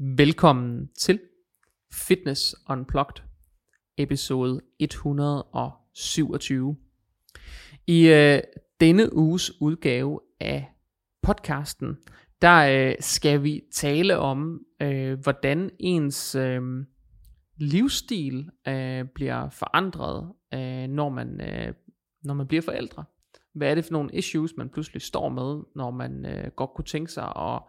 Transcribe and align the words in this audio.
Velkommen 0.00 0.88
til 0.98 1.20
Fitness 1.92 2.56
Unplugged, 2.70 3.24
episode 3.96 4.60
127. 4.78 6.76
I 7.86 8.08
øh, 8.08 8.40
denne 8.80 9.16
uges 9.16 9.60
udgave 9.60 10.20
af 10.40 10.72
podcasten, 11.22 11.96
der 12.42 12.88
øh, 12.88 12.94
skal 13.00 13.42
vi 13.42 13.62
tale 13.72 14.18
om, 14.18 14.60
øh, 14.82 15.18
hvordan 15.18 15.70
ens 15.78 16.34
øh, 16.34 16.62
livsstil 17.56 18.50
øh, 18.68 19.04
bliver 19.14 19.50
forandret, 19.50 20.32
øh, 20.54 20.88
når, 20.88 21.08
man, 21.08 21.40
øh, 21.40 21.74
når 22.22 22.34
man 22.34 22.46
bliver 22.46 22.62
forældre. 22.62 23.04
Hvad 23.54 23.70
er 23.70 23.74
det 23.74 23.84
for 23.84 23.92
nogle 23.92 24.10
issues, 24.12 24.56
man 24.56 24.68
pludselig 24.68 25.02
står 25.02 25.28
med, 25.28 25.62
når 25.76 25.90
man 25.90 26.26
øh, 26.26 26.50
godt 26.56 26.70
kunne 26.74 26.84
tænke 26.84 27.12
sig 27.12 27.36
at 27.36 27.62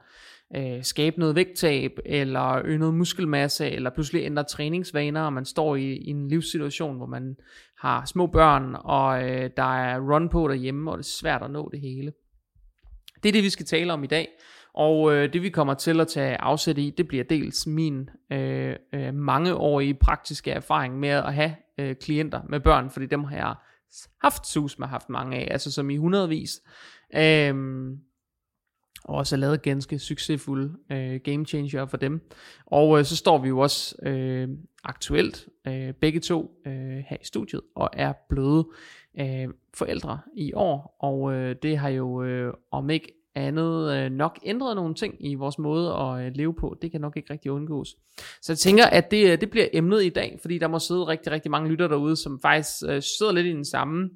øh, 0.55 0.84
skabe 0.84 1.20
noget 1.20 1.36
vægttab, 1.36 2.00
eller 2.05 2.61
øge 2.65 2.77
noget 2.77 2.93
muskelmasse, 2.93 3.70
eller 3.70 3.89
pludselig 3.89 4.23
ændre 4.23 4.43
træningsvaner, 4.43 5.21
og 5.21 5.33
man 5.33 5.46
står 5.46 5.75
i, 5.75 5.93
i 5.93 6.10
en 6.10 6.28
livssituation, 6.28 6.97
hvor 6.97 7.06
man 7.06 7.36
har 7.78 8.06
små 8.06 8.28
børn, 8.28 8.75
og 8.79 9.29
øh, 9.29 9.50
der 9.57 9.78
er 9.78 10.00
run 10.00 10.29
på 10.29 10.47
derhjemme, 10.47 10.92
og 10.92 10.97
det 10.97 11.04
er 11.04 11.18
svært 11.20 11.42
at 11.42 11.51
nå 11.51 11.70
det 11.71 11.82
hele. 11.82 12.14
Det 13.23 13.29
er 13.29 13.33
det, 13.33 13.43
vi 13.43 13.50
skal 13.50 13.65
tale 13.65 13.93
om 13.93 14.04
i 14.04 14.07
dag. 14.07 14.28
Og 14.73 15.14
øh, 15.14 15.33
det 15.33 15.42
vi 15.42 15.50
kommer 15.50 15.73
til 15.73 16.00
at 16.00 16.07
tage 16.07 16.42
afsæt 16.42 16.78
i, 16.78 16.93
det 16.97 17.07
bliver 17.07 17.23
dels 17.23 17.68
min 17.68 18.09
øh, 18.31 18.75
øh, 18.93 19.14
mangeårige 19.14 19.93
praktiske 19.93 20.51
erfaring 20.51 21.00
med 21.00 21.09
at 21.09 21.34
have 21.34 21.56
øh, 21.78 21.95
klienter 21.95 22.42
med 22.50 22.59
børn, 22.59 22.89
fordi 22.89 23.06
dem 23.06 23.23
har 23.23 23.36
jeg 23.36 23.56
haft 24.21 24.47
sus 24.47 24.79
med 24.79 24.87
haft 24.87 25.09
mange 25.09 25.37
af, 25.37 25.47
altså 25.51 25.71
som 25.71 25.89
i 25.89 25.97
hundredvis. 25.97 26.61
Øhm, 27.15 27.97
og 29.09 29.15
også 29.15 29.36
har 29.36 29.39
lavet 29.39 29.61
ganske 29.61 29.99
succesfulde 29.99 30.73
øh, 30.91 31.19
game 31.23 31.45
changer 31.45 31.86
for 31.86 31.97
dem. 31.97 32.22
Og 32.66 33.00
øh, 33.00 33.05
så 33.05 33.16
står 33.16 33.38
vi 33.38 33.47
jo 33.47 33.59
også 33.59 33.95
øh, 34.03 34.50
aktuelt 34.83 35.47
øh, 35.67 35.94
begge 35.94 36.20
to 36.20 36.52
øh, 36.67 36.73
her 37.08 37.17
i 37.22 37.25
studiet 37.25 37.61
og 37.75 37.89
er 37.94 38.14
blevet 38.30 38.66
øh, 39.19 39.47
forældre 39.73 40.19
i 40.36 40.53
år. 40.53 40.95
Og 41.00 41.34
øh, 41.34 41.56
det 41.64 41.78
har 41.78 41.89
jo 41.89 42.23
øh, 42.23 42.53
om 42.72 42.89
ikke 42.89 43.19
andet 43.36 43.94
øh, 43.94 44.11
nok 44.11 44.39
ændret 44.44 44.75
nogle 44.75 44.94
ting 44.95 45.16
i 45.19 45.36
vores 45.36 45.59
måde 45.59 45.94
at 45.94 46.25
øh, 46.25 46.31
leve 46.36 46.53
på. 46.53 46.78
Det 46.81 46.91
kan 46.91 47.02
nok 47.02 47.17
ikke 47.17 47.34
rigtig 47.34 47.52
undgås. 47.52 47.95
Så 48.41 48.52
jeg 48.52 48.58
tænker, 48.58 48.86
at 48.86 49.12
det, 49.12 49.31
øh, 49.31 49.41
det 49.41 49.50
bliver 49.50 49.67
emnet 49.73 50.03
i 50.03 50.09
dag, 50.09 50.38
fordi 50.41 50.58
der 50.58 50.67
må 50.67 50.80
sidde 50.80 51.03
rigtig, 51.03 51.31
rigtig 51.31 51.52
mange 51.52 51.69
lytter 51.69 51.88
derude, 51.88 52.16
som 52.16 52.39
faktisk 52.41 52.84
øh, 52.88 53.02
sidder 53.02 53.31
lidt 53.31 53.47
i 53.47 53.52
den 53.52 53.66
samme 53.66 54.09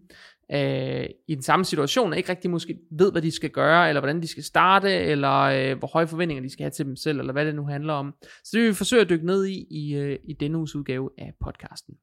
øh, 0.52 1.06
i 1.28 1.36
den 1.36 1.42
samme 1.42 1.66
situation, 1.66 2.12
og 2.12 2.18
ikke 2.18 2.30
rigtig 2.30 2.52
måske 2.52 2.80
ved, 2.92 3.12
hvad 3.12 3.22
de 3.22 3.32
skal 3.32 3.50
gøre, 3.50 3.90
eller 3.90 4.02
hvordan 4.02 4.22
de 4.22 4.28
skal 4.28 4.44
starte, 4.44 4.96
eller 4.96 5.40
øh, 5.40 5.78
hvor 5.78 5.88
høje 5.88 6.08
forventninger 6.08 6.42
de 6.42 6.50
skal 6.50 6.64
have 6.64 6.72
til 6.72 6.86
dem 6.86 6.96
selv, 6.96 7.20
eller 7.20 7.34
hvad 7.34 7.46
det 7.46 7.56
nu 7.56 7.66
handler 7.66 7.94
om. 7.94 8.14
Så 8.22 8.50
det 8.54 8.62
vil 8.62 8.70
vi 8.70 8.74
forsøge 8.74 9.02
at 9.02 9.10
dykke 9.10 9.26
ned 9.26 9.46
i, 9.46 9.66
i, 9.70 9.96
øh, 9.96 10.20
i 10.24 10.34
denne 10.34 10.58
uges 10.58 10.76
udgave 10.76 11.10
af 11.18 11.34
podcasten. 11.40 11.96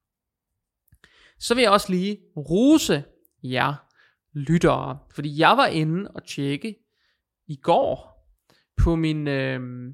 Så 1.39 1.55
vil 1.55 1.61
jeg 1.61 1.71
også 1.71 1.91
lige 1.91 2.17
rose 2.37 3.03
jer 3.43 3.73
lyttere, 4.33 4.97
fordi 5.15 5.39
jeg 5.39 5.57
var 5.57 5.67
inde 5.67 6.11
og 6.15 6.25
tjekke 6.25 6.75
i 7.47 7.55
går 7.55 8.11
på 8.77 8.95
min 8.95 9.27
øh, 9.27 9.89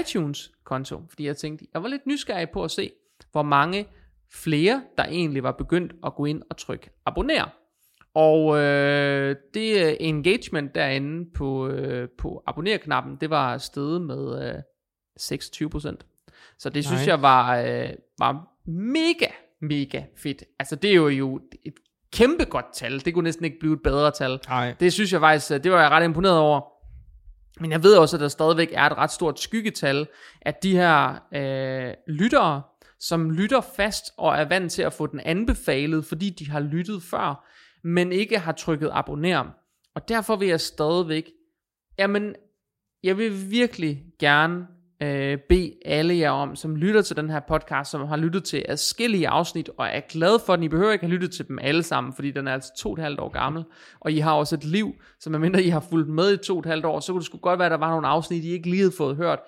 iTunes-konto, 0.00 1.02
fordi 1.08 1.26
jeg 1.26 1.36
tænkte, 1.36 1.66
jeg 1.74 1.82
var 1.82 1.88
lidt 1.88 2.06
nysgerrig 2.06 2.50
på 2.50 2.64
at 2.64 2.70
se, 2.70 2.90
hvor 3.32 3.42
mange 3.42 3.86
flere, 4.32 4.82
der 4.98 5.04
egentlig 5.04 5.42
var 5.42 5.52
begyndt 5.52 5.92
at 6.06 6.14
gå 6.14 6.24
ind 6.24 6.42
og 6.50 6.56
trykke 6.56 6.90
abonner. 7.06 7.59
Og 8.14 8.58
øh, 8.58 9.36
det 9.54 9.86
uh, 9.86 9.92
engagement 10.00 10.74
derinde 10.74 11.30
på, 11.34 11.68
øh, 11.68 12.08
på 12.18 12.42
abonner-knappen, 12.46 13.16
det 13.20 13.30
var 13.30 13.58
steget 13.58 14.02
med 14.02 14.48
øh, 14.48 14.54
26%. 15.20 15.96
Så 16.58 16.70
det 16.70 16.84
synes 16.84 17.00
nice. 17.00 17.10
jeg 17.10 17.22
var, 17.22 17.56
øh, 17.56 17.90
var 18.18 18.48
mega, 18.66 19.26
mega 19.60 20.02
fedt. 20.16 20.44
Altså 20.58 20.76
det 20.76 20.90
er 20.90 20.94
jo, 20.94 21.08
jo 21.08 21.40
et 21.64 21.74
kæmpe 22.12 22.44
godt 22.44 22.66
tal. 22.74 23.04
Det 23.04 23.14
kunne 23.14 23.24
næsten 23.24 23.44
ikke 23.44 23.58
blive 23.60 23.74
et 23.74 23.82
bedre 23.82 24.10
tal. 24.10 24.40
Nej. 24.48 24.74
Det 24.80 24.92
synes 24.92 25.12
jeg 25.12 25.20
faktisk, 25.20 25.64
det 25.64 25.72
var 25.72 25.80
jeg 25.80 25.90
ret 25.90 26.04
imponeret 26.04 26.38
over. 26.38 26.60
Men 27.60 27.72
jeg 27.72 27.82
ved 27.82 27.96
også, 27.96 28.16
at 28.16 28.20
der 28.20 28.28
stadigvæk 28.28 28.68
er 28.72 28.82
et 28.82 28.98
ret 28.98 29.10
stort 29.10 29.40
skyggetal, 29.40 30.06
at 30.42 30.62
de 30.62 30.76
her 30.76 31.22
øh, 31.34 31.94
lyttere, 32.08 32.62
som 33.00 33.30
lytter 33.30 33.60
fast 33.76 34.04
og 34.16 34.36
er 34.36 34.44
vant 34.44 34.72
til 34.72 34.82
at 34.82 34.92
få 34.92 35.06
den 35.06 35.20
anbefalet, 35.20 36.04
fordi 36.04 36.30
de 36.30 36.50
har 36.50 36.60
lyttet 36.60 37.02
før, 37.02 37.46
men 37.84 38.12
ikke 38.12 38.38
har 38.38 38.52
trykket 38.52 38.90
abonner. 38.92 39.44
Og 39.94 40.08
derfor 40.08 40.36
vil 40.36 40.48
jeg 40.48 40.60
stadigvæk, 40.60 41.30
jamen, 41.98 42.34
jeg 43.02 43.18
vil 43.18 43.50
virkelig 43.50 44.04
gerne 44.20 44.66
øh, 45.02 45.38
bede 45.48 45.72
alle 45.84 46.18
jer 46.18 46.30
om, 46.30 46.56
som 46.56 46.76
lytter 46.76 47.02
til 47.02 47.16
den 47.16 47.30
her 47.30 47.40
podcast, 47.48 47.90
som 47.90 48.06
har 48.06 48.16
lyttet 48.16 48.44
til 48.44 48.64
adskillige 48.68 49.28
afsnit, 49.28 49.70
og 49.78 49.86
er 49.86 50.00
glad 50.08 50.38
for 50.46 50.56
den. 50.56 50.64
I 50.64 50.68
behøver 50.68 50.92
ikke 50.92 51.04
have 51.04 51.12
lyttet 51.12 51.32
til 51.32 51.48
dem 51.48 51.58
alle 51.62 51.82
sammen, 51.82 52.12
fordi 52.12 52.30
den 52.30 52.48
er 52.48 52.52
altså 52.52 52.72
to 52.76 52.88
og 52.88 52.94
et 52.94 53.02
halvt 53.02 53.20
år 53.20 53.28
gammel, 53.28 53.64
og 54.00 54.12
I 54.12 54.18
har 54.18 54.32
også 54.32 54.54
et 54.54 54.64
liv, 54.64 54.94
så 55.20 55.30
medmindre 55.30 55.62
I 55.62 55.68
har 55.68 55.86
fulgt 55.90 56.08
med 56.08 56.34
i 56.34 56.36
to 56.36 56.54
og 56.54 56.60
et 56.60 56.66
halvt 56.66 56.84
år, 56.84 57.00
så 57.00 57.12
kunne 57.12 57.20
det 57.20 57.26
sgu 57.26 57.38
godt 57.38 57.58
være, 57.58 57.66
at 57.66 57.70
der 57.70 57.78
var 57.78 57.90
nogle 57.90 58.06
afsnit, 58.06 58.44
I 58.44 58.50
ikke 58.50 58.70
lige 58.70 58.80
havde 58.80 58.94
fået 58.98 59.16
hørt. 59.16 59.38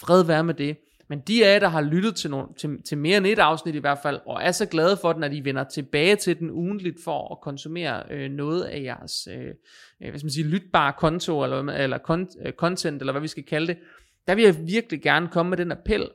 Fred 0.00 0.24
være 0.24 0.44
med 0.44 0.54
det. 0.54 0.76
Men 1.08 1.20
de 1.20 1.46
af 1.46 1.52
jer, 1.52 1.58
der 1.58 1.68
har 1.68 1.80
lyttet 1.80 2.16
til, 2.16 2.30
nogle, 2.30 2.46
til, 2.58 2.82
til 2.82 2.98
mere 2.98 3.16
end 3.16 3.26
et 3.26 3.38
afsnit 3.38 3.74
i 3.74 3.78
hvert 3.78 3.98
fald, 4.02 4.20
og 4.26 4.42
er 4.42 4.52
så 4.52 4.66
glade 4.66 4.96
for 4.96 5.12
den, 5.12 5.24
at 5.24 5.32
I 5.32 5.44
vender 5.44 5.64
tilbage 5.64 6.16
til 6.16 6.38
den 6.38 6.50
ugentligt 6.50 6.96
for 7.04 7.32
at 7.32 7.40
konsumere 7.40 8.02
øh, 8.10 8.30
noget 8.30 8.62
af 8.62 8.82
jeres 8.82 9.28
øh, 9.30 9.46
øh 9.46 10.10
hvad 10.10 10.18
skal 10.18 10.24
man 10.24 10.30
sige, 10.30 10.46
lytbare 10.46 10.92
konto, 10.92 11.42
eller, 11.42 11.72
eller 11.72 12.26
øh, 12.46 12.52
content, 12.52 13.02
eller 13.02 13.12
hvad 13.12 13.22
vi 13.22 13.28
skal 13.28 13.44
kalde 13.44 13.66
det, 13.66 13.78
der 14.26 14.34
vil 14.34 14.44
jeg 14.44 14.56
virkelig 14.66 15.02
gerne 15.02 15.28
komme 15.28 15.50
med 15.50 15.58
den 15.58 15.72
appel, 15.72 16.08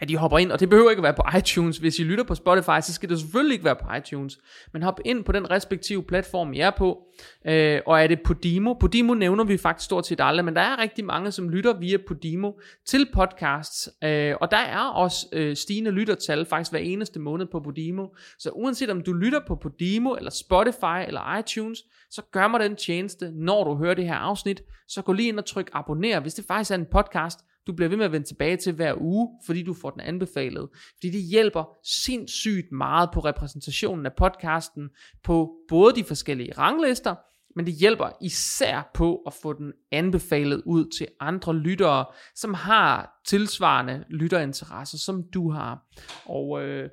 at 0.00 0.10
I 0.10 0.14
hopper 0.14 0.38
ind, 0.38 0.52
og 0.52 0.60
det 0.60 0.68
behøver 0.68 0.90
ikke 0.90 1.00
at 1.00 1.02
være 1.02 1.14
på 1.14 1.38
iTunes. 1.38 1.78
Hvis 1.78 1.98
I 1.98 2.02
lytter 2.02 2.24
på 2.24 2.34
Spotify, 2.34 2.80
så 2.82 2.92
skal 2.92 3.08
det 3.08 3.20
selvfølgelig 3.20 3.54
ikke 3.54 3.64
være 3.64 3.76
på 3.76 3.94
iTunes. 3.98 4.38
Men 4.72 4.82
hop 4.82 5.00
ind 5.04 5.24
på 5.24 5.32
den 5.32 5.50
respektive 5.50 6.02
platform, 6.02 6.52
I 6.52 6.60
er 6.60 6.70
på. 6.70 6.98
Øh, 7.46 7.80
og 7.86 8.02
er 8.02 8.06
det 8.06 8.20
Podimo? 8.24 8.74
Podimo 8.74 9.14
nævner 9.14 9.44
vi 9.44 9.56
faktisk 9.56 9.84
stort 9.84 10.06
set 10.06 10.20
aldrig, 10.22 10.44
men 10.44 10.56
der 10.56 10.60
er 10.60 10.78
rigtig 10.78 11.04
mange, 11.04 11.32
som 11.32 11.48
lytter 11.48 11.78
via 11.78 11.96
Podimo 12.08 12.52
til 12.86 13.08
podcasts. 13.14 13.88
Øh, 14.04 14.34
og 14.40 14.50
der 14.50 14.56
er 14.56 14.78
også 14.78 15.26
øh, 15.32 15.56
stigende 15.56 15.90
lyttertal 15.90 16.46
faktisk 16.46 16.70
hver 16.70 16.80
eneste 16.80 17.20
måned 17.20 17.46
på 17.46 17.60
Podimo. 17.60 18.06
Så 18.38 18.50
uanset 18.50 18.90
om 18.90 19.00
du 19.00 19.12
lytter 19.12 19.40
på 19.48 19.56
Podimo, 19.56 20.14
eller 20.14 20.30
Spotify, 20.30 21.06
eller 21.06 21.38
iTunes, 21.38 21.78
så 22.10 22.22
gør 22.32 22.48
mig 22.48 22.60
den 22.60 22.76
tjeneste, 22.76 23.30
når 23.34 23.64
du 23.64 23.76
hører 23.76 23.94
det 23.94 24.06
her 24.06 24.14
afsnit, 24.14 24.62
så 24.88 25.02
gå 25.02 25.12
lige 25.12 25.28
ind 25.28 25.38
og 25.38 25.46
tryk 25.46 25.70
abonner, 25.72 26.20
hvis 26.20 26.34
det 26.34 26.44
faktisk 26.48 26.70
er 26.70 26.74
en 26.74 26.86
podcast, 26.92 27.38
du 27.70 27.76
bliver 27.76 27.88
ved 27.88 27.96
med 27.96 28.04
at 28.04 28.12
vende 28.12 28.26
tilbage 28.26 28.56
til 28.56 28.72
hver 28.72 28.94
uge, 29.00 29.28
fordi 29.46 29.62
du 29.62 29.74
får 29.74 29.90
den 29.90 30.00
anbefalet. 30.00 30.68
Fordi 30.94 31.10
det 31.10 31.22
hjælper 31.22 31.64
sindssygt 32.04 32.72
meget 32.72 33.10
på 33.14 33.20
repræsentationen 33.20 34.06
af 34.06 34.12
podcasten, 34.12 34.88
på 35.24 35.50
både 35.68 35.94
de 35.94 36.04
forskellige 36.04 36.52
ranglister, 36.58 37.14
men 37.56 37.66
det 37.66 37.74
hjælper 37.74 38.08
især 38.22 38.90
på 38.94 39.16
at 39.26 39.32
få 39.42 39.52
den 39.52 39.72
anbefalet 39.92 40.62
ud 40.66 40.86
til 40.98 41.06
andre 41.20 41.56
lyttere, 41.56 42.04
som 42.34 42.54
har 42.54 43.20
tilsvarende 43.26 44.04
lytterinteresser, 44.08 44.98
som 44.98 45.24
du 45.34 45.50
har. 45.50 45.86
Og 46.24 46.62
øh, 46.62 46.88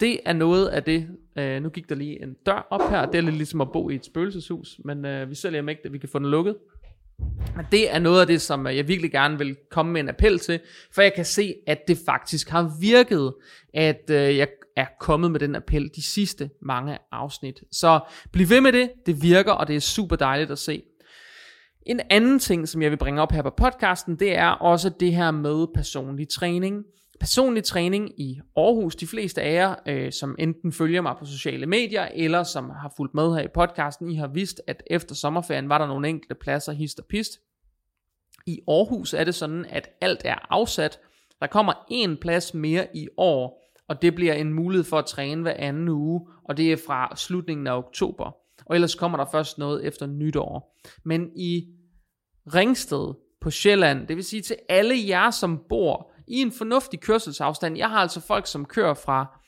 det 0.00 0.20
er 0.24 0.32
noget 0.32 0.66
af 0.68 0.82
det, 0.82 1.08
øh, 1.38 1.62
nu 1.62 1.68
gik 1.68 1.88
der 1.88 1.94
lige 1.94 2.22
en 2.22 2.34
dør 2.46 2.66
op 2.70 2.90
her, 2.90 3.06
det 3.06 3.18
er 3.18 3.22
lidt 3.22 3.36
ligesom 3.36 3.60
at 3.60 3.72
bo 3.72 3.90
i 3.90 3.94
et 3.94 4.04
spøgelseshus, 4.04 4.80
men 4.84 5.04
øh, 5.04 5.30
vi 5.30 5.34
sælger 5.34 5.68
ikke, 5.68 5.82
at 5.84 5.92
vi 5.92 5.98
kan 5.98 6.08
få 6.08 6.18
den 6.18 6.30
lukket. 6.30 6.56
Det 7.72 7.94
er 7.94 7.98
noget 7.98 8.20
af 8.20 8.26
det, 8.26 8.40
som 8.40 8.66
øh, 8.66 8.76
jeg 8.76 8.88
virkelig 8.88 9.12
gerne 9.12 9.38
vil 9.38 9.56
komme 9.70 9.92
med 9.92 10.00
en 10.00 10.08
appel 10.08 10.38
til, 10.38 10.60
for 10.94 11.02
jeg 11.02 11.14
kan 11.14 11.24
se, 11.24 11.54
at 11.66 11.88
det 11.88 11.98
faktisk 12.06 12.48
har 12.48 12.76
virket, 12.80 13.34
at 13.74 14.10
øh, 14.10 14.36
jeg 14.36 14.48
er 14.76 14.86
kommet 15.00 15.30
med 15.30 15.40
den 15.40 15.56
appel 15.56 15.90
de 15.96 16.02
sidste 16.02 16.50
mange 16.62 16.98
afsnit. 17.12 17.62
Så 17.72 18.00
bliv 18.32 18.50
ved 18.50 18.60
med 18.60 18.72
det, 18.72 18.90
det 19.06 19.22
virker, 19.22 19.52
og 19.52 19.68
det 19.68 19.76
er 19.76 19.80
super 19.80 20.16
dejligt 20.16 20.50
at 20.50 20.58
se. 20.58 20.82
En 21.86 22.00
anden 22.10 22.38
ting, 22.38 22.68
som 22.68 22.82
jeg 22.82 22.90
vil 22.90 22.96
bringe 22.96 23.22
op 23.22 23.32
her 23.32 23.42
på 23.42 23.50
podcasten, 23.50 24.16
det 24.18 24.36
er 24.36 24.48
også 24.48 24.88
det 25.00 25.14
her 25.14 25.30
med 25.30 25.66
personlig 25.74 26.28
træning 26.28 26.84
personlig 27.20 27.64
træning 27.64 28.20
i 28.20 28.40
Aarhus. 28.56 28.96
De 28.96 29.06
fleste 29.06 29.42
af 29.42 29.54
jer, 29.54 29.74
øh, 29.86 30.12
som 30.12 30.36
enten 30.38 30.72
følger 30.72 31.00
mig 31.00 31.14
på 31.18 31.24
sociale 31.24 31.66
medier, 31.66 32.08
eller 32.14 32.42
som 32.42 32.70
har 32.70 32.92
fulgt 32.96 33.14
med 33.14 33.34
her 33.34 33.42
i 33.42 33.48
podcasten, 33.54 34.10
I 34.10 34.14
har 34.14 34.26
vidst, 34.26 34.60
at 34.66 34.82
efter 34.86 35.14
sommerferien 35.14 35.68
var 35.68 35.78
der 35.78 35.86
nogle 35.86 36.08
enkelte 36.08 36.34
pladser 36.34 36.72
hist 36.72 36.98
og 36.98 37.06
pist. 37.06 37.40
I 38.46 38.60
Aarhus 38.68 39.14
er 39.14 39.24
det 39.24 39.34
sådan, 39.34 39.64
at 39.64 39.90
alt 40.00 40.22
er 40.24 40.46
afsat. 40.50 41.00
Der 41.40 41.46
kommer 41.46 41.72
en 41.90 42.16
plads 42.16 42.54
mere 42.54 42.86
i 42.94 43.08
år, 43.16 43.72
og 43.88 44.02
det 44.02 44.14
bliver 44.14 44.34
en 44.34 44.52
mulighed 44.52 44.84
for 44.84 44.98
at 44.98 45.06
træne 45.06 45.42
hver 45.42 45.54
anden 45.58 45.88
uge, 45.88 46.28
og 46.44 46.56
det 46.56 46.72
er 46.72 46.76
fra 46.86 47.16
slutningen 47.16 47.66
af 47.66 47.76
oktober. 47.78 48.36
Og 48.66 48.74
ellers 48.74 48.94
kommer 48.94 49.18
der 49.18 49.24
først 49.32 49.58
noget 49.58 49.86
efter 49.86 50.06
nytår. 50.06 50.78
Men 51.04 51.30
i 51.36 51.66
Ringsted 52.54 53.14
på 53.40 53.50
Sjælland, 53.50 54.06
det 54.06 54.16
vil 54.16 54.24
sige 54.24 54.42
til 54.42 54.56
alle 54.68 54.94
jer, 55.08 55.30
som 55.30 55.60
bor 55.68 56.12
i 56.30 56.36
en 56.36 56.52
fornuftig 56.52 57.00
kørselsafstand. 57.00 57.76
Jeg 57.76 57.88
har 57.88 57.98
altså 57.98 58.20
folk, 58.20 58.46
som 58.46 58.64
kører 58.64 58.94
fra 58.94 59.38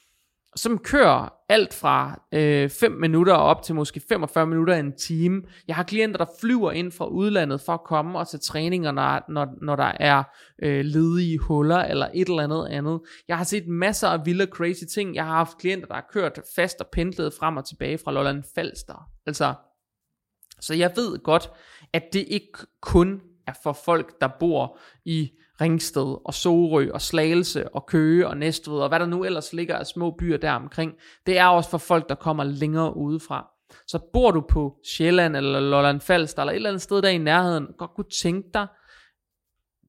som 0.57 0.79
kører 0.79 1.29
alt 1.49 1.75
fra 1.75 2.21
5 2.33 2.93
øh, 2.93 3.01
minutter 3.01 3.35
op 3.35 3.63
til 3.63 3.75
måske 3.75 4.01
45 4.09 4.47
minutter 4.47 4.75
en 4.75 4.97
time. 4.97 5.43
Jeg 5.69 5.77
har 5.77 5.83
klienter, 5.83 6.19
der 6.19 6.27
flyver 6.41 6.73
ind 6.73 6.93
fra 6.93 7.07
udlandet 7.07 7.61
for 7.61 7.73
at 7.73 7.85
komme 7.85 8.19
og 8.19 8.29
til 8.29 8.41
træninger, 8.41 8.93
når, 8.93 9.21
når, 9.29 9.47
når 9.63 9.77
der 9.77 9.93
er 10.01 10.23
øh, 10.63 10.85
ledige 10.85 11.39
huller 11.39 11.79
eller 11.79 12.09
et 12.15 12.29
eller 12.29 12.43
andet 12.43 12.67
andet. 12.71 13.01
Jeg 13.29 13.37
har 13.37 13.45
set 13.45 13.69
masser 13.69 14.09
af 14.09 14.27
vilde 14.27 14.47
crazy 14.47 14.85
ting. 14.95 15.15
Jeg 15.15 15.25
har 15.25 15.35
haft 15.35 15.59
klienter, 15.59 15.87
der 15.87 15.95
har 15.95 16.07
kørt 16.13 16.41
fast 16.57 16.81
og 16.81 16.87
pendlet 16.93 17.33
frem 17.35 17.57
og 17.57 17.69
tilbage 17.69 17.99
fra 17.99 18.13
Lolland 18.13 18.43
Falster. 18.55 19.11
Altså, 19.27 19.55
så 20.61 20.75
jeg 20.75 20.93
ved 20.97 21.19
godt, 21.19 21.51
at 21.93 22.13
det 22.13 22.25
ikke 22.29 22.53
kun 22.83 23.21
er 23.51 23.55
for 23.63 23.73
folk, 23.73 24.21
der 24.21 24.29
bor 24.41 24.79
i 25.05 25.31
Ringsted 25.61 26.17
og 26.25 26.35
Sorø 26.35 26.91
og 26.95 27.01
Slagelse 27.01 27.69
og 27.69 27.87
Køge 27.87 28.29
og 28.29 28.37
Næstved 28.37 28.79
og 28.79 28.89
hvad 28.89 29.01
der 29.01 29.07
nu 29.07 29.25
ellers 29.25 29.53
ligger 29.53 29.77
af 29.77 29.87
små 29.87 30.11
byer 30.19 30.37
der 30.37 30.53
omkring. 30.53 30.93
Det 31.27 31.39
er 31.39 31.47
også 31.47 31.71
for 31.71 31.79
folk, 31.79 32.09
der 32.09 32.15
kommer 32.15 32.45
længere 32.45 32.97
udefra. 32.97 33.47
Så 33.87 33.99
bor 34.13 34.31
du 34.31 34.41
på 34.41 34.77
Sjælland 34.87 35.37
eller 35.37 35.61
Lolland 35.61 36.01
Falster 36.01 36.43
eller 36.43 36.53
et 36.53 36.57
eller 36.57 36.71
andet 36.71 36.83
sted 36.83 37.03
der 37.03 37.09
i 37.09 37.19
nærheden, 37.19 37.67
godt 37.79 37.91
kunne 37.95 38.11
tænke 38.23 38.49
dig 38.55 38.67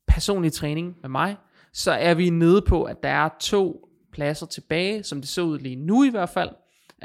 personlig 0.08 0.54
træning 0.54 0.96
med 1.02 1.10
mig, 1.10 1.38
så 1.74 1.92
er 1.92 2.14
vi 2.14 2.30
nede 2.30 2.62
på, 2.62 2.84
at 2.84 3.04
der 3.04 3.10
er 3.10 3.30
to 3.40 3.88
pladser 4.14 4.46
tilbage, 4.46 5.04
som 5.04 5.22
det 5.22 5.30
ser 5.30 5.42
ud 5.42 5.60
lige 5.60 5.76
nu 5.76 6.04
i 6.04 6.10
hvert 6.10 6.30
fald. 6.30 6.50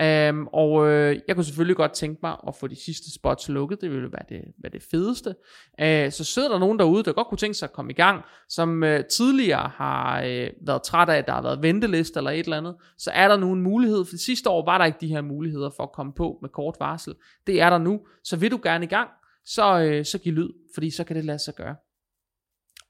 Um, 0.00 0.48
og 0.52 0.88
øh, 0.88 1.20
jeg 1.28 1.37
kunne 1.37 1.44
selvfølgelig 1.44 1.76
godt 1.76 1.93
tænke 1.93 2.20
mig 2.22 2.37
at 2.48 2.54
få 2.54 2.66
de 2.66 2.84
sidste 2.84 3.14
spots 3.14 3.48
lukket, 3.48 3.81
det 3.81 3.90
ville 3.90 4.12
være 4.12 4.22
det, 4.28 4.43
være 4.62 4.72
det 4.72 4.82
fedeste. 4.90 5.28
Uh, 5.82 6.12
så 6.12 6.25
sidder 6.25 6.48
der 6.48 6.58
nogen 6.58 6.78
derude, 6.78 7.02
der 7.02 7.12
godt 7.12 7.26
kunne 7.26 7.38
tænke 7.38 7.54
sig 7.54 7.66
at 7.66 7.72
komme 7.72 7.93
i 7.93 7.94
gang, 7.94 8.22
som 8.48 8.82
uh, 8.82 9.00
tidligere 9.10 9.69
har 9.75 10.19
uh, 10.19 10.66
været 10.66 10.82
træt 10.82 11.08
af, 11.08 11.16
at 11.16 11.26
der 11.26 11.32
har 11.32 11.43
været 11.43 11.62
venteliste 11.62 12.19
eller 12.19 12.31
et 12.31 12.38
eller 12.38 12.56
andet, 12.56 12.76
så 12.98 13.10
er 13.10 13.28
der 13.28 13.37
nu 13.37 13.52
en 13.52 13.62
mulighed, 13.62 14.04
for 14.04 14.16
sidste 14.16 14.50
år 14.50 14.64
var 14.64 14.78
der 14.78 14.84
ikke 14.84 14.98
de 15.00 15.08
her 15.08 15.20
muligheder 15.20 15.70
for 15.76 15.82
at 15.82 15.93
komme 15.93 16.12
på 16.12 16.38
med 16.42 16.50
kort 16.50 16.76
varsel. 16.81 17.14
Det 17.46 17.60
er 17.60 17.70
der 17.70 17.78
nu, 17.78 18.00
så 18.25 18.37
vil 18.37 18.50
du 18.50 18.60
gerne 18.62 18.84
i 18.84 18.88
gang, 18.88 19.08
så, 19.44 19.96
uh, 19.99 20.04
så 20.04 20.19
giv 20.19 20.32
lyd, 20.32 20.50
fordi 20.75 20.90
så 20.90 21.04
kan 21.04 21.16
det 21.16 21.25
lade 21.25 21.38
sig 21.38 21.54
gøre. 21.54 21.76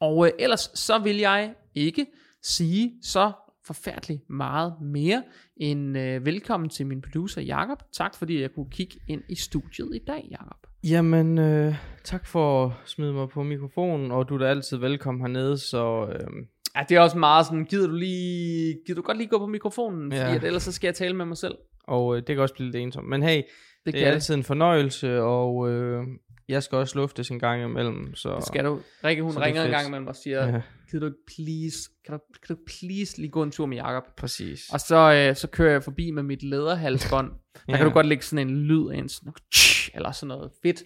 Og 0.00 0.16
uh, 0.16 0.28
ellers 0.38 0.70
så 0.74 0.98
vil 0.98 1.16
jeg 1.16 1.54
ikke 1.74 2.06
sige 2.42 2.92
så 3.02 3.32
forfærdeligt 3.66 4.30
meget 4.30 4.74
mere 4.82 5.22
end 5.56 5.98
øh, 5.98 6.26
velkommen 6.26 6.68
til 6.68 6.86
min 6.86 7.02
producer 7.02 7.40
Jakob. 7.40 7.78
Tak 7.92 8.14
fordi 8.18 8.40
jeg 8.40 8.50
kunne 8.54 8.70
kigge 8.70 8.96
ind 9.08 9.22
i 9.28 9.34
studiet 9.34 9.90
i 9.94 10.00
dag, 10.06 10.28
Jakob. 10.30 10.66
Jamen, 10.84 11.38
øh, 11.38 11.74
tak 12.04 12.26
for 12.26 12.66
at 12.66 12.72
smide 12.84 13.12
mig 13.12 13.28
på 13.28 13.42
mikrofonen, 13.42 14.10
og 14.10 14.28
du 14.28 14.34
er 14.34 14.38
da 14.38 14.44
altid 14.46 14.76
velkommen 14.76 15.20
hernede, 15.20 15.58
så... 15.58 16.06
Øh, 16.12 16.26
Ja, 16.76 16.84
det 16.88 16.96
er 16.96 17.00
også 17.00 17.18
meget 17.18 17.46
sådan, 17.46 17.64
gider 17.64 17.86
du 17.88 17.94
lige, 17.96 18.78
gider 18.86 19.00
du 19.00 19.06
godt 19.06 19.16
lige 19.18 19.28
gå 19.28 19.38
på 19.38 19.46
mikrofonen, 19.46 20.12
Ja. 20.12 20.24
fordi 20.24 20.36
at 20.36 20.44
ellers 20.44 20.62
så 20.62 20.72
skal 20.72 20.88
jeg 20.88 20.94
tale 20.94 21.14
med 21.16 21.24
mig 21.24 21.36
selv. 21.36 21.54
og 21.88 22.16
øh, 22.16 22.22
det 22.26 22.34
kan 22.34 22.38
også 22.38 22.54
blive 22.54 22.66
lidt 22.66 22.76
ensomt. 22.76 23.08
Men 23.08 23.22
hey, 23.22 23.42
Det, 23.86 23.94
det, 23.94 24.02
er 24.02 24.10
altid 24.10 24.34
en 24.34 24.42
fornøjelse, 24.44 25.22
og 25.22 25.70
øh, 25.70 26.02
jeg 26.48 26.62
skal 26.62 26.78
også 26.78 26.98
luftes 26.98 27.30
en 27.30 27.38
gang 27.38 27.62
imellem, 27.62 28.14
så... 28.14 28.36
det 28.36 28.46
skal 28.46 28.64
du. 28.64 28.80
Rikke, 29.04 29.22
hun 29.22 29.36
er 29.36 29.40
ringer 29.40 29.64
en 29.64 29.70
gang 29.70 29.86
imellem 29.88 30.06
og 30.06 30.16
siger, 30.16 30.46
Ja, 30.46 30.60
du 30.98 31.12
please, 31.26 31.76
kan 32.04 32.14
du, 32.14 32.18
kan 32.46 32.56
du 32.56 32.62
please 32.66 33.18
lige 33.20 33.30
gå 33.30 33.42
en 33.42 33.50
tur 33.50 33.66
med 33.66 33.76
Jakob? 33.76 34.04
præcis. 34.16 34.68
Og 34.72 34.80
så, 34.80 35.12
øh, 35.12 35.36
så 35.36 35.46
kører 35.48 35.72
jeg 35.72 35.82
forbi 35.82 36.10
med 36.10 36.22
mit 36.22 36.42
læderhalsbånd. 36.42 37.30
Der 37.54 37.60
Ja. 37.68 37.76
kan 37.76 37.86
du 37.86 37.92
godt 37.92 38.06
lægge 38.06 38.24
sådan 38.24 38.48
en 38.48 38.56
lyd 38.56 38.92
ind, 38.92 39.08
sådan, 39.08 39.32
eller 39.94 40.12
sådan 40.12 40.28
noget 40.28 40.50
fedt. 40.62 40.82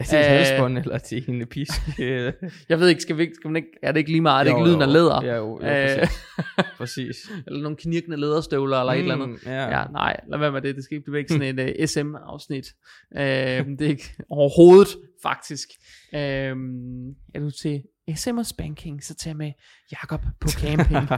Er 0.00 0.04
det 0.04 0.12
et 0.12 0.18
Øh, 0.18 0.24
halsbånd, 0.24 0.78
eller 0.78 0.94
er 0.94 0.98
det 0.98 1.28
en 1.28 1.46
pisk? 1.46 1.72
Jeg 2.68 2.80
ved 2.80 2.88
ikke, 2.88 3.02
skal 3.02 3.18
vi 3.18 3.30
skal 3.34 3.50
man 3.50 3.56
ikke, 3.56 3.68
er 3.82 3.92
det 3.92 3.98
ikke 3.98 4.10
lige 4.10 4.20
meget, 4.20 4.40
er 4.40 4.44
det 4.44 4.50
Jo, 4.50 4.56
ikke 4.58 4.68
lyden 4.68 4.82
af 4.82 4.92
læder? 4.92 5.24
Ja, 5.24 5.36
jo, 5.36 5.60
jo 5.62 5.66
Øh, 5.66 5.98
præcis. 5.98 6.18
præcis. 6.78 7.30
eller 7.46 7.62
nogle 7.62 7.76
knirkende 7.76 8.16
læderstøvler, 8.16 8.80
eller 8.80 8.92
mm, 8.92 8.98
et 8.98 9.02
eller 9.02 9.24
andet. 9.24 9.46
Ja. 9.46 9.78
Ja, 9.78 9.84
nej, 9.92 10.16
lad 10.28 10.38
være 10.38 10.52
med 10.52 10.62
det. 10.62 10.76
Det 10.76 10.84
skal 10.84 10.94
ikke 10.96 11.04
blive 11.04 11.18
ikke 11.18 11.32
sådan 11.32 11.58
et 11.58 11.80
uh, 11.80 11.86
SM-afsnit. 11.86 12.66
Uh, 13.10 13.20
det 13.20 13.80
er 13.80 13.88
ikke 13.88 14.14
overhovedet, 14.30 14.88
faktisk. 15.22 15.68
Uh, 16.12 16.18
er 16.18 17.38
du 17.40 17.50
til 17.50 17.82
SM 18.16 18.38
og 18.38 18.46
spanking, 18.46 19.04
så 19.04 19.14
tag 19.14 19.36
med 19.36 19.52
Jakob 19.92 20.20
på 20.40 20.48
camping. 20.48 21.08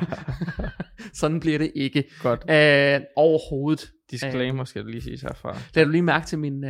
sådan 1.21 1.41
bliver 1.41 1.59
det 1.59 1.73
ikke. 1.75 2.05
Godt. 2.23 2.41
Uh, 2.41 3.05
overhovedet. 3.17 3.91
Disclaimer 4.11 4.65
skal 4.65 4.83
det 4.83 4.91
lige 4.91 5.03
siges 5.03 5.23
herfra. 5.23 5.59
Lad 5.75 5.85
du 5.85 5.91
lige 5.91 6.03
mærke 6.03 6.27
til 6.27 6.39
min 6.39 6.65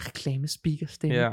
uh, 0.00 0.06
reklamespeaker-stemme. 0.06 1.16
Ja. 1.16 1.30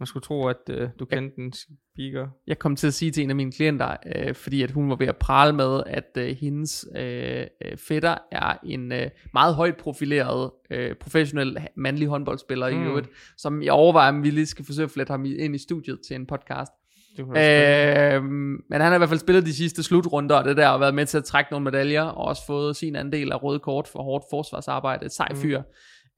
Man 0.00 0.06
skulle 0.06 0.22
tro, 0.22 0.46
at 0.46 0.56
øh, 0.70 0.88
du 0.98 1.04
kendte 1.04 1.36
den 1.36 1.52
speaker. 1.52 2.28
Jeg 2.46 2.58
kom 2.58 2.76
til 2.76 2.86
at 2.86 2.94
sige 2.94 3.10
til 3.10 3.22
en 3.22 3.30
af 3.30 3.36
mine 3.36 3.52
klienter, 3.52 3.96
øh, 4.16 4.34
fordi 4.34 4.62
at 4.62 4.70
hun 4.70 4.88
var 4.90 4.96
ved 4.96 5.06
at 5.06 5.16
prale 5.16 5.52
med, 5.52 5.82
at 5.86 6.10
øh, 6.18 6.36
hendes 6.36 6.86
øh, 6.96 7.46
øh, 7.64 7.76
fætter 7.76 8.16
er 8.32 8.56
en 8.64 8.92
øh, 8.92 9.10
meget 9.34 9.54
højt 9.54 9.76
profileret 9.76 10.50
øh, 10.70 10.94
professionel 10.96 11.56
mandlig 11.76 12.08
håndboldspiller 12.08 12.70
mm. 12.70 12.76
i 12.76 12.78
Mm. 12.78 12.86
øvrigt, 12.86 13.08
som 13.36 13.62
jeg 13.62 13.72
overvejer, 13.72 14.08
om 14.12 14.22
vi 14.24 14.30
lige 14.30 14.46
skal 14.46 14.64
forsøge 14.64 14.84
at 14.84 14.90
flette 14.90 15.10
ham 15.10 15.24
ind 15.24 15.54
i 15.54 15.58
studiet 15.58 16.00
til 16.06 16.16
en 16.16 16.26
podcast. 16.26 16.72
Øh, 17.18 18.22
men 18.24 18.62
han 18.70 18.80
har 18.80 18.94
i 18.94 18.98
hvert 18.98 19.08
fald 19.08 19.20
spillet 19.20 19.46
de 19.46 19.54
sidste 19.54 19.82
slutrunder 19.82 20.36
og 20.36 20.44
det 20.44 20.56
der, 20.56 20.68
og 20.68 20.80
været 20.80 20.94
med 20.94 21.06
til 21.06 21.18
at 21.18 21.24
trække 21.24 21.50
nogle 21.52 21.64
medaljer, 21.64 22.02
og 22.02 22.24
også 22.24 22.42
fået 22.46 22.76
sin 22.76 22.96
andel 22.96 23.32
af 23.32 23.42
røde 23.42 23.58
kort 23.58 23.88
for 23.88 24.02
hårdt 24.02 24.24
forsvarsarbejde. 24.30 25.06
Et 25.06 25.12
sej 25.12 25.28
Mm. 25.30 25.36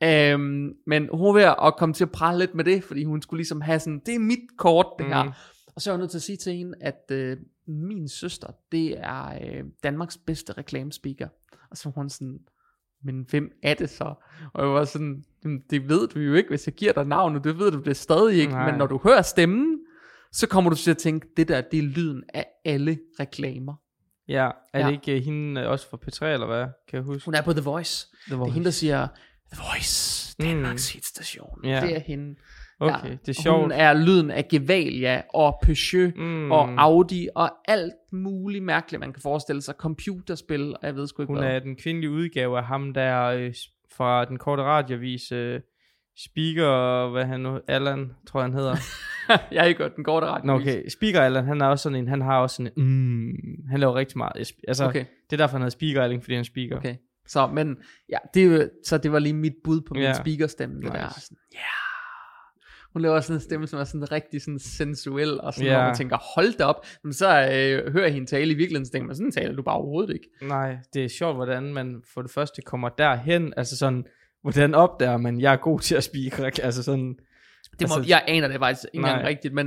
Øhm, 0.04 0.72
men 0.86 1.08
hun 1.12 1.26
er 1.28 1.32
ved 1.32 1.54
at 1.66 1.76
komme 1.78 1.92
til 1.92 2.04
at 2.04 2.10
prale 2.12 2.38
lidt 2.38 2.54
med 2.54 2.64
det, 2.64 2.84
fordi 2.84 3.04
hun 3.04 3.22
skulle 3.22 3.38
ligesom 3.38 3.60
have 3.60 3.78
sådan, 3.80 4.00
det 4.06 4.14
er 4.14 4.18
mit 4.18 4.38
kort, 4.58 4.86
det 4.98 5.06
her. 5.06 5.22
Mm. 5.24 5.30
Og 5.76 5.82
så 5.82 5.90
er 5.90 5.94
jeg 5.94 5.98
nødt 5.98 6.10
til 6.10 6.18
at 6.18 6.22
sige 6.22 6.36
til 6.36 6.52
hende, 6.52 6.74
at 6.80 7.10
øh, 7.10 7.36
min 7.66 8.08
søster, 8.08 8.46
det 8.72 8.98
er 8.98 9.26
øh, 9.26 9.64
Danmarks 9.82 10.16
bedste 10.26 10.52
reklamespeaker. 10.52 11.28
Og 11.70 11.76
så 11.76 11.88
var 11.88 11.92
hun 11.92 12.10
sådan, 12.10 12.38
men 13.04 13.26
hvem 13.30 13.50
er 13.62 13.74
det 13.74 13.90
så? 13.90 14.14
Og 14.54 14.64
jeg 14.66 14.70
var 14.74 14.84
sådan, 14.84 15.24
"Jamen, 15.44 15.62
det 15.70 15.88
ved 15.88 16.08
du 16.08 16.20
jo 16.20 16.34
ikke, 16.34 16.48
hvis 16.48 16.66
jeg 16.66 16.74
giver 16.74 16.92
dig 16.92 17.04
navnet, 17.04 17.44
det 17.44 17.58
ved 17.58 17.70
du 17.72 17.80
det 17.80 17.96
stadig 17.96 18.36
ikke. 18.38 18.52
Nej. 18.52 18.70
Men 18.70 18.78
når 18.78 18.86
du 18.86 19.00
hører 19.04 19.22
stemmen, 19.22 19.78
så 20.32 20.46
kommer 20.48 20.70
du 20.70 20.76
til 20.76 20.90
at 20.90 20.98
tænke, 20.98 21.26
det 21.36 21.48
der, 21.48 21.60
det 21.60 21.78
er 21.78 21.82
lyden 21.82 22.22
af 22.34 22.46
alle 22.64 22.98
reklamer. 23.20 23.74
Ja, 24.28 24.50
er 24.72 24.80
Ja. 24.80 24.86
det 24.86 24.92
ikke 24.92 25.16
øh, 25.16 25.22
hende 25.24 25.60
øh, 25.60 25.70
også 25.70 25.88
fra 25.90 25.96
P3, 25.96 26.26
eller 26.26 26.46
hvad? 26.46 26.66
Kan 26.88 26.96
jeg 26.96 27.02
huske? 27.02 27.24
Hun 27.24 27.34
er 27.34 27.42
på 27.42 27.52
The 27.52 27.62
Voice. 27.62 28.06
Det 28.24 28.32
Det 28.32 28.40
er 28.40 28.44
hende, 28.50 28.64
der 28.64 28.70
siger, 28.70 29.08
The 29.54 29.62
Voice, 29.72 30.36
Danmarks 30.42 30.94
mm. 30.94 30.96
hitstation. 30.96 31.60
Ja. 31.64 31.80
Det 31.80 31.96
er 31.96 32.00
hende. 32.00 32.34
Okay, 32.80 33.08
ja. 33.08 33.16
det 33.26 33.28
er 33.38 33.42
sjovt. 33.42 33.60
Hun 33.60 33.72
er 33.72 33.92
lyden 33.94 34.30
af 34.30 34.48
Gevalia 34.48 35.22
og 35.34 35.58
Peugeot 35.62 36.16
Mm. 36.16 36.50
og 36.52 36.82
Audi 36.82 37.28
og 37.34 37.50
alt 37.68 37.92
muligt 38.12 38.64
mærkeligt, 38.64 39.00
man 39.00 39.12
kan 39.12 39.22
forestille 39.22 39.62
sig. 39.62 39.74
Computerspil, 39.78 40.70
og 40.70 40.78
jeg 40.82 40.94
ved 40.96 41.06
sgu 41.06 41.22
ikke 41.22 41.32
Hun 41.32 41.38
hvad. 41.42 41.54
er 41.54 41.58
den 41.58 41.76
kvindelige 41.76 42.10
udgave 42.10 42.58
af 42.58 42.64
ham 42.64 42.94
der 42.94 43.24
øh, 43.24 43.54
fra 43.96 44.24
den 44.24 44.36
korte 44.38 44.62
radiovis 44.62 45.32
øh, 45.32 45.60
Speaker, 46.18 47.08
hvad 47.10 47.24
han 47.24 47.40
nu, 47.40 47.60
Allan, 47.68 48.10
tror 48.26 48.40
jeg 48.40 48.44
han 48.44 48.54
hedder. 48.54 48.76
jeg 49.52 49.62
har 49.62 49.68
ikke 49.68 49.82
hørt 49.82 49.96
den 49.96 50.04
korte 50.04 50.26
ret. 50.26 50.44
Nå, 50.44 50.52
okay, 50.52 50.88
Speaker 50.88 51.20
Allan, 51.20 51.44
han 51.44 51.60
er 51.60 51.66
også 51.66 51.82
sådan 51.82 51.98
en, 51.98 52.08
han 52.08 52.20
har 52.20 52.38
også 52.38 52.56
sådan 52.56 52.72
en, 52.76 52.84
mm, 52.84 53.68
han 53.70 53.80
laver 53.80 53.94
rigtig 53.94 54.18
meget. 54.18 54.52
Altså, 54.68 54.84
okay. 54.84 55.04
det 55.30 55.32
er 55.32 55.36
derfor, 55.36 55.52
han 55.52 55.60
hedder 55.60 55.70
Speaker 55.70 56.02
Allan, 56.02 56.20
fordi 56.20 56.34
han 56.34 56.40
er 56.40 56.44
speaker. 56.44 56.76
okay. 56.76 56.94
Så, 57.28 57.46
men, 57.46 57.76
ja, 58.08 58.18
det, 58.34 58.70
så 58.86 58.98
det 58.98 59.12
var 59.12 59.18
lige 59.18 59.32
mit 59.32 59.54
bud 59.64 59.80
på 59.80 59.94
min 59.94 60.02
Ja. 60.02 60.12
speakerstemme, 60.14 60.74
det 60.74 60.82
Nice. 60.84 60.94
der. 60.94 61.08
Sådan, 61.08 61.36
ja. 61.54 61.58
Hun 62.92 63.02
laver 63.02 63.20
sådan 63.20 63.36
en 63.36 63.40
stemme, 63.40 63.66
som 63.66 63.78
er 63.80 63.84
sådan 63.84 64.12
rigtig 64.12 64.42
sådan 64.42 64.58
sensuel, 64.58 65.40
og 65.40 65.54
sådan, 65.54 65.66
Ja. 65.66 65.76
hvor 65.76 65.84
man 65.84 65.94
tænker, 65.96 66.16
hold 66.34 66.58
da 66.58 66.64
op. 66.64 66.86
Men 67.04 67.12
så 67.12 67.28
øh, 67.52 67.92
hører 67.92 68.08
hende 68.08 68.26
tale 68.26 68.50
i 68.52 68.54
virkeligheden, 68.54 68.86
så 68.86 68.92
tænker 68.92 69.06
man, 69.06 69.16
sådan 69.16 69.32
taler 69.32 69.56
du 69.56 69.62
bare 69.62 69.74
overhovedet 69.76 70.14
ikke. 70.14 70.28
Nej, 70.42 70.76
det 70.94 71.04
er 71.04 71.08
sjovt, 71.08 71.36
hvordan 71.36 71.74
man 71.74 72.02
for 72.14 72.22
det 72.22 72.30
første 72.30 72.62
kommer 72.62 72.88
derhen, 72.88 73.54
altså 73.56 73.76
sådan, 73.76 74.04
hvordan 74.42 74.74
opdager 74.74 75.16
man, 75.16 75.40
jeg 75.40 75.52
er 75.52 75.56
god 75.56 75.80
til 75.80 75.94
at 75.94 76.04
speak, 76.04 76.38
altså 76.62 76.82
sådan, 76.82 77.14
Det 77.80 77.88
må, 77.88 77.94
Altså- 77.94 78.08
jeg 78.08 78.24
aner 78.28 78.48
det 78.48 78.58
faktisk 78.58 78.84
ikke 78.92 78.96
engang 79.06 79.24
rigtigt, 79.26 79.54
men 79.54 79.66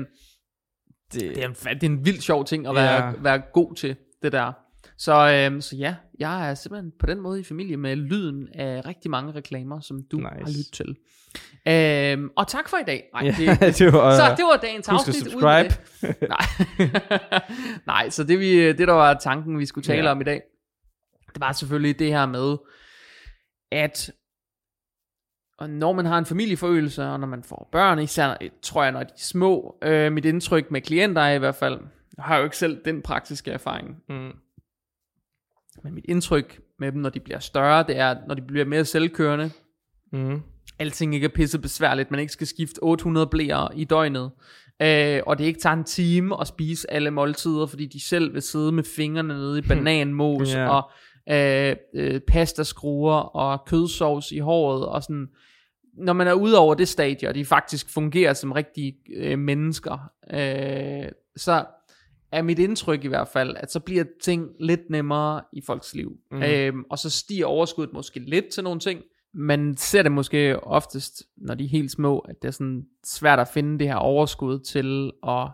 det, 1.14 1.22
det 1.22 1.44
er, 1.44 1.48
en, 1.48 1.54
det 1.54 1.84
er 1.84 1.90
en 1.90 2.06
vild 2.06 2.20
sjov 2.22 2.46
ting 2.46 2.68
at 2.68 2.76
være, 2.76 3.06
Ja. 3.06 3.12
være 3.20 3.42
god 3.54 3.76
til, 3.76 3.96
det 4.24 4.32
der. 4.32 4.52
Så, 4.98 5.14
øhm, 5.48 5.62
så 5.62 5.76
ja, 5.76 5.96
jeg 6.20 6.50
er 6.50 6.54
simpelthen 6.54 6.92
på 7.00 7.06
den 7.06 7.22
måde 7.22 7.40
i 7.40 7.44
familie 7.44 7.78
med 7.78 7.96
lyden 7.96 8.48
af 8.54 8.86
rigtig 8.86 9.12
mange 9.12 9.32
reklamer, 9.32 9.80
som 9.80 10.04
du 10.12 10.18
nice. 10.18 10.30
Har 10.30 10.40
lyttet 10.40 10.74
til. 10.74 10.96
Øhm, 11.68 12.30
og 12.38 12.48
tak 12.48 12.70
for 12.70 12.78
i 12.78 12.84
dag. 12.88 13.10
Nej, 13.14 13.24
ja, 13.26 13.30
det, 13.30 13.78
det 13.80 13.94
var, 13.94 14.16
så 14.16 14.36
det 14.38 14.46
var 14.46 14.58
dagens 14.62 14.88
husk 14.88 15.08
afsnit. 15.08 15.24
med 15.24 15.32
subscribe. 15.32 15.76
det. 16.02 16.30
Nej. 16.36 17.42
Nej, 17.94 18.10
så 18.10 18.24
det, 18.24 18.40
vi, 18.40 18.68
det 18.68 18.88
der 18.88 18.94
var 18.94 19.14
tanken, 19.14 19.60
vi 19.60 19.66
skulle 19.66 19.86
tale 19.86 20.04
Ja. 20.06 20.12
om 20.12 20.22
i 20.22 20.24
dag, 20.24 20.42
det 21.34 21.42
var 21.42 21.52
selvfølgelig 21.52 22.00
det 22.00 22.08
her 22.08 22.26
med, 22.26 22.58
at 23.72 24.12
og 25.60 25.70
når 25.70 25.94
man 25.94 26.06
har 26.06 26.18
en 26.18 26.26
familieforøgelse, 26.26 27.04
og 27.04 27.20
når 27.20 27.28
man 27.28 27.44
får 27.44 27.70
børn, 27.72 28.00
især 28.00 28.38
tror 28.62 28.84
jeg, 28.84 28.92
når 28.92 29.04
de 29.04 29.10
er 29.14 29.18
små, 29.20 29.78
øh, 29.84 30.12
mit 30.12 30.26
indtryk 30.26 30.72
med 30.72 30.82
klienter 30.82 31.22
er 31.22 31.34
i 31.34 31.38
hvert 31.40 31.56
fald, 31.56 31.80
jeg 32.18 32.26
har 32.26 32.38
jo 32.38 32.44
ikke 32.44 32.58
selv 32.58 32.82
den 32.86 33.02
praktiske 33.02 33.52
erfaring, 33.52 33.96
mm, 34.10 34.32
men 35.84 35.93
mit 35.93 36.05
indtryk 36.10 36.60
med 36.79 36.91
dem, 36.91 37.01
når 37.01 37.10
de 37.10 37.19
bliver 37.19 37.39
større, 37.39 37.84
det 37.88 37.98
er, 37.98 38.15
når 38.27 38.36
de 38.36 38.41
bliver 38.41 38.65
mere 38.65 38.86
selvkørende, 38.86 39.51
mm, 40.13 40.41
alting 40.79 41.15
ikke 41.15 41.25
er 41.25 41.29
pisse 41.36 41.60
besværligt, 41.60 42.12
man 42.12 42.19
ikke 42.19 42.34
skal 42.34 42.48
skifte 42.48 42.79
800 42.84 43.27
blæer 43.27 43.72
i 43.75 43.84
døgnet, 43.84 44.31
øh, 44.81 45.22
og 45.27 45.38
det 45.38 45.43
ikke 45.46 45.60
tager 45.60 45.74
en 45.75 45.84
time 45.84 46.41
at 46.41 46.48
spise 46.48 46.91
alle 46.91 47.12
måltider, 47.12 47.65
fordi 47.65 47.86
de 47.86 48.00
selv 48.00 48.34
vil 48.34 48.41
sidde 48.41 48.72
med 48.72 48.84
fingrene 48.84 49.34
nede 49.34 49.60
i 49.60 49.62
bananmos, 49.62 50.53
Ja. 50.55 50.69
og 50.69 50.91
øh, 51.29 51.75
øh, 51.96 52.19
pastaskruer 52.27 53.15
og 53.15 53.65
kødsovs 53.65 54.31
i 54.31 54.39
håret, 54.39 54.86
og 54.86 55.03
sådan, 55.03 55.27
når 55.98 56.13
man 56.13 56.27
er 56.27 56.34
ude 56.34 56.57
over 56.57 56.74
det 56.74 56.88
stadie, 56.88 57.29
og 57.29 57.36
de 57.36 57.46
faktisk 57.46 57.93
fungerer 57.93 58.34
som 58.34 58.51
rigtige 58.51 58.96
øh, 59.15 59.39
mennesker, 59.39 59.98
øh, 60.34 61.12
så 61.38 61.65
er 62.31 62.41
mit 62.41 62.60
indtryk 62.60 63.03
i 63.03 63.07
hvert 63.07 63.27
fald, 63.27 63.55
at 63.60 63.72
så 63.72 63.79
bliver 63.79 64.03
ting 64.22 64.50
lidt 64.60 64.89
nemmere 64.89 65.41
i 65.53 65.62
folks 65.62 65.96
liv. 65.96 66.12
Mm. 66.31 66.43
Øhm, 66.43 66.84
og 66.89 67.00
så 67.00 67.10
stiger 67.10 67.46
overskuddet 67.46 67.93
måske 67.93 68.19
lidt 68.19 68.48
til 68.48 68.63
nogle 68.63 68.79
ting. 68.79 69.01
Man 69.34 69.77
ser 69.77 70.03
det 70.03 70.12
måske 70.12 70.63
oftest, 70.63 71.24
når 71.38 71.55
de 71.55 71.63
er 71.63 71.69
helt 71.69 71.91
små, 71.91 72.19
at 72.19 72.36
det 72.41 72.48
er 72.48 72.51
sådan 72.51 72.84
svært 73.03 73.39
at 73.39 73.48
finde 73.48 73.79
det 73.79 73.88
her 73.88 73.96
overskud 73.96 74.60
til 74.60 75.12
at 75.27 75.48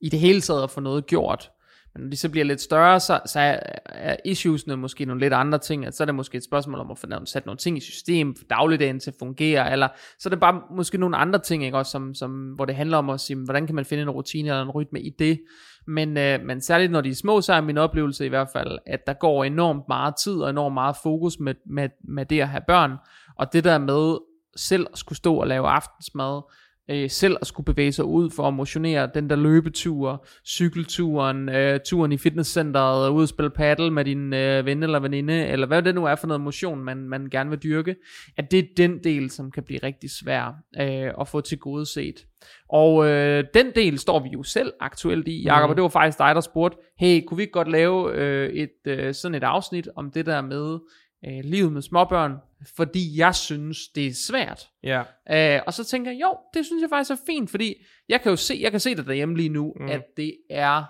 i 0.00 0.08
det 0.08 0.18
hele 0.18 0.40
taget 0.40 0.62
at 0.62 0.70
få 0.70 0.80
noget 0.80 1.06
gjort. 1.06 1.50
Men 1.94 2.02
når 2.02 2.10
de 2.10 2.16
så 2.16 2.28
bliver 2.28 2.44
lidt 2.44 2.60
større, 2.60 3.00
så, 3.00 3.20
så 3.26 3.40
er, 3.40 4.16
issuesne 4.24 4.76
måske 4.76 5.04
nogle 5.04 5.20
lidt 5.20 5.32
andre 5.32 5.58
ting. 5.58 5.86
At 5.86 5.96
så 5.96 6.02
er 6.02 6.04
det 6.04 6.14
måske 6.14 6.36
et 6.36 6.44
spørgsmål 6.44 6.80
om 6.80 6.90
at 6.90 6.98
få 6.98 7.06
sat 7.24 7.46
nogle 7.46 7.58
ting 7.58 7.76
i 7.76 7.80
system, 7.80 8.36
for 8.36 8.44
dagligdagen 8.44 9.00
til 9.00 9.10
at 9.10 9.16
fungere, 9.18 9.72
eller 9.72 9.88
så 10.18 10.28
er 10.28 10.30
det 10.30 10.40
bare 10.40 10.62
måske 10.70 10.98
nogle 10.98 11.16
andre 11.16 11.38
ting, 11.38 11.64
ikke? 11.64 11.78
Også 11.78 11.92
som, 11.92 12.14
som, 12.14 12.30
hvor 12.30 12.64
det 12.64 12.74
handler 12.74 12.98
om 12.98 13.10
at 13.10 13.20
sige, 13.20 13.44
hvordan 13.44 13.66
kan 13.66 13.74
man 13.74 13.84
finde 13.84 14.02
en 14.02 14.10
rutine 14.10 14.48
eller 14.48 14.62
en 14.62 14.70
rytme 14.70 15.00
i 15.00 15.10
det. 15.18 15.40
Men, 15.86 16.16
øh, 16.16 16.40
men 16.44 16.60
særligt 16.60 16.92
når 16.92 17.00
de 17.00 17.08
er 17.08 17.14
små, 17.14 17.40
så 17.40 17.52
er 17.52 17.60
min 17.60 17.78
oplevelse 17.78 18.26
i 18.26 18.28
hvert 18.28 18.48
fald, 18.52 18.78
at 18.86 19.06
der 19.06 19.12
går 19.12 19.44
enormt 19.44 19.82
meget 19.88 20.14
tid 20.24 20.34
og 20.34 20.50
enormt 20.50 20.74
meget 20.74 20.96
fokus 21.02 21.38
med, 21.40 21.54
med, 21.66 21.88
med 22.04 22.26
det 22.26 22.40
at 22.40 22.48
have 22.48 22.62
børn. 22.66 22.92
Og 23.38 23.52
det 23.52 23.64
der 23.64 23.78
med 23.78 24.18
selv 24.56 24.86
at 24.92 24.98
skulle 24.98 25.16
stå 25.16 25.34
og 25.34 25.46
lave 25.46 25.68
aftensmad, 25.68 26.42
øh, 26.90 27.10
selv 27.10 27.36
at 27.40 27.46
skulle 27.46 27.64
bevæge 27.64 27.92
sig 27.92 28.04
ud 28.04 28.30
for 28.30 28.48
at 28.48 28.54
motionere, 28.54 29.10
den 29.14 29.30
der 29.30 29.36
løbetur, 29.36 30.26
cykelturen, 30.46 31.48
øh, 31.48 31.80
turen 31.84 32.12
i 32.12 32.16
fitnesscenteret, 32.16 33.10
ud 33.10 33.22
og 33.22 33.28
spille 33.28 33.50
paddle 33.50 33.90
med 33.90 34.04
din 34.04 34.34
øh, 34.34 34.66
ven 34.66 34.82
eller 34.82 34.98
veninde, 34.98 35.46
eller 35.46 35.66
hvad 35.66 35.82
det 35.82 35.94
nu 35.94 36.04
er 36.04 36.14
for 36.14 36.26
noget 36.26 36.40
motion, 36.40 36.84
man, 36.84 36.96
man 36.96 37.28
gerne 37.30 37.50
vil 37.50 37.62
dyrke, 37.62 37.96
at 38.36 38.50
det 38.50 38.58
er 38.58 38.62
den 38.76 39.04
del, 39.04 39.30
som 39.30 39.50
kan 39.50 39.62
blive 39.62 39.80
rigtig 39.82 40.10
svær 40.10 40.56
øh, 40.80 41.12
at 41.20 41.28
få 41.28 41.40
til 41.40 41.58
gode 41.58 41.86
set. 41.86 42.26
Og 42.68 43.06
øh, 43.06 43.44
den 43.54 43.66
del 43.74 43.98
står 43.98 44.22
vi 44.22 44.28
jo 44.28 44.42
selv 44.42 44.72
aktuelt 44.80 45.28
i, 45.28 45.42
Jacob, 45.42 45.68
mm. 45.68 45.70
og 45.70 45.76
det 45.76 45.82
var 45.82 45.88
faktisk 45.88 46.18
dig, 46.18 46.34
der 46.34 46.40
spurgte, 46.40 46.78
hey, 46.98 47.24
kunne 47.26 47.36
vi 47.36 47.42
ikke 47.42 47.52
godt 47.52 47.70
lave 47.70 48.14
øh, 48.14 48.50
et 48.50 48.70
øh, 48.86 49.14
sådan 49.14 49.34
et 49.34 49.44
afsnit 49.44 49.88
om 49.96 50.10
det 50.10 50.26
der 50.26 50.40
med 50.40 50.78
øh, 51.26 51.44
livet 51.44 51.72
med 51.72 51.82
småbørn, 51.82 52.36
fordi 52.76 53.18
jeg 53.18 53.34
synes, 53.34 53.88
det 53.88 54.06
er 54.06 54.14
svært. 54.14 54.70
Ja. 54.82 55.02
Øh, 55.30 55.62
og 55.66 55.74
så 55.74 55.84
tænker 55.84 56.10
jeg, 56.10 56.20
jo, 56.20 56.38
det 56.54 56.66
synes 56.66 56.82
jeg 56.82 56.90
faktisk 56.90 57.10
er 57.10 57.24
fint, 57.26 57.50
fordi 57.50 57.74
jeg 58.08 58.20
kan 58.20 58.30
jo 58.30 58.36
se, 58.36 58.58
jeg 58.60 58.70
kan 58.70 58.80
se 58.80 58.94
det 58.94 59.06
derhjemme 59.06 59.36
lige 59.36 59.48
nu, 59.48 59.74
mm. 59.80 59.88
at 59.88 60.02
det 60.16 60.36
er, 60.50 60.84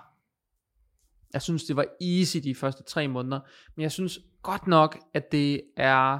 jeg 1.33 1.41
synes, 1.41 1.63
det 1.63 1.75
var 1.75 1.85
easy 2.01 2.37
de 2.37 2.55
første 2.55 2.83
tre 2.83 3.07
måneder, 3.07 3.39
men 3.75 3.83
jeg 3.83 3.91
synes 3.91 4.19
godt 4.41 4.67
nok, 4.67 4.99
at 5.13 5.31
det 5.31 5.61
er, 5.77 6.19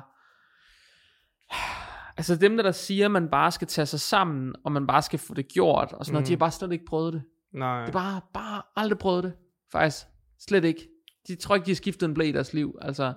altså 2.18 2.36
dem 2.36 2.56
der, 2.56 2.64
der 2.64 2.72
siger, 2.72 3.06
at 3.06 3.12
man 3.12 3.30
bare 3.30 3.52
skal 3.52 3.68
tage 3.68 3.86
sig 3.86 4.00
sammen, 4.00 4.56
og 4.64 4.72
man 4.72 4.88
bare 4.88 5.02
skal 5.02 5.20
få 5.20 5.34
det 5.34 5.48
gjort, 5.48 5.94
og 5.94 6.06
sådan 6.06 6.12
mm. 6.12 6.14
noget, 6.14 6.28
de 6.28 6.34
har 6.34 6.38
bare 6.38 6.52
slet 6.52 6.72
ikke 6.72 6.86
prøvet 6.86 7.14
det. 7.14 7.24
Nej. 7.54 7.80
Det 7.80 7.88
er 7.88 7.92
bare, 7.92 8.22
bare 8.34 8.62
aldrig 8.76 9.00
prøvet 9.00 9.24
det, 9.24 9.34
faktisk. 9.72 10.06
Slet 10.40 10.64
ikke. 10.66 10.90
De 11.28 11.36
tror 11.36 11.56
ikke, 11.56 11.66
de 11.66 11.72
har 11.72 11.76
skiftet 11.76 12.08
en 12.08 12.14
blæ 12.14 12.24
i 12.24 12.32
deres 12.32 12.54
liv. 12.54 12.78
Altså, 12.82 13.14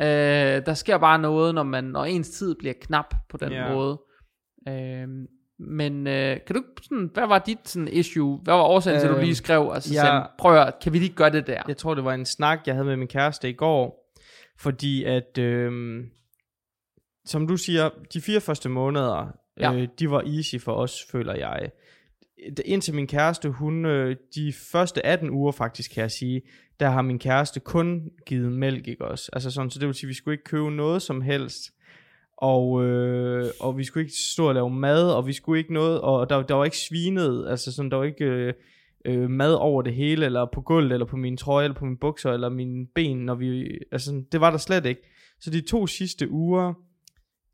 Øh, 0.00 0.66
der 0.66 0.74
sker 0.74 0.98
bare 0.98 1.18
noget, 1.18 1.54
når, 1.54 1.62
man, 1.62 1.84
når 1.84 2.04
ens 2.04 2.30
tid 2.30 2.54
bliver 2.54 2.74
knap 2.80 3.14
på 3.28 3.36
den 3.36 3.52
Ja. 3.52 3.74
måde. 3.74 4.00
Øh, 4.68 5.08
men 5.60 6.06
øh, 6.06 6.36
kan 6.46 6.56
du 6.56 6.62
sådan, 6.82 7.10
hvad 7.14 7.26
var 7.26 7.38
dit 7.38 7.58
sådan 7.64 7.88
issue? 7.88 8.40
Hvad 8.42 8.54
var 8.54 8.62
årsagen 8.62 9.00
til, 9.00 9.06
at 9.06 9.10
du 9.12 9.16
Øh, 9.16 9.22
lige 9.22 9.34
skrev? 9.34 9.70
Altså, 9.74 9.94
ja. 9.94 10.22
prøv 10.38 10.56
at, 10.56 10.74
kan 10.82 10.92
vi 10.92 10.98
lige 10.98 11.12
gøre 11.14 11.30
det 11.30 11.46
der? 11.46 11.62
Jeg 11.68 11.76
tror, 11.76 11.94
det 11.94 12.04
var 12.04 12.14
en 12.14 12.24
snak, 12.26 12.58
jeg 12.66 12.74
havde 12.74 12.86
med 12.86 12.96
min 12.96 13.08
kæreste 13.08 13.48
i 13.48 13.52
går, 13.52 14.12
fordi 14.58 15.04
at, 15.04 15.38
øhm, 15.38 16.04
som 17.24 17.46
du 17.48 17.56
siger, 17.56 17.90
de 18.14 18.20
fire 18.20 18.40
første 18.40 18.68
måneder, 18.68 19.32
ja. 19.60 19.72
øh, 19.74 19.88
de 19.98 20.10
var 20.10 20.22
easy 20.36 20.56
for 20.64 20.72
os, 20.72 21.04
føler 21.12 21.34
jeg. 21.34 21.70
Indtil 22.64 22.94
min 22.94 23.06
kæreste, 23.06 23.48
hun, 23.48 23.84
øh, 23.86 24.16
de 24.34 24.52
første 24.52 25.06
18 25.06 25.30
uger 25.30 25.52
faktisk, 25.52 25.94
kan 25.94 26.02
jeg 26.02 26.10
sige, 26.10 26.42
der 26.80 26.90
har 26.90 27.02
min 27.02 27.18
kæreste 27.18 27.60
kun 27.60 28.10
givet 28.26 28.52
mælk, 28.52 28.88
ikke 28.88 29.04
også? 29.04 29.30
Altså 29.32 29.50
sådan, 29.50 29.70
så 29.70 29.78
det 29.78 29.86
vil 29.86 29.94
sige, 29.94 30.06
at 30.06 30.08
vi 30.08 30.14
skulle 30.14 30.34
ikke 30.34 30.44
købe 30.44 30.70
noget 30.70 31.02
som 31.02 31.20
helst, 31.20 31.62
og, 32.36 32.84
øh, 32.84 33.46
og 33.60 33.78
vi 33.78 33.84
skulle 33.84 34.04
ikke 34.04 34.16
stå 34.32 34.48
og 34.48 34.54
lave 34.54 34.70
mad, 34.70 35.10
og 35.12 35.26
vi 35.26 35.32
skulle 35.32 35.58
ikke 35.58 35.72
noget, 35.72 36.00
og 36.00 36.30
der, 36.30 36.42
der 36.42 36.54
var 36.54 36.64
ikke 36.64 36.78
svinet, 36.78 37.46
altså 37.48 37.72
sådan, 37.72 37.90
der 37.90 37.96
var 37.96 38.04
ikke... 38.04 38.24
Øh, 38.24 38.54
øh, 39.04 39.30
mad 39.30 39.54
over 39.54 39.82
det 39.82 39.94
hele, 39.94 40.26
eller 40.26 40.46
på 40.52 40.60
gulvet, 40.60 40.92
eller 40.92 41.06
på 41.06 41.16
min 41.16 41.36
trøje, 41.36 41.64
eller 41.64 41.78
på 41.78 41.84
mine 41.84 41.98
bukser, 41.98 42.32
eller 42.32 42.48
mine 42.48 42.86
ben, 42.94 43.16
når 43.16 43.34
vi, 43.34 43.78
altså 43.92 44.06
sådan, 44.06 44.26
det 44.32 44.40
var 44.40 44.50
der 44.50 44.58
slet 44.58 44.86
ikke. 44.86 45.02
Så 45.40 45.50
de 45.50 45.60
to 45.60 45.86
sidste 45.86 46.30
uger, 46.30 46.74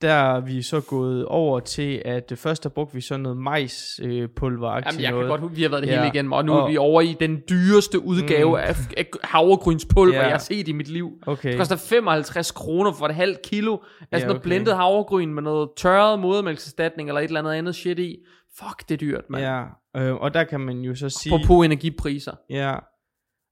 der 0.05 0.13
er 0.13 0.41
vi 0.41 0.63
så 0.63 0.81
gået 0.81 1.25
over 1.27 1.61
til, 1.61 2.03
at 2.05 2.33
først 2.37 2.63
der 2.65 2.69
brugte 2.69 2.95
vi 2.95 3.01
så 3.01 3.17
noget 3.17 3.39
majspulver 3.39 4.71
øh, 4.71 4.83
Jamen, 4.87 5.01
jeg 5.01 5.07
kan 5.09 5.15
noget. 5.15 5.29
godt 5.29 5.41
huske, 5.41 5.57
vi 5.57 5.63
har 5.63 5.69
været 5.69 5.83
det 5.83 5.89
Ja. 5.91 5.97
hele 5.97 6.09
igen, 6.15 6.33
og 6.33 6.45
nu 6.45 6.53
er 6.53 6.57
Og- 6.57 6.71
vi 6.71 6.77
over 6.77 7.01
i 7.01 7.17
den 7.21 7.43
dyreste 7.51 8.01
udgave 8.05 8.49
Mm. 8.51 8.55
af, 8.55 8.77
af 8.97 9.07
havregrynspulver, 9.23 10.15
Ja. 10.15 10.23
jeg 10.23 10.31
har 10.31 10.39
set 10.39 10.69
i 10.69 10.73
mit 10.73 10.89
liv. 10.89 11.11
Okay. 11.27 11.49
Det 11.51 11.59
koster 11.59 11.77
55 11.77 12.51
kroner 12.51 12.93
for 12.93 13.07
et 13.07 13.15
halvt 13.15 13.43
kilo 13.43 13.73
af 13.75 13.79
sådan 13.81 14.21
Ja, 14.21 14.27
noget 14.27 14.39
okay. 14.41 14.49
blendet 14.49 14.77
havregryn 14.77 15.35
med 15.35 15.43
noget 15.43 15.69
tørret 15.77 16.19
modermælkserstatning 16.19 17.09
eller 17.09 17.21
et 17.21 17.25
eller 17.25 17.41
andet 17.41 17.53
andet 17.53 17.75
shit 17.75 17.99
i. 17.99 18.17
Fuck, 18.59 18.89
det 18.89 18.95
er 18.95 18.99
dyrt, 18.99 19.25
mand. 19.31 19.45
Ja, 19.45 19.63
øh, 19.97 20.15
og 20.15 20.35
der 20.35 20.45
kan 20.45 20.61
man 20.61 20.81
jo 20.81 20.95
så 20.95 21.09
sige... 21.09 21.35
Apropos 21.35 21.65
energipriser. 21.65 22.33
Ja. 22.51 22.75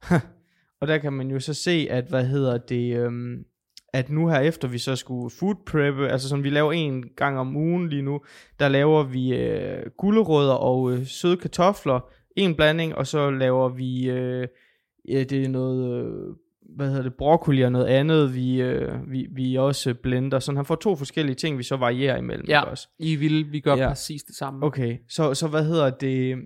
og 0.80 0.88
der 0.88 0.98
kan 0.98 1.12
man 1.12 1.30
jo 1.30 1.40
så 1.40 1.54
se, 1.54 1.86
at 1.90 2.04
hvad 2.08 2.24
hedder 2.26 2.58
det, 2.58 2.96
øhm, 2.96 3.36
at 3.92 4.10
nu 4.10 4.28
her 4.28 4.40
efter 4.40 4.68
vi 4.68 4.78
så 4.78 4.96
skulle 4.96 5.30
food 5.30 5.54
preppe, 5.66 6.08
altså 6.08 6.28
som 6.28 6.44
vi 6.44 6.50
laver 6.50 6.72
en 6.72 7.04
gang 7.16 7.38
om 7.38 7.56
ugen 7.56 7.88
lige 7.88 8.02
nu, 8.02 8.20
der 8.60 8.68
laver 8.68 9.02
vi 9.02 9.34
øh, 9.36 9.86
gulerødder 9.98 10.54
og 10.54 10.92
øh, 10.92 11.06
søde 11.06 11.36
kartofler, 11.36 12.00
en 12.36 12.54
blanding, 12.54 12.94
og 12.94 13.06
så 13.06 13.30
laver 13.30 13.68
vi, 13.68 14.10
øh, 14.10 14.46
ja, 15.08 15.24
det 15.24 15.44
er 15.44 15.48
noget, 15.48 16.04
øh, 16.04 16.34
hvad 16.76 16.88
hedder 16.88 17.02
det, 17.02 17.14
broccoli 17.14 17.62
og 17.62 17.72
noget 17.72 17.86
andet, 17.86 18.34
vi, 18.34 18.60
øh, 18.62 19.10
vi, 19.10 19.26
vi 19.30 19.54
også 19.56 19.94
blender, 19.94 20.38
så 20.38 20.52
han 20.52 20.64
får 20.64 20.74
to 20.74 20.96
forskellige 20.96 21.34
ting, 21.34 21.58
vi 21.58 21.62
så 21.62 21.76
varierer 21.76 22.16
imellem. 22.16 22.46
Ja. 22.48 22.60
også? 22.60 22.88
I 22.98 23.16
vil, 23.16 23.52
vi 23.52 23.60
gør 23.60 23.76
Ja. 23.76 23.88
præcis 23.88 24.22
det 24.22 24.34
samme. 24.36 24.66
Okay, 24.66 24.96
så, 25.08 25.34
så 25.34 25.48
hvad 25.48 25.64
hedder 25.64 25.90
det, 25.90 26.38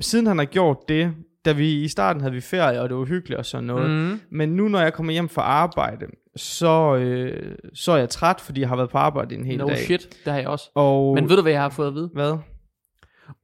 siden 0.00 0.26
han 0.26 0.38
har 0.38 0.44
gjort 0.44 0.76
det, 0.88 1.14
da 1.44 1.52
vi 1.52 1.82
i 1.82 1.88
starten 1.88 2.20
havde 2.22 2.34
vi 2.34 2.40
ferie, 2.40 2.80
og 2.80 2.88
det 2.88 2.96
var 2.96 3.04
hyggeligt 3.04 3.38
og 3.38 3.46
sådan 3.46 3.64
noget. 3.64 3.90
Mm. 3.90 4.20
men 4.30 4.48
nu 4.48 4.68
når 4.68 4.80
jeg 4.80 4.92
kommer 4.92 5.12
hjem 5.12 5.28
fra 5.28 5.42
arbejde, 5.42 6.06
så, 6.38 6.96
øh, 6.96 7.56
så 7.74 7.92
er 7.92 7.96
jeg 7.96 8.08
træt, 8.08 8.40
fordi 8.40 8.60
jeg 8.60 8.68
har 8.68 8.76
været 8.76 8.90
på 8.90 8.98
arbejde 8.98 9.34
en 9.34 9.44
hel 9.44 9.58
No 9.58 9.66
dag. 9.66 9.78
shit, 9.78 10.18
det 10.24 10.32
har 10.32 10.40
jeg 10.40 10.48
også. 10.48 10.70
Og, 10.74 11.14
Men 11.14 11.28
ved 11.28 11.36
du, 11.36 11.42
hvad 11.42 11.52
jeg 11.52 11.60
har 11.62 11.68
fået 11.68 11.86
at 11.88 11.94
vide? 11.94 12.10
hvad? 12.14 12.38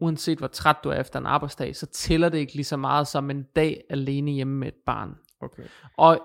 Uanset 0.01 0.39
hvor 0.39 0.47
træt 0.47 0.77
du 0.85 0.89
er 0.89 1.01
efter 1.01 1.19
en 1.19 1.27
arbejdsdag, 1.27 1.77
så 1.77 1.87
tæller 1.87 2.29
det 2.29 2.39
ikke 2.39 2.55
lige 2.55 2.65
så 2.65 2.77
meget 2.77 3.07
som 3.09 3.31
en 3.31 3.43
dag 3.57 3.81
alene 3.91 4.31
hjemme 4.31 4.57
med 4.59 4.69
et 4.69 4.75
barn. 4.87 5.11
Okay. 5.43 5.63
Og, 5.99 6.21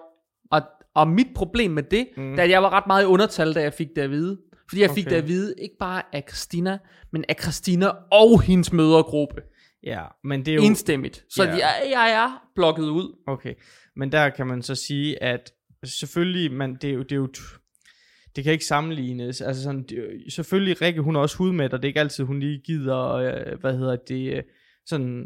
og, 0.52 0.62
og 0.96 1.08
mit 1.08 1.28
problem 1.36 1.72
med 1.72 1.84
det, 1.84 2.08
Mm. 2.18 2.24
mm. 2.24 2.36
da 2.36 2.50
jeg 2.50 2.64
var 2.64 2.70
ret 2.70 2.88
meget 2.88 3.04
i 3.04 3.06
undertal, 3.06 3.54
da 3.56 3.62
jeg 3.62 3.74
fik 3.74 3.88
det 3.96 4.02
at 4.02 4.10
vide. 4.12 4.38
Fordi 4.70 4.82
jeg 4.82 4.90
fik 4.90 5.06
Okay. 5.06 5.16
det 5.16 5.22
at 5.22 5.28
vide, 5.28 5.54
ikke 5.62 5.76
bare 5.80 6.02
af 6.14 6.24
Christina, 6.30 6.78
men 7.12 7.26
af 7.30 7.36
Christina 7.42 7.92
og 8.12 8.42
hendes 8.42 8.74
mødergruppe. 8.74 9.42
Ja, 9.84 10.02
men 10.24 10.40
det 10.46 10.52
er 10.52 10.56
jo... 10.56 10.62
Enstemmigt. 10.62 11.26
Så 11.30 11.44
Ja. 11.44 11.50
jeg, 11.50 11.74
jeg 11.92 12.12
er 12.12 12.42
blokket 12.56 12.84
ud. 12.84 13.18
Okay, 13.28 13.54
men 13.96 14.12
der 14.12 14.30
kan 14.30 14.48
man 14.48 14.62
så 14.62 14.76
sige, 14.76 15.24
at 15.24 15.52
selvfølgelig, 15.84 16.52
man, 16.52 16.76
det, 16.76 16.90
er 16.90 16.94
jo, 16.94 17.04
det 17.04 17.12
er 17.12 17.16
jo, 17.16 17.28
det 18.36 18.44
kan 18.44 18.54
ikke 18.54 18.66
sammenlignes, 18.66 19.42
altså 19.42 19.64
sådan, 19.64 19.84
det, 19.84 20.24
selvfølgelig 20.34 20.82
Rikke, 20.82 21.02
hun 21.02 21.16
er 21.16 21.20
også 21.20 21.38
hudmæt, 21.38 21.74
og 21.74 21.82
det 21.82 21.86
er 21.86 21.90
ikke 21.90 22.00
altid, 22.00 22.24
hun 22.24 22.40
lige 22.40 22.62
gider, 22.66 23.14
øh, 23.14 23.60
hvad 23.60 23.78
hedder 23.78 23.96
det, 23.96 24.34
øh, 24.36 24.44
sådan, 24.86 25.26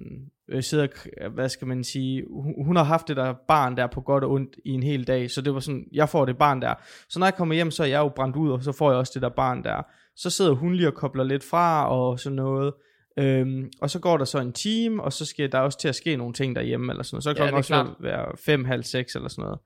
øh, 0.49 0.63
sidder, 0.63 0.87
k- 0.87 1.27
hvad 1.29 1.49
skal 1.49 1.67
man 1.67 1.83
sige, 1.83 2.23
hun, 2.29 2.65
hun 2.65 2.75
har 2.75 2.83
haft 2.83 3.07
det 3.07 3.17
der 3.17 3.33
barn 3.47 3.77
der 3.77 3.87
på 3.87 4.01
godt 4.01 4.23
og 4.23 4.31
ondt 4.31 4.55
i 4.65 4.69
en 4.69 4.83
hel 4.83 5.07
dag, 5.07 5.31
så 5.31 5.41
det 5.41 5.53
var 5.53 5.59
sådan, 5.59 5.85
jeg 5.91 6.09
får 6.09 6.25
det 6.25 6.37
barn 6.37 6.61
der, 6.61 6.73
så 7.09 7.19
når 7.19 7.25
jeg 7.25 7.35
kommer 7.35 7.55
hjem, 7.55 7.71
så 7.71 7.83
er 7.83 7.87
jeg 7.87 7.99
jo 7.99 8.09
brændt 8.15 8.35
ud, 8.35 8.51
og 8.51 8.63
så 8.63 8.71
får 8.71 8.91
jeg 8.91 8.97
også 8.99 9.11
det 9.15 9.21
der 9.21 9.29
barn 9.29 9.63
der, 9.63 9.81
så 10.15 10.29
sidder 10.29 10.51
hun 10.51 10.75
lige 10.75 10.87
og 10.87 10.93
kobler 10.93 11.23
lidt 11.23 11.43
fra, 11.43 11.89
og 11.89 12.19
sådan 12.19 12.35
noget, 12.35 12.73
Øhm, 13.19 13.71
og 13.81 13.89
så 13.89 13.99
går 13.99 14.17
der 14.17 14.25
så 14.25 14.39
en 14.39 14.53
time, 14.53 15.03
og 15.03 15.13
så 15.13 15.25
skal 15.25 15.51
der 15.51 15.59
også 15.59 15.79
til 15.79 15.87
at 15.87 15.95
ske 15.95 16.15
nogle 16.15 16.33
ting 16.33 16.55
derhjemme, 16.55 16.91
eller 16.91 17.03
sådan 17.03 17.15
noget. 17.15 17.23
Så 17.23 17.33
kan 17.33 17.41
det 17.41 17.47
ja, 17.47 17.53
er 17.53 17.57
også 17.57 17.67
klart. 17.67 17.87
være 17.99 18.37
fem, 18.45 18.65
halv 18.65 18.83
seks 18.83 19.15
eller 19.15 19.29
sådan 19.29 19.43
noget. 19.43 19.59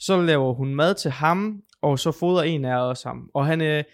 Så 0.00 0.22
laver 0.22 0.54
hun 0.54 0.74
mad 0.74 0.94
til 0.94 1.10
ham, 1.10 1.56
og 1.82 1.98
så 1.98 2.12
fodrer 2.12 2.42
en 2.42 2.64
af 2.64 2.76
os 2.76 3.02
ham. 3.02 3.18
Og 3.34 3.46
han, 3.46 3.60
øh, 3.60 3.84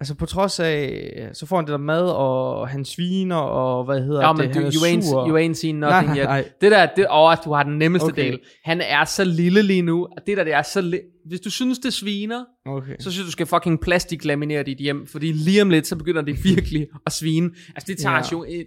altså 0.00 0.14
på 0.14 0.26
trods 0.26 0.60
af, 0.60 1.28
så 1.32 1.46
får 1.46 1.56
han 1.56 1.64
det 1.64 1.72
der 1.72 1.78
mad, 1.78 2.02
og 2.10 2.68
han 2.68 2.84
sviner, 2.84 3.36
og 3.36 3.84
hvad 3.84 4.00
hedder 4.02 4.22
Ja, 4.26 4.28
det, 4.28 4.36
men 4.38 4.48
du, 4.48 4.54
han 4.54 4.66
er 4.66 4.72
you, 4.74 4.98
ain't, 4.98 5.10
sur. 5.10 5.28
you 5.28 5.38
ain't 5.38 5.54
seen 5.54 5.74
nothing 5.74 6.06
Nej, 6.06 6.18
yet. 6.18 6.24
nej. 6.24 6.48
Det 6.60 6.70
der, 6.70 6.86
det, 6.96 7.06
åh, 7.10 7.36
du 7.44 7.52
har 7.52 7.62
den 7.62 7.78
nemmeste 7.78 8.04
Okay. 8.06 8.24
del. 8.26 8.40
Han 8.64 8.80
er 8.80 9.04
så 9.04 9.24
lille 9.24 9.62
lige 9.62 9.82
nu, 9.82 10.04
og 10.04 10.26
det 10.26 10.36
der, 10.36 10.44
det 10.44 10.52
er 10.52 10.62
så 10.62 10.80
li- 10.80 11.26
Hvis 11.28 11.40
du 11.40 11.50
synes, 11.50 11.78
det 11.78 11.92
sviner, 11.92 12.44
Okay. 12.66 12.94
så 12.98 13.10
synes 13.10 13.18
jeg, 13.18 13.26
du 13.26 13.30
skal 13.30 13.46
fucking 13.46 13.80
plastiklaminere 13.80 14.62
dit 14.62 14.78
hjem, 14.78 15.06
fordi 15.06 15.32
lige 15.32 15.62
om 15.62 15.70
lidt, 15.70 15.86
så 15.86 15.96
begynder 15.96 16.22
det 16.22 16.44
virkelig 16.44 16.86
at 17.06 17.12
svine. 17.12 17.50
Altså, 17.68 17.84
det 17.86 17.98
tager 17.98 18.16
ja. 18.16 18.22
jo 18.32 18.44
et, 18.48 18.66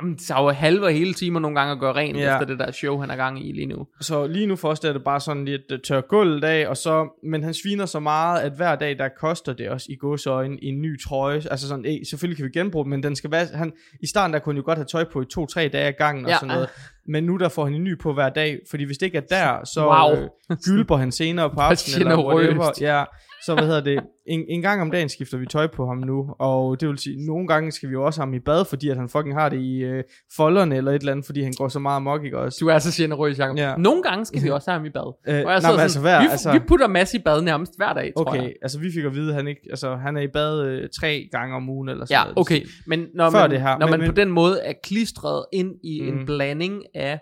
Jamen, 0.00 0.14
det 0.16 0.22
tager 0.26 0.42
jo 0.42 0.50
halve 0.50 0.84
og 0.86 0.92
hele 0.92 1.14
timer 1.14 1.40
nogle 1.40 1.58
gange 1.60 1.72
at 1.72 1.78
gøre 1.80 1.92
rent 1.94 2.16
Ja. 2.18 2.34
efter 2.34 2.46
det 2.46 2.58
der 2.58 2.70
show, 2.72 2.98
han 3.00 3.10
er 3.10 3.16
gang 3.16 3.48
i 3.48 3.52
lige 3.52 3.66
nu. 3.66 3.86
Så 4.00 4.26
lige 4.26 4.46
nu 4.46 4.56
for 4.56 4.68
os 4.68 4.80
der 4.80 4.88
er 4.88 4.92
det 4.92 5.04
bare 5.04 5.20
sådan 5.20 5.44
lidt 5.44 5.62
uh, 5.72 5.78
tør 5.86 6.00
gulvet 6.00 6.44
af, 6.44 6.68
og 6.68 6.76
så, 6.76 7.08
men 7.24 7.42
han 7.44 7.54
sviner 7.54 7.86
så 7.86 8.00
meget, 8.00 8.40
at 8.40 8.52
hver 8.56 8.76
dag 8.76 8.98
der 8.98 9.08
koster 9.20 9.52
det 9.52 9.68
også 9.68 9.86
i 9.90 9.96
godsøjne 9.96 10.64
en 10.64 10.82
ny 10.82 11.00
trøje. 11.02 11.36
Altså 11.50 11.68
sådan, 11.68 11.84
eh, 11.86 11.98
selvfølgelig 12.10 12.36
kan 12.36 12.46
vi 12.46 12.50
genbruge 12.58 12.84
den, 12.84 12.90
men 12.90 13.02
den 13.02 13.16
skal 13.16 13.30
være, 13.30 13.46
han, 13.54 13.72
i 14.02 14.06
starten 14.06 14.32
der 14.34 14.38
kunne 14.38 14.52
han 14.52 14.56
jo 14.56 14.64
godt 14.64 14.78
have 14.78 14.86
tøj 14.86 15.04
på 15.12 15.22
i 15.22 15.24
to-tre 15.24 15.68
dage 15.68 15.86
ad 15.88 15.92
gangen 15.98 16.24
og 16.24 16.30
Ja. 16.30 16.36
sådan 16.36 16.48
noget. 16.54 16.68
Men 17.08 17.24
nu 17.24 17.36
der 17.36 17.48
får 17.48 17.64
han 17.64 17.74
en 17.74 17.84
ny 17.84 17.98
på 17.98 18.12
hver 18.12 18.28
dag, 18.28 18.58
fordi 18.70 18.84
hvis 18.84 18.98
det 18.98 19.06
ikke 19.06 19.18
er 19.18 19.22
der, 19.30 19.64
så 19.64 19.86
Wow. 19.86 20.22
øh, 20.50 20.56
gylper 20.64 20.96
han 20.96 21.12
senere 21.12 21.50
på 21.50 21.60
aftenen 21.60 22.08
eller 22.08 22.24
whatever. 22.34 22.70
Ja, 22.80 23.04
så 23.48 23.54
hvad 23.54 23.64
hedder 23.66 23.80
det, 23.90 23.98
en, 24.26 24.44
en 24.48 24.62
gang 24.62 24.82
om 24.82 24.90
dagen 24.90 25.08
skifter 25.08 25.38
vi 25.38 25.46
tøj 25.46 25.66
på 25.66 25.86
ham 25.86 25.96
nu, 25.96 26.34
og 26.38 26.80
det 26.80 26.88
vil 26.88 26.98
sige, 26.98 27.26
nogle 27.26 27.46
gange 27.48 27.72
skal 27.72 27.88
vi 27.88 27.92
jo 27.92 28.04
også 28.06 28.20
have 28.20 28.26
ham 28.26 28.34
i 28.34 28.38
bad, 28.38 28.64
fordi 28.64 28.88
at 28.88 28.96
han 28.96 29.08
fucking 29.08 29.34
har 29.34 29.48
det 29.48 29.60
i 29.60 29.78
øh, 29.78 30.04
folderne 30.36 30.76
eller 30.76 30.90
et 30.92 30.98
eller 30.98 31.12
andet, 31.12 31.26
fordi 31.26 31.42
han 31.42 31.52
går 31.58 31.68
så 31.68 31.78
meget 31.78 31.96
amok, 31.96 32.24
ikke 32.24 32.38
også? 32.38 32.58
Du 32.60 32.66
er 32.68 32.78
så 32.78 33.02
generøs, 33.02 33.38
Jacob. 33.38 33.56
Ja. 33.58 33.74
Nogle 33.76 34.02
gange 34.02 34.24
skal 34.24 34.42
vi 34.42 34.50
også 34.56 34.70
have 34.70 34.78
ham 34.78 34.86
i 34.86 34.90
bad. 34.90 35.14
Øh, 35.28 35.34
Og 35.46 35.52
jeg 35.52 35.60
nej, 35.62 35.70
men 35.72 35.80
altså, 35.80 36.00
hver, 36.00 36.20
vi, 36.20 36.26
altså, 36.30 36.52
vi 36.52 36.58
putter 36.68 36.86
masse 36.88 37.18
i 37.18 37.20
bad 37.24 37.42
nærmest 37.42 37.72
hver 37.76 37.92
dag, 37.92 38.12
tror 38.16 38.24
Okay, 38.30 38.42
jeg. 38.42 38.52
altså 38.62 38.78
vi 38.78 38.92
fik 38.92 39.04
at 39.04 39.14
vide, 39.14 39.28
at 39.28 39.34
han, 39.34 39.48
ikke, 39.48 39.60
altså, 39.70 39.96
han 39.96 40.16
er 40.16 40.20
i 40.20 40.28
bad 40.32 40.62
øh, 40.66 40.88
tre 41.00 41.28
gange 41.32 41.56
om 41.56 41.68
ugen 41.68 41.88
eller 41.88 42.04
sådan 42.06 42.26
Ja, 42.36 42.40
okay. 42.40 42.60
Men 42.86 43.06
når 43.14 43.30
Før 43.30 43.40
man, 43.40 43.50
det 43.50 43.60
her, 43.60 43.78
når 43.78 43.86
men- 43.86 43.90
man 43.90 44.00
men- 44.00 44.08
på 44.08 44.14
den 44.14 44.30
måde 44.30 44.60
er 44.64 44.72
klistret 44.82 45.44
ind 45.52 45.72
i 45.84 46.00
Mm. 46.02 46.18
en 46.18 46.26
blanding 46.26 46.82
af 46.94 47.20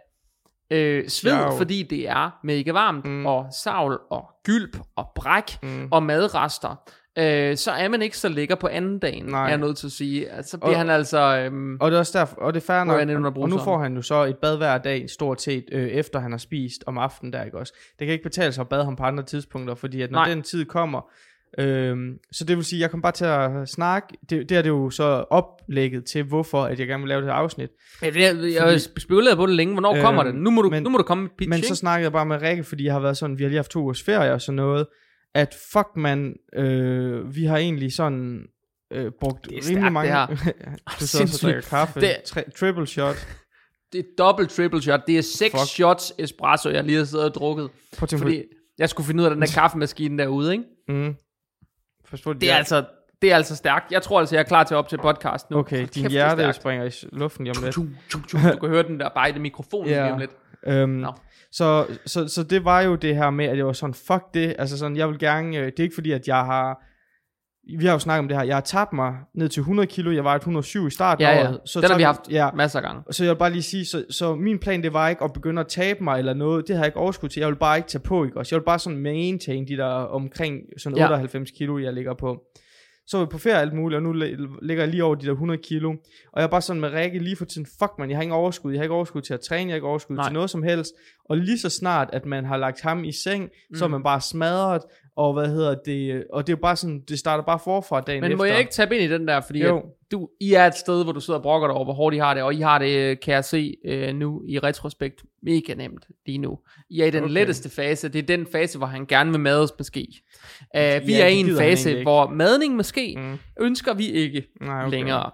øh, 0.70 1.08
sved, 1.08 1.32
Sjov. 1.32 1.56
fordi 1.58 1.82
det 1.82 2.08
er 2.08 2.38
mega 2.44 2.72
varmt, 2.72 3.04
Mm. 3.04 3.26
og 3.26 3.46
savl, 3.62 4.00
og 4.10 4.24
gylp, 4.44 4.76
og 4.96 5.08
bræk, 5.14 5.62
Mm. 5.62 5.88
og 5.90 6.02
madrester, 6.02 6.80
øh, 7.18 7.56
så 7.56 7.70
er 7.70 7.88
man 7.88 8.02
ikke 8.02 8.18
så 8.18 8.28
lækker 8.28 8.54
på 8.54 8.66
anden 8.66 8.98
dagen, 8.98 9.24
Nej. 9.26 9.44
er 9.44 9.48
jeg 9.48 9.58
nødt 9.58 9.76
til 9.76 9.86
at 9.86 9.92
sige. 9.92 10.30
Altså, 10.30 10.50
så 10.50 10.58
bliver 10.58 10.70
Og- 10.72 10.78
han 10.78 10.90
altså... 10.90 11.18
Øhm, 11.38 11.76
Og 11.80 11.90
det 11.90 11.94
er 11.96 11.98
også 12.00 12.18
derfor, 12.18 12.36
og 12.36 12.54
det 12.54 12.60
er 12.62 12.66
fair 12.66 12.84
nok, 12.84 12.94
og, 13.36 13.42
og 13.42 13.48
nu 13.48 13.58
får 13.58 13.78
han 13.78 13.94
jo 13.96 14.02
så 14.02 14.24
et 14.24 14.36
bad 14.38 14.56
hver 14.56 14.78
dag, 14.78 15.10
stort 15.10 15.42
set, 15.42 15.64
øh, 15.72 15.88
efter 15.88 16.18
han 16.20 16.30
har 16.30 16.38
spist 16.38 16.84
om 16.86 16.98
aftenen 16.98 17.32
der, 17.32 17.44
ikke 17.44 17.58
også? 17.58 17.72
Det 17.98 18.06
kan 18.06 18.12
ikke 18.12 18.22
betale 18.24 18.52
sig 18.52 18.62
at 18.62 18.68
bade 18.68 18.84
ham 18.84 18.96
på 18.96 19.02
andre 19.04 19.22
tidspunkter, 19.24 19.74
fordi 19.74 20.02
at 20.02 20.10
når 20.10 20.18
Nej. 20.18 20.28
den 20.28 20.42
tid 20.42 20.64
kommer, 20.64 21.00
øhm, 21.58 22.18
så 22.32 22.44
det 22.44 22.56
vil 22.56 22.64
sige, 22.64 22.80
jeg 22.80 22.90
kommer 22.90 23.02
bare 23.02 23.12
til 23.12 23.24
at 23.24 23.68
snakke, 23.68 24.08
det, 24.30 24.48
det 24.48 24.56
er 24.56 24.62
det 24.62 24.68
jo 24.68 24.90
så 24.90 25.04
oplægget 25.30 26.04
til, 26.04 26.22
hvorfor 26.22 26.64
at 26.64 26.78
jeg 26.78 26.86
gerne 26.86 27.02
vil 27.02 27.08
lave 27.08 27.20
det 27.20 27.28
her 27.28 27.34
afsnit. 27.34 27.70
jeg, 28.02 28.16
jeg, 28.16 28.36
jeg 28.54 28.62
har 28.62 28.78
spekuleret 29.00 29.36
på 29.36 29.46
det 29.46 29.54
længe. 29.54 29.72
Hvornår 29.74 29.92
Øhm, 29.94 30.02
kommer 30.02 30.22
det? 30.24 30.34
Nu 30.34 30.50
må 30.50 30.62
du, 30.62 30.70
men- 30.70 30.82
nu 30.82 30.90
må 30.90 30.98
du 30.98 31.04
komme 31.04 31.22
med 31.22 31.30
pitch, 31.38 31.48
Men 31.48 31.56
ikke? 31.56 31.68
så 31.68 31.74
snakkede 31.74 32.04
jeg 32.04 32.12
bare 32.12 32.26
med 32.26 32.42
Rikke, 32.42 32.64
fordi 32.64 32.84
jeg 32.84 32.92
har 32.92 33.00
været 33.00 33.16
sådan, 33.16 33.38
vi 33.38 33.42
har 33.42 33.48
lige 33.48 33.58
haft 33.58 33.70
to 33.70 33.80
ugers 33.80 34.02
ferie 34.02 34.32
og 34.32 34.40
sådan 34.40 34.56
noget, 34.56 34.86
at 35.34 35.56
fuck 35.72 35.86
man, 35.96 36.34
øh, 36.56 37.34
vi 37.34 37.44
har 37.44 37.56
egentlig 37.56 37.92
sådan 37.92 38.40
øh, 38.92 39.12
brugt 39.20 39.44
Det 39.50 39.58
er 39.58 39.70
rimelig 39.70 39.92
mange... 39.92 40.10
det 40.10 40.18
her. 40.18 40.26
du 41.00 41.06
sidder 41.06 41.26
Sindssygt. 41.26 41.42
drikker 41.42 41.60
kaffe. 41.60 42.00
Det- 42.00 42.16
Tri- 42.24 42.50
triple 42.58 42.86
shot. 42.86 43.16
Det 43.92 43.98
er 43.98 44.04
dobbelt 44.18 44.50
triple 44.50 44.82
shot. 44.82 45.00
Det 45.06 45.18
er 45.18 45.22
seks 45.22 45.50
Fuck. 45.52 45.68
shots 45.68 46.12
espresso, 46.18 46.70
jeg 46.70 46.84
lige 46.84 46.98
har 46.98 47.04
siddet 47.04 47.26
og 47.28 47.34
drukket. 47.34 47.70
Prøv 47.98 48.08
Fordi 48.18 48.42
jeg 48.78 48.88
skulle 48.88 49.06
finde 49.06 49.20
ud 49.22 49.24
af 49.28 49.30
den 49.34 49.42
der 49.42 49.48
kaffemaskine 49.60 50.18
derude, 50.18 50.52
ikke? 50.52 50.64
Mm. 50.88 51.14
Forstå, 52.08 52.32
Det 52.32 52.50
er 52.52 52.56
altså, 52.56 52.84
det 53.22 53.32
er 53.32 53.36
altså 53.36 53.56
stærkt. 53.56 53.92
Jeg 53.92 54.02
tror 54.02 54.20
altså, 54.20 54.34
jeg 54.36 54.40
er 54.40 54.44
klar 54.46 54.64
til 54.64 54.74
at 54.74 54.78
op 54.78 54.88
til 54.88 54.98
podcast 54.98 55.50
nu. 55.50 55.58
Okay, 55.58 55.76
Hold 55.76 55.88
din 55.88 56.02
kæft, 56.02 56.12
det 56.12 56.18
er 56.20 56.26
hjerte 56.26 56.40
stærkt. 56.42 56.56
springer 56.56 56.84
i 56.84 56.90
luften 57.16 57.44
lige 57.44 57.54
om 57.58 57.62
lidt. 57.64 57.74
Tjum, 57.74 57.96
tjum. 58.28 58.40
Du 58.52 58.58
kan 58.58 58.68
høre 58.68 58.82
den 58.82 59.00
der 59.00 59.08
bare 59.14 59.28
i 59.28 59.32
det 59.32 59.40
mikrofon 59.40 59.86
Ja. 59.86 60.02
lige 60.02 60.12
om 60.12 60.18
lidt. 60.18 60.30
Øhm, 60.66 60.88
Nå. 60.90 61.12
så, 61.52 61.86
så, 62.06 62.28
så 62.28 62.42
det 62.42 62.64
var 62.64 62.80
jo 62.80 62.94
det 62.94 63.16
her 63.16 63.30
med, 63.30 63.44
at 63.44 63.56
jeg 63.56 63.66
var 63.66 63.72
sådan, 63.72 63.94
fuck 63.94 64.22
det, 64.34 64.56
altså 64.58 64.78
sådan, 64.78 64.96
jeg 64.96 65.08
vil 65.08 65.18
gerne, 65.18 65.56
øh, 65.56 65.66
det 65.66 65.78
er 65.78 65.82
ikke 65.82 65.94
fordi, 65.94 66.12
at 66.12 66.28
jeg 66.28 66.36
har, 66.36 66.82
vi 67.78 67.86
har 67.86 67.92
jo 67.92 67.98
snakket 67.98 68.18
om 68.18 68.28
det 68.28 68.36
her, 68.36 68.44
jeg 68.44 68.56
har 68.56 68.60
tabt 68.60 68.92
mig 68.92 69.14
ned 69.34 69.48
til 69.48 69.60
100 69.60 69.86
kilo, 69.86 70.10
jeg 70.10 70.24
var 70.24 70.34
107 70.36 70.86
i 70.86 70.90
starten 70.90 71.22
Ja, 71.22 71.34
ja. 71.40 71.52
Så 71.64 71.80
Den 71.80 71.90
har 71.90 71.96
vi 71.96 72.02
haft 72.02 72.20
Ja, 72.30 72.50
masser 72.56 72.78
af 72.78 72.82
gange. 72.82 73.02
så 73.10 73.24
jeg 73.24 73.30
vil 73.34 73.38
bare 73.38 73.50
lige 73.52 73.62
sige, 73.62 73.84
så, 73.84 74.04
så 74.10 74.34
min 74.34 74.58
plan, 74.58 74.82
det 74.82 74.92
var 74.92 75.08
ikke 75.08 75.24
at 75.24 75.32
begynde 75.32 75.60
at 75.60 75.68
tabe 75.68 76.04
mig 76.04 76.18
eller 76.18 76.34
noget, 76.34 76.68
det 76.68 76.76
har 76.76 76.82
jeg 76.82 76.88
ikke 76.88 76.98
overskud 76.98 77.28
til, 77.28 77.40
jeg 77.40 77.48
vil 77.48 77.56
bare 77.56 77.76
ikke 77.76 77.88
tage 77.88 78.02
på, 78.02 78.24
ikke 78.24 78.36
også, 78.38 78.54
jeg 78.54 78.60
vil 78.60 78.64
bare 78.64 78.78
sådan 78.78 78.98
maintain 78.98 79.68
de 79.68 79.76
der 79.76 79.84
omkring 79.86 80.60
sådan 80.78 80.98
Ja. 80.98 81.04
98 81.04 81.50
kilo, 81.50 81.78
jeg 81.78 81.92
ligger 81.92 82.14
på. 82.14 82.42
Så 83.08 83.18
var 83.18 83.24
vi 83.24 83.28
på 83.30 83.38
ferie 83.38 83.60
alt 83.60 83.72
muligt, 83.72 83.96
og 83.96 84.02
nu 84.02 84.12
li- 84.12 84.58
ligger 84.66 84.82
jeg 84.84 84.88
lige 84.90 85.04
over 85.04 85.14
de 85.14 85.26
der 85.26 85.32
100 85.32 85.60
kilo. 85.62 85.90
Og 86.32 86.36
jeg 86.40 86.42
er 86.42 86.46
bare 86.48 86.60
sådan 86.62 86.80
med 86.80 86.92
Rikke 86.92 87.18
lige 87.18 87.36
for 87.36 87.44
tiden, 87.44 87.66
fuck 87.78 87.92
man, 87.98 88.10
jeg 88.10 88.16
har 88.18 88.22
ingen 88.22 88.34
overskud. 88.36 88.72
Jeg 88.72 88.78
har 88.78 88.82
ikke 88.84 88.94
overskud 88.94 89.20
til 89.22 89.34
at 89.34 89.40
træne, 89.40 89.68
jeg 89.68 89.72
har 89.72 89.76
ikke 89.76 89.86
overskud 89.86 90.16
Nej. 90.16 90.24
til 90.28 90.32
noget 90.34 90.50
som 90.50 90.62
helst. 90.62 90.92
Og 91.24 91.36
lige 91.36 91.58
så 91.58 91.70
snart, 91.70 92.08
at 92.12 92.26
man 92.26 92.44
har 92.44 92.56
lagt 92.56 92.80
ham 92.82 93.04
i 93.04 93.12
seng, 93.12 93.42
mm. 93.42 93.76
så 93.76 93.84
er 93.84 93.88
Mm. 93.88 93.92
man 93.92 94.02
bare 94.02 94.20
smadret. 94.20 94.82
Og 95.16 95.32
hvad 95.32 95.48
hedder 95.48 95.74
det, 95.74 96.24
og 96.32 96.46
det 96.46 96.52
er 96.52 96.56
jo 96.56 96.60
bare 96.62 96.76
sådan, 96.76 97.00
det 97.08 97.18
starter 97.18 97.44
bare 97.44 97.58
forfra 97.64 98.00
dagen 98.00 98.20
Men 98.20 98.30
efter. 98.32 98.36
må 98.36 98.44
jeg 98.44 98.58
ikke 98.58 98.70
tabe 98.72 98.96
ind 98.98 99.04
i 99.04 99.14
den 99.14 99.28
der, 99.28 99.40
fordi 99.40 99.62
Jo. 99.62 99.76
at 99.78 99.82
du, 100.12 100.28
I 100.40 100.52
er 100.52 100.66
et 100.66 100.74
sted, 100.74 101.04
hvor 101.04 101.12
du 101.12 101.20
sidder 101.20 101.38
og 101.38 101.42
brokker 101.42 101.68
dig 101.68 101.74
over, 101.74 101.84
hvor 101.84 101.92
hårdt 101.94 102.14
I 102.16 102.18
har 102.18 102.34
det, 102.34 102.42
og 102.42 102.54
I 102.54 102.60
har 102.60 102.78
det, 102.78 102.96
øh, 102.98 103.16
kan 103.22 103.34
jeg 103.34 103.44
se 103.44 103.76
øh, 103.84 104.14
nu 104.14 104.42
i 104.48 104.58
retrospekt, 104.58 105.22
mega 105.42 105.74
nemt 105.74 106.06
lige 106.26 106.38
nu. 106.38 106.58
I 106.90 107.00
er 107.00 107.04
i 107.06 107.10
den 107.10 107.24
Okay. 107.24 107.32
letteste 107.34 107.70
fase, 107.70 108.08
det 108.08 108.18
er 108.18 108.22
den 108.36 108.46
fase, 108.52 108.78
hvor 108.78 108.86
han 108.86 109.06
gerne 109.06 109.30
vil 109.30 109.40
mades 109.40 109.70
måske. 109.78 110.08
Uh, 110.60 110.80
vi 111.06 111.12
Ja, 111.12 111.24
er 111.24 111.26
i 111.26 111.34
en 111.36 111.56
fase, 111.56 112.02
hvor 112.02 112.28
madning 112.30 112.76
måske 112.76 113.14
Mm. 113.18 113.38
ønsker 113.60 113.94
vi 113.94 114.06
ikke 114.10 114.46
Nej, 114.60 114.80
okay. 114.80 114.90
længere. 114.90 115.30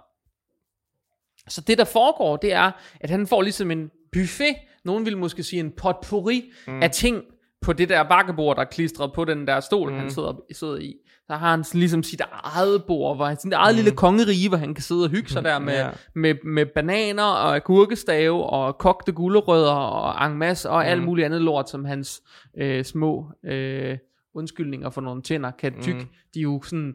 Så 1.47 1.61
det 1.61 1.77
der 1.77 1.85
foregår, 1.85 2.37
det 2.37 2.53
er, 2.53 2.71
at 3.01 3.09
han 3.09 3.27
får 3.27 3.41
ligesom 3.41 3.71
en 3.71 3.89
buffet, 4.13 4.55
nogen 4.85 5.05
vil 5.05 5.17
måske 5.17 5.43
sige 5.43 5.59
en 5.59 5.71
potpourri 5.71 6.51
mm. 6.67 6.83
af 6.83 6.91
ting 6.91 7.23
på 7.63 7.73
det 7.73 7.89
der 7.89 8.03
bakkebord, 8.03 8.55
der 8.55 8.61
er 8.61 8.65
klistret 8.67 9.13
på 9.13 9.25
den 9.25 9.47
der 9.47 9.59
stol, 9.59 9.91
mm. 9.91 9.97
han 9.97 10.09
sidder, 10.11 10.33
sidder 10.51 10.77
i. 10.77 10.93
Der 11.27 11.35
har 11.35 11.49
han 11.51 11.63
ligesom 11.73 12.03
sit 12.03 12.21
eget 12.43 12.83
bord, 12.87 13.15
hvor 13.15 13.25
han, 13.25 13.39
sin 13.39 13.53
eget 13.53 13.75
mm. 13.75 13.75
lille 13.75 13.91
kongerige, 13.91 14.49
hvor 14.49 14.57
han 14.57 14.73
kan 14.73 14.81
sidde 14.83 15.03
og 15.03 15.09
hygge 15.09 15.29
sig 15.29 15.43
der 15.43 15.59
med, 15.59 15.73
Ja. 15.73 15.89
med, 16.15 16.35
med 16.43 16.65
bananer 16.65 17.23
og 17.23 17.55
agurkestave 17.55 18.43
og 18.43 18.77
kogte 18.77 19.11
gulerødder 19.11 19.71
og 19.71 20.27
en 20.31 20.37
masse 20.37 20.69
og 20.69 20.83
mm. 20.83 20.89
alt 20.89 21.03
muligt 21.03 21.25
andet 21.25 21.41
lort, 21.41 21.69
som 21.69 21.85
hans 21.85 22.21
øh, 22.57 22.83
små 22.83 23.31
øh, 23.45 23.97
undskyldninger 24.35 24.89
for 24.89 25.01
nogle 25.01 25.21
tænder 25.21 25.51
kan 25.51 25.73
tykke. 25.81 25.99
Mm. 25.99 26.07
De 26.33 26.39
er 26.39 26.43
jo 26.43 26.61
sådan 26.63 26.93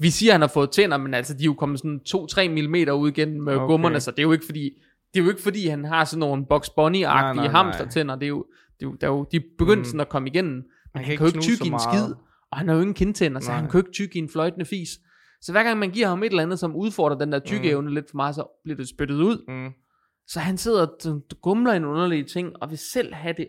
vi 0.00 0.10
siger, 0.10 0.30
at 0.32 0.34
han 0.34 0.40
har 0.40 0.48
fået 0.48 0.70
tænder, 0.70 0.96
men 0.96 1.14
altså, 1.14 1.34
de 1.34 1.40
er 1.42 1.44
jo 1.44 1.54
kommet 1.54 1.78
sådan 1.78 2.00
2-3 2.08 2.48
mm 2.48 3.00
ud 3.00 3.08
igen 3.08 3.42
med 3.42 3.54
Okay. 3.54 3.66
gummerne, 3.66 4.00
så 4.00 4.10
det 4.10 4.18
er 4.18 4.22
jo 4.22 4.32
ikke 4.32 4.44
fordi, 4.46 4.70
det 5.14 5.20
er 5.20 5.24
jo 5.24 5.30
ikke 5.30 5.42
fordi, 5.42 5.68
han 5.68 5.84
har 5.84 6.04
sådan 6.04 6.20
nogle 6.20 6.46
Box 6.46 6.68
Bunny-agtige 6.68 7.48
hamstertænder, 7.48 8.14
det 8.14 8.22
er 8.24 8.28
jo, 8.28 8.44
det 8.80 8.86
er 8.86 8.90
der 9.00 9.06
er 9.06 9.10
jo 9.10 9.26
de 9.32 9.36
er 9.36 9.40
begyndt 9.58 9.78
Mm. 9.78 9.80
mm. 9.80 9.84
sådan 9.84 10.00
at 10.00 10.08
komme 10.08 10.28
igennem, 10.28 10.54
men 10.54 10.64
han, 10.94 11.04
kan 11.04 11.16
kan 11.16 11.26
jo 11.26 11.26
ikke 11.26 11.40
tykke 11.40 11.64
i 11.64 11.68
en 11.68 11.78
skid, 11.80 12.14
og 12.50 12.58
han 12.58 12.68
har 12.68 12.74
jo 12.74 12.80
ingen 12.80 12.94
kindtænder, 12.94 13.40
så 13.40 13.48
Nej. 13.50 13.60
han 13.60 13.70
kan 13.70 13.80
jo 13.80 13.86
ikke 13.86 13.92
tykke 13.92 14.16
i 14.16 14.18
en 14.18 14.28
fløjtende 14.28 14.64
fis. 14.64 14.88
Så 15.40 15.52
hver 15.52 15.62
gang 15.62 15.78
man 15.78 15.90
giver 15.90 16.08
ham 16.08 16.22
et 16.22 16.26
eller 16.30 16.42
andet, 16.42 16.58
som 16.58 16.76
udfordrer 16.76 17.18
den 17.18 17.32
der 17.32 17.38
tykkeevne 17.38 17.94
lidt 17.94 18.10
for 18.10 18.16
meget, 18.16 18.34
så 18.34 18.60
bliver 18.64 18.76
det 18.76 18.88
spyttet 18.88 19.14
ud. 19.16 19.44
Mm. 19.48 19.72
Så 20.28 20.40
han 20.40 20.56
sidder 20.58 20.86
og 20.86 21.22
gumler 21.42 21.72
i 21.72 21.78
nogle 21.78 21.96
underlige 21.96 22.24
ting, 22.24 22.52
og 22.62 22.70
vil 22.70 22.78
selv 22.78 23.14
have 23.14 23.34
det. 23.36 23.48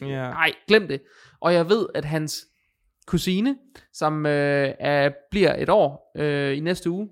Det 0.00 0.08
Ja. 0.08 0.30
Nej, 0.30 0.52
glem 0.68 0.88
det. 0.88 1.00
Og 1.40 1.54
jeg 1.54 1.68
ved, 1.68 1.86
at 1.94 2.04
hans 2.04 2.46
kusine, 3.06 3.56
som 3.92 4.26
øh, 4.26 4.72
er, 4.78 5.10
bliver 5.30 5.62
et 5.62 5.68
år 5.68 6.12
øh, 6.16 6.56
i 6.56 6.60
næste 6.60 6.90
uge, 6.90 7.08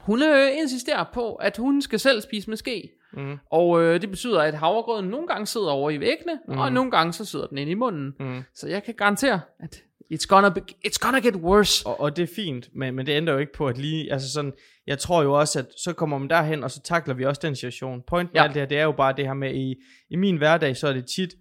hun 0.00 0.22
øh, 0.22 0.48
insisterer 0.58 1.04
på, 1.14 1.34
at 1.34 1.56
hun 1.56 1.82
skal 1.82 1.98
selv 1.98 2.20
spise 2.20 2.50
med 2.50 2.56
ske. 2.56 2.90
Mm. 3.12 3.36
Og 3.50 3.82
øh, 3.82 4.00
det 4.00 4.10
betyder, 4.10 4.40
at 4.42 4.54
havregrøden 4.54 5.06
nogle 5.08 5.26
gange 5.26 5.46
sidder 5.46 5.70
over 5.70 5.90
i 5.90 6.00
væggene, 6.00 6.38
Mm. 6.48 6.58
og 6.58 6.72
nogle 6.72 6.90
gange 6.90 7.12
så 7.12 7.24
sidder 7.24 7.46
den 7.46 7.58
inde 7.58 7.72
i 7.72 7.74
munden. 7.74 8.14
Mm. 8.20 8.42
Så 8.54 8.68
jeg 8.68 8.84
kan 8.84 8.94
garantere, 8.94 9.40
at 9.60 9.82
it's 10.14 10.26
gonna, 10.28 10.48
be, 10.48 10.60
it's 10.86 10.98
gonna 11.00 11.18
get 11.20 11.36
worse. 11.36 11.86
Og, 11.86 12.00
og 12.00 12.16
det 12.16 12.22
er 12.22 12.34
fint, 12.36 12.68
men, 12.74 12.94
men 12.94 13.06
det 13.06 13.12
ændrer 13.12 13.32
jo 13.34 13.40
ikke 13.40 13.52
på, 13.52 13.66
at 13.66 13.78
lige, 13.78 14.12
altså 14.12 14.32
sådan, 14.32 14.52
jeg 14.86 14.98
tror 14.98 15.22
jo 15.22 15.32
også, 15.38 15.58
at 15.58 15.66
så 15.76 15.92
kommer 15.92 16.18
man 16.18 16.30
derhen, 16.30 16.64
og 16.64 16.70
så 16.70 16.82
takler 16.82 17.14
vi 17.14 17.24
også 17.24 17.40
den 17.44 17.56
situation. 17.56 18.02
Pointen 18.06 18.36
ja. 18.36 18.42
Af 18.42 18.48
det 18.48 18.56
her, 18.62 18.66
det 18.66 18.78
er 18.78 18.84
jo 18.84 18.92
bare 18.92 19.12
det 19.16 19.26
her 19.26 19.34
med, 19.34 19.54
i, 19.54 19.74
i 20.10 20.16
min 20.16 20.36
hverdag, 20.36 20.76
så 20.76 20.88
er 20.88 20.92
det 20.92 21.06
tit 21.06 21.34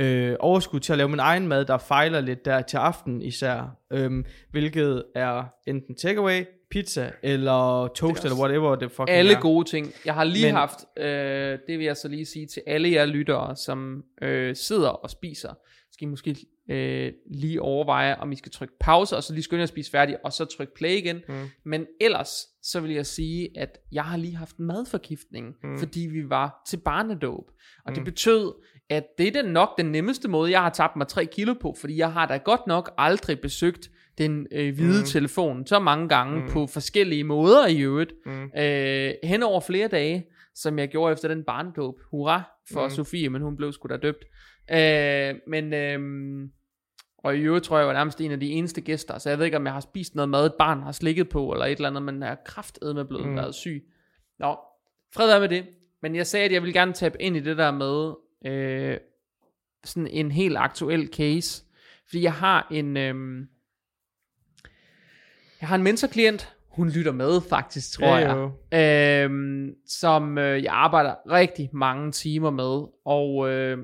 øh, 0.00 0.36
overskud 0.40 0.80
til 0.80 0.92
at 0.92 0.96
lave 0.98 1.08
min 1.08 1.18
egen 1.18 1.48
mad, 1.48 1.64
der 1.64 1.78
fejler 1.78 2.20
lidt 2.20 2.44
der 2.44 2.62
til 2.62 2.76
aften 2.76 3.22
især, 3.22 3.76
øhm, 3.92 4.24
hvilket 4.50 5.04
er 5.14 5.44
enten 5.66 5.94
takeaway, 5.96 6.44
pizza, 6.70 7.10
eller 7.22 7.88
toast, 7.96 8.24
eller 8.24 8.38
whatever 8.38 8.76
det 8.76 8.90
fucking 8.90 9.10
Alle 9.10 9.32
er. 9.34 9.40
gode 9.40 9.68
ting. 9.70 9.92
Jeg 10.04 10.14
har 10.14 10.24
lige 10.24 10.46
Men- 10.46 10.54
haft, 10.54 10.78
øh, 10.98 11.58
det 11.68 11.78
vil 11.78 11.84
jeg 11.84 11.96
så 11.96 12.08
lige 12.08 12.26
sige 12.26 12.46
til 12.46 12.62
alle 12.66 12.92
jer 12.92 13.04
lyttere, 13.06 13.56
som 13.56 14.02
øh, 14.22 14.56
sidder 14.56 14.88
og 14.88 15.10
spiser, 15.10 15.54
skal 15.92 16.06
I 16.06 16.10
måske 16.10 16.36
øh, 16.70 17.12
lige 17.30 17.62
overveje, 17.62 18.16
om 18.16 18.32
I 18.32 18.36
skal 18.36 18.52
trykke 18.52 18.74
pause, 18.80 19.16
og 19.16 19.22
så 19.22 19.32
lige 19.32 19.42
skynde 19.42 19.60
jer 19.60 19.62
at 19.62 19.68
spise 19.68 19.90
færdig, 19.90 20.16
og 20.24 20.32
så 20.32 20.44
trykke 20.44 20.74
play 20.74 20.90
igen. 20.90 21.20
Mm. 21.28 21.34
Men 21.64 21.86
ellers, 22.00 22.28
så 22.62 22.80
vil 22.80 22.90
jeg 22.90 23.06
sige, 23.06 23.48
at 23.58 23.78
jeg 23.92 24.04
har 24.04 24.16
lige 24.16 24.36
haft 24.36 24.58
madforgiftning, 24.58 25.46
Mm. 25.62 25.68
mm. 25.70 25.78
fordi 25.78 26.00
vi 26.00 26.30
var 26.30 26.62
til 26.68 26.76
barnedåb. 26.76 27.44
Og 27.84 27.90
Mm. 27.90 27.94
det 27.94 28.04
betød, 28.04 28.52
at 28.90 29.04
det 29.18 29.28
er 29.36 29.42
den 29.42 29.52
nok 29.52 29.68
den 29.78 29.86
nemmeste 29.86 30.28
måde, 30.28 30.50
jeg 30.50 30.60
har 30.60 30.70
tabt 30.70 30.96
mig 30.96 31.08
3 31.08 31.24
kilo 31.26 31.54
på, 31.60 31.74
fordi 31.80 31.96
jeg 31.96 32.12
har 32.12 32.26
da 32.26 32.36
godt 32.36 32.66
nok 32.66 32.90
aldrig 32.98 33.40
besøgt 33.40 33.90
den 34.18 34.46
øh, 34.52 34.74
hvide 34.74 34.98
Mm. 35.00 35.04
telefon 35.06 35.66
så 35.66 35.78
mange 35.78 36.08
gange 36.08 36.40
Mm. 36.42 36.48
på 36.50 36.66
forskellige 36.66 37.24
måder 37.24 37.66
i 37.66 37.80
øvrigt, 37.80 38.12
Mm. 38.26 38.50
øh, 38.58 39.12
hen 39.24 39.42
over 39.42 39.60
flere 39.60 39.88
dage, 39.88 40.26
som 40.54 40.78
jeg 40.78 40.88
gjorde 40.88 41.12
efter 41.12 41.28
den 41.28 41.44
barndåb. 41.44 42.00
Hurra 42.10 42.42
for 42.72 42.84
Mm. 42.84 42.90
Sofie, 42.90 43.28
men 43.28 43.42
hun 43.42 43.56
blev 43.56 43.72
sgu 43.72 43.88
da 43.88 43.96
døbt. 43.96 44.24
Øh, 44.72 45.34
men, 45.46 45.72
øh, 45.74 46.48
og 47.18 47.36
i 47.36 47.40
øvrigt 47.40 47.64
tror 47.64 47.76
jeg, 47.76 47.80
jeg 47.82 47.88
var 47.88 47.92
nærmest 47.94 48.20
en 48.20 48.30
af 48.32 48.40
de 48.40 48.50
eneste 48.50 48.80
gæster, 48.80 49.18
så 49.18 49.28
jeg 49.28 49.38
ved 49.38 49.44
ikke, 49.44 49.56
om 49.56 49.64
jeg 49.64 49.72
har 49.72 49.80
spist 49.80 50.14
noget 50.14 50.28
mad, 50.28 50.46
et 50.46 50.54
barn 50.58 50.82
har 50.82 50.92
slikket 50.92 51.28
på, 51.28 51.52
eller 51.52 51.66
et 51.66 51.72
eller 51.76 51.88
andet, 51.88 52.02
men 52.02 52.22
er 52.22 52.34
kraftedme 52.46 53.04
blevet 53.04 53.26
Mm. 53.28 53.36
været 53.36 53.54
syg. 53.54 53.84
Nå, 54.38 54.56
fred 55.14 55.26
være 55.26 55.40
med 55.40 55.48
det. 55.48 55.66
Men 56.02 56.14
jeg 56.16 56.26
sagde, 56.26 56.44
at 56.46 56.52
jeg 56.52 56.62
vil 56.62 56.72
gerne 56.72 56.92
tabe 56.92 57.22
ind 57.22 57.36
i 57.36 57.40
det 57.40 57.56
der 57.58 57.70
med 57.70 58.12
øh, 58.52 58.96
sådan 59.84 60.06
en 60.06 60.30
helt 60.32 60.56
aktuel 60.56 61.08
case. 61.12 61.64
Fordi 62.08 62.22
jeg 62.22 62.32
har 62.32 62.66
en... 62.70 62.96
Øh, 62.96 63.46
jeg 65.64 65.68
har 65.68 65.76
en 65.76 65.82
mentorklient, 65.82 66.54
hun 66.68 66.88
lytter 66.88 67.12
med 67.12 67.40
faktisk, 67.40 67.92
tror 67.92 68.06
Ja, 68.06 68.50
jeg. 68.70 69.24
Øhm, 69.24 69.74
som 69.86 70.38
øh, 70.38 70.62
jeg 70.62 70.72
arbejder 70.72 71.14
rigtig 71.30 71.70
mange 71.72 72.12
timer 72.12 72.50
med. 72.50 72.86
Og 73.04 73.50
øh, 73.50 73.78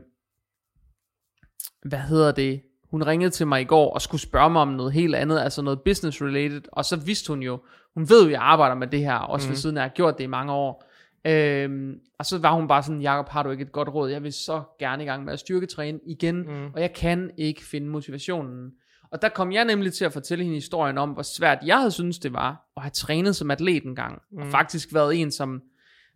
hvad 1.84 1.98
hedder 1.98 2.32
det? 2.32 2.62
Hun 2.90 3.02
ringede 3.02 3.30
til 3.30 3.46
mig 3.46 3.60
i 3.60 3.64
går 3.64 3.94
og 3.94 4.02
skulle 4.02 4.20
spørge 4.20 4.50
mig 4.50 4.62
om 4.62 4.68
noget 4.68 4.92
helt 4.92 5.14
andet, 5.14 5.40
altså 5.40 5.62
noget 5.62 5.80
business 5.80 6.22
related. 6.22 6.62
Og 6.72 6.84
så 6.84 6.96
vidste 6.96 7.28
hun 7.28 7.42
jo, 7.42 7.58
hun 7.94 8.08
ved 8.08 8.24
jo, 8.24 8.30
jeg 8.30 8.40
arbejder 8.40 8.74
med 8.74 8.86
det 8.86 9.00
her, 9.00 9.14
også 9.14 9.46
mm. 9.46 9.50
ved 9.50 9.56
siden 9.56 9.76
af, 9.76 9.80
jeg 9.80 9.88
har 9.90 9.94
gjort 9.94 10.18
det 10.18 10.24
i 10.24 10.26
mange 10.26 10.52
år. 10.52 10.84
Øhm, 11.24 11.94
og 12.18 12.26
så 12.26 12.38
var 12.38 12.52
hun 12.52 12.68
bare 12.68 12.82
sådan, 12.82 13.00
Jacob, 13.00 13.28
har 13.28 13.42
du 13.42 13.50
ikke 13.50 13.62
et 13.62 13.72
godt 13.72 13.88
råd? 13.88 14.10
Jeg 14.10 14.22
vil 14.22 14.32
så 14.32 14.62
gerne 14.78 15.02
i 15.02 15.06
gang 15.06 15.24
med 15.24 15.32
at 15.32 15.38
styrketræne 15.38 16.00
igen, 16.06 16.36
mm. 16.36 16.66
og 16.74 16.80
jeg 16.80 16.92
kan 16.92 17.30
ikke 17.36 17.64
finde 17.64 17.88
motivationen. 17.88 18.70
Og 19.12 19.22
der 19.22 19.28
kom 19.28 19.52
jeg 19.52 19.64
nemlig 19.64 19.92
til 19.92 20.04
at 20.04 20.12
fortælle 20.12 20.44
hende 20.44 20.56
historien 20.56 20.98
om, 20.98 21.10
hvor 21.10 21.22
svært 21.22 21.58
jeg 21.64 21.78
havde 21.78 21.90
synes 21.90 22.18
det 22.18 22.32
var, 22.32 22.70
at 22.76 22.82
have 22.82 22.90
trænet 22.90 23.36
som 23.36 23.50
atlet 23.50 23.84
engang. 23.84 24.22
Mm. 24.32 24.38
Og 24.38 24.46
faktisk 24.46 24.94
været 24.94 25.14
en, 25.20 25.30
som, 25.30 25.62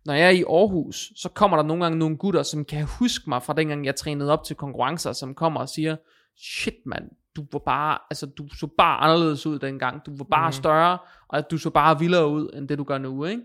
når 0.05 0.13
jeg 0.13 0.25
er 0.25 0.29
i 0.29 0.43
Aarhus, 0.43 1.11
så 1.15 1.29
kommer 1.29 1.57
der 1.57 1.63
nogle 1.63 1.83
gange 1.83 1.97
nogle 1.97 2.17
gutter, 2.17 2.43
som 2.43 2.65
kan 2.65 2.83
huske 2.99 3.29
mig 3.29 3.43
fra 3.43 3.53
dengang 3.53 3.85
jeg 3.85 3.95
trænede 3.95 4.31
op 4.31 4.43
til 4.43 4.55
konkurrencer, 4.55 5.13
som 5.13 5.35
kommer 5.35 5.59
og 5.59 5.69
siger, 5.69 5.95
shit 6.37 6.85
mand, 6.85 7.09
du 7.35 7.45
var 7.51 7.59
bare, 7.59 7.97
altså 8.09 8.25
du 8.25 8.47
så 8.47 8.67
bare 8.77 8.97
anderledes 8.97 9.45
ud 9.45 9.59
dengang, 9.59 10.05
du 10.05 10.17
var 10.17 10.23
bare 10.23 10.49
mm. 10.49 10.53
større, 10.53 10.97
og 11.27 11.51
du 11.51 11.57
så 11.57 11.69
bare 11.69 11.99
vildere 11.99 12.27
ud, 12.27 12.49
end 12.53 12.67
det 12.67 12.77
du 12.77 12.83
gør 12.83 12.97
nu, 12.97 13.25
ikke? 13.25 13.41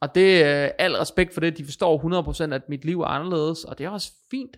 Og 0.00 0.14
det 0.14 0.42
er 0.42 0.64
øh, 0.64 0.70
al 0.78 0.92
respekt 0.92 1.34
for 1.34 1.40
det, 1.40 1.58
de 1.58 1.64
forstår 1.64 2.48
100% 2.48 2.54
at 2.54 2.68
mit 2.68 2.84
liv 2.84 3.00
er 3.00 3.06
anderledes, 3.06 3.64
og 3.64 3.78
det 3.78 3.86
er 3.86 3.90
også 3.90 4.12
fint. 4.30 4.56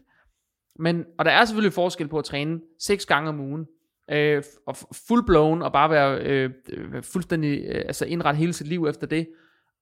Men, 0.78 1.04
og 1.18 1.24
der 1.24 1.30
er 1.30 1.44
selvfølgelig 1.44 1.72
forskel 1.72 2.08
på 2.08 2.18
at 2.18 2.24
træne 2.24 2.60
seks 2.80 3.06
gange 3.06 3.28
om 3.28 3.40
ugen, 3.40 3.66
øh, 4.10 4.42
og 4.66 4.76
full 4.76 5.26
blown, 5.26 5.62
og 5.62 5.72
bare 5.72 5.90
være 5.90 6.20
øh, 6.20 6.50
øh, 6.72 7.02
fuldstændig, 7.02 7.64
øh, 7.64 7.84
altså 7.86 8.04
indrette 8.04 8.38
hele 8.38 8.52
sit 8.52 8.66
liv 8.66 8.86
efter 8.86 9.06
det, 9.06 9.28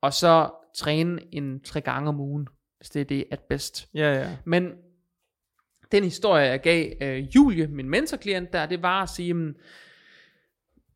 og 0.03 0.13
så 0.13 0.51
træne 0.77 1.21
en 1.33 1.61
tre 1.61 1.81
gange 1.81 2.09
om 2.09 2.21
ugen, 2.21 2.49
hvis 2.79 2.91
det 2.91 3.01
er 3.01 3.05
det 3.05 3.25
at 3.31 3.41
bedst. 3.41 3.89
Ja, 3.95 4.15
ja. 4.15 4.37
Men 4.45 4.73
den 5.93 6.05
historie, 6.05 6.45
jeg 6.45 6.61
gav 6.61 6.93
øh, 7.01 7.37
Julie, 7.37 7.67
min 7.67 7.91
mentorklient 7.91 8.53
der, 8.53 8.67
det 8.67 8.83
var 8.83 9.03
at 9.03 9.09
sige, 9.09 9.29
jamen, 9.29 9.55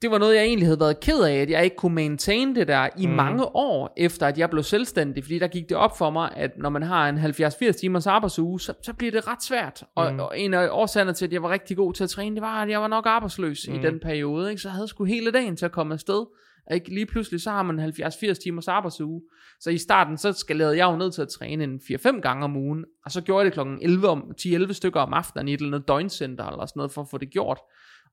det 0.03 0.11
var 0.11 0.19
noget, 0.19 0.35
jeg 0.35 0.45
egentlig 0.45 0.67
havde 0.67 0.81
været 0.81 1.01
ked 1.01 1.23
af, 1.23 1.35
at 1.35 1.51
jeg 1.51 1.65
ikke 1.65 1.77
kunne 1.77 1.95
maintain 1.95 2.55
det 2.55 2.69
der 2.69 2.89
i 2.97 3.07
mm. 3.07 3.13
mange 3.13 3.45
år, 3.57 3.93
efter 3.97 4.27
at 4.27 4.39
jeg 4.39 4.51
blev 4.51 4.63
selvstændig, 4.63 5.25
fordi 5.25 5.39
der 5.39 5.49
gik 5.49 5.69
det 5.69 5.77
op 5.77 5.99
for 5.99 6.11
mig, 6.11 6.31
at 6.37 6.59
når 6.59 6.71
man 6.71 6.83
har 6.83 7.09
en 7.09 7.19
70-80 7.19 7.73
timers 7.73 8.07
arbejdsuge, 8.07 8.61
så, 8.61 8.73
så 8.83 8.93
bliver 8.93 9.13
det 9.13 9.29
ret 9.29 9.43
svært. 9.43 9.83
Og, 9.95 10.13
Mm. 10.13 10.21
og 10.21 10.39
en 10.41 10.55
af 10.55 10.69
årsagerne 10.71 11.13
til, 11.13 11.27
at 11.27 11.33
jeg 11.33 11.43
var 11.43 11.51
rigtig 11.51 11.77
god 11.77 11.93
til 11.93 12.05
at 12.05 12.11
træne, 12.11 12.35
det 12.35 12.43
var, 12.43 12.63
at 12.63 12.69
jeg 12.69 12.81
var 12.81 12.89
nok 12.89 13.07
arbejdsløs 13.07 13.69
mm. 13.69 13.75
i 13.75 13.79
den 13.79 14.01
periode, 14.01 14.51
ikke? 14.51 14.63
så 14.63 14.69
jeg 14.69 14.75
havde 14.75 14.89
sgu 14.89 15.05
hele 15.05 15.31
dagen 15.31 15.57
til 15.57 15.65
at 15.65 15.73
komme 15.73 15.95
afsted. 15.95 16.27
Ikke? 16.73 16.95
Lige 16.95 17.07
pludselig, 17.07 17.41
så 17.43 17.51
har 17.51 17.63
man 17.63 17.81
en 17.81 17.89
70-80 17.91 18.33
timers 18.43 18.69
arbejdsuge. 18.69 19.23
Så 19.61 19.71
i 19.71 19.79
starten, 19.79 20.19
så 20.19 20.33
skalerede 20.33 20.77
jeg 20.77 20.85
jo 20.93 20.97
ned 20.97 21.11
til 21.13 21.23
at 21.23 21.29
træne 21.29 21.65
en 21.65 21.81
4-5 21.91 22.21
gange 22.21 22.45
om 22.45 22.57
ugen, 22.57 22.85
og 23.05 23.11
så 23.13 23.21
gjorde 23.21 23.39
jeg 23.39 23.45
det 23.45 23.53
klokken 23.53 23.79
11 23.83 24.09
om, 24.09 24.33
10-11 24.41 24.73
stykker 24.73 25.01
om 25.01 25.13
aftenen 25.15 25.49
i 25.49 25.55
et 25.55 25.61
eller 25.61 25.75
andet 25.77 25.89
døgncenter, 25.89 26.47
eller 26.47 26.67
sådan 26.67 26.79
noget, 26.81 26.93
for 26.93 27.03
at 27.03 27.09
få 27.11 27.19
det 27.19 27.31
gjort. 27.31 27.59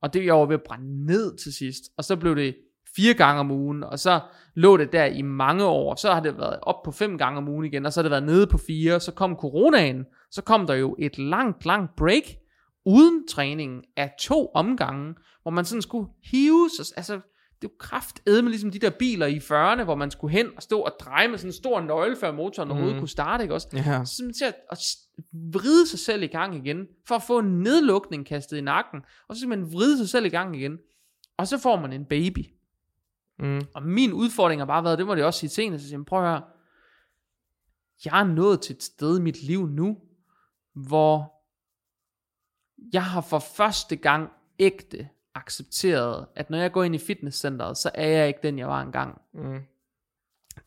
Og 0.02 0.14
det 0.14 0.26
jeg 0.26 0.36
var 0.36 0.46
ved 0.46 0.54
at 0.56 0.64
brænde 0.68 1.06
ned 1.06 1.38
til 1.38 1.54
sidst. 1.54 1.84
Og 1.98 2.04
så 2.04 2.16
blev 2.16 2.36
det 2.36 2.56
fire 2.96 3.14
gange 3.14 3.40
om 3.40 3.52
ugen, 3.52 3.84
og 3.84 4.00
så 4.00 4.20
lå 4.56 4.78
det 4.78 4.92
der 4.92 5.06
i 5.06 5.22
mange 5.22 5.66
år. 5.66 5.96
Så 5.96 6.14
har 6.14 6.20
det 6.20 6.38
været 6.38 6.60
op 6.62 6.84
på 6.86 6.92
fem 6.92 7.18
gange 7.18 7.38
om 7.38 7.48
ugen 7.48 7.66
igen, 7.66 7.86
og 7.86 7.94
så 7.94 8.00
har 8.00 8.04
det 8.04 8.12
været 8.12 8.24
nede 8.24 8.48
på 8.48 8.58
fire. 8.58 9.00
Så 9.00 9.12
kom 9.12 9.36
coronaen, 9.36 10.06
så 10.32 10.42
kom 10.42 10.68
der 10.68 10.74
jo 10.74 10.96
et 11.00 11.18
langt, 11.18 11.66
langt 11.66 11.96
break 11.98 12.24
uden 12.86 13.28
træning 13.28 13.84
af 13.98 14.12
to 14.20 14.52
omgange, 14.54 15.16
hvor 15.42 15.52
man 15.52 15.66
sådan 15.66 15.82
skulle 15.82 16.08
hive 16.32 16.70
sig, 16.78 16.86
altså 16.98 17.14
det 17.62 17.64
jo 17.64 17.70
kraftedme 17.80 18.50
ligesom 18.50 18.72
de 18.72 18.80
der 18.80 18.90
biler 18.90 19.26
i 19.26 19.38
40'erne, 19.38 19.84
hvor 19.84 19.96
man 19.96 20.12
skulle 20.12 20.32
hen 20.38 20.48
og 20.56 20.64
stå 20.64 20.80
og 20.80 20.92
dreje 21.00 21.28
med 21.28 21.38
sådan 21.38 21.50
en 21.50 21.54
stor 21.54 21.82
nøgle, 21.82 22.16
før 22.16 22.32
motoren 22.32 22.70
overhovedet 22.70 22.96
Mhm. 22.96 23.02
kunne 23.02 23.10
starte, 23.10 23.42
ikke 23.44 23.54
også? 23.54 23.68
Ja. 23.74 24.06
Så 24.06 24.24
man 24.24 24.34
til 24.34 24.46
at, 24.46 24.56
at 24.72 24.78
vride 25.32 25.88
sig 25.88 26.00
selv 26.00 26.24
i 26.24 26.28
gang 26.28 26.56
igen, 26.56 26.88
for 27.08 27.16
at 27.16 27.24
få 27.24 27.40
en 27.40 27.60
nedlukning 27.60 28.26
kastet 28.26 28.58
i 28.58 28.62
nakken, 28.62 29.02
og 29.28 29.36
så 29.36 29.48
man 29.48 29.74
vride 29.74 29.98
sig 29.98 30.10
selv 30.10 30.26
i 30.26 30.30
gang 30.30 30.56
igen, 30.56 30.78
og 31.38 31.48
så 31.48 31.58
får 31.58 31.80
man 31.80 31.94
en 31.94 32.06
baby. 32.06 32.46
Mm. 33.40 33.62
Og 33.74 33.84
min 33.84 34.14
udfordring 34.14 34.62
har 34.62 34.66
bare 34.66 34.84
været, 34.84 34.98
det 34.98 35.06
må 35.08 35.16
det 35.16 35.24
også 35.24 35.40
sige 35.40 35.50
senere, 35.50 35.80
så 35.80 35.88
siger 35.88 35.98
jeg, 36.00 36.06
prøv 36.06 36.20
at 36.20 36.30
høre, 36.30 36.42
jeg 38.06 38.20
er 38.20 38.24
nået 38.24 38.62
til 38.62 38.76
et 38.76 38.84
sted 38.84 39.20
i 39.20 39.22
mit 39.22 39.44
liv 39.44 39.68
nu, 39.68 39.98
hvor 40.74 41.34
jeg 42.94 43.04
har 43.06 43.22
for 43.22 43.40
første 43.40 43.96
gang 43.96 44.30
ægte 44.60 45.10
accepteret, 45.36 46.26
at 46.36 46.50
når 46.50 46.58
jeg 46.58 46.72
går 46.72 46.84
ind 46.84 46.96
i 46.96 46.98
fitnesscenteret, 46.98 47.78
så 47.78 47.92
er 47.94 48.08
jeg 48.08 48.28
ikke 48.28 48.40
den, 48.44 48.60
jeg 48.60 48.68
var 48.68 48.82
engang. 48.82 49.22
Mm. 49.34 49.60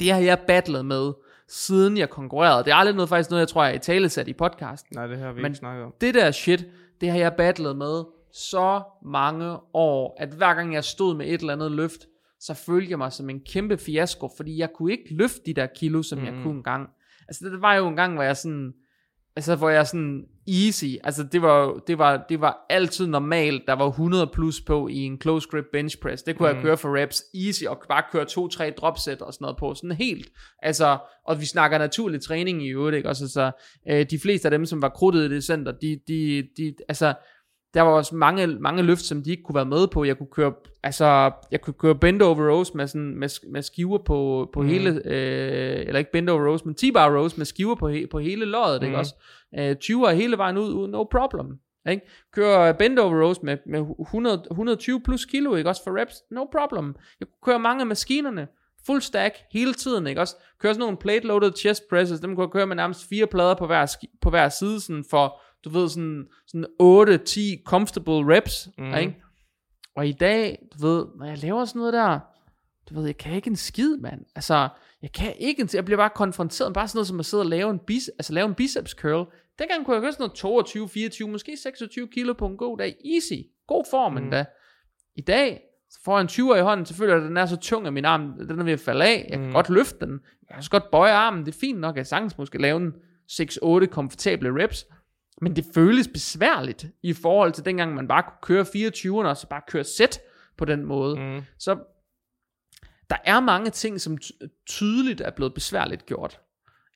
Det 0.00 0.10
har 0.10 0.20
jeg 0.20 0.44
battlet 0.46 0.86
med, 0.86 1.12
siden 1.50 1.96
jeg 1.96 2.10
konkurrerede. 2.10 2.64
Det 2.64 2.70
er 2.70 2.74
aldrig 2.74 2.96
noget, 2.96 3.08
faktisk 3.08 3.30
noget, 3.30 3.40
jeg 3.40 3.48
tror, 3.48 3.64
jeg 3.64 3.74
er 3.74 3.78
talesat 3.78 4.28
i 4.28 4.32
podcasten. 4.32 4.96
Nej, 4.96 5.06
det 5.06 5.18
har 5.18 5.32
vi 5.32 5.42
Men- 5.42 5.50
ikke 5.50 5.58
snakket 5.58 5.84
om. 5.84 5.94
Det 6.00 6.14
der 6.14 6.30
shit, 6.30 6.66
det 7.00 7.10
har 7.10 7.18
jeg 7.18 7.32
battlet 7.32 7.76
med 7.76 8.04
så 8.32 8.82
mange 9.04 9.56
år, 9.74 10.16
at 10.20 10.28
hver 10.28 10.54
gang 10.54 10.74
jeg 10.74 10.84
stod 10.84 11.14
med 11.16 11.26
et 11.26 11.40
eller 11.40 11.52
andet 11.52 11.72
løft, 11.72 12.06
så 12.40 12.54
følte 12.54 12.90
jeg 12.90 12.98
mig 12.98 13.12
som 13.12 13.30
en 13.30 13.40
kæmpe 13.40 13.78
fiasko, 13.78 14.28
fordi 14.36 14.58
jeg 14.58 14.68
kunne 14.74 14.92
ikke 14.92 15.14
løfte 15.14 15.40
de 15.46 15.54
der 15.54 15.66
kilo, 15.66 16.02
som 16.02 16.18
mm. 16.18 16.24
jeg 16.24 16.32
kunne 16.32 16.56
engang. 16.56 16.88
Altså 17.28 17.44
det 17.48 17.62
var 17.62 17.74
jo 17.74 17.88
en 17.88 17.96
gang, 17.96 18.14
hvor 18.14 18.22
jeg 18.22 18.36
sådan, 18.36 18.72
altså 19.36 19.56
hvor 19.56 19.70
jeg 19.70 19.86
sådan 19.86 20.24
easy, 20.48 20.84
altså 21.04 21.24
det 21.32 21.42
var, 21.42 21.80
det 21.86 21.98
var, 21.98 22.24
det 22.28 22.40
var 22.40 22.66
altid 22.70 23.06
normalt, 23.06 23.62
der 23.66 23.72
var 23.72 23.86
100 23.86 24.26
plus 24.34 24.60
på 24.60 24.88
i 24.88 24.96
en 24.96 25.20
close 25.20 25.48
grip 25.50 25.64
bench 25.72 25.98
press, 26.02 26.22
det 26.22 26.36
kunne 26.36 26.48
mm. 26.48 26.48
jeg 26.48 26.56
Mhm. 26.56 26.64
køre 26.64 26.76
for 26.76 26.96
reps 26.96 27.22
easy, 27.46 27.64
og 27.64 27.82
bare 27.88 28.02
køre 28.12 28.24
to-tre 28.24 28.70
dropset 28.76 29.22
og 29.22 29.32
sådan 29.34 29.44
noget 29.44 29.56
på, 29.58 29.74
sådan 29.74 29.92
helt, 29.96 30.28
altså, 30.62 30.98
og 31.26 31.40
vi 31.40 31.46
snakker 31.46 31.78
naturlig 31.78 32.22
træning 32.22 32.66
i 32.66 32.68
øvrigt, 32.68 32.96
ikke, 32.96 33.08
også 33.08 33.28
så 33.28 33.50
øh, 33.90 34.06
de 34.10 34.18
fleste 34.18 34.46
af 34.46 34.50
dem, 34.50 34.66
som 34.66 34.82
var 34.82 34.88
krudtet 34.88 35.30
i 35.30 35.34
det 35.34 35.44
center, 35.44 35.72
de, 35.72 36.00
de, 36.08 36.48
de, 36.56 36.74
altså, 36.88 37.14
der 37.74 37.80
var 37.82 37.90
også 37.90 38.16
mange, 38.16 38.46
mange 38.46 38.82
løft, 38.82 39.00
som 39.02 39.22
de 39.22 39.30
ikke 39.30 39.42
kunne 39.42 39.54
være 39.54 39.64
med 39.66 39.86
på. 39.88 40.04
Jeg 40.04 40.18
kunne 40.18 40.30
køre, 40.32 40.52
altså, 40.82 41.32
jeg 41.50 41.60
kunne 41.60 41.74
køre 41.74 41.94
bend 41.94 42.22
over 42.22 42.50
rows 42.50 42.74
med, 42.74 42.86
sådan, 42.86 43.18
med, 43.18 43.50
med 43.52 43.62
skiver 43.62 43.98
på, 43.98 44.50
på 44.52 44.62
Mm. 44.62 44.68
hele, 44.68 44.90
øh, 45.04 45.80
eller 45.86 45.98
ikke 45.98 46.12
bend 46.12 46.28
over 46.30 46.48
rows, 46.48 46.64
men 46.64 46.74
T-bar 46.74 47.16
rows 47.18 47.36
med 47.36 47.46
skiver 47.46 47.74
på, 47.74 47.88
he, 47.88 48.06
på 48.06 48.18
hele 48.18 48.44
loddet, 48.44 48.80
mm. 48.82 48.86
ikke 48.86 48.98
også? 48.98 49.14
Øh, 49.58 49.76
20'er 49.84 50.10
hele 50.10 50.38
vejen 50.38 50.58
ud, 50.58 50.88
no 50.88 51.04
problem. 51.04 51.46
Ikke? 51.90 52.06
Kører 52.34 52.72
bend 52.72 52.98
over 52.98 53.22
rows 53.24 53.42
med, 53.42 53.56
med 53.66 53.84
100, 54.00 54.42
120 54.50 55.00
plus 55.00 55.24
kilo, 55.24 55.54
ikke 55.54 55.70
også 55.70 55.84
for 55.84 56.00
reps, 56.00 56.14
no 56.30 56.44
problem. 56.44 56.94
Jeg 57.20 57.28
kunne 57.28 57.52
køre 57.52 57.58
mange 57.58 57.80
af 57.80 57.86
maskinerne, 57.86 58.46
full 58.86 59.00
stack 59.02 59.34
hele 59.52 59.74
tiden, 59.74 60.06
ikke 60.06 60.20
også? 60.20 60.36
Køre 60.60 60.74
sådan 60.74 60.80
nogle 60.80 60.96
plate 60.96 61.26
loaded 61.26 61.52
chest 61.58 61.82
presses, 61.90 62.20
dem 62.20 62.34
kunne 62.34 62.44
jeg 62.44 62.50
køre 62.52 62.66
med 62.66 62.76
nærmest 62.76 63.08
fire 63.08 63.26
plader 63.26 63.54
på 63.54 63.66
hver, 63.66 63.96
på 64.20 64.30
hver 64.30 64.48
side, 64.48 64.80
sådan 64.80 65.04
for, 65.10 65.40
du 65.64 65.70
ved, 65.70 65.88
sådan, 65.88 66.24
sådan 66.46 66.66
8-10 66.82 67.62
comfortable 67.64 68.36
reps, 68.36 68.68
mm. 68.78 68.94
ikke? 68.94 69.16
Og 70.00 70.08
i 70.08 70.12
dag, 70.12 70.58
du 70.72 70.86
ved, 70.86 71.06
når 71.18 71.26
jeg 71.26 71.38
laver 71.38 71.64
sådan 71.64 71.78
noget 71.78 71.92
der, 71.92 72.18
du 72.90 72.94
ved, 72.94 73.04
jeg 73.06 73.16
kan 73.16 73.32
ikke 73.36 73.48
en 73.50 73.56
skid, 73.56 73.96
mand. 73.96 74.20
Altså, 74.34 74.68
jeg 75.02 75.12
kan 75.12 75.34
ikke 75.38 75.62
en 75.62 75.68
Jeg 75.74 75.84
bliver 75.84 75.96
bare 75.98 76.10
konfronteret 76.10 76.70
med 76.70 76.74
bare 76.74 76.88
sådan 76.88 76.96
noget 76.98 77.06
som 77.06 77.20
at 77.20 77.26
sidde 77.26 77.40
og 77.40 77.46
lave 77.46 77.70
en, 77.70 77.78
bis, 77.78 78.08
altså 78.08 78.32
lave 78.32 78.48
en 78.48 78.54
biceps 78.54 78.90
curl. 78.90 79.32
Dengang 79.58 79.84
kunne 79.84 79.94
jeg 79.94 80.02
køre 80.02 80.12
sådan 80.12 80.22
noget 80.22 80.34
22, 80.34 80.88
24, 80.88 81.28
måske 81.28 81.56
26 81.62 82.08
kilo 82.08 82.32
på 82.32 82.46
en 82.46 82.56
god 82.56 82.78
dag. 82.78 82.96
Easy. 83.14 83.42
God 83.66 83.84
form 83.90 84.12
Mm. 84.12 84.18
endda. 84.18 84.44
I 85.16 85.20
dag, 85.20 85.60
så 85.90 85.98
får 86.04 86.16
jeg 86.18 86.22
en 86.22 86.28
20'er 86.28 86.54
i 86.56 86.60
hånden, 86.62 86.86
så 86.86 86.94
føler 86.94 87.14
jeg, 87.14 87.22
at 87.22 87.28
den 87.28 87.36
er 87.36 87.46
så 87.46 87.56
tung, 87.56 87.86
at 87.86 87.92
min 87.92 88.04
arm, 88.04 88.32
den 88.48 88.60
er 88.60 88.64
ved 88.64 88.72
at 88.72 88.80
falde 88.80 89.04
af. 89.04 89.26
Jeg 89.30 89.38
kan 89.38 89.46
Mm. 89.46 89.52
godt 89.52 89.68
løfte 89.70 90.06
den. 90.06 90.12
Jeg 90.12 90.48
kan 90.48 90.56
også 90.56 90.70
godt 90.70 90.90
bøje 90.90 91.12
armen. 91.12 91.46
Det 91.46 91.54
er 91.54 91.58
fint 91.58 91.80
nok, 91.80 91.94
at 91.94 91.96
jeg 91.98 92.06
sagtens 92.06 92.38
måske 92.38 92.58
lave 92.58 92.76
en 92.76 92.92
6-8 93.28 93.86
komfortable 93.86 94.62
reps. 94.64 94.86
Men 95.40 95.56
det 95.56 95.66
føles 95.74 96.08
besværligt 96.08 96.86
i 97.02 97.12
forhold 97.12 97.52
til 97.52 97.64
dengang, 97.64 97.94
man 97.94 98.08
bare 98.08 98.22
kunne 98.22 98.64
køre 98.64 98.64
24'erne, 98.64 99.28
og 99.28 99.36
så 99.36 99.48
bare 99.48 99.62
køre 99.68 99.84
sæt 99.84 100.20
på 100.56 100.64
den 100.64 100.84
måde. 100.84 101.20
Mm. 101.20 101.42
Så 101.58 101.74
der 103.10 103.16
er 103.24 103.40
mange 103.40 103.70
ting, 103.70 104.00
som 104.00 104.18
ty- 104.18 104.32
tydeligt 104.66 105.20
er 105.20 105.30
blevet 105.30 105.54
besværligt 105.54 106.06
gjort 106.06 106.40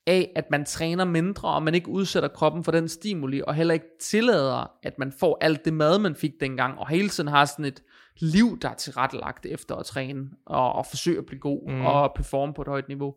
af, 0.07 0.33
at 0.37 0.51
man 0.51 0.65
træner 0.65 1.05
mindre, 1.05 1.49
og 1.49 1.63
man 1.63 1.75
ikke 1.75 1.89
udsætter 1.89 2.29
kroppen 2.29 2.65
for 2.65 2.73
den 2.73 2.89
stimuli, 2.89 3.43
og 3.47 3.55
heller 3.55 3.75
ikke 3.75 3.87
tillader, 4.01 4.73
at 4.83 4.99
man 4.99 5.13
får 5.13 5.39
alt 5.41 5.65
det 5.65 5.75
mad, 5.75 5.99
man 5.99 6.15
fik 6.15 6.33
dengang, 6.41 6.79
og 6.79 6.89
hele 6.89 7.09
tiden 7.09 7.29
har 7.29 7.45
sådan 7.45 7.65
et 7.65 7.83
liv, 8.17 8.59
der 8.63 8.69
er 8.69 8.75
tilrettelagt 8.75 9.47
efter 9.47 9.77
at 9.77 9.87
træne, 9.87 10.31
og, 10.47 10.73
og 10.73 10.87
forsøge 10.87 11.19
at 11.19 11.27
blive 11.27 11.41
god, 11.41 11.71
mm. 11.71 11.87
og 11.87 12.13
performe 12.15 12.55
på 12.55 12.63
et 12.63 12.69
højt 12.69 12.89
niveau. 12.89 13.15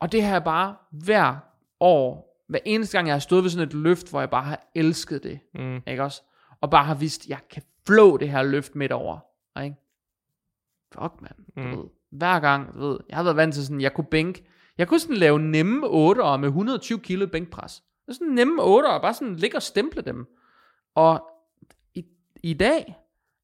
Og 0.00 0.12
det 0.12 0.22
har 0.22 0.32
jeg 0.32 0.44
bare 0.44 0.76
hver 0.90 1.36
år, 1.80 2.33
hver 2.48 2.58
eneste 2.64 2.96
gang, 2.98 3.06
jeg 3.06 3.14
har 3.14 3.20
stået 3.20 3.42
ved 3.42 3.50
sådan 3.50 3.68
et 3.68 3.74
løft, 3.74 4.10
hvor 4.10 4.20
jeg 4.20 4.30
bare 4.30 4.44
har 4.44 4.70
elsket 4.74 5.22
det, 5.22 5.40
Mm. 5.54 5.80
ikke 5.86 6.02
også? 6.02 6.22
Og 6.60 6.70
bare 6.70 6.84
har 6.84 6.94
vidst, 6.94 7.28
jeg 7.28 7.38
kan 7.50 7.62
flå 7.86 8.16
det 8.16 8.28
her 8.30 8.42
løft 8.42 8.74
midt 8.74 8.92
over, 8.92 9.18
ikke? 9.64 9.76
Fuck, 10.92 11.20
mand. 11.22 11.34
Mm. 11.56 11.78
Ved, 11.78 11.84
hver 12.10 12.40
gang, 12.40 12.74
du 12.74 12.78
ved, 12.88 12.98
jeg 13.08 13.16
har 13.16 13.22
været 13.22 13.36
vant 13.36 13.54
til 13.54 13.64
sådan, 13.66 13.80
jeg 13.80 13.94
kunne 13.94 14.06
bænke, 14.10 14.44
Jeg 14.78 14.88
kunne 14.88 15.00
sådan 15.00 15.16
lave 15.16 15.38
nemme 15.38 15.86
8'ere 15.86 16.36
med 16.38 16.48
120 16.48 16.98
kilo 17.00 17.26
bænkpres. 17.26 17.82
Det 18.06 18.08
er 18.08 18.12
sådan 18.14 18.34
nemme 18.34 18.62
8'ere, 18.62 19.00
bare 19.02 19.14
sådan 19.14 19.36
ligge 19.36 19.56
og 19.56 19.62
stemple 19.62 20.02
dem. 20.02 20.26
Og 20.94 21.28
i, 21.94 22.04
i 22.42 22.54
dag, 22.54 22.96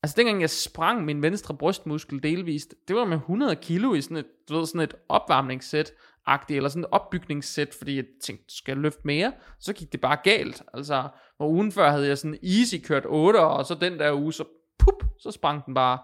altså 0.02 0.14
dengang 0.16 0.40
jeg 0.40 0.50
sprang 0.50 1.04
min 1.04 1.22
venstre 1.22 1.54
brystmuskel 1.56 2.22
delvist, 2.22 2.74
det 2.88 2.96
var 2.96 3.04
med 3.04 3.16
100 3.16 3.56
kilo 3.56 3.94
i 3.94 4.00
sådan 4.00 4.16
et, 4.16 4.26
du 4.48 4.56
ved, 4.58 4.66
sådan 4.66 4.80
et 4.80 4.94
opvarmningssæt, 5.08 5.92
agtig 6.26 6.56
eller 6.56 6.68
sådan 6.68 6.84
et 6.84 6.90
opbygningssæt, 6.90 7.74
fordi 7.74 7.96
jeg 7.96 8.04
tænkte, 8.22 8.56
skal 8.56 8.72
jeg 8.72 8.82
løfte 8.82 9.00
mere? 9.04 9.32
Så 9.60 9.72
gik 9.72 9.92
det 9.92 10.00
bare 10.00 10.18
galt. 10.24 10.62
Altså, 10.74 11.08
hvor 11.36 11.48
ugen 11.48 11.72
før 11.72 11.90
havde 11.90 12.06
jeg 12.06 12.18
sådan 12.18 12.38
easy 12.42 12.74
kørt 12.84 13.06
8, 13.06 13.40
og 13.40 13.66
så 13.66 13.74
den 13.74 13.98
der 13.98 14.12
uge, 14.12 14.32
så 14.32 14.44
pup, 14.78 15.04
så 15.18 15.30
sprang 15.30 15.66
den 15.66 15.74
bare. 15.74 15.98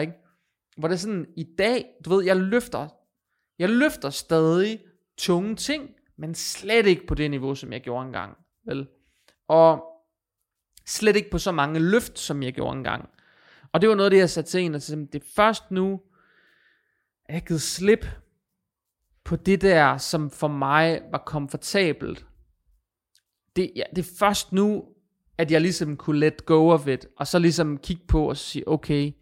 Ikke? 0.00 0.12
Hvor 0.76 0.88
det 0.88 0.94
er 0.94 0.98
sådan, 0.98 1.26
i 1.36 1.46
dag, 1.58 1.86
du 2.04 2.10
ved, 2.10 2.24
jeg 2.24 2.36
løfter, 2.36 2.88
jeg 3.58 3.68
løfter 3.68 4.10
stadig 4.10 4.80
tunge 5.18 5.56
ting, 5.56 5.90
men 6.16 6.34
slet 6.34 6.86
ikke 6.86 7.06
på 7.06 7.14
det 7.14 7.30
niveau, 7.30 7.54
som 7.54 7.72
jeg 7.72 7.80
gjorde 7.80 8.06
engang. 8.06 8.36
Vel? 8.66 8.88
Og 9.48 9.84
slet 10.86 11.16
ikke 11.16 11.30
på 11.30 11.38
så 11.38 11.52
mange 11.52 11.80
løft, 11.80 12.18
som 12.18 12.42
jeg 12.42 12.52
gjorde 12.52 12.76
engang. 12.76 13.08
Og 13.72 13.80
det 13.80 13.88
var 13.88 13.94
noget 13.94 14.06
af 14.06 14.10
det, 14.10 14.18
jeg 14.18 14.30
satte 14.30 14.50
til 14.50 14.60
en, 14.60 14.74
og 14.74 14.80
det 14.80 15.14
er 15.14 15.26
først 15.36 15.70
nu, 15.70 16.00
at 17.24 17.34
jeg 17.34 17.42
givet 17.42 17.62
slip 17.62 18.06
på 19.24 19.36
det 19.36 19.60
der, 19.60 19.96
som 19.96 20.30
for 20.30 20.48
mig 20.48 21.00
var 21.12 21.22
komfortabelt. 21.26 22.26
Det, 23.56 23.70
ja, 23.76 23.82
det 23.96 23.98
er 23.98 24.16
først 24.18 24.52
nu, 24.52 24.84
at 25.38 25.50
jeg 25.50 25.60
ligesom 25.60 25.96
kunne 25.96 26.18
let 26.18 26.46
go 26.46 26.70
of 26.70 26.86
it, 26.86 27.06
og 27.16 27.26
så 27.26 27.38
ligesom 27.38 27.78
kigge 27.78 28.02
på 28.08 28.28
og 28.28 28.36
sige, 28.36 28.68
okay, 28.68 29.12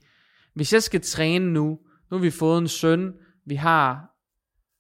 hvis 0.54 0.72
jeg 0.72 0.82
skal 0.82 1.00
træne 1.00 1.52
nu, 1.52 1.78
nu 2.10 2.16
har 2.16 2.18
vi 2.18 2.30
fået 2.30 2.58
en 2.58 2.68
søn, 2.68 3.14
vi 3.46 3.54
har, 3.54 4.10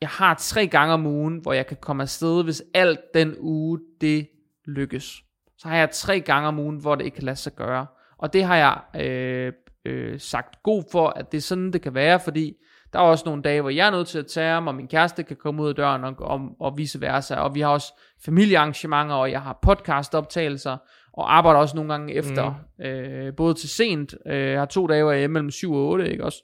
jeg 0.00 0.08
har 0.08 0.34
tre 0.34 0.66
gange 0.66 0.94
om 0.94 1.06
ugen, 1.06 1.38
hvor 1.38 1.52
jeg 1.52 1.66
kan 1.66 1.76
komme 1.80 2.02
afsted, 2.02 2.44
hvis 2.44 2.62
alt 2.74 3.00
den 3.14 3.36
uge, 3.38 3.80
det 4.00 4.28
lykkes. 4.64 5.22
Så 5.58 5.68
har 5.68 5.76
jeg 5.76 5.90
tre 5.90 6.20
gange 6.20 6.48
om 6.48 6.58
ugen, 6.58 6.76
hvor 6.80 6.94
det 6.94 7.04
ikke 7.04 7.14
kan 7.14 7.24
lade 7.24 7.36
sig 7.36 7.54
gøre. 7.54 7.86
Og 8.18 8.32
det 8.32 8.44
har 8.44 8.56
jeg 8.56 9.02
øh, 9.06 9.52
øh, 9.84 10.20
sagt 10.20 10.62
god 10.62 10.84
for, 10.92 11.08
at 11.08 11.32
det 11.32 11.38
er 11.38 11.42
sådan, 11.42 11.72
det 11.72 11.82
kan 11.82 11.94
være, 11.94 12.20
fordi 12.20 12.56
der 12.92 12.98
er 12.98 13.02
også 13.02 13.24
nogle 13.26 13.42
dage, 13.42 13.60
hvor 13.60 13.70
jeg 13.70 13.86
er 13.86 13.90
nødt 13.90 14.08
til 14.08 14.18
at 14.18 14.26
tage 14.26 14.52
ham, 14.52 14.66
og 14.66 14.74
min 14.74 14.88
kæreste 14.88 15.22
kan 15.22 15.36
komme 15.36 15.62
ud 15.62 15.68
af 15.68 15.74
døren, 15.74 16.04
og, 16.04 16.14
og, 16.18 16.40
og 16.60 16.78
vice 16.78 17.00
versa. 17.00 17.34
Og 17.34 17.54
vi 17.54 17.60
har 17.60 17.68
også 17.68 17.92
familiearrangementer, 18.24 19.14
og 19.14 19.30
jeg 19.30 19.42
har 19.42 19.58
podcastoptagelser, 19.62 20.76
og 21.12 21.36
arbejder 21.36 21.60
også 21.60 21.76
nogle 21.76 21.92
gange 21.92 22.14
efter, 22.14 22.54
mm. 22.78 22.84
øh, 22.84 23.34
både 23.36 23.54
til 23.54 23.68
sent. 23.68 24.14
Øh, 24.26 24.50
jeg 24.50 24.58
har 24.58 24.66
to 24.66 24.86
dage, 24.86 25.02
hvor 25.02 25.12
jeg 25.12 25.24
er 25.24 25.28
mellem 25.28 25.50
7 25.50 25.72
og 25.72 25.88
8, 25.88 26.10
ikke 26.10 26.24
også? 26.24 26.42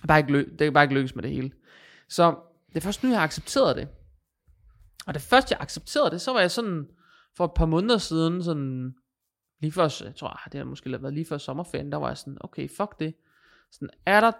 Det 0.00 0.08
bare 0.08 0.18
ikke, 0.18 0.38
det 0.38 0.58
kan 0.58 0.72
bare 0.72 0.84
ikke 0.84 0.94
lykkes 0.94 1.14
med 1.14 1.22
det 1.22 1.30
hele. 1.30 1.50
Så 2.08 2.34
det 2.68 2.76
er 2.76 2.80
først 2.80 3.02
nu, 3.02 3.08
jeg 3.08 3.18
har 3.18 3.24
accepteret 3.24 3.76
det. 3.76 3.88
Og 5.06 5.14
det 5.14 5.22
første, 5.22 5.52
jeg 5.52 5.60
accepterede 5.60 6.10
det, 6.10 6.20
så 6.20 6.32
var 6.32 6.40
jeg 6.40 6.50
sådan, 6.50 6.86
for 7.36 7.44
et 7.44 7.54
par 7.54 7.66
måneder 7.66 7.98
siden, 7.98 8.42
sådan, 8.42 8.94
lige 9.60 9.72
før, 9.72 10.04
jeg 10.04 10.16
tror, 10.16 10.40
det 10.52 10.58
har 10.58 10.64
måske 10.64 11.02
været 11.02 11.14
lige 11.14 11.26
før 11.26 11.38
sommerferien, 11.38 11.92
der 11.92 11.98
var 11.98 12.08
jeg 12.08 12.18
sådan, 12.18 12.38
okay, 12.40 12.68
fuck 12.76 13.00
det. 13.00 13.14
Sådan, 13.72 13.90
er 14.06 14.20
der, 14.20 14.32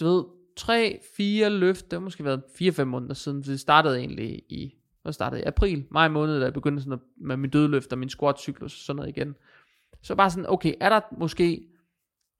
du 0.00 0.04
ved, 0.04 0.24
tre, 0.56 1.00
fire 1.16 1.50
løft, 1.50 1.84
det 1.84 1.92
har 1.92 2.00
måske 2.00 2.24
været 2.24 2.42
fire, 2.58 2.72
fem 2.72 2.88
måneder 2.88 3.14
siden, 3.14 3.44
så 3.44 3.52
det 3.52 3.60
startede 3.60 3.98
egentlig 3.98 4.42
i, 4.48 4.74
hvad 5.02 5.12
startede 5.12 5.40
i 5.40 5.44
april, 5.44 5.86
maj 5.90 6.08
måned, 6.08 6.38
da 6.38 6.44
jeg 6.44 6.52
begyndte 6.52 6.82
sådan 6.82 6.92
at, 6.92 6.98
med 7.16 7.36
min 7.36 7.50
dødløft 7.50 7.92
og 7.92 7.98
min 7.98 8.08
squat-cyklus 8.08 8.74
og 8.74 8.84
sådan 8.84 8.96
noget 8.96 9.16
igen. 9.16 9.36
Så 10.02 10.14
bare 10.14 10.30
sådan, 10.30 10.50
okay, 10.50 10.74
er 10.80 10.88
der 10.88 11.00
måske 11.18 11.66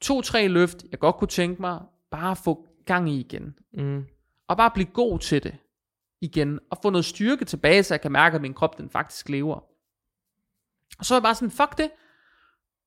to-tre 0.01 0.49
løft, 0.49 0.85
jeg 0.91 0.99
godt 0.99 1.17
kunne 1.17 1.29
tænke 1.29 1.61
mig, 1.61 1.81
bare 2.11 2.31
at 2.31 2.39
få 2.39 2.69
gang 2.87 3.11
i 3.11 3.21
igen. 3.21 3.59
Mm. 3.73 4.05
Og 4.49 4.57
bare 4.57 4.71
blive 4.71 4.87
god 4.87 5.19
til 5.19 5.43
det 5.43 5.57
igen, 6.21 6.59
og 6.71 6.79
få 6.83 6.91
noget 6.91 7.05
styrke 7.05 7.45
tilbage, 7.45 7.83
så 7.83 7.95
jeg 7.95 8.01
kan 8.01 8.13
mærke, 8.13 8.35
at 8.35 8.43
min 8.43 8.55
krop 8.55 8.79
den 8.79 8.91
faktisk 8.91 9.29
lever. 9.29 9.65
Og 10.99 11.05
så 11.05 11.15
er 11.15 11.19
jeg 11.19 11.23
bare 11.23 11.35
sådan, 11.35 11.51
fuck 11.51 11.79
det, 11.79 11.91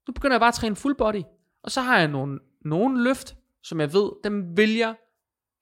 nu 0.08 0.14
begynder 0.14 0.34
jeg 0.34 0.42
bare 0.42 0.48
at 0.48 0.54
træne 0.54 0.76
full 0.76 0.96
body, 0.96 1.22
og 1.64 1.72
så 1.72 1.82
har 1.82 2.00
jeg 2.00 2.08
nogle, 2.08 2.40
nogle 2.62 3.04
løft, 3.04 3.36
som 3.64 3.80
jeg 3.80 3.94
ved, 3.94 4.12
dem 4.24 4.58
vil 4.58 4.76
jeg 4.76 4.96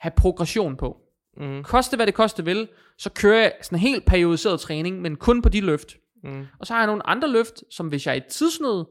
have 0.01 0.11
progression 0.17 0.77
på. 0.77 0.97
Mm. 1.37 1.63
Koste 1.63 1.95
hvad 1.95 2.05
det 2.05 2.13
koste 2.13 2.45
vil, 2.45 2.67
så 2.97 3.09
kører 3.09 3.41
jeg 3.41 3.53
sådan 3.61 3.75
en 3.75 3.79
helt 3.79 4.05
periodiseret 4.05 4.59
træning, 4.59 5.01
men 5.01 5.15
kun 5.15 5.41
på 5.41 5.49
de 5.49 5.61
løft. 5.61 5.97
Mm. 6.23 6.45
Og 6.59 6.67
så 6.67 6.73
har 6.73 6.79
jeg 6.79 6.87
nogle 6.87 7.07
andre 7.09 7.31
løft, 7.31 7.63
som 7.69 7.87
hvis 7.87 8.05
jeg 8.07 8.11
er 8.11 8.15
i 8.15 8.29
tidsnød, 8.29 8.85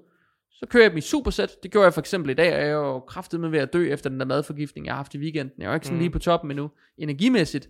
så 0.51 0.67
kører 0.67 0.85
jeg 0.85 0.91
dem 0.91 0.99
i 0.99 1.01
supersæt. 1.01 1.63
Det 1.63 1.71
gjorde 1.71 1.85
jeg 1.85 1.95
for 1.95 2.01
eksempel 2.01 2.31
i 2.31 2.35
dag, 2.35 2.55
og 2.55 2.61
jeg 2.61 2.69
er 2.69 2.73
jo 2.73 3.01
kraftet 3.01 3.41
med 3.41 3.49
ved 3.49 3.59
at 3.59 3.73
dø 3.73 3.93
efter 3.93 4.11
den 4.11 4.21
der 4.21 4.27
madforgiftning, 4.27 4.87
jeg 4.87 4.93
har 4.93 4.97
haft 4.97 5.15
i 5.15 5.19
weekenden. 5.19 5.55
Jeg 5.59 5.65
er 5.65 5.69
jo 5.71 5.75
ikke 5.75 5.87
sådan 5.87 5.97
Mm. 5.97 6.01
lige 6.01 6.11
på 6.11 6.19
toppen 6.19 6.51
endnu. 6.51 6.71
Energimæssigt 6.99 7.69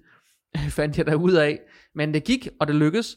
fandt 0.78 0.98
jeg 0.98 1.06
der 1.06 1.14
ud 1.14 1.32
af. 1.32 1.60
Men 1.94 2.14
det 2.14 2.24
gik, 2.24 2.48
og 2.60 2.66
det 2.66 2.74
lykkedes. 2.76 3.16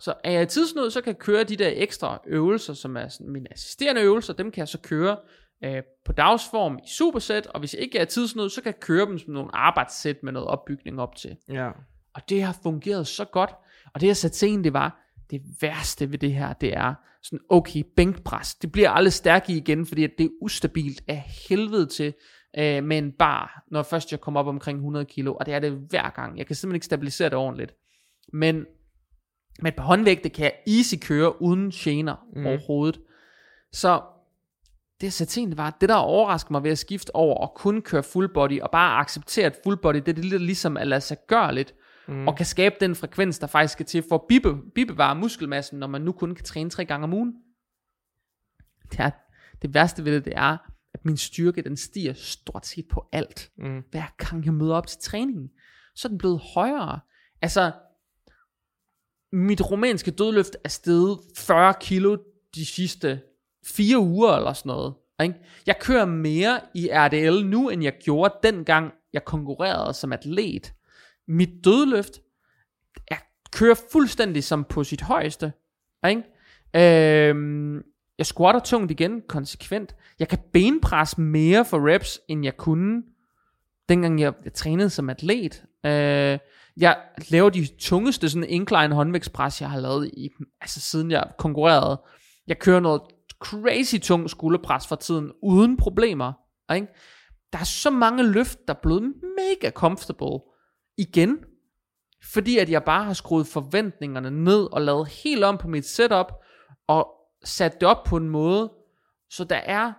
Så 0.00 0.14
er 0.24 0.30
jeg 0.30 0.42
i 0.42 0.46
tidsnød, 0.46 0.90
så 0.90 1.00
kan 1.00 1.12
jeg 1.12 1.18
køre 1.18 1.44
de 1.44 1.56
der 1.56 1.70
ekstra 1.74 2.22
øvelser, 2.26 2.74
som 2.74 2.96
er 2.96 3.08
sådan 3.08 3.32
mine 3.32 3.52
assisterende 3.52 4.02
øvelser, 4.02 4.32
dem 4.32 4.50
kan 4.50 4.60
jeg 4.60 4.68
så 4.68 4.78
køre 4.78 5.16
øh, 5.64 5.82
på 6.04 6.12
dagsform 6.12 6.78
i 6.78 6.88
supersæt, 6.88 7.46
og 7.46 7.60
hvis 7.60 7.74
jeg 7.74 7.82
ikke 7.82 7.98
er 7.98 8.04
tidsnød, 8.04 8.50
så 8.50 8.62
kan 8.62 8.72
jeg 8.72 8.80
køre 8.80 9.06
dem 9.06 9.18
som 9.18 9.32
nogle 9.32 9.56
arbejdssæt 9.56 10.22
med 10.22 10.32
noget 10.32 10.48
opbygning 10.48 11.00
op 11.00 11.16
til. 11.16 11.36
Ja. 11.48 11.70
Og 12.14 12.28
det 12.28 12.42
har 12.42 12.58
fungeret 12.62 13.06
så 13.06 13.24
godt. 13.24 13.50
Og 13.94 14.00
det 14.00 14.06
jeg 14.06 14.16
satte 14.16 14.36
til 14.36 14.64
det 14.64 14.72
var, 14.72 15.00
det 15.30 15.42
værste 15.60 16.12
ved 16.12 16.18
det 16.18 16.34
her, 16.34 16.52
det 16.52 16.76
er 16.76 16.94
sådan, 17.22 17.40
okay, 17.48 17.82
bænkpres. 17.96 18.54
Det 18.54 18.72
bliver 18.72 18.90
aldrig 18.90 19.12
stærk 19.12 19.50
i 19.50 19.56
igen, 19.56 19.86
fordi 19.86 20.04
at 20.04 20.10
det 20.18 20.24
er 20.24 20.30
ustabilt 20.40 21.02
af 21.08 21.24
helvede 21.48 21.86
til 21.86 22.14
øh, 22.58 22.84
med 22.84 22.98
en 22.98 23.12
bar, 23.12 23.64
når 23.70 23.82
først 23.82 24.12
jeg 24.12 24.20
kommer 24.20 24.40
op 24.40 24.46
omkring 24.46 24.76
100 24.78 25.04
kilo. 25.04 25.34
Og 25.34 25.46
det 25.46 25.54
er 25.54 25.58
det 25.58 25.72
hver 25.72 26.10
gang. 26.10 26.38
Jeg 26.38 26.46
kan 26.46 26.56
simpelthen 26.56 26.76
ikke 26.76 26.86
stabilisere 26.86 27.28
det 27.28 27.38
ordentligt. 27.38 27.74
Men 28.32 28.66
med 29.62 29.72
et 29.72 29.76
par 29.76 29.84
håndvægte 29.84 30.28
kan 30.28 30.44
jeg 30.44 30.76
easy 30.76 30.94
køre 31.00 31.42
uden 31.42 31.70
gener 31.70 32.16
mm. 32.36 32.46
overhovedet. 32.46 33.00
Så 33.72 34.02
det 35.00 35.18
det 35.36 35.56
var, 35.58 35.76
det 35.80 35.88
der 35.88 35.94
overraskede 35.94 36.52
mig 36.52 36.62
ved 36.62 36.70
at 36.70 36.78
skifte 36.78 37.14
over 37.14 37.36
og 37.36 37.54
kun 37.54 37.82
køre 37.82 38.02
full 38.02 38.32
body, 38.34 38.60
og 38.60 38.70
bare 38.70 39.00
acceptere, 39.00 39.46
at 39.46 39.58
full 39.64 39.76
body, 39.76 39.96
det 39.96 40.08
er 40.08 40.12
det 40.12 40.24
lidt 40.24 40.42
ligesom 40.42 40.76
at 40.76 40.86
lade 40.88 41.00
sig 41.00 41.16
gøre 41.26 41.54
lidt, 41.54 41.74
Mm. 42.08 42.28
og 42.28 42.36
kan 42.36 42.46
skabe 42.46 42.74
den 42.80 42.94
frekvens, 42.94 43.38
der 43.38 43.46
faktisk 43.46 43.72
skal 43.72 43.86
til 43.86 44.04
for 44.08 44.14
at 44.14 44.22
bibe, 44.28 44.56
bibevare 44.74 45.14
muskelmassen, 45.14 45.78
når 45.78 45.86
man 45.86 46.02
nu 46.02 46.12
kun 46.12 46.34
kan 46.34 46.44
træne 46.44 46.70
tre 46.70 46.84
gange 46.84 47.04
om 47.04 47.12
ugen. 47.12 47.34
Det, 48.90 49.00
er, 49.00 49.10
det 49.62 49.74
værste 49.74 50.04
ved 50.04 50.12
det, 50.14 50.24
det 50.24 50.32
er, 50.36 50.56
at 50.94 51.04
min 51.04 51.16
styrke, 51.16 51.62
den 51.62 51.76
stiger 51.76 52.12
stort 52.12 52.66
set 52.66 52.88
på 52.90 53.08
alt. 53.12 53.50
Mm. 53.58 53.82
Hver 53.90 54.14
gang 54.16 54.44
jeg 54.44 54.54
møder 54.54 54.74
op 54.74 54.86
til 54.86 54.98
træningen, 55.00 55.50
så 55.94 56.08
er 56.08 56.10
den 56.10 56.18
blevet 56.18 56.40
højere. 56.54 57.00
Altså, 57.42 57.72
mit 59.32 59.70
romanske 59.70 60.10
dødløft 60.10 60.56
er 60.64 60.68
steget 60.68 61.18
40 61.36 61.74
kilo 61.80 62.16
de 62.54 62.66
sidste 62.66 63.22
fire 63.76 63.98
uger 63.98 64.36
eller 64.36 64.52
sådan 64.52 64.70
noget. 64.70 64.94
Ikke? 65.22 65.34
Jeg 65.66 65.78
kører 65.80 66.04
mere 66.04 66.60
i 66.74 66.88
RDL 66.92 67.46
nu, 67.46 67.68
end 67.68 67.82
jeg 67.82 67.92
gjorde 68.04 68.34
dengang, 68.42 68.92
jeg 69.12 69.24
konkurrerede 69.24 69.94
som 69.94 70.12
atlet. 70.12 70.72
Mit 71.28 71.64
dødløft 71.64 72.20
jeg 73.10 73.18
kører 73.52 73.74
fuldstændig 73.92 74.44
som 74.44 74.64
på 74.64 74.84
sit 74.84 75.00
højeste. 75.00 75.52
Ikke? 76.08 76.22
Øhm, 76.76 77.82
jeg 78.18 78.26
squatter 78.26 78.60
tungt 78.60 78.90
igen, 78.90 79.22
konsekvent. 79.28 79.96
Jeg 80.18 80.28
kan 80.28 80.38
benpresse 80.52 81.20
mere 81.20 81.64
for 81.64 81.94
reps, 81.94 82.20
end 82.28 82.44
jeg 82.44 82.56
kunne, 82.56 83.02
dengang 83.88 84.20
jeg, 84.20 84.32
jeg 84.44 84.52
trænede 84.52 84.90
som 84.90 85.10
atlet. 85.10 85.64
Øh, 85.86 86.38
jeg 86.76 86.96
laver 87.28 87.50
de 87.50 87.66
tungeste 87.78 88.28
sådan 88.28 88.48
incline 88.48 88.94
håndvægtspres, 88.94 89.60
jeg 89.60 89.70
har 89.70 89.80
lavet 89.80 90.10
i, 90.16 90.30
altså 90.60 90.80
siden 90.80 91.10
jeg 91.10 91.24
konkurrerede. 91.38 92.00
Jeg 92.46 92.58
kører 92.58 92.80
noget 92.80 93.02
crazy 93.40 93.96
tung 93.96 94.30
skulderpres 94.30 94.86
for 94.86 94.96
tiden, 94.96 95.32
uden 95.42 95.76
problemer. 95.76 96.32
Ikke? 96.74 96.88
Der 97.52 97.58
er 97.58 97.64
så 97.64 97.90
mange 97.90 98.32
løft, 98.32 98.58
der 98.68 98.74
er 98.74 98.78
blevet 98.82 99.14
mega 99.36 99.70
comfortable 99.70 100.40
igen. 100.98 101.38
Fordi 102.32 102.58
at 102.58 102.70
jeg 102.70 102.84
bare 102.84 103.04
har 103.04 103.12
skruet 103.12 103.46
forventningerne 103.46 104.30
ned 104.30 104.72
og 104.72 104.82
lavet 104.82 105.08
helt 105.08 105.44
om 105.44 105.58
på 105.58 105.68
mit 105.68 105.86
setup, 105.86 106.32
og 106.86 107.14
sat 107.44 107.80
det 107.80 107.88
op 107.88 108.04
på 108.04 108.16
en 108.16 108.28
måde, 108.28 108.72
så 109.30 109.44
der 109.44 109.56
er 109.56 109.92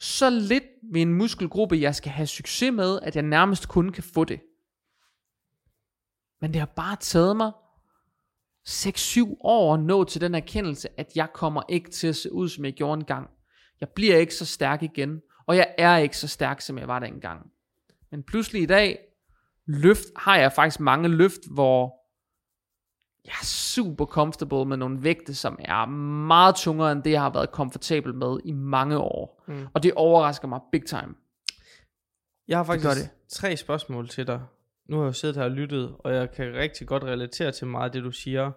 så 0.00 0.30
lidt 0.30 0.64
ved 0.92 1.02
en 1.02 1.14
muskelgruppe, 1.14 1.80
jeg 1.80 1.94
skal 1.94 2.12
have 2.12 2.26
succes 2.26 2.72
med, 2.72 3.00
at 3.02 3.16
jeg 3.16 3.22
nærmest 3.22 3.68
kun 3.68 3.92
kan 3.92 4.02
få 4.02 4.24
det. 4.24 4.40
Men 6.40 6.52
det 6.52 6.60
har 6.60 6.72
bare 6.76 6.96
taget 6.96 7.36
mig 7.36 7.52
6-7 8.68 9.36
år 9.40 9.74
at 9.74 9.80
nå 9.80 10.04
til 10.04 10.20
den 10.20 10.34
erkendelse, 10.34 10.88
at 11.00 11.12
jeg 11.14 11.28
kommer 11.34 11.62
ikke 11.68 11.90
til 11.90 12.06
at 12.06 12.16
se 12.16 12.32
ud, 12.32 12.48
som 12.48 12.64
jeg 12.64 12.72
gjorde 12.72 13.00
engang. 13.00 13.30
Jeg 13.80 13.88
bliver 13.88 14.16
ikke 14.16 14.34
så 14.34 14.46
stærk 14.46 14.82
igen, 14.82 15.20
og 15.46 15.56
jeg 15.56 15.74
er 15.78 15.96
ikke 15.96 16.16
så 16.16 16.28
stærk, 16.28 16.60
som 16.60 16.78
jeg 16.78 16.88
var 16.88 16.98
der 16.98 17.06
engang. 17.06 17.50
Men 18.10 18.22
pludselig 18.22 18.62
i 18.62 18.66
dag, 18.66 18.98
løft, 19.66 20.04
har 20.16 20.36
jeg 20.36 20.52
faktisk 20.52 20.80
mange 20.80 21.08
løft, 21.08 21.40
hvor 21.50 22.02
jeg 23.24 23.32
er 23.40 23.44
super 23.44 24.04
comfortable 24.04 24.64
med 24.64 24.76
nogle 24.76 25.02
vægte, 25.02 25.34
som 25.34 25.58
er 25.58 25.86
meget 26.26 26.54
tungere, 26.54 26.92
end 26.92 27.02
det, 27.02 27.10
jeg 27.10 27.20
har 27.20 27.30
været 27.30 27.52
komfortabel 27.52 28.14
med 28.14 28.38
i 28.44 28.52
mange 28.52 28.98
år. 28.98 29.44
Mm. 29.48 29.66
Og 29.74 29.82
det 29.82 29.92
overrasker 29.94 30.48
mig 30.48 30.60
big 30.72 30.86
time. 30.86 31.14
Jeg 32.48 32.58
har 32.58 32.64
faktisk 32.64 32.88
det. 32.88 33.10
tre 33.28 33.56
spørgsmål 33.56 34.08
til 34.08 34.26
dig. 34.26 34.40
Nu 34.88 34.96
har 34.96 35.04
jeg 35.04 35.08
jo 35.08 35.12
siddet 35.12 35.36
her 35.36 35.44
og 35.44 35.50
lyttet, 35.50 35.96
og 35.98 36.14
jeg 36.14 36.30
kan 36.30 36.54
rigtig 36.54 36.86
godt 36.86 37.04
relatere 37.04 37.52
til 37.52 37.66
meget 37.66 37.84
af 37.84 37.92
det, 37.92 38.02
du 38.02 38.10
siger. 38.10 38.50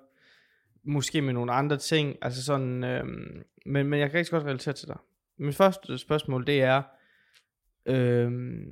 Måske 0.84 1.22
med 1.22 1.34
nogle 1.34 1.52
andre 1.52 1.78
ting, 1.78 2.16
altså 2.22 2.44
sådan, 2.44 2.84
øhm, 2.84 3.44
men, 3.66 3.88
men 3.88 4.00
jeg 4.00 4.10
kan 4.10 4.18
rigtig 4.18 4.32
godt 4.32 4.44
relatere 4.44 4.74
til 4.74 4.88
dig. 4.88 4.98
Mit 5.40 5.56
første 5.56 5.98
spørgsmål, 5.98 6.48
det 6.48 6.62
er, 6.62 6.82
øhm, 7.86 8.66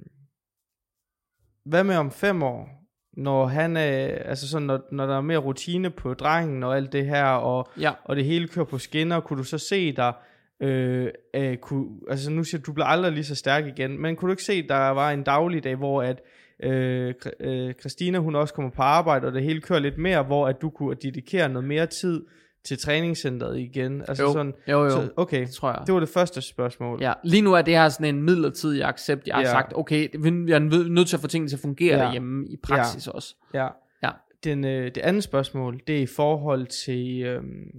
hvad 1.65 1.83
med 1.83 1.95
om 1.95 2.11
fem 2.11 2.43
år, 2.43 2.83
når 3.13 3.45
han 3.45 3.77
er, 3.77 4.05
altså 4.07 4.49
sådan, 4.49 4.65
når, 4.67 4.81
når 4.91 5.05
der 5.05 5.17
er 5.17 5.21
mere 5.21 5.37
rutine 5.37 5.89
på 5.89 6.13
drengen 6.13 6.63
og 6.63 6.75
alt 6.77 6.91
det 6.91 7.05
her, 7.05 7.25
og, 7.25 7.67
Ja. 7.79 7.91
og 8.05 8.15
det 8.15 8.25
hele 8.25 8.47
kører 8.47 8.65
på 8.65 8.77
skinner, 8.77 9.19
kunne 9.19 9.39
du 9.39 9.43
så 9.43 9.57
se 9.57 9.91
dig, 9.91 10.13
øh, 10.59 11.09
øh, 11.35 11.57
kunne, 11.57 11.99
altså 12.09 12.31
nu 12.31 12.43
siger 12.43 12.61
du, 12.61 12.65
du 12.65 12.73
bliver 12.73 12.87
aldrig 12.87 13.11
lige 13.11 13.23
så 13.23 13.35
stærk 13.35 13.65
igen, 13.65 14.01
men 14.01 14.15
kunne 14.15 14.27
du 14.29 14.33
ikke 14.33 14.43
se, 14.43 14.67
der 14.67 14.89
var 14.89 15.11
en 15.11 15.23
dagligdag, 15.23 15.75
hvor 15.75 16.03
at 16.03 16.21
øh, 16.63 17.13
øh, 17.39 17.73
Christina, 17.73 18.17
hun 18.17 18.35
også 18.35 18.53
kommer 18.53 18.71
på 18.71 18.81
arbejde, 18.81 19.27
og 19.27 19.33
det 19.33 19.43
hele 19.43 19.61
kører 19.61 19.79
lidt 19.79 19.97
mere, 19.97 20.23
hvor 20.23 20.47
at 20.47 20.61
du 20.61 20.69
kunne 20.69 20.95
dedikere 20.95 21.49
noget 21.49 21.67
mere 21.67 21.85
tid 21.85 22.25
til 22.65 22.77
træningscenteret 22.77 23.59
igen, 23.59 24.01
altså 24.07 24.23
Jo. 24.23 24.33
sådan, 24.33 24.53
Jo, 24.67 24.83
jo, 24.83 24.89
så, 24.89 25.09
okay, 25.17 25.41
det 25.41 25.49
tror 25.51 25.69
jeg. 25.69 25.79
det 25.87 25.93
var 25.93 25.99
det 25.99 26.09
første 26.09 26.41
spørgsmål. 26.41 27.01
Ja, 27.01 27.13
lige 27.23 27.41
nu 27.41 27.53
er 27.53 27.61
det 27.61 27.73
her 27.73 27.89
sådan 27.89 28.15
en 28.15 28.23
midlertidig 28.23 28.83
accept. 28.83 29.27
Jeg 29.27 29.35
har 29.35 29.41
Ja. 29.41 29.47
sagt, 29.49 29.73
okay, 29.75 30.07
vi 30.19 30.27
er 30.51 30.59
nød- 30.59 30.89
nødt 30.89 31.07
til 31.07 31.15
at 31.17 31.21
få 31.21 31.27
tingene 31.27 31.49
til 31.49 31.55
at 31.55 31.59
fungere 31.61 31.97
Ja. 31.97 32.03
derhjemme 32.05 32.47
i 32.49 32.57
praksis 32.63 33.07
også. 33.07 33.35
Ja. 33.53 33.67
Ja. 34.03 34.09
Den, 34.43 34.65
øh, 34.65 34.85
det 34.85 34.97
andet 34.97 35.23
spørgsmål, 35.23 35.79
det 35.87 35.97
er 35.97 36.01
i 36.01 36.05
forhold 36.15 36.67
til, 36.85 37.21
øhm, 37.23 37.71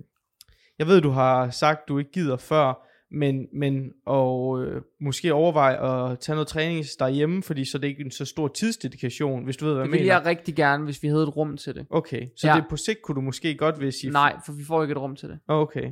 jeg 0.78 0.86
ved, 0.86 1.00
du 1.00 1.10
har 1.10 1.50
sagt, 1.50 1.88
du 1.88 1.98
ikke 1.98 2.10
gider 2.12 2.36
før, 2.36 2.86
men, 3.14 3.46
men 3.52 3.92
og 4.06 4.62
øh, 4.62 4.82
måske 5.00 5.34
overveje 5.34 6.10
at 6.12 6.18
tage 6.18 6.34
noget 6.36 6.48
træning 6.48 6.84
derhjemme, 6.98 7.42
fordi 7.42 7.64
så 7.64 7.78
er 7.78 7.80
det 7.80 7.88
ikke 7.88 8.04
en 8.04 8.10
så 8.10 8.24
stor 8.24 8.48
tidsdedikation, 8.48 9.44
hvis 9.44 9.56
du 9.56 9.64
ved, 9.64 9.74
hvad 9.74 9.82
Det 9.82 9.88
jeg 9.88 9.92
ville 9.92 10.04
mener. 10.04 10.14
jeg 10.14 10.26
rigtig 10.26 10.54
gerne, 10.54 10.84
hvis 10.84 11.02
vi 11.02 11.08
havde 11.08 11.22
et 11.22 11.36
rum 11.36 11.56
til 11.56 11.74
det. 11.74 11.86
Okay, 11.90 12.26
så 12.36 12.46
Ja. 12.48 12.54
det 12.54 12.64
på 12.70 12.76
sigt 12.76 13.02
kunne 13.02 13.14
du 13.14 13.20
måske 13.20 13.54
godt 13.54 13.80
vil 13.80 13.92
sige... 13.92 14.10
Nej, 14.10 14.36
for 14.46 14.52
vi 14.52 14.64
får 14.64 14.82
ikke 14.82 14.92
et 14.92 14.98
rum 14.98 15.16
til 15.16 15.28
det. 15.28 15.38
Okay, 15.48 15.90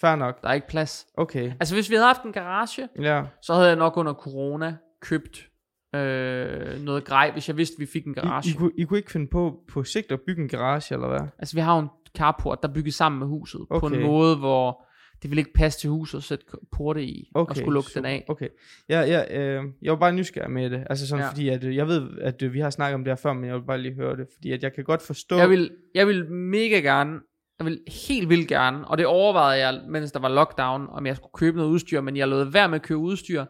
fair 0.00 0.16
nok. 0.16 0.42
Der 0.42 0.48
er 0.48 0.52
ikke 0.52 0.68
plads. 0.68 1.06
Okay, 1.16 1.52
Altså 1.60 1.74
hvis 1.74 1.90
vi 1.90 1.94
havde 1.94 2.06
haft 2.06 2.22
en 2.22 2.32
garage, 2.32 2.88
ja. 3.00 3.22
så 3.42 3.54
havde 3.54 3.66
jeg 3.68 3.76
nok 3.76 3.96
under 3.96 4.12
corona 4.14 4.76
købt 5.00 5.48
øh, 5.94 6.80
noget 6.84 7.04
grej, 7.04 7.30
hvis 7.32 7.48
jeg 7.48 7.56
vidste, 7.56 7.74
at 7.76 7.80
vi 7.80 7.86
fik 7.86 8.04
en 8.06 8.14
garage. 8.14 8.48
I, 8.48 8.52
I, 8.52 8.54
kunne, 8.54 8.70
I 8.78 8.84
kunne 8.84 8.98
ikke 8.98 9.10
finde 9.12 9.26
på 9.26 9.60
på 9.68 9.84
sigt 9.84 10.12
at 10.12 10.20
bygge 10.26 10.42
en 10.42 10.48
garage, 10.48 10.94
eller 10.94 11.08
hvad? 11.08 11.20
Altså 11.38 11.54
vi 11.56 11.60
har 11.60 11.74
jo 11.76 11.80
en 11.82 11.88
carport, 12.18 12.62
der 12.62 12.68
er 12.68 12.72
bygget 12.72 12.94
sammen 12.94 13.18
med 13.18 13.26
huset, 13.26 13.60
okay. 13.70 13.88
på 13.88 13.94
en 13.94 14.02
måde, 14.02 14.36
hvor 14.36 14.86
det 15.22 15.30
vil 15.30 15.38
ikke 15.38 15.52
passe 15.52 15.80
til 15.80 15.90
huset 15.90 16.18
at 16.18 16.24
sætte 16.24 16.44
porte 16.72 17.04
i, 17.04 17.30
okay, 17.34 17.50
og 17.50 17.56
skulle 17.56 17.74
lukke 17.74 17.86
den 17.94 18.02
super. 18.02 18.08
af. 18.08 18.24
Okay. 18.28 18.48
Ja, 18.88 19.00
ja, 19.00 19.38
øh, 19.40 19.64
jeg 19.82 19.92
var 19.92 19.98
bare 19.98 20.12
nysgerrig 20.12 20.50
med 20.50 20.70
det. 20.70 20.86
Altså 20.90 21.06
sådan, 21.08 21.24
Ja. 21.24 21.30
fordi 21.30 21.48
at, 21.48 21.64
øh, 21.64 21.76
jeg 21.76 21.88
ved, 21.88 22.08
at 22.20 22.42
øh, 22.42 22.52
vi 22.52 22.60
har 22.60 22.70
snakket 22.70 22.94
om 22.94 23.04
det 23.04 23.10
her 23.10 23.16
før, 23.16 23.32
men 23.32 23.44
jeg 23.44 23.54
vil 23.54 23.62
bare 23.66 23.78
lige 23.78 23.94
høre 23.94 24.16
det. 24.16 24.26
Fordi 24.34 24.52
at 24.52 24.62
jeg 24.62 24.72
kan 24.72 24.84
godt 24.84 25.02
forstå... 25.02 25.36
Jeg 25.36 25.50
vil, 25.50 25.70
jeg 25.94 26.06
vil 26.06 26.32
mega 26.32 26.80
gerne, 26.80 27.20
jeg 27.58 27.66
vil 27.66 27.80
helt 28.08 28.28
vildt 28.28 28.48
gerne, 28.48 28.88
og 28.88 28.98
det 28.98 29.06
overvejede 29.06 29.66
jeg, 29.66 29.80
mens 29.88 30.12
der 30.12 30.20
var 30.20 30.28
lockdown, 30.28 30.86
om 30.90 31.06
jeg 31.06 31.16
skulle 31.16 31.32
købe 31.34 31.56
noget 31.56 31.70
udstyr, 31.70 32.00
men 32.00 32.16
jeg 32.16 32.28
lod 32.28 32.44
være 32.52 32.68
med 32.68 32.76
at 32.76 32.82
købe 32.82 33.00
udstyr, 33.00 33.44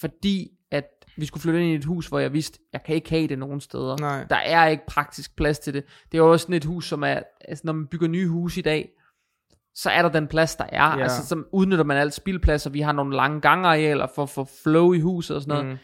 fordi 0.00 0.48
at 0.70 0.84
vi 1.18 1.26
skulle 1.26 1.42
flytte 1.42 1.60
ind 1.60 1.68
i 1.72 1.74
et 1.74 1.84
hus, 1.84 2.06
hvor 2.06 2.18
jeg 2.18 2.32
vidste, 2.32 2.58
jeg 2.72 2.82
kan 2.86 2.94
ikke 2.94 3.10
have 3.10 3.26
det 3.26 3.38
nogen 3.38 3.60
steder. 3.60 3.96
Nej. 4.00 4.24
Der 4.30 4.36
er 4.36 4.68
ikke 4.68 4.86
praktisk 4.88 5.36
plads 5.36 5.58
til 5.58 5.74
det. 5.74 5.84
Det 6.12 6.18
er 6.18 6.22
jo 6.22 6.32
også 6.32 6.42
sådan 6.42 6.54
et 6.54 6.64
hus, 6.64 6.88
som 6.88 7.02
er, 7.02 7.20
altså 7.40 7.62
når 7.64 7.72
man 7.72 7.86
bygger 7.86 8.08
nye 8.08 8.28
huse 8.28 8.60
i 8.60 8.62
dag, 8.62 8.88
så 9.78 9.90
er 9.90 10.02
der 10.02 10.08
den 10.08 10.26
plads, 10.26 10.56
der 10.56 10.64
er. 10.68 10.96
Ja. 10.96 11.02
Altså, 11.02 11.26
så 11.26 11.42
udnytter 11.52 11.84
man 11.84 11.96
alt 11.96 12.14
spildplads, 12.14 12.66
og 12.66 12.74
vi 12.74 12.80
har 12.80 12.92
nogle 12.92 13.16
lange 13.16 13.40
gangarealer 13.40 14.06
for 14.14 14.22
at 14.22 14.28
få 14.28 14.48
flow 14.62 14.92
i 14.92 15.00
huset 15.00 15.36
og 15.36 15.42
sådan 15.42 15.54
noget. 15.62 15.72
Mm. 15.72 15.78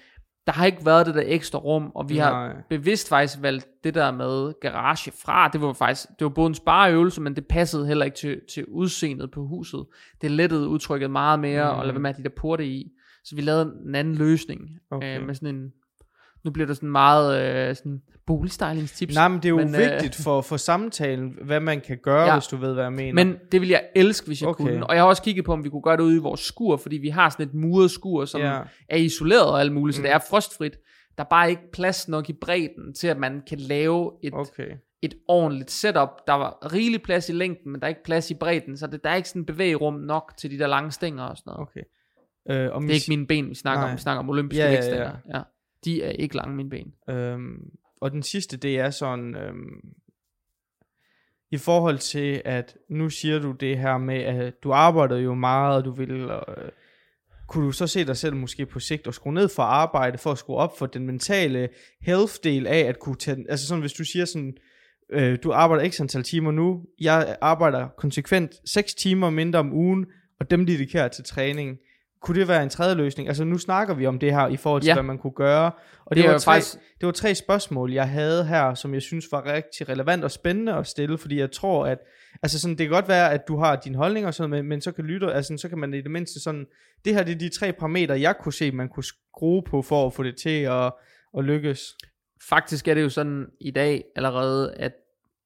Der 0.47 0.53
har 0.53 0.67
ikke 0.67 0.87
været 0.87 1.07
det 1.07 1.15
der 1.15 1.23
ekstra 1.27 1.59
rum, 1.59 1.93
og 1.95 2.09
vi 2.09 2.17
har 2.17 2.31
Nej. 2.31 2.57
bevidst 2.71 3.09
faktisk 3.09 3.43
valgt 3.43 3.67
det 3.85 3.95
der 3.95 4.11
med 4.11 4.61
garage 4.61 5.13
fra. 5.25 5.49
Det 5.49 5.61
var 5.61 5.73
faktisk, 5.73 6.09
det 6.09 6.25
var 6.25 6.29
både 6.29 6.47
en 6.47 6.55
spareøvelse, 6.55 7.21
men 7.21 7.37
det 7.37 7.47
passede 7.47 7.87
heller 7.87 8.05
ikke 8.05 8.17
til, 8.17 8.41
til 8.55 8.65
udseendet 8.69 9.31
på 9.31 9.47
huset. 9.47 9.85
Det 10.23 10.31
lettede 10.31 10.69
udtrykket 10.69 11.11
meget 11.11 11.41
mere, 11.41 11.73
Mm. 11.73 11.79
og 11.79 11.85
lade 11.85 11.95
være 11.95 12.03
med 12.03 12.11
at 12.11 12.17
de 12.17 12.23
der 12.23 12.29
porte 12.37 12.67
i. 12.67 12.91
Så 13.25 13.37
vi 13.37 13.41
lavede 13.43 13.73
en 13.87 13.95
anden 13.95 14.15
løsning, 14.15 14.61
Okay. 14.91 15.21
øh, 15.21 15.27
med 15.27 15.35
sådan 15.35 15.55
en, 15.55 15.73
nu 16.45 16.51
bliver 16.51 16.67
det 16.67 16.77
sådan 16.77 16.91
meget 16.91 17.43
øh, 17.71 17.77
sådan 17.77 18.03
boligstylingstips. 18.27 19.15
Nej, 19.15 19.29
men 19.29 19.37
det 19.39 19.45
er 19.45 19.49
jo 19.51 19.57
Men, 19.57 19.75
øh, 19.75 19.81
vigtigt 19.81 20.15
for, 20.25 20.41
for 20.41 20.57
samtalen, 20.57 21.39
hvad 21.45 21.61
man 21.61 21.81
kan 21.81 21.99
gøre, 22.03 22.27
Ja. 22.27 22.35
hvis 22.39 22.47
du 22.47 22.57
ved, 22.57 22.73
hvad 22.75 22.83
jeg 22.85 22.93
mener. 22.93 23.13
Men 23.25 23.37
det 23.53 23.61
vil 23.61 23.69
jeg 23.69 23.83
elske, 23.97 24.27
hvis 24.27 24.41
jeg 24.41 24.49
Okay. 24.49 24.65
kunne. 24.65 24.87
Og 24.87 24.95
jeg 24.95 25.03
har 25.03 25.09
også 25.09 25.23
kigget 25.23 25.45
på, 25.45 25.53
om 25.53 25.65
vi 25.65 25.69
kunne 25.69 25.83
gøre 25.83 25.97
det 25.97 26.03
ude 26.03 26.17
i 26.17 26.19
vores 26.19 26.41
skur, 26.41 26.77
fordi 26.77 26.97
vi 26.97 27.09
har 27.09 27.29
sådan 27.31 27.47
et 27.47 27.55
muret 27.55 27.91
skur, 27.91 28.25
som 28.25 28.41
Ja. 28.41 28.61
er 28.89 28.97
isoleret 28.97 29.47
og 29.47 29.61
alt 29.61 29.73
muligt, 29.73 29.97
så 29.97 30.01
Mm. 30.01 30.05
det 30.05 30.13
er 30.13 30.19
frostfrit. 30.31 30.77
Der 31.19 31.25
er 31.25 31.29
bare 31.29 31.51
ikke 31.51 31.63
plads 31.73 32.09
nok 32.09 32.29
i 32.29 32.33
bredden 32.41 32.95
til, 32.95 33.09
at 33.09 33.19
man 33.19 33.43
kan 33.49 33.59
lave 33.59 34.11
et, 34.23 34.33
Okay. 34.35 34.69
et 35.03 35.15
ordentligt 35.29 35.71
setup. 35.71 36.09
Der 36.27 36.33
var 36.33 36.73
rigelig 36.75 37.03
plads 37.03 37.29
i 37.29 37.33
længden, 37.33 37.73
men 37.73 37.81
der 37.81 37.87
er 37.87 37.89
ikke 37.89 38.05
plads 38.05 38.31
i 38.31 38.35
bredden, 38.35 38.77
så 38.77 38.87
det, 38.87 39.05
der 39.05 39.11
er 39.11 39.15
ikke 39.15 39.29
sådan 39.29 39.45
bevægerum 39.45 39.95
nok 39.95 40.33
til 40.39 40.51
de 40.51 40.59
der 40.59 40.67
lange 40.67 40.91
stænger 40.91 41.23
og 41.25 41.37
sådan 41.37 41.51
noget. 41.51 41.61
okay. 41.69 41.81
Øh, 42.51 42.73
og 42.75 42.83
Det 42.83 42.91
er 42.91 42.95
ikke 42.95 43.05
mine 43.09 43.27
ben, 43.27 43.51
vi 43.51 43.55
snakker 43.55 43.81
Nej. 43.81 43.91
om. 43.91 43.97
Vi 43.97 44.01
snakker 44.01 44.19
om 44.23 44.31
olympiske 44.31 44.65
Ja, 44.65 44.73
ja, 44.73 44.95
ja. 45.03 45.11
Ja. 45.35 45.41
De 45.85 46.03
er 46.03 46.11
ikke 46.11 46.37
lange, 46.37 46.57
mine 46.57 46.71
ben. 46.71 46.93
Øhm, 47.11 47.71
og 48.01 48.11
den 48.11 48.23
sidste, 48.23 48.57
det 48.57 48.79
er 48.79 48.91
sådan, 48.91 49.37
øhm, 49.37 49.95
i 51.51 51.57
forhold 51.57 51.99
til, 51.99 52.43
at 52.45 52.77
nu 52.89 53.11
siger 53.11 53.39
du 53.39 53.53
det 53.53 53.79
her 53.79 53.99
med, 53.99 54.19
at 54.23 54.63
du 54.63 54.73
arbejder 54.73 55.17
jo 55.17 55.35
meget, 55.35 55.77
og 55.77 55.85
du 55.85 55.91
vil, 55.91 56.11
øh, 56.11 56.69
kunne 57.49 57.67
du 57.67 57.73
så 57.73 57.87
se 57.87 58.05
dig 58.05 58.17
selv 58.17 58.37
måske 58.37 58.67
på 58.67 58.81
sigt 58.81 59.07
og 59.07 59.15
skrue 59.15 59.35
ned 59.35 59.49
for 59.49 59.63
arbejde, 59.63 60.19
for 60.19 60.33
at 60.33 60.39
skrue 60.39 60.57
op 60.57 60.79
for 60.79 60.87
den 60.87 61.07
mentale 61.07 61.69
health-del 62.01 62.67
af 62.67 62.79
at 62.79 62.99
kunne 62.99 63.17
tage, 63.17 63.45
altså 63.49 63.67
sådan, 63.67 63.81
hvis 63.81 63.93
du 63.93 64.05
siger 64.05 64.25
sådan, 64.25 64.57
øh, 65.13 65.39
du 65.43 65.53
arbejder 65.53 65.85
ikke 65.85 65.97
antal 66.01 66.23
timer 66.23 66.51
nu, 66.51 66.85
jeg 67.01 67.37
arbejder 67.41 67.89
konsekvent 67.89 68.53
6 68.71 68.95
timer 68.95 69.31
mindre 69.31 69.59
om 69.59 69.73
ugen, 69.73 70.07
og 70.41 70.51
dem 70.51 70.67
dedikerer 70.67 71.09
til 71.09 71.25
træning. 71.25 71.79
Kunne 72.23 72.41
det 72.41 72.49
være 72.49 72.63
en 72.63 72.69
tredje 72.69 72.95
løsning? 72.95 73.29
Altså 73.29 73.45
nu 73.45 73.59
snakker 73.59 73.95
vi 73.95 74.07
om 74.07 74.19
det 74.19 74.33
her 74.33 74.47
i 74.49 74.57
forhold 74.57 74.83
til, 74.83 74.89
Ja. 74.89 74.95
hvad 74.95 75.03
man 75.03 75.19
kunne 75.19 75.33
gøre. 75.33 75.71
Og 76.05 76.17
Det 76.17 76.17
det, 76.17 76.25
var 76.25 76.33
jo 76.33 76.39
tre, 76.39 76.53
faktisk- 76.53 76.79
det 77.01 77.07
var 77.07 77.13
tre 77.13 77.35
spørgsmål, 77.35 77.93
jeg 77.93 78.09
havde 78.09 78.45
her, 78.47 78.75
som 78.75 78.95
jeg 78.95 79.03
synes 79.03 79.27
var 79.33 79.47
rigtig 79.55 79.89
relevant 79.89 80.25
og 80.25 80.31
spændende 80.31 80.75
at 80.75 80.87
stille, 80.87 81.19
fordi 81.19 81.39
jeg 81.39 81.53
tror, 81.53 81.87
at 81.87 81.99
altså 82.43 82.61
sådan, 82.61 82.79
det 82.79 82.87
kan 82.87 82.91
godt 82.95 83.09
være, 83.09 83.33
at 83.33 83.49
du 83.49 83.57
har 83.59 83.77
dine 83.77 83.97
holdninger 83.97 84.29
og 84.29 84.35
sådan 84.35 84.51
men, 84.51 84.65
men 84.69 84.81
så 84.81 84.93
kan 84.93 85.05
lytte, 85.05 85.33
altså 85.33 85.55
så 85.59 85.69
kan 85.69 85.79
man 85.79 85.95
i 85.95 86.01
det 86.01 86.11
mindste 86.11 86.41
sådan, 86.43 86.67
det 87.05 87.15
her 87.15 87.23
det 87.23 87.35
er 87.35 87.39
de 87.39 87.49
tre 87.49 87.73
parametre, 87.73 88.21
jeg 88.21 88.35
kunne 88.43 88.53
se, 88.53 88.73
man 88.73 88.89
kunne 88.89 89.05
skrue 89.05 89.63
på 89.63 89.83
for 89.83 90.07
at 90.07 90.13
få 90.13 90.23
det 90.23 90.37
til 90.37 90.63
at, 90.63 90.93
at 91.39 91.45
lykkes. 91.45 91.97
Faktisk 92.49 92.89
er 92.89 92.95
det 92.95 93.03
jo 93.03 93.09
sådan 93.09 93.47
i 93.61 93.71
dag 93.71 94.05
allerede, 94.17 94.75
at 94.75 94.93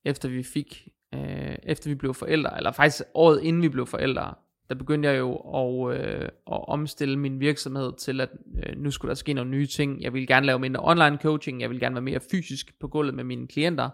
efter 0.05 0.29
vi 0.29 0.43
fik, 0.43 0.89
øh, 1.15 1.57
efter 1.63 1.91
vi 1.91 1.95
blev 1.95 2.15
forældre, 2.15 2.57
eller 2.57 2.73
faktisk 2.73 3.03
året 3.15 3.43
inden 3.43 3.63
vi 3.63 3.69
blev 3.69 3.87
forældre, 3.87 4.35
der 4.69 4.75
begyndte 4.75 5.09
jeg 5.09 5.19
jo 5.19 5.35
at, 5.35 5.99
øh, 5.99 6.23
at 6.23 6.69
omstille 6.69 7.19
min 7.19 7.41
virksomhed 7.41 7.93
til, 7.99 8.21
at 8.21 8.29
øh, 8.63 8.77
nu 8.77 8.91
skulle 8.91 9.09
der 9.09 9.15
ske 9.15 9.33
nogle 9.33 9.51
nye 9.51 9.67
ting. 9.67 10.03
Jeg 10.03 10.13
ville 10.13 10.27
gerne 10.27 10.47
lave 10.47 10.59
mindre 10.59 10.81
online 10.85 11.19
coaching, 11.23 11.61
jeg 11.61 11.71
ville 11.71 11.81
gerne 11.81 11.95
være 11.95 12.03
mere 12.03 12.21
fysisk 12.31 12.81
på 12.81 12.89
gulvet 12.89 13.15
med 13.15 13.25
mine 13.25 13.49
klienter, 13.49 13.91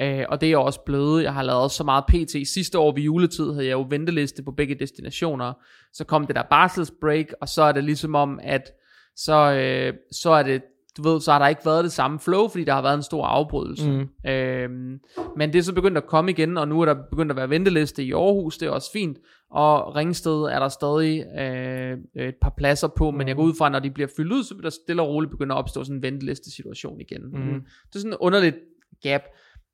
øh, 0.00 0.24
og 0.28 0.40
det 0.40 0.46
er 0.46 0.50
jeg 0.50 0.58
også 0.58 0.80
blevet. 0.80 1.22
Jeg 1.22 1.34
har 1.34 1.42
lavet 1.42 1.70
så 1.70 1.84
meget 1.84 2.04
PT. 2.08 2.48
Sidste 2.48 2.78
år 2.78 2.94
ved 2.94 3.02
juletid 3.02 3.52
havde 3.52 3.66
jeg 3.66 3.72
jo 3.72 3.86
venteliste 3.90 4.42
på 4.42 4.52
begge 4.52 4.74
destinationer. 4.74 5.52
Så 5.92 6.04
kom 6.04 6.26
det 6.26 6.36
der 6.36 6.42
barselsbreak, 6.42 7.26
og 7.40 7.48
så 7.48 7.62
er 7.62 7.72
det 7.72 7.84
ligesom 7.84 8.14
om, 8.14 8.40
at 8.42 8.72
så, 9.16 9.52
øh, 9.52 9.94
så 10.12 10.30
er 10.30 10.42
det 10.42 10.62
du 10.98 11.02
ved, 11.08 11.20
så 11.20 11.32
har 11.32 11.38
der 11.38 11.46
ikke 11.46 11.62
været 11.64 11.84
det 11.84 11.92
samme 11.92 12.18
flow, 12.18 12.48
fordi 12.48 12.64
der 12.64 12.72
har 12.74 12.82
været 12.82 12.94
en 12.94 13.02
stor 13.02 13.26
afbrydelse. 13.26 13.90
Mm. 13.90 14.30
Øhm, 14.30 15.00
men 15.36 15.52
det 15.52 15.58
er 15.58 15.62
så 15.62 15.74
begyndt 15.74 15.96
at 15.96 16.06
komme 16.06 16.30
igen, 16.30 16.56
og 16.58 16.68
nu 16.68 16.80
er 16.80 16.84
der 16.84 16.94
begyndt 17.10 17.32
at 17.32 17.36
være 17.36 17.50
venteliste 17.50 18.04
i 18.04 18.12
Aarhus, 18.12 18.58
det 18.58 18.66
er 18.66 18.70
også 18.70 18.92
fint, 18.92 19.18
og 19.50 19.96
Ringsted 19.96 20.32
er 20.32 20.58
der 20.58 20.68
stadig 20.68 21.26
øh, 21.40 21.98
et 22.26 22.34
par 22.42 22.54
pladser 22.56 22.88
på, 22.88 23.10
men 23.10 23.28
jeg 23.28 23.36
går 23.36 23.42
ud 23.42 23.54
fra, 23.58 23.66
at 23.66 23.72
når 23.72 23.78
de 23.78 23.90
bliver 23.90 24.08
fyldt 24.16 24.32
ud, 24.32 24.44
så 24.44 24.54
vil 24.54 24.64
der 24.64 24.70
stille 24.70 25.02
og 25.02 25.08
roligt 25.08 25.30
begynde 25.30 25.54
at 25.54 25.58
opstå 25.58 25.84
sådan 25.84 25.96
en 25.96 26.02
venteliste 26.02 26.50
situation 26.50 27.00
igen. 27.00 27.22
Mm. 27.24 27.60
Det 27.88 27.94
er 27.94 27.98
sådan 27.98 28.12
en 28.12 28.16
underligt 28.20 28.56
gap. 29.02 29.22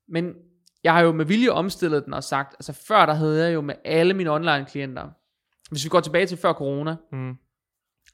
Men 0.09 0.33
jeg 0.83 0.93
har 0.93 1.01
jo 1.01 1.11
med 1.11 1.25
vilje 1.25 1.49
omstillet 1.49 2.05
den 2.05 2.13
og 2.13 2.23
sagt, 2.23 2.53
altså 2.59 2.73
før 2.87 3.05
der 3.05 3.13
havde 3.13 3.45
jeg 3.45 3.53
jo 3.53 3.61
med 3.61 3.75
alle 3.85 4.13
mine 4.13 4.31
online 4.31 4.65
klienter, 4.69 5.07
hvis 5.69 5.83
vi 5.83 5.89
går 5.89 5.99
tilbage 5.99 6.25
til 6.25 6.37
før 6.37 6.53
corona, 6.53 6.95
Mm. 7.11 7.33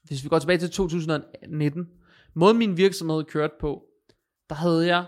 hvis 0.04 0.24
vi 0.24 0.30
går 0.30 0.40
tilbage 0.40 0.58
til 0.58 0.70
2019, 0.72 1.88
måden 2.34 2.58
min 2.58 2.78
virksomhed 2.78 3.24
kørte 3.24 3.54
på, 3.60 3.86
der 4.50 4.56
havde 4.56 4.88
jeg 4.88 5.06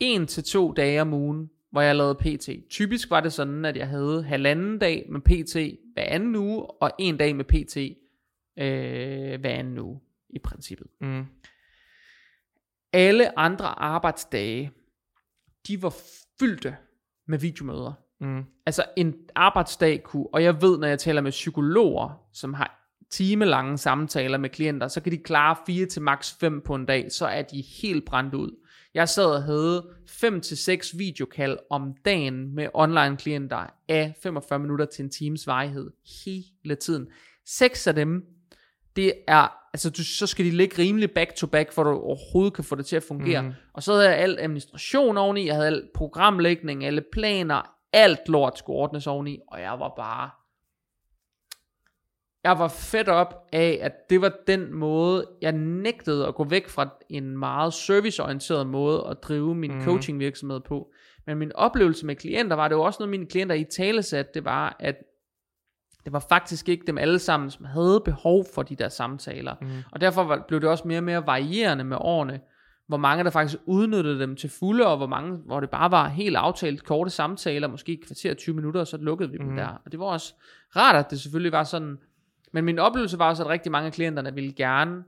en 0.00 0.26
til 0.26 0.44
to 0.44 0.72
dage 0.72 1.00
om 1.00 1.14
ugen, 1.14 1.50
hvor 1.70 1.80
jeg 1.80 1.96
lavede 1.96 2.14
PT. 2.14 2.48
Typisk 2.70 3.10
var 3.10 3.20
det 3.20 3.32
sådan, 3.32 3.64
at 3.64 3.76
jeg 3.76 3.88
havde 3.88 4.22
halvanden 4.22 4.78
dag 4.78 5.06
med 5.08 5.20
PT 5.20 5.80
hver 5.92 6.04
anden 6.04 6.36
uge, 6.36 6.66
og 6.66 6.90
en 6.98 7.16
dag 7.16 7.36
med 7.36 7.44
PT 7.44 7.76
øh, 8.58 9.40
hver 9.40 9.50
anden 9.50 9.78
uge, 9.78 10.00
i 10.30 10.38
princippet. 10.38 10.86
Mm. 11.00 11.24
Alle 12.92 13.38
andre 13.38 13.66
arbejdsdage, 13.66 14.72
de 15.66 15.82
var 15.82 15.94
fyldte 16.38 16.76
med 17.26 17.38
videomøder. 17.38 17.92
Mm. 18.20 18.44
Altså 18.66 18.84
en 18.96 19.14
arbejdsdag 19.34 20.02
kunne, 20.02 20.26
og 20.32 20.42
jeg 20.42 20.62
ved, 20.62 20.78
når 20.78 20.86
jeg 20.86 20.98
taler 20.98 21.20
med 21.20 21.30
psykologer, 21.30 22.28
som 22.32 22.54
har 22.54 22.81
timelange 23.12 23.78
samtaler 23.78 24.38
med 24.38 24.50
klienter, 24.50 24.88
så 24.88 25.00
kan 25.00 25.12
de 25.12 25.18
klare 25.18 25.56
4 25.66 25.86
til 25.86 26.02
maks 26.02 26.36
5 26.40 26.60
på 26.60 26.74
en 26.74 26.86
dag, 26.86 27.12
så 27.12 27.26
er 27.26 27.42
de 27.42 27.64
helt 27.82 28.04
brændt 28.04 28.34
ud. 28.34 28.50
Jeg 28.94 29.08
sad 29.08 29.26
og 29.26 29.42
havde 29.42 29.84
5-6 30.10 30.98
videokald 30.98 31.58
om 31.70 31.94
dagen 32.04 32.54
med 32.54 32.68
online 32.74 33.16
klienter 33.16 33.66
af 33.88 34.14
45 34.22 34.58
minutter 34.58 34.84
til 34.84 35.02
en 35.02 35.10
times 35.10 35.46
varighed 35.46 35.90
hele 36.24 36.74
tiden. 36.74 37.06
Seks 37.46 37.86
af 37.86 37.94
dem, 37.94 38.24
det 38.96 39.12
er, 39.28 39.48
altså 39.72 39.90
du, 39.90 40.04
så 40.04 40.26
skal 40.26 40.44
de 40.44 40.50
ligge 40.50 40.82
rimelig 40.82 41.10
back 41.10 41.34
to 41.34 41.46
back, 41.46 41.72
for 41.72 41.82
du 41.82 41.90
overhovedet 41.90 42.54
kan 42.54 42.64
få 42.64 42.74
det 42.74 42.86
til 42.86 42.96
at 42.96 43.02
fungere. 43.02 43.42
Mm. 43.42 43.52
Og 43.72 43.82
så 43.82 43.92
havde 43.92 44.08
jeg 44.08 44.18
alt 44.18 44.40
administration 44.40 45.18
oveni, 45.18 45.46
jeg 45.46 45.54
havde 45.54 45.66
alt 45.66 45.92
programlægning, 45.94 46.84
alle 46.84 47.02
planer, 47.12 47.74
alt 47.92 48.28
lort 48.28 48.58
skulle 48.58 48.78
ordnes 48.78 49.06
oveni, 49.06 49.38
og 49.48 49.60
jeg 49.60 49.72
var 49.78 49.92
bare 49.96 50.30
jeg 52.44 52.58
var 52.58 52.68
fedt 52.68 53.08
op 53.08 53.48
af, 53.52 53.78
at 53.82 54.10
det 54.10 54.20
var 54.20 54.32
den 54.46 54.74
måde, 54.74 55.26
jeg 55.42 55.52
nægtede 55.52 56.26
at 56.26 56.34
gå 56.34 56.44
væk 56.44 56.68
fra 56.68 56.88
en 57.08 57.38
meget 57.38 57.74
serviceorienteret 57.74 58.66
måde 58.66 59.06
at 59.10 59.22
drive 59.22 59.54
min 59.54 59.74
mm. 59.74 59.84
coaching 59.84 60.18
virksomhed 60.18 60.60
på. 60.60 60.92
Men 61.26 61.38
min 61.38 61.52
oplevelse 61.54 62.06
med 62.06 62.16
klienter 62.16 62.56
var, 62.56 62.68
det 62.68 62.76
var 62.76 62.82
også 62.82 62.96
noget, 63.00 63.10
mine 63.10 63.26
klienter 63.26 63.54
i 63.54 63.64
tale 63.64 64.02
sat, 64.02 64.34
det 64.34 64.44
var, 64.44 64.76
at 64.80 64.96
det 66.04 66.12
var 66.12 66.24
faktisk 66.28 66.68
ikke 66.68 66.86
dem 66.86 66.98
alle 66.98 67.18
sammen, 67.18 67.50
som 67.50 67.64
havde 67.64 68.02
behov 68.04 68.44
for 68.54 68.62
de 68.62 68.76
der 68.76 68.88
samtaler. 68.88 69.54
Mm. 69.60 69.68
Og 69.92 70.00
derfor 70.00 70.24
var, 70.24 70.44
blev 70.48 70.60
det 70.60 70.68
også 70.68 70.88
mere 70.88 70.98
og 70.98 71.04
mere 71.04 71.26
varierende 71.26 71.84
med 71.84 71.96
årene, 72.00 72.40
hvor 72.88 72.96
mange 72.96 73.24
der 73.24 73.30
faktisk 73.30 73.60
udnyttede 73.66 74.18
dem 74.20 74.36
til 74.36 74.50
fulde, 74.50 74.86
og 74.86 74.96
hvor 74.96 75.06
mange, 75.06 75.36
hvor 75.46 75.60
det 75.60 75.70
bare 75.70 75.90
var 75.90 76.08
helt 76.08 76.36
aftalt 76.36 76.84
korte 76.84 77.10
samtaler, 77.10 77.68
måske 77.68 78.00
kvarter 78.06 78.34
20 78.34 78.54
minutter, 78.54 78.80
og 78.80 78.86
så 78.86 78.96
lukkede 78.96 79.30
vi 79.30 79.38
mm. 79.38 79.44
dem 79.44 79.56
der. 79.56 79.80
Og 79.84 79.92
det 79.92 80.00
var 80.00 80.06
også 80.06 80.34
rart, 80.76 80.96
at 80.96 81.10
det 81.10 81.20
selvfølgelig 81.20 81.52
var 81.52 81.64
sådan, 81.64 81.98
men 82.52 82.64
min 82.64 82.78
oplevelse 82.78 83.18
var 83.18 83.28
også, 83.28 83.42
at 83.42 83.48
rigtig 83.48 83.72
mange 83.72 83.86
af 83.86 83.92
klienterne 83.92 84.34
ville 84.34 84.52
gerne 84.52 85.04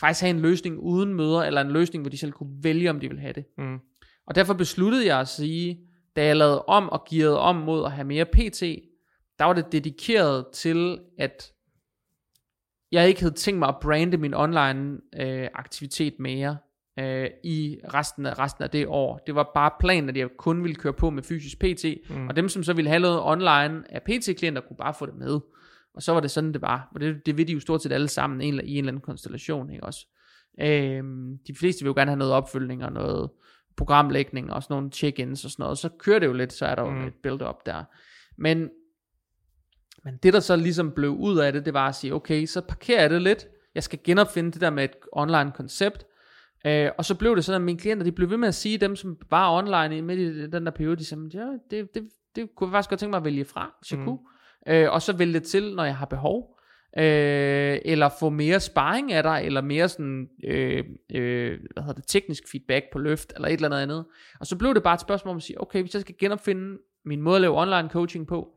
faktisk 0.00 0.20
have 0.20 0.30
en 0.30 0.40
løsning 0.40 0.78
uden 0.78 1.14
møder, 1.14 1.42
eller 1.42 1.60
en 1.60 1.70
løsning, 1.70 2.02
hvor 2.02 2.10
de 2.10 2.18
selv 2.18 2.32
kunne 2.32 2.56
vælge, 2.62 2.90
om 2.90 3.00
de 3.00 3.08
ville 3.08 3.20
have 3.20 3.32
det. 3.32 3.44
Mm. 3.58 3.78
Og 4.26 4.34
derfor 4.34 4.54
besluttede 4.54 5.06
jeg 5.06 5.20
at 5.20 5.28
sige, 5.28 5.80
da 6.16 6.24
jeg 6.24 6.36
lavede 6.36 6.62
om 6.62 6.88
og 6.88 7.04
gearede 7.10 7.40
om 7.40 7.56
mod 7.56 7.84
at 7.84 7.92
have 7.92 8.04
mere 8.04 8.24
PT, 8.24 8.62
der 9.38 9.44
var 9.44 9.52
det 9.52 9.72
dedikeret 9.72 10.46
til, 10.52 10.98
at 11.18 11.52
jeg 12.92 13.08
ikke 13.08 13.20
havde 13.20 13.34
tænkt 13.34 13.58
mig 13.58 13.68
at 13.68 13.76
brande 13.82 14.16
min 14.16 14.34
online 14.34 14.98
øh, 15.20 15.48
aktivitet 15.54 16.14
mere 16.18 16.56
øh, 16.98 17.30
i 17.44 17.78
resten 17.94 18.26
af, 18.26 18.38
resten 18.38 18.64
af 18.64 18.70
det 18.70 18.86
år. 18.86 19.18
Det 19.26 19.34
var 19.34 19.50
bare 19.54 19.70
planen, 19.80 20.08
at 20.08 20.16
jeg 20.16 20.28
kun 20.38 20.62
ville 20.62 20.74
køre 20.74 20.92
på 20.92 21.10
med 21.10 21.22
fysisk 21.22 21.58
PT, 21.58 21.84
mm. 22.10 22.28
og 22.28 22.36
dem, 22.36 22.48
som 22.48 22.62
så 22.62 22.72
ville 22.72 22.88
have 22.88 23.00
noget 23.00 23.20
online 23.22 23.82
af 23.88 24.02
PT-klienter, 24.02 24.60
kunne 24.60 24.76
bare 24.76 24.94
få 24.94 25.06
det 25.06 25.14
med. 25.14 25.40
Og 25.94 26.02
så 26.02 26.12
var 26.12 26.20
det 26.20 26.30
sådan, 26.30 26.52
det 26.52 26.62
var. 26.62 26.88
Og 26.94 27.00
det, 27.00 27.26
det 27.26 27.36
vil 27.36 27.48
de 27.48 27.52
jo 27.52 27.60
stort 27.60 27.82
set 27.82 27.92
alle 27.92 28.08
sammen 28.08 28.40
en, 28.40 28.54
i 28.54 28.72
en 28.72 28.78
eller 28.78 28.88
anden 28.88 29.00
konstellation, 29.00 29.70
ikke 29.70 29.84
også? 29.84 30.06
Øhm, 30.60 31.38
de 31.46 31.54
fleste 31.54 31.82
vil 31.82 31.88
jo 31.88 31.94
gerne 31.96 32.10
have 32.10 32.18
noget 32.18 32.32
opfølgning 32.32 32.84
og 32.84 32.92
noget 32.92 33.30
programlægning 33.76 34.52
og 34.52 34.62
sådan 34.62 34.74
nogle 34.74 34.90
check-ins 34.90 35.44
og 35.44 35.50
sådan 35.50 35.62
noget. 35.62 35.78
Så 35.78 35.88
kører 35.88 36.18
det 36.18 36.26
jo 36.26 36.32
lidt, 36.32 36.52
så 36.52 36.66
er 36.66 36.74
der 36.74 36.82
jo 36.82 36.90
mm. 36.90 37.06
et 37.06 37.14
build-up 37.22 37.66
der. 37.66 37.84
Men, 38.38 38.70
men 40.04 40.16
det 40.16 40.32
der 40.32 40.40
så 40.40 40.56
ligesom 40.56 40.92
blev 40.92 41.10
ud 41.10 41.38
af 41.38 41.52
det, 41.52 41.64
det 41.64 41.74
var 41.74 41.88
at 41.88 41.94
sige, 41.94 42.14
okay, 42.14 42.46
så 42.46 42.60
parkerer 42.60 43.00
jeg 43.00 43.10
det 43.10 43.22
lidt. 43.22 43.46
Jeg 43.74 43.82
skal 43.82 43.98
genopfinde 44.04 44.52
det 44.52 44.60
der 44.60 44.70
med 44.70 44.84
et 44.84 44.96
online 45.12 45.52
koncept. 45.52 46.06
Øh, 46.66 46.90
og 46.98 47.04
så 47.04 47.14
blev 47.14 47.36
det 47.36 47.44
sådan, 47.44 47.62
at 47.62 47.64
mine 47.64 47.78
klienter, 47.78 48.04
de 48.04 48.12
blev 48.12 48.30
ved 48.30 48.36
med 48.36 48.48
at 48.48 48.54
sige, 48.54 48.78
dem 48.78 48.96
som 48.96 49.16
var 49.30 49.58
online 49.58 50.02
midt 50.02 50.20
i 50.20 50.46
den 50.46 50.66
der 50.66 50.70
periode, 50.70 50.96
de 50.96 51.04
sagde, 51.04 51.30
ja, 51.34 51.46
det, 51.70 51.94
det, 51.94 52.08
det 52.36 52.54
kunne 52.56 52.68
jeg 52.68 52.72
faktisk 52.72 52.90
godt 52.90 53.00
tænke 53.00 53.10
mig 53.10 53.18
at 53.18 53.24
vælge 53.24 53.44
fra, 53.44 53.74
hvis 53.80 53.92
jeg 53.92 53.98
mm. 53.98 54.04
kunne 54.04 54.18
øh, 54.68 54.92
og 54.92 55.02
så 55.02 55.12
vælge 55.12 55.34
det 55.34 55.42
til, 55.42 55.74
når 55.74 55.84
jeg 55.84 55.96
har 55.96 56.06
behov. 56.06 56.56
Øh, 56.98 57.78
eller 57.84 58.08
få 58.20 58.30
mere 58.30 58.60
sparring 58.60 59.12
af 59.12 59.22
dig, 59.22 59.42
eller 59.44 59.60
mere 59.60 59.88
sådan, 59.88 60.28
øh, 60.44 60.84
øh, 61.14 61.58
hvad 61.72 61.82
hedder 61.82 61.94
det, 61.94 62.04
teknisk 62.08 62.42
feedback 62.52 62.84
på 62.92 62.98
løft, 62.98 63.32
eller 63.34 63.48
et 63.48 63.52
eller 63.52 63.68
andet 63.68 63.78
andet. 63.78 64.04
Og 64.40 64.46
så 64.46 64.56
blev 64.56 64.74
det 64.74 64.82
bare 64.82 64.94
et 64.94 65.00
spørgsmål 65.00 65.30
om 65.30 65.36
at 65.36 65.42
sige, 65.42 65.60
okay, 65.60 65.80
hvis 65.82 65.94
jeg 65.94 66.00
skal 66.00 66.14
genopfinde 66.18 66.78
min 67.04 67.22
måde 67.22 67.36
at 67.36 67.40
lave 67.40 67.60
online 67.60 67.88
coaching 67.88 68.26
på, 68.26 68.48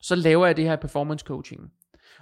så 0.00 0.14
laver 0.14 0.46
jeg 0.46 0.56
det 0.56 0.64
her 0.64 0.76
performance 0.76 1.24
coaching. 1.26 1.72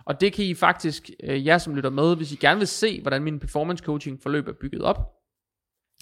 Og 0.04 0.20
det 0.20 0.32
kan 0.32 0.44
I 0.44 0.54
faktisk, 0.54 1.10
øh, 1.22 1.46
jer 1.46 1.58
som 1.58 1.74
lytter 1.74 1.90
med, 1.90 2.16
hvis 2.16 2.32
I 2.32 2.36
gerne 2.36 2.58
vil 2.58 2.68
se, 2.68 3.02
hvordan 3.02 3.22
min 3.22 3.40
performance 3.40 3.84
coaching 3.84 4.22
forløb 4.22 4.48
er 4.48 4.52
bygget 4.52 4.82
op, 4.82 5.18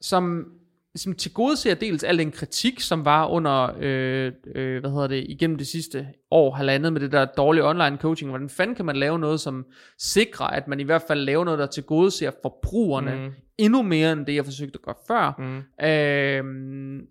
som 0.00 0.52
som 0.96 1.14
til 1.14 1.32
gode 1.32 1.56
ser 1.56 1.74
dels 1.74 2.04
al 2.04 2.18
den 2.18 2.30
kritik, 2.30 2.80
som 2.80 3.04
var 3.04 3.26
under, 3.26 3.76
øh, 3.80 4.32
øh, 4.54 4.80
hvad 4.80 4.90
hedder 4.90 5.06
det, 5.06 5.26
igennem 5.28 5.58
det 5.58 5.66
sidste 5.66 6.08
år, 6.30 6.54
halvandet 6.54 6.92
med 6.92 7.00
det 7.00 7.12
der 7.12 7.24
dårlige 7.24 7.64
online 7.64 7.96
coaching. 7.96 8.30
Hvordan 8.30 8.48
fanden 8.48 8.76
kan 8.76 8.84
man 8.84 8.96
lave 8.96 9.18
noget, 9.18 9.40
som 9.40 9.66
sikrer, 9.98 10.46
at 10.46 10.68
man 10.68 10.80
i 10.80 10.82
hvert 10.82 11.02
fald 11.08 11.20
laver 11.20 11.44
noget, 11.44 11.58
der 11.58 11.66
til 11.66 11.82
gode 11.82 12.10
ser 12.10 12.30
forbrugerne 12.42 13.14
mm. 13.16 13.32
endnu 13.58 13.82
mere, 13.82 14.12
end 14.12 14.26
det 14.26 14.34
jeg 14.34 14.44
forsøgte 14.44 14.78
at 14.78 14.82
gøre 14.82 14.94
før. 15.08 15.34
Mm. 15.38 15.86
Øh, 15.86 17.02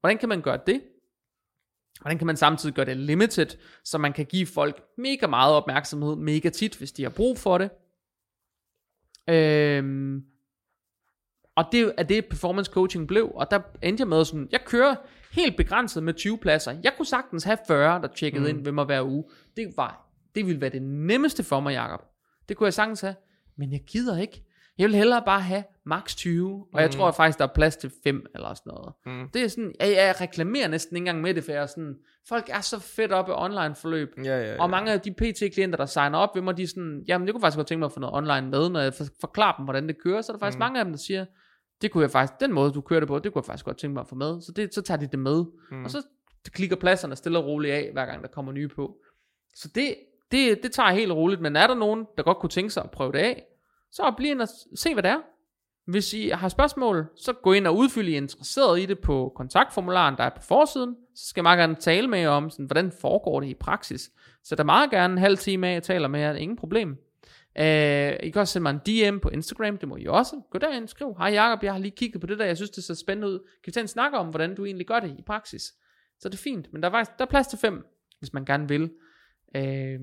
hvordan 0.00 0.18
kan 0.18 0.28
man 0.28 0.40
gøre 0.40 0.58
det? 0.66 0.80
Hvordan 2.00 2.18
kan 2.18 2.26
man 2.26 2.36
samtidig 2.36 2.74
gøre 2.74 2.86
det 2.86 2.96
limited, 2.96 3.46
så 3.84 3.98
man 3.98 4.12
kan 4.12 4.26
give 4.26 4.46
folk 4.46 4.82
mega 4.98 5.26
meget 5.26 5.54
opmærksomhed, 5.54 6.16
mega 6.16 6.48
tit, 6.48 6.76
hvis 6.76 6.92
de 6.92 7.02
har 7.02 7.10
brug 7.10 7.38
for 7.38 7.58
det? 7.58 7.70
Øh, 9.30 9.84
og 11.56 11.64
det 11.72 11.92
er 11.98 12.02
det 12.02 12.26
performance 12.26 12.72
coaching 12.72 13.08
blev, 13.08 13.32
og 13.34 13.50
der 13.50 13.60
endte 13.82 14.00
jeg 14.00 14.08
med 14.08 14.24
sådan, 14.24 14.48
jeg 14.52 14.60
kører 14.64 14.94
helt 15.32 15.56
begrænset 15.56 16.02
med 16.02 16.14
20 16.14 16.38
pladser. 16.38 16.76
Jeg 16.84 16.92
kunne 16.96 17.06
sagtens 17.06 17.44
have 17.44 17.58
40, 17.66 18.02
der 18.02 18.08
tjekkede 18.08 18.42
mm. 18.42 18.48
ind 18.48 18.64
ved 18.64 18.72
mig 18.72 18.84
hver 18.84 19.02
uge. 19.02 19.24
Det 19.56 19.72
var, 19.76 20.08
det 20.34 20.46
ville 20.46 20.60
være 20.60 20.70
det 20.70 20.82
nemmeste 20.82 21.44
for 21.44 21.60
mig, 21.60 21.72
Jacob. 21.72 22.00
Det 22.48 22.56
kunne 22.56 22.64
jeg 22.64 22.74
sagtens 22.74 23.00
have, 23.00 23.14
men 23.56 23.72
jeg 23.72 23.80
gider 23.86 24.18
ikke. 24.18 24.44
Jeg 24.78 24.88
vil 24.88 24.96
hellere 24.96 25.22
bare 25.26 25.40
have 25.40 25.64
max 25.86 26.16
20, 26.16 26.52
og 26.52 26.68
mm. 26.72 26.78
jeg 26.78 26.90
tror 26.90 27.10
faktisk, 27.10 27.38
der 27.38 27.44
er 27.44 27.52
plads 27.54 27.76
til 27.76 27.92
5 28.04 28.26
eller 28.34 28.54
sådan 28.54 28.72
noget. 28.72 28.92
Mm. 29.06 29.28
Det 29.34 29.42
er 29.42 29.48
sådan, 29.48 29.74
jeg, 29.80 29.92
jeg 29.92 30.14
reklamerer 30.20 30.68
næsten 30.68 30.96
ikke 30.96 31.02
engang 31.02 31.20
med 31.20 31.34
det, 31.34 31.44
for 31.44 31.52
jeg 31.52 31.62
er 31.62 31.66
sådan, 31.66 31.96
folk 32.28 32.48
er 32.48 32.60
så 32.60 32.80
fedt 32.80 33.12
op 33.12 33.28
i 33.28 33.32
online 33.34 33.74
forløb. 33.74 34.08
Ja, 34.24 34.38
ja, 34.38 34.52
ja. 34.52 34.62
Og 34.62 34.70
mange 34.70 34.92
af 34.92 35.00
de 35.00 35.12
PT-klienter, 35.12 35.76
der 35.76 35.86
signer 35.86 36.18
op 36.18 36.34
ved 36.34 36.42
mig, 36.42 36.56
de 36.56 36.62
er 36.62 36.66
sådan, 36.66 37.04
jamen 37.08 37.26
jeg 37.26 37.34
kunne 37.34 37.40
faktisk 37.40 37.56
godt 37.56 37.66
tænke 37.66 37.78
mig 37.78 37.86
at 37.86 37.92
få 37.92 38.00
noget 38.00 38.14
online 38.14 38.50
med, 38.50 38.68
når 38.70 38.80
jeg 38.80 38.92
forklarer 39.20 39.56
dem, 39.56 39.64
hvordan 39.64 39.88
det 39.88 40.02
kører, 40.02 40.22
så 40.22 40.32
er 40.32 40.36
der 40.36 40.40
faktisk 40.40 40.58
mm. 40.58 40.60
mange 40.60 40.78
af 40.78 40.84
dem, 40.84 40.92
der 40.92 40.98
siger, 40.98 41.24
det 41.82 41.90
kunne 41.90 42.02
jeg 42.02 42.10
faktisk, 42.10 42.40
den 42.40 42.52
måde 42.52 42.72
du 42.72 42.80
kører 42.80 43.00
det 43.00 43.08
på, 43.08 43.18
det 43.18 43.32
kunne 43.32 43.40
jeg 43.40 43.46
faktisk 43.46 43.64
godt 43.64 43.78
tænke 43.78 43.94
mig 43.94 44.00
at 44.00 44.08
få 44.08 44.14
med. 44.14 44.40
Så, 44.40 44.52
det, 44.52 44.74
så 44.74 44.82
tager 44.82 44.98
de 44.98 45.06
det 45.06 45.18
med. 45.18 45.44
Mm. 45.70 45.84
Og 45.84 45.90
så 45.90 46.02
klikker 46.50 46.76
pladserne 46.76 47.16
stille 47.16 47.38
og 47.38 47.44
roligt 47.46 47.74
af, 47.74 47.90
hver 47.92 48.06
gang 48.06 48.22
der 48.22 48.28
kommer 48.28 48.52
nye 48.52 48.68
på. 48.68 48.96
Så 49.54 49.68
det, 49.74 49.94
det, 50.30 50.62
det 50.62 50.72
tager 50.72 50.90
helt 50.90 51.12
roligt. 51.12 51.40
Men 51.40 51.56
er 51.56 51.66
der 51.66 51.74
nogen, 51.74 52.06
der 52.16 52.22
godt 52.22 52.38
kunne 52.38 52.50
tænke 52.50 52.70
sig 52.70 52.84
at 52.84 52.90
prøve 52.90 53.12
det 53.12 53.18
af, 53.18 53.44
så 53.92 54.14
bliv 54.16 54.30
ind 54.30 54.40
og 54.40 54.48
se, 54.74 54.92
hvad 54.92 55.02
det 55.02 55.10
er. 55.10 55.18
Hvis 55.86 56.14
I 56.14 56.28
har 56.28 56.48
spørgsmål, 56.48 57.06
så 57.16 57.32
gå 57.32 57.52
ind 57.52 57.66
og 57.66 57.76
udfylde, 57.76 58.10
I 58.10 58.14
er 58.14 58.16
interesseret 58.16 58.80
i 58.80 58.86
det 58.86 58.98
på 58.98 59.32
kontaktformularen, 59.36 60.16
der 60.16 60.24
er 60.24 60.30
på 60.30 60.42
forsiden. 60.42 60.96
Så 61.16 61.28
skal 61.28 61.40
jeg 61.40 61.42
meget 61.42 61.58
gerne 61.58 61.74
tale 61.74 62.08
med 62.08 62.18
jer 62.18 62.28
om, 62.28 62.50
sådan, 62.50 62.66
hvordan 62.66 62.92
foregår 63.00 63.40
det 63.40 63.48
i 63.48 63.54
praksis. 63.54 64.10
Så 64.44 64.54
der 64.54 64.64
meget 64.64 64.90
gerne 64.90 65.12
en 65.12 65.18
halv 65.18 65.38
time 65.38 65.68
af, 65.68 65.74
jeg 65.74 65.82
taler 65.82 66.08
med 66.08 66.20
jer, 66.20 66.34
ingen 66.34 66.56
problem. 66.56 66.96
Uh, 67.60 68.26
I 68.26 68.30
kan 68.30 68.40
også 68.40 68.52
sende 68.52 68.62
mig 68.62 68.70
en 68.70 69.10
DM 69.10 69.18
på 69.18 69.28
Instagram, 69.28 69.78
det 69.78 69.88
må 69.88 69.96
I 69.96 70.06
også. 70.06 70.40
Gå 70.50 70.58
derind, 70.58 70.88
skriv, 70.88 71.14
hej 71.18 71.28
Jacob, 71.28 71.62
jeg 71.62 71.72
har 71.72 71.80
lige 71.80 71.96
kigget 71.96 72.20
på 72.20 72.26
det 72.26 72.38
der, 72.38 72.44
jeg 72.44 72.56
synes 72.56 72.70
det 72.70 72.84
ser 72.84 72.94
spændende 72.94 73.28
ud. 73.28 73.38
Kan 73.38 73.66
vi 73.66 73.72
tage 73.72 73.82
en 73.82 73.88
snak 73.88 74.12
om, 74.12 74.26
hvordan 74.26 74.54
du 74.54 74.64
egentlig 74.64 74.86
gør 74.86 75.00
det 75.00 75.16
i 75.18 75.22
praksis? 75.22 75.62
Så 76.20 76.28
det 76.28 76.34
er 76.34 76.42
fint, 76.42 76.72
men 76.72 76.82
der 76.82 76.88
er, 76.88 76.92
faktisk, 76.92 77.18
der 77.18 77.24
er 77.24 77.28
plads 77.28 77.46
til 77.46 77.58
fem, 77.58 77.86
hvis 78.18 78.32
man 78.32 78.44
gerne 78.44 78.68
vil. 78.68 78.90
Uh, 79.58 80.00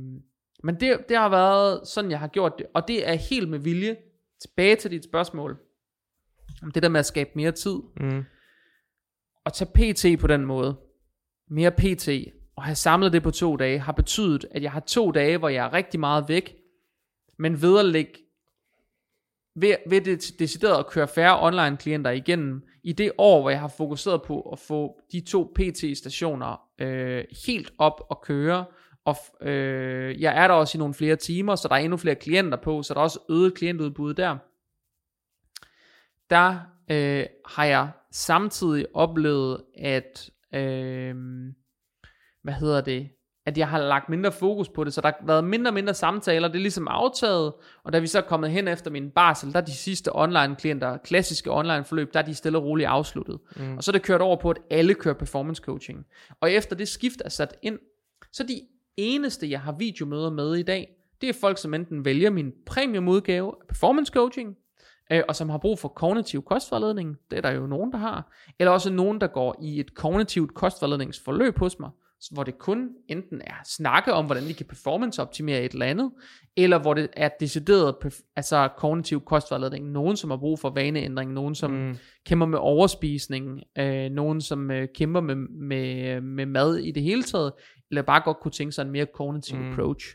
men 0.64 0.80
det, 0.80 0.99
det 1.10 1.18
har 1.18 1.30
været 1.30 1.88
sådan, 1.88 2.12
jeg 2.12 2.20
har 2.20 2.28
gjort 2.28 2.54
det, 2.58 2.68
og 2.74 2.88
det 2.88 3.10
er 3.10 3.14
helt 3.14 3.49
med 3.49 3.60
vilje. 3.60 3.97
Tilbage 4.41 4.76
til 4.76 4.91
dit 4.91 5.04
spørgsmål, 5.04 5.58
om 6.64 6.72
det 6.72 6.84
der 6.84 6.89
med 6.89 6.99
at 6.99 7.06
skabe 7.06 7.30
mere 7.36 7.52
tid. 7.52 7.76
Mm. 7.99 8.24
Og 9.45 9.54
tage 9.54 9.72
PT 9.74 10.20
på 10.20 10.28
den 10.28 10.45
måde, 10.45 10.76
mere 11.49 11.72
PT, 11.72 12.10
og 12.56 12.64
have 12.64 12.76
samlet 12.76 13.14
det 13.14 13.24
på 13.24 13.32
to 13.32 13.56
dage, 13.56 13.80
har 13.80 13.91
betydet, 13.91 14.45
at 14.52 14.64
jeg 14.64 14.72
har 14.72 14.80
to 14.80 15.12
dage, 15.12 15.38
hvor 15.38 15.49
jeg 15.49 15.66
er 15.66 15.74
rigtig 15.74 15.99
meget 15.99 16.26
væk, 16.28 16.61
men 17.42 17.62
ved 17.62 17.80
at 17.80 17.86
lægge 17.86 18.14
ved, 19.56 19.76
ved 19.89 20.02
det 20.02 20.39
decideret 20.39 20.80
at 20.80 20.88
køre 20.88 21.08
færre 21.08 21.42
online 21.42 21.78
klienter 21.78 22.12
igennem, 22.12 22.68
i 22.84 22.94
det 22.94 23.12
år, 23.18 23.42
hvor 23.42 23.50
jeg 23.50 23.60
har 23.60 23.74
fokuseret 23.78 24.22
på 24.22 24.42
at 24.42 24.60
få 24.60 25.02
de 25.12 25.22
to 25.22 25.54
PT-stationer 25.56 26.62
øh, 26.82 27.26
helt 27.46 27.74
op 27.78 28.02
og 28.10 28.22
køre, 28.22 28.66
og 29.06 29.16
øh, 29.42 30.22
jeg 30.22 30.44
er 30.44 30.48
der 30.48 30.54
også 30.54 30.78
i 30.78 30.80
nogle 30.80 30.94
flere 30.94 31.16
timer, 31.16 31.56
så 31.56 31.68
der 31.68 31.76
er 31.76 31.80
endnu 31.80 31.98
flere 31.98 32.16
klienter 32.16 32.58
på, 32.58 32.84
så 32.84 32.94
der 32.94 33.00
er 33.00 33.04
også 33.04 33.20
øget 33.30 33.54
klientudbud 33.54 34.14
der. 34.14 34.38
Der 36.30 36.60
øh, 36.92 37.26
har 37.46 37.66
jeg 37.66 37.92
samtidig 38.12 38.86
oplevet, 38.94 39.64
at, 39.78 40.30
øh, 40.54 41.16
hvad 42.44 42.54
hedder 42.54 42.82
det, 42.82 43.10
at 43.46 43.58
jeg 43.58 43.68
har 43.68 43.80
lagt 43.80 44.10
mindre 44.10 44.32
fokus 44.32 44.70
på 44.70 44.84
det, 44.84 44.94
så 44.94 45.02
der 45.02 45.08
har 45.08 45.26
været 45.26 45.44
mindre 45.44 45.70
og 45.70 45.74
mindre 45.74 45.94
samtaler, 45.94 46.48
det 46.48 46.56
er 46.56 46.62
ligesom 46.62 46.88
aftaget, 46.88 47.54
og 47.84 47.94
da 47.94 48.00
vi 48.00 48.08
så 48.08 48.18
er 48.18 48.22
kommet 48.22 48.52
hen 48.52 48.68
efter 48.68 48.92
min 48.92 49.10
barsel, 49.10 49.54
der 49.54 49.62
er 49.62 49.66
de 49.66 49.76
sidste 49.76 50.16
online 50.16 50.56
klienter, 50.56 50.98
klassiske 50.98 51.52
online 51.52 51.84
forløb, 51.84 52.14
der 52.14 52.20
er 52.20 52.24
de 52.24 52.36
stille 52.36 52.58
og 52.58 52.64
roligt 52.64 52.89
afsluttet. 52.89 53.39
Mm. 53.56 53.78
Og 53.78 53.84
så 53.84 53.92
er 53.92 53.94
det 53.94 54.02
kørt 54.02 54.22
over 54.22 54.36
på, 54.36 54.50
at 54.50 54.58
alle 54.70 54.94
kører 54.94 55.16
performance 55.16 55.64
coaching. 55.64 56.06
Og 56.42 56.52
efter 56.52 56.76
det 56.76 56.88
skift 56.88 57.22
er 57.26 57.30
sat 57.30 57.56
ind, 57.62 57.80
så 58.32 58.44
de 58.44 58.62
eneste, 58.98 59.50
jeg 59.50 59.62
har 59.62 59.72
videomøder 59.72 60.30
med 60.30 60.56
i 60.56 60.64
dag, 60.64 60.88
det 61.22 61.30
er 61.30 61.34
folk, 61.42 61.58
som 61.58 61.74
enten 61.74 62.06
vælger 62.06 62.30
min 62.30 62.52
premium 62.66 63.08
udgave 63.08 63.48
af 63.62 63.68
performance 63.68 64.14
coaching, 64.14 64.58
øh, 65.12 65.22
og 65.28 65.36
som 65.36 65.50
har 65.50 65.58
brug 65.58 65.80
for 65.80 65.88
kognitiv 65.88 66.44
kostvejledning, 66.44 67.18
det 67.32 67.38
er 67.38 67.42
der 67.42 67.52
jo 67.52 67.68
nogen, 67.68 67.92
der 67.92 67.98
har, 67.98 68.32
eller 68.60 68.72
også 68.72 68.92
nogen, 68.92 69.22
der 69.22 69.28
går 69.28 69.60
i 69.62 69.80
et 69.80 69.96
kognitivt 69.96 70.54
kostvejledningsforløb 70.54 71.58
hos 71.58 71.80
mig, 71.80 71.89
hvor 72.30 72.43
det 72.43 72.57
kun 72.57 72.89
enten 73.07 73.41
er 73.41 73.53
snakke 73.65 74.13
om, 74.13 74.26
hvordan 74.26 74.43
de 74.43 74.53
kan 74.53 74.65
performance 74.65 75.22
optimere 75.22 75.61
et 75.61 75.72
eller 75.72 75.86
andet, 75.86 76.11
eller 76.57 76.80
hvor 76.80 76.93
det 76.93 77.09
er 77.13 77.30
decideret 77.39 77.95
altså 78.36 78.69
kognitiv 78.78 79.22
kostvejledning. 79.22 79.91
Nogen, 79.91 80.17
som 80.17 80.30
har 80.30 80.38
brug 80.38 80.59
for 80.59 80.69
vaneændring, 80.69 81.34
nogen, 81.34 81.55
som 81.55 81.72
mm. 81.72 81.97
kæmper 82.26 82.45
med 82.45 82.59
overspisning, 82.59 83.61
øh, 83.78 84.09
nogen, 84.09 84.41
som 84.41 84.72
øh, 84.72 84.88
kæmper 84.95 85.22
med, 85.22 85.36
med, 85.36 86.22
med 86.22 86.45
mad 86.45 86.78
i 86.78 86.91
det 86.91 87.03
hele 87.03 87.24
taget, 87.24 87.53
eller 87.89 88.01
bare 88.01 88.22
godt 88.22 88.39
kunne 88.39 88.51
tænke 88.51 88.72
sig 88.72 88.82
en 88.82 88.91
mere 88.91 89.05
kognitiv 89.05 89.57
mm. 89.57 89.72
approach, 89.72 90.05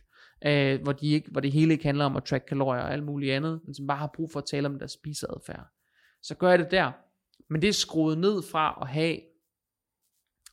øh, 0.46 0.82
hvor, 0.82 0.92
de 0.92 1.06
ikke, 1.06 1.30
hvor 1.30 1.40
det 1.40 1.52
hele 1.52 1.72
ikke 1.72 1.84
handler 1.84 2.04
om 2.04 2.16
at 2.16 2.24
track 2.24 2.44
kalorier 2.48 2.82
og 2.82 2.92
alt 2.92 3.04
muligt 3.04 3.32
andet, 3.32 3.60
men 3.64 3.74
som 3.74 3.86
bare 3.86 3.98
har 3.98 4.10
brug 4.16 4.30
for 4.32 4.40
at 4.40 4.46
tale 4.50 4.68
om 4.68 4.78
deres 4.78 4.92
spiseadfærd. 4.92 5.66
Så 6.22 6.34
gør 6.34 6.50
jeg 6.50 6.58
det 6.58 6.70
der. 6.70 6.92
Men 7.50 7.62
det 7.62 7.68
er 7.68 7.72
skruet 7.72 8.18
ned 8.18 8.42
fra 8.52 8.78
at 8.82 8.88
have 8.88 9.16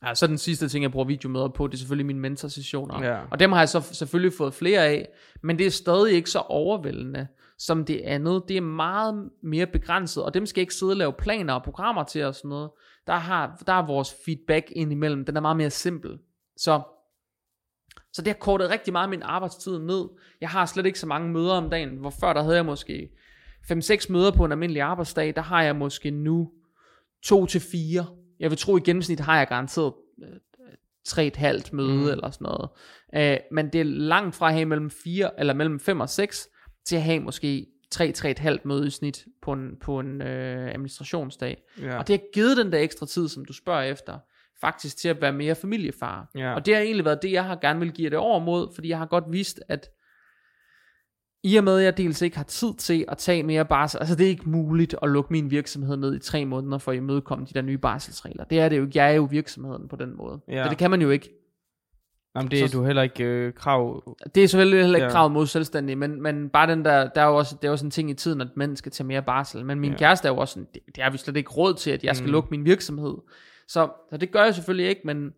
Ja, 0.06 0.14
så 0.14 0.26
den 0.26 0.38
sidste 0.38 0.68
ting, 0.68 0.82
jeg 0.82 0.92
bruger 0.92 1.06
videomøder 1.06 1.48
på, 1.48 1.66
det 1.66 1.74
er 1.74 1.78
selvfølgelig 1.78 2.06
mine 2.06 2.20
mentorsessioner. 2.20 3.04
Ja. 3.04 3.20
Og 3.30 3.40
dem 3.40 3.52
har 3.52 3.58
jeg 3.58 3.68
så 3.68 3.80
selvfølgelig 3.80 4.32
fået 4.32 4.54
flere 4.54 4.86
af, 4.86 5.08
men 5.42 5.58
det 5.58 5.66
er 5.66 5.70
stadig 5.70 6.12
ikke 6.12 6.30
så 6.30 6.38
overvældende 6.38 7.26
som 7.58 7.84
det 7.84 8.00
andet. 8.00 8.42
Det 8.48 8.56
er 8.56 8.60
meget 8.60 9.30
mere 9.42 9.66
begrænset, 9.66 10.24
og 10.24 10.34
dem 10.34 10.46
skal 10.46 10.60
ikke 10.60 10.74
sidde 10.74 10.92
og 10.92 10.96
lave 10.96 11.12
planer 11.12 11.54
og 11.54 11.62
programmer 11.62 12.04
til 12.04 12.24
og 12.24 12.34
sådan 12.34 12.48
noget. 12.48 12.70
Der, 13.06 13.16
har, 13.16 13.62
der 13.66 13.72
er 13.72 13.86
vores 13.86 14.14
feedback 14.24 14.66
indimellem, 14.70 15.24
den 15.24 15.36
er 15.36 15.40
meget 15.40 15.56
mere 15.56 15.70
simpel. 15.70 16.18
Så, 16.56 16.82
så 18.12 18.22
det 18.22 18.28
har 18.28 18.38
kortet 18.38 18.70
rigtig 18.70 18.92
meget 18.92 19.10
min 19.10 19.22
arbejdstid 19.22 19.78
ned. 19.78 20.08
Jeg 20.40 20.48
har 20.48 20.66
slet 20.66 20.86
ikke 20.86 21.00
så 21.00 21.06
mange 21.06 21.32
møder 21.32 21.52
om 21.52 21.70
dagen, 21.70 21.96
hvor 21.96 22.10
før 22.10 22.32
der 22.32 22.42
havde 22.42 22.56
jeg 22.56 22.64
måske 22.64 23.08
5-6 23.72 24.12
møder 24.12 24.30
på 24.30 24.44
en 24.44 24.52
almindelig 24.52 24.82
arbejdsdag, 24.82 25.36
der 25.36 25.42
har 25.42 25.62
jeg 25.62 25.76
måske 25.76 26.10
nu 26.10 26.50
2-4 27.26 28.23
jeg 28.40 28.50
vil 28.50 28.58
tro, 28.58 28.76
i 28.76 28.80
gennemsnit 28.80 29.20
har 29.20 29.38
jeg 29.38 29.48
garanteret 29.48 29.92
øh, 30.22 30.28
tre 31.04 31.26
et 31.26 31.36
halvt 31.36 31.72
møde 31.72 31.94
mm. 31.94 32.08
eller 32.08 32.30
sådan 32.30 32.44
noget. 32.44 32.68
Øh, 33.14 33.38
men 33.52 33.68
det 33.68 33.80
er 33.80 33.84
langt 33.84 34.34
fra 34.34 34.48
at 34.48 34.54
have 34.54 34.66
mellem 34.66 34.90
4 34.90 35.40
eller 35.40 35.54
mellem 35.54 35.80
5 35.80 36.00
og 36.00 36.08
6 36.08 36.48
til 36.86 36.96
at 36.96 37.02
have 37.02 37.20
måske 37.20 37.66
3 37.90 38.12
3 38.12 38.30
et 38.30 38.38
halvt 38.38 38.64
møde 38.64 38.86
i 38.86 38.90
snit 38.90 39.24
på 39.42 39.52
en, 39.52 39.76
på 39.80 40.00
en 40.00 40.22
øh, 40.22 40.68
administrationsdag. 40.68 41.62
Ja. 41.80 41.98
Og 41.98 42.08
det 42.08 42.18
har 42.18 42.32
givet 42.32 42.56
den 42.56 42.72
der 42.72 42.78
ekstra 42.78 43.06
tid, 43.06 43.28
som 43.28 43.44
du 43.44 43.52
spørger 43.52 43.82
efter, 43.82 44.18
faktisk 44.60 44.96
til 44.96 45.08
at 45.08 45.20
være 45.20 45.32
mere 45.32 45.54
familiefar. 45.54 46.30
Ja. 46.34 46.54
Og 46.54 46.66
det 46.66 46.74
har 46.74 46.82
egentlig 46.82 47.04
været 47.04 47.22
det, 47.22 47.32
jeg 47.32 47.44
har 47.44 47.56
gerne 47.56 47.80
vil 47.80 47.92
give 47.92 48.10
det 48.10 48.18
over 48.18 48.38
mod, 48.38 48.74
fordi 48.74 48.88
jeg 48.88 48.98
har 48.98 49.06
godt 49.06 49.24
vidst, 49.28 49.60
at 49.68 49.90
i 51.44 51.56
og 51.56 51.64
med, 51.64 51.78
at 51.78 51.84
jeg 51.84 51.96
dels 51.96 52.22
ikke 52.22 52.36
har 52.36 52.44
tid 52.44 52.74
til 52.74 53.04
at 53.08 53.18
tage 53.18 53.42
mere 53.42 53.64
barsel, 53.64 53.98
altså 53.98 54.14
det 54.14 54.24
er 54.24 54.28
ikke 54.28 54.50
muligt 54.50 54.94
at 55.02 55.10
lukke 55.10 55.32
min 55.32 55.50
virksomhed 55.50 55.96
ned 55.96 56.16
i 56.16 56.18
tre 56.18 56.44
måneder 56.44 56.78
for 56.78 56.92
at 56.92 56.96
imødekomme 56.96 57.46
de 57.46 57.54
der 57.54 57.62
nye 57.62 57.78
barselsregler. 57.78 58.44
Det 58.44 58.60
er 58.60 58.68
det 58.68 58.76
jo 58.78 58.84
ikke. 58.84 58.98
Jeg 58.98 59.10
er 59.10 59.14
jo 59.14 59.28
virksomheden 59.30 59.88
på 59.88 59.96
den 59.96 60.16
måde. 60.16 60.40
Ja. 60.48 60.64
Så 60.64 60.70
det 60.70 60.78
kan 60.78 60.90
man 60.90 61.02
jo 61.02 61.10
ikke. 61.10 61.40
Jamen 62.36 62.50
det 62.50 62.62
er 62.62 62.66
så, 62.66 62.78
du 62.78 62.84
heller 62.84 63.02
ikke 63.02 63.24
øh, 63.24 63.52
krav... 63.52 64.16
Det 64.34 64.44
er 64.44 64.48
selvfølgelig 64.48 64.80
heller 64.80 64.96
ikke 64.96 65.06
ja. 65.06 65.12
krav 65.12 65.30
mod 65.30 65.46
selvstændige, 65.46 65.96
men, 65.96 66.22
men 66.22 66.48
bare 66.48 66.70
den 66.70 66.84
der, 66.84 67.08
der 67.08 67.22
er 67.22 67.26
jo 67.26 67.36
også, 67.36 67.56
det 67.62 67.68
er 67.68 67.72
også 67.72 67.84
en 67.84 67.90
ting 67.90 68.10
i 68.10 68.14
tiden, 68.14 68.40
at 68.40 68.48
mænd 68.56 68.76
skal 68.76 68.92
tage 68.92 69.06
mere 69.06 69.22
barsel. 69.22 69.64
Men 69.64 69.80
min 69.80 69.90
ja. 69.90 69.96
kæreste 69.96 70.28
er 70.28 70.32
jo 70.32 70.38
også 70.38 70.54
sådan, 70.54 70.68
det, 70.74 70.82
det 70.94 71.04
har 71.04 71.10
vi 71.10 71.18
slet 71.18 71.36
ikke 71.36 71.50
råd 71.50 71.74
til, 71.74 71.90
at 71.90 72.04
jeg 72.04 72.16
skal 72.16 72.26
mm. 72.26 72.32
lukke 72.32 72.48
min 72.50 72.64
virksomhed. 72.64 73.14
Så, 73.68 73.88
så 74.10 74.16
det 74.16 74.30
gør 74.30 74.44
jeg 74.44 74.54
selvfølgelig 74.54 74.88
ikke, 74.88 75.02
men, 75.04 75.32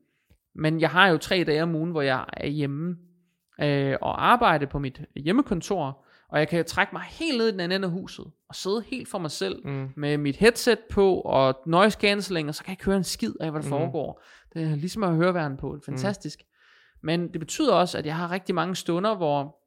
men 0.55 0.81
jeg 0.81 0.91
har 0.91 1.09
jo 1.09 1.17
tre 1.17 1.45
dage 1.45 1.63
om 1.63 1.75
ugen, 1.75 1.91
hvor 1.91 2.03
jeg 2.03 2.25
er 2.33 2.47
hjemme 2.47 2.97
øh, 3.63 3.97
og 4.03 4.27
arbejde 4.27 4.67
på 4.67 4.79
mit 4.79 5.01
hjemmekontor, 5.17 6.05
og 6.29 6.39
jeg 6.39 6.49
kan 6.49 6.65
trække 6.65 6.93
mig 6.93 7.03
helt 7.03 7.39
ned 7.39 7.49
i 7.49 7.53
den 7.53 7.61
anden 7.61 7.77
ende 7.77 7.87
af 7.87 7.93
huset, 7.93 8.25
og 8.49 8.55
sidde 8.55 8.85
helt 8.87 9.09
for 9.09 9.19
mig 9.19 9.31
selv, 9.31 9.67
mm. 9.67 9.89
med 9.97 10.19
mit 10.19 10.37
headset 10.37 10.79
på, 10.91 11.21
og 11.21 11.63
noise 11.67 11.99
cancelling, 12.01 12.49
og 12.49 12.55
så 12.55 12.65
kan 12.65 12.71
jeg 12.71 12.79
køre 12.79 12.97
en 12.97 13.05
skid 13.05 13.33
af, 13.41 13.51
hvad 13.51 13.63
der 13.63 13.67
mm. 13.67 13.71
foregår. 13.71 14.23
Det 14.55 14.63
er 14.63 14.77
ligesom 14.77 15.03
at 15.03 15.15
høre 15.15 15.35
verden 15.35 15.57
på. 15.57 15.79
Fantastisk. 15.87 16.41
Mm. 16.43 16.47
Men 17.07 17.33
det 17.33 17.41
betyder 17.41 17.75
også, 17.75 17.99
at 17.99 18.07
jeg 18.07 18.17
har 18.17 18.31
rigtig 18.31 18.55
mange 18.55 18.77
stunder, 18.77 19.15
hvor 19.15 19.59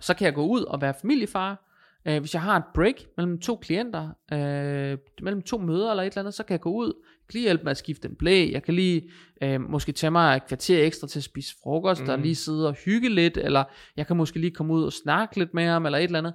så 0.00 0.14
kan 0.14 0.24
jeg 0.24 0.34
gå 0.34 0.46
ud 0.46 0.62
og 0.62 0.80
være 0.80 0.94
familiefar, 1.00 1.64
Øh, 2.08 2.20
hvis 2.20 2.34
jeg 2.34 2.42
har 2.42 2.56
et 2.56 2.64
break 2.74 2.94
mellem 3.16 3.40
to 3.40 3.56
klienter, 3.56 4.08
øh, 4.32 4.98
mellem 5.22 5.42
to 5.42 5.58
møder 5.58 5.90
eller 5.90 6.02
et 6.02 6.06
eller 6.06 6.18
andet, 6.18 6.34
så 6.34 6.42
kan 6.42 6.52
jeg 6.52 6.60
gå 6.60 6.70
ud, 6.70 6.92
kan 7.28 7.38
lige 7.38 7.42
hjælpe 7.42 7.64
med 7.64 7.70
at 7.70 7.76
skifte 7.76 8.08
en 8.08 8.16
blæ, 8.16 8.50
jeg 8.52 8.62
kan 8.62 8.74
lige 8.74 9.10
øh, 9.42 9.60
måske 9.60 9.92
tage 9.92 10.10
mig 10.10 10.36
et 10.36 10.46
kvarter 10.46 10.86
ekstra 10.86 11.06
til 11.06 11.18
at 11.18 11.24
spise 11.24 11.54
frokost, 11.62 12.00
mm. 12.00 12.06
der 12.06 12.16
lige 12.16 12.34
sidde 12.34 12.68
og 12.68 12.74
hygge 12.84 13.08
lidt, 13.08 13.36
eller 13.36 13.64
jeg 13.96 14.06
kan 14.06 14.16
måske 14.16 14.38
lige 14.38 14.50
komme 14.50 14.72
ud 14.72 14.84
og 14.84 14.92
snakke 14.92 15.38
lidt 15.38 15.54
med 15.54 15.64
ham, 15.64 15.86
eller 15.86 15.98
et 15.98 16.04
eller 16.04 16.18
andet. 16.18 16.34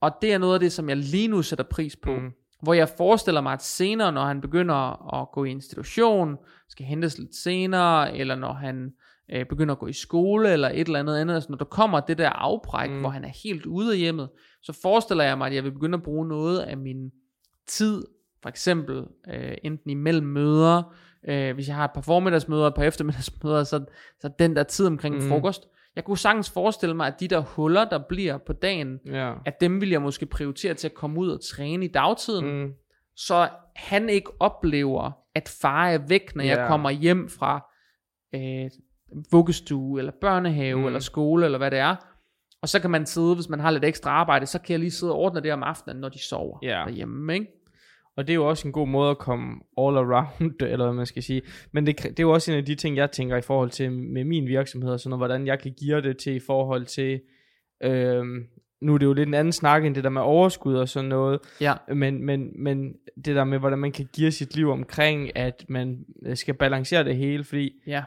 Og 0.00 0.12
det 0.22 0.32
er 0.32 0.38
noget 0.38 0.54
af 0.54 0.60
det, 0.60 0.72
som 0.72 0.88
jeg 0.88 0.96
lige 0.96 1.28
nu 1.28 1.42
sætter 1.42 1.64
pris 1.64 1.96
på. 1.96 2.10
Mm. 2.10 2.30
Hvor 2.62 2.74
jeg 2.74 2.88
forestiller 2.96 3.40
mig, 3.40 3.52
at 3.52 3.62
senere, 3.62 4.12
når 4.12 4.24
han 4.24 4.40
begynder 4.40 5.14
at 5.20 5.28
gå 5.32 5.44
i 5.44 5.50
institution, 5.50 6.36
skal 6.68 6.86
hentes 6.86 7.18
lidt 7.18 7.34
senere, 7.34 8.16
eller 8.16 8.34
når 8.34 8.52
han 8.52 8.92
øh, 9.32 9.46
begynder 9.46 9.74
at 9.74 9.78
gå 9.78 9.86
i 9.86 9.92
skole, 9.92 10.52
eller 10.52 10.68
et 10.68 10.86
eller 10.86 10.98
andet 10.98 11.16
andet, 11.16 11.34
altså 11.34 11.50
når 11.50 11.58
der 11.58 11.64
kommer 11.64 12.00
det 12.00 12.18
der 12.18 12.28
afbræk, 12.28 12.90
mm. 12.90 13.00
hvor 13.00 13.08
han 13.08 13.24
er 13.24 13.32
helt 13.44 13.66
ude 13.66 13.92
af 13.92 13.98
hjemmet, 13.98 14.28
så 14.62 14.72
forestiller 14.82 15.24
jeg 15.24 15.38
mig, 15.38 15.46
at 15.46 15.54
jeg 15.54 15.64
vil 15.64 15.72
begynde 15.72 15.96
at 15.96 16.02
bruge 16.02 16.28
noget 16.28 16.58
af 16.58 16.76
min 16.76 17.10
tid, 17.66 18.04
for 18.42 18.48
eksempel 18.48 19.04
øh, 19.32 19.56
enten 19.64 19.90
imellem 19.90 20.26
møder, 20.26 20.94
øh, 21.28 21.54
hvis 21.54 21.68
jeg 21.68 21.76
har 21.76 21.84
et 21.84 21.90
par 21.94 22.00
formiddagsmøder, 22.00 22.66
et 22.66 22.74
par 22.74 22.84
eftermiddagsmøder, 22.84 23.64
så, 23.64 23.84
så 24.20 24.30
den 24.38 24.56
der 24.56 24.62
tid 24.62 24.86
omkring 24.86 25.14
mm. 25.14 25.20
frokost, 25.20 25.68
jeg 25.96 26.04
kunne 26.04 26.18
sagtens 26.18 26.50
forestille 26.50 26.94
mig, 26.94 27.06
at 27.06 27.20
de 27.20 27.28
der 27.28 27.40
huller, 27.40 27.84
der 27.84 27.98
bliver 28.08 28.38
på 28.38 28.52
dagen, 28.52 28.98
ja. 29.06 29.32
at 29.46 29.60
dem 29.60 29.80
vil 29.80 29.90
jeg 29.90 30.02
måske 30.02 30.26
prioritere 30.26 30.74
til 30.74 30.88
at 30.88 30.94
komme 30.94 31.20
ud 31.20 31.30
og 31.30 31.40
træne 31.44 31.84
i 31.84 31.88
dagtiden, 31.88 32.62
mm. 32.62 32.72
så 33.16 33.48
han 33.76 34.08
ikke 34.08 34.30
oplever, 34.40 35.12
at 35.34 35.56
far 35.60 35.88
er 35.88 35.98
væk, 36.08 36.36
når 36.36 36.44
yeah. 36.44 36.58
jeg 36.58 36.68
kommer 36.68 36.90
hjem 36.90 37.28
fra 37.28 37.70
øh, 38.34 38.70
vuggestue, 39.32 39.98
eller 39.98 40.12
børnehave, 40.20 40.80
mm. 40.80 40.86
eller 40.86 41.00
skole, 41.00 41.44
eller 41.44 41.58
hvad 41.58 41.70
det 41.70 41.78
er. 41.78 41.96
Og 42.62 42.68
så 42.68 42.80
kan 42.80 42.90
man 42.90 43.06
sidde, 43.06 43.34
hvis 43.34 43.48
man 43.48 43.60
har 43.60 43.70
lidt 43.70 43.84
ekstra 43.84 44.10
arbejde, 44.10 44.46
så 44.46 44.58
kan 44.58 44.72
jeg 44.72 44.80
lige 44.80 44.90
sidde 44.90 45.12
og 45.12 45.18
ordne 45.18 45.40
det 45.40 45.52
om 45.52 45.62
aftenen, 45.62 45.96
når 45.96 46.08
de 46.08 46.18
sover 46.18 46.58
yeah. 46.64 46.86
derhjemme, 46.86 47.34
ikke? 47.34 47.46
Og 48.16 48.26
det 48.26 48.32
er 48.32 48.34
jo 48.34 48.48
også 48.48 48.68
en 48.68 48.72
god 48.72 48.88
måde 48.88 49.10
at 49.10 49.18
komme 49.18 49.54
all 49.78 49.96
around, 49.96 50.62
eller 50.72 50.84
hvad 50.84 50.94
man 50.94 51.06
skal 51.06 51.22
sige. 51.22 51.42
Men 51.72 51.86
det, 51.86 52.02
det 52.02 52.18
er 52.18 52.22
jo 52.22 52.32
også 52.32 52.52
en 52.52 52.58
af 52.58 52.64
de 52.64 52.74
ting, 52.74 52.96
jeg 52.96 53.10
tænker 53.10 53.36
i 53.36 53.42
forhold 53.42 53.70
til 53.70 53.92
med 53.92 54.24
min 54.24 54.46
virksomhed, 54.46 54.90
og 54.90 55.00
sådan 55.00 55.10
noget, 55.10 55.20
hvordan 55.20 55.46
jeg 55.46 55.58
kan 55.58 55.72
give 55.78 56.02
det 56.02 56.18
til 56.18 56.34
i 56.34 56.40
forhold 56.46 56.86
til, 56.86 57.20
øhm, 57.82 58.46
nu 58.82 58.94
er 58.94 58.98
det 58.98 59.06
jo 59.06 59.12
lidt 59.12 59.28
en 59.28 59.34
anden 59.34 59.52
snak 59.52 59.84
end 59.84 59.94
det 59.94 60.04
der 60.04 60.10
med 60.10 60.22
overskud 60.22 60.74
og 60.74 60.88
sådan 60.88 61.08
noget, 61.08 61.40
ja. 61.60 61.74
men, 61.94 62.24
men, 62.24 62.62
men 62.62 62.94
det 63.24 63.36
der 63.36 63.44
med, 63.44 63.58
hvordan 63.58 63.78
man 63.78 63.92
kan 63.92 64.08
give 64.12 64.30
sit 64.30 64.56
liv 64.56 64.70
omkring, 64.70 65.36
at 65.36 65.64
man 65.68 66.04
skal 66.34 66.54
balancere 66.54 67.04
det 67.04 67.16
hele, 67.16 67.44
fordi 67.44 67.72
ja 67.86 68.02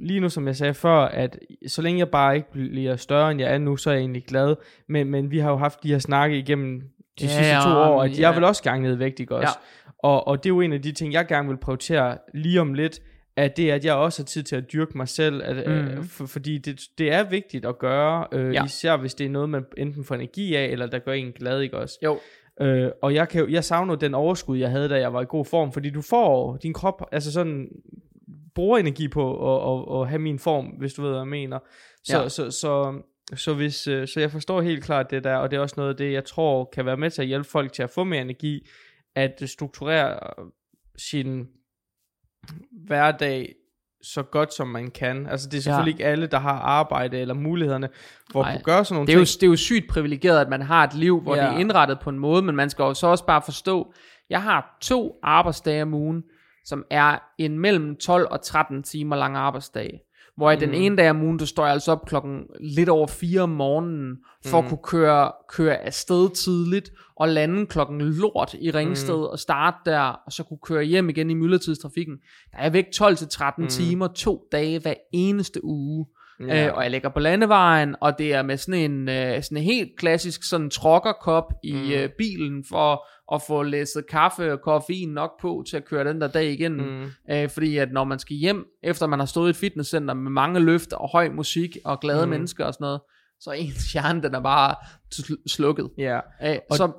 lige 0.00 0.20
nu, 0.20 0.28
som 0.28 0.46
jeg 0.46 0.56
sagde 0.56 0.74
før, 0.74 0.98
at 0.98 1.38
så 1.66 1.82
længe 1.82 1.98
jeg 1.98 2.08
bare 2.08 2.36
ikke 2.36 2.50
bliver 2.52 2.96
større, 2.96 3.30
end 3.30 3.40
jeg 3.40 3.54
er 3.54 3.58
nu, 3.58 3.76
så 3.76 3.90
er 3.90 3.94
jeg 3.94 4.00
egentlig 4.00 4.24
glad. 4.24 4.56
Men, 4.88 5.10
men 5.10 5.30
vi 5.30 5.38
har 5.38 5.50
jo 5.50 5.56
haft 5.56 5.82
de 5.82 5.88
her 5.88 5.98
snakke 5.98 6.38
igennem 6.38 6.82
de 7.20 7.24
ja, 7.24 7.30
sidste 7.30 7.54
to 7.54 7.70
år, 7.70 8.02
at 8.02 8.18
ja. 8.18 8.20
jeg 8.20 8.34
vil 8.34 8.44
også 8.44 8.62
gerne 8.62 8.82
ned 8.82 8.94
vægt, 8.94 9.20
ikke 9.20 9.36
også? 9.36 9.58
Ja. 9.58 9.88
Og, 10.08 10.26
og 10.28 10.44
det 10.44 10.50
er 10.50 10.54
jo 10.54 10.60
en 10.60 10.72
af 10.72 10.82
de 10.82 10.92
ting, 10.92 11.12
jeg 11.12 11.26
gerne 11.26 11.48
vil 11.48 11.56
prioritere 11.56 12.18
lige 12.34 12.60
om 12.60 12.74
lidt, 12.74 13.00
at 13.36 13.56
det 13.56 13.70
er, 13.70 13.74
at 13.74 13.84
jeg 13.84 13.94
også 13.94 14.22
har 14.22 14.24
tid 14.24 14.42
til 14.42 14.56
at 14.56 14.72
dyrke 14.72 14.98
mig 14.98 15.08
selv, 15.08 15.42
at, 15.44 15.56
mm. 15.66 15.72
øh, 15.72 16.04
for, 16.04 16.26
fordi 16.26 16.58
det, 16.58 16.80
det 16.98 17.12
er 17.12 17.22
vigtigt 17.22 17.66
at 17.66 17.78
gøre, 17.78 18.26
øh, 18.32 18.54
ja. 18.54 18.64
især 18.64 18.96
hvis 18.96 19.14
det 19.14 19.26
er 19.26 19.30
noget, 19.30 19.48
man 19.48 19.64
enten 19.76 20.04
får 20.04 20.14
energi 20.14 20.54
af, 20.54 20.64
eller 20.64 20.86
der 20.86 20.98
gør 20.98 21.12
en 21.12 21.32
glad, 21.32 21.60
ikke 21.60 21.78
også? 21.78 21.98
Jo. 22.04 22.18
Øh, 22.60 22.90
og 23.02 23.14
jeg, 23.14 23.28
kan, 23.28 23.50
jeg 23.50 23.64
savner 23.64 23.94
den 23.94 24.14
overskud, 24.14 24.58
jeg 24.58 24.70
havde, 24.70 24.88
da 24.88 24.98
jeg 24.98 25.12
var 25.12 25.22
i 25.22 25.26
god 25.28 25.44
form, 25.44 25.72
fordi 25.72 25.90
du 25.90 26.02
får 26.02 26.56
din 26.56 26.72
krop, 26.72 27.08
altså 27.12 27.32
sådan 27.32 27.68
bruger 28.54 28.78
energi 28.78 29.08
på 29.08 29.54
at, 29.54 29.72
at, 29.72 30.00
at 30.00 30.08
have 30.08 30.18
min 30.18 30.38
form, 30.38 30.66
hvis 30.66 30.94
du 30.94 31.02
ved, 31.02 31.10
hvad 31.10 31.20
jeg 31.20 31.28
mener. 31.28 31.58
Så, 32.04 32.18
ja. 32.18 32.28
så, 32.28 32.50
så, 32.50 32.50
Så, 32.50 33.02
hvis, 33.54 33.86
øh, 33.86 34.08
så 34.08 34.20
jeg 34.20 34.30
forstår 34.30 34.60
helt 34.60 34.84
klart 34.84 35.10
det 35.10 35.24
der, 35.24 35.36
og 35.36 35.50
det 35.50 35.56
er 35.56 35.60
også 35.60 35.74
noget 35.78 35.90
af 35.90 35.96
det, 35.96 36.12
jeg 36.12 36.24
tror 36.24 36.70
kan 36.74 36.86
være 36.86 36.96
med 36.96 37.10
til 37.10 37.22
at 37.22 37.28
hjælpe 37.28 37.48
folk 37.48 37.72
til 37.72 37.82
at 37.82 37.90
få 37.90 38.04
mere 38.04 38.20
energi, 38.20 38.66
at 39.14 39.42
strukturere 39.46 40.18
øh, 40.38 40.44
sin 40.98 41.48
hverdag 42.86 43.54
så 44.02 44.22
godt 44.22 44.54
som 44.54 44.68
man 44.68 44.90
kan. 44.90 45.26
Altså 45.26 45.48
det 45.48 45.58
er 45.58 45.62
selvfølgelig 45.62 45.92
ja. 45.92 46.04
ikke 46.04 46.10
alle, 46.10 46.26
der 46.26 46.38
har 46.38 46.52
arbejde 46.52 47.18
eller 47.18 47.34
mulighederne 47.34 47.88
for 48.32 48.42
Nej. 48.42 48.52
kunne 48.52 48.64
gøre 48.64 48.84
sådan 48.84 48.94
nogle 48.94 49.06
det 49.06 49.12
er 49.12 49.24
ting. 49.24 49.36
Jo, 49.36 49.40
det 49.40 49.46
er 49.46 49.50
jo 49.50 49.56
sygt 49.56 49.88
privilegeret, 49.88 50.40
at 50.40 50.48
man 50.48 50.62
har 50.62 50.84
et 50.84 50.94
liv, 50.94 51.20
hvor 51.20 51.36
ja. 51.36 51.42
det 51.42 51.48
er 51.48 51.58
indrettet 51.58 52.00
på 52.00 52.10
en 52.10 52.18
måde, 52.18 52.42
men 52.42 52.56
man 52.56 52.70
skal 52.70 52.82
jo 52.82 52.94
så 52.94 53.06
også 53.06 53.26
bare 53.26 53.42
forstå, 53.42 53.94
jeg 54.30 54.42
har 54.42 54.78
to 54.80 55.18
arbejdsdage 55.22 55.82
om 55.82 55.94
ugen, 55.94 56.22
som 56.64 56.84
er 56.90 57.18
en 57.38 57.58
mellem 57.58 57.96
12 57.96 58.26
og 58.30 58.42
13 58.42 58.82
timer 58.82 59.16
lang 59.16 59.36
arbejdsdag. 59.36 60.00
Hvor 60.36 60.50
i 60.50 60.54
mm. 60.54 60.60
den 60.60 60.74
ene 60.74 60.96
dag 60.96 61.10
om 61.10 61.22
ugen, 61.22 61.36
du 61.36 61.46
står 61.46 61.64
jeg 61.64 61.72
altså 61.72 61.92
op 61.92 62.06
klokken 62.06 62.46
lidt 62.60 62.88
over 62.88 63.06
4 63.06 63.40
om 63.40 63.48
morgenen, 63.48 64.16
for 64.46 64.60
mm. 64.60 64.66
at 64.66 64.70
kunne 64.70 64.82
køre, 64.82 65.32
køre 65.48 65.76
afsted 65.76 66.30
tidligt, 66.34 66.92
og 67.16 67.28
lande 67.28 67.66
klokken 67.66 68.00
lort 68.00 68.54
i 68.60 68.70
Ringsted, 68.70 69.16
mm. 69.16 69.22
og 69.22 69.38
starte 69.38 69.76
der, 69.84 70.00
og 70.00 70.32
så 70.32 70.42
kunne 70.42 70.58
køre 70.62 70.82
hjem 70.82 71.08
igen 71.08 71.30
i 71.30 71.34
myldretidstrafikken. 71.34 72.16
Der 72.52 72.58
er 72.58 72.62
jeg 72.62 72.72
væk 72.72 72.86
12-13 72.94 73.52
mm. 73.58 73.68
timer, 73.68 74.06
to 74.06 74.48
dage 74.52 74.78
hver 74.78 74.94
eneste 75.12 75.64
uge. 75.64 76.06
Ja. 76.40 76.66
Øh, 76.66 76.74
og 76.74 76.82
jeg 76.82 76.90
ligger 76.90 77.08
på 77.08 77.20
landevejen, 77.20 77.96
og 78.00 78.18
det 78.18 78.34
er 78.34 78.42
med 78.42 78.56
sådan 78.56 78.90
en, 78.90 79.08
øh, 79.08 79.42
sådan 79.42 79.58
en 79.58 79.64
helt 79.64 79.90
klassisk 79.98 80.48
sådan 80.48 80.70
trokkerkop 80.70 81.52
i 81.64 81.72
mm. 81.72 81.90
øh, 81.90 82.08
bilen, 82.18 82.64
for 82.68 83.08
at 83.34 83.42
få 83.46 83.62
læsset 83.62 84.06
kaffe 84.10 84.52
og 84.52 84.60
koffein 84.60 85.08
nok 85.08 85.40
på 85.40 85.64
til 85.70 85.76
at 85.76 85.84
køre 85.84 86.04
den 86.04 86.20
der 86.20 86.28
dag 86.28 86.52
igen. 86.52 86.72
Mm. 86.72 87.10
Øh, 87.30 87.48
fordi 87.50 87.76
at 87.76 87.92
når 87.92 88.04
man 88.04 88.18
skal 88.18 88.36
hjem, 88.36 88.66
efter 88.82 89.06
man 89.06 89.18
har 89.18 89.26
stået 89.26 89.48
i 89.48 89.50
et 89.50 89.56
fitnesscenter 89.56 90.14
med 90.14 90.30
mange 90.30 90.60
løfter 90.60 90.96
og 90.96 91.08
høj 91.08 91.28
musik 91.28 91.76
og 91.84 92.00
glade 92.00 92.26
mm. 92.26 92.30
mennesker 92.30 92.64
og 92.64 92.74
sådan 92.74 92.84
noget, 92.84 93.00
så 93.40 93.50
er 93.50 93.54
ens 93.54 93.92
hjerne, 93.92 94.22
den 94.22 94.34
er 94.34 94.40
bare 94.40 94.74
slukket. 95.46 95.90
Ja. 95.98 96.20
Øh, 96.44 96.56
og, 96.70 96.76
så, 96.76 96.92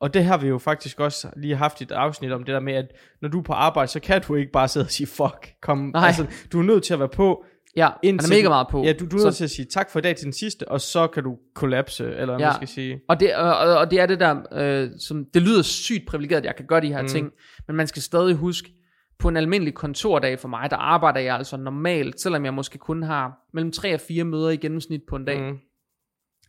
og 0.00 0.14
det 0.14 0.24
har 0.24 0.38
vi 0.38 0.48
jo 0.48 0.58
faktisk 0.58 1.00
også 1.00 1.28
lige 1.36 1.56
haft 1.56 1.82
et 1.82 1.92
afsnit 1.92 2.32
om, 2.32 2.44
det 2.44 2.52
der 2.52 2.60
med, 2.60 2.74
at 2.74 2.86
når 3.22 3.28
du 3.28 3.38
er 3.38 3.42
på 3.42 3.52
arbejde, 3.52 3.90
så 3.90 4.00
kan 4.00 4.22
du 4.22 4.34
ikke 4.34 4.52
bare 4.52 4.68
sidde 4.68 4.84
og 4.84 4.90
sige, 4.90 5.06
fuck, 5.06 5.52
kom. 5.62 5.78
Nej. 5.78 6.06
Altså, 6.06 6.26
du 6.52 6.58
er 6.58 6.62
nødt 6.62 6.84
til 6.84 6.92
at 6.94 7.00
være 7.00 7.08
på, 7.08 7.44
Ja, 7.76 7.88
han 8.04 8.14
er 8.14 8.28
mega 8.28 8.48
meget 8.48 8.66
på. 8.70 8.84
Ja, 8.84 8.92
du, 8.92 9.06
du 9.06 9.16
er 9.16 9.24
nødt 9.24 9.34
til 9.34 9.44
at 9.44 9.50
sige 9.50 9.66
tak 9.66 9.90
for 9.90 9.98
i 9.98 10.02
dag 10.02 10.16
til 10.16 10.24
den 10.24 10.32
sidste, 10.32 10.68
og 10.68 10.80
så 10.80 11.06
kan 11.06 11.22
du 11.24 11.36
kollapse, 11.54 12.04
eller 12.04 12.26
hvad 12.26 12.38
ja, 12.38 12.46
man 12.46 12.54
skal 12.54 12.68
sige. 12.68 13.00
Og 13.08 13.20
det, 13.20 13.36
og, 13.36 13.56
og 13.56 13.90
det 13.90 14.00
er 14.00 14.06
det 14.06 14.20
der, 14.20 14.36
øh, 14.52 14.90
som, 14.98 15.24
det 15.34 15.42
lyder 15.42 15.62
sygt 15.62 16.06
privilegeret, 16.06 16.38
at 16.40 16.44
jeg 16.44 16.56
kan 16.56 16.66
gøre 16.66 16.80
de 16.80 16.88
her 16.88 17.02
mm. 17.02 17.08
ting, 17.08 17.30
men 17.66 17.76
man 17.76 17.86
skal 17.86 18.02
stadig 18.02 18.34
huske, 18.34 18.72
på 19.18 19.28
en 19.28 19.36
almindelig 19.36 19.74
kontordag 19.74 20.38
for 20.38 20.48
mig, 20.48 20.70
der 20.70 20.76
arbejder 20.76 21.20
jeg 21.20 21.36
altså 21.36 21.56
normalt, 21.56 22.20
selvom 22.20 22.44
jeg 22.44 22.54
måske 22.54 22.78
kun 22.78 23.02
har 23.02 23.32
mellem 23.52 23.72
3 23.72 23.94
og 23.94 24.00
4 24.00 24.24
møder 24.24 24.50
i 24.50 24.56
gennemsnit 24.56 25.00
på 25.08 25.16
en 25.16 25.24
dag. 25.24 25.40
Mm. 25.40 25.58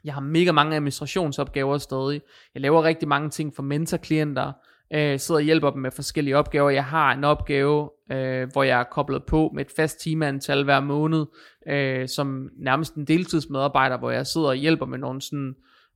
Jeg 0.04 0.14
har 0.14 0.22
mega 0.22 0.52
mange 0.52 0.76
administrationsopgaver 0.76 1.78
stadig. 1.78 2.22
Jeg 2.54 2.62
laver 2.62 2.84
rigtig 2.84 3.08
mange 3.08 3.30
ting 3.30 3.56
for 3.56 3.64
mentorklienter 3.64 4.52
øh, 4.94 5.20
sidder 5.20 5.40
og 5.40 5.46
hjælper 5.46 5.70
dem 5.70 5.82
med 5.82 5.92
forskellige 5.92 6.38
opgaver. 6.38 6.70
Jeg 6.70 6.86
har 6.86 7.14
en 7.14 7.24
opgave, 7.24 7.90
øh, 8.12 8.52
hvor 8.52 8.64
jeg 8.64 8.80
er 8.80 8.84
koblet 8.84 9.24
på 9.24 9.52
med 9.56 9.66
et 9.66 9.72
fast 9.76 10.00
timeantal 10.00 10.64
hver 10.64 10.80
måned, 10.80 11.26
øh, 11.68 12.08
som 12.08 12.50
nærmest 12.58 12.96
en 12.96 13.06
deltidsmedarbejder, 13.06 13.98
hvor 13.98 14.12
jeg 14.12 14.28
sidder 14.28 14.48
og 14.48 14.56
hjælper 14.56 14.86
med 14.86 14.98
nogle 14.98 15.22
sådan, 15.22 15.56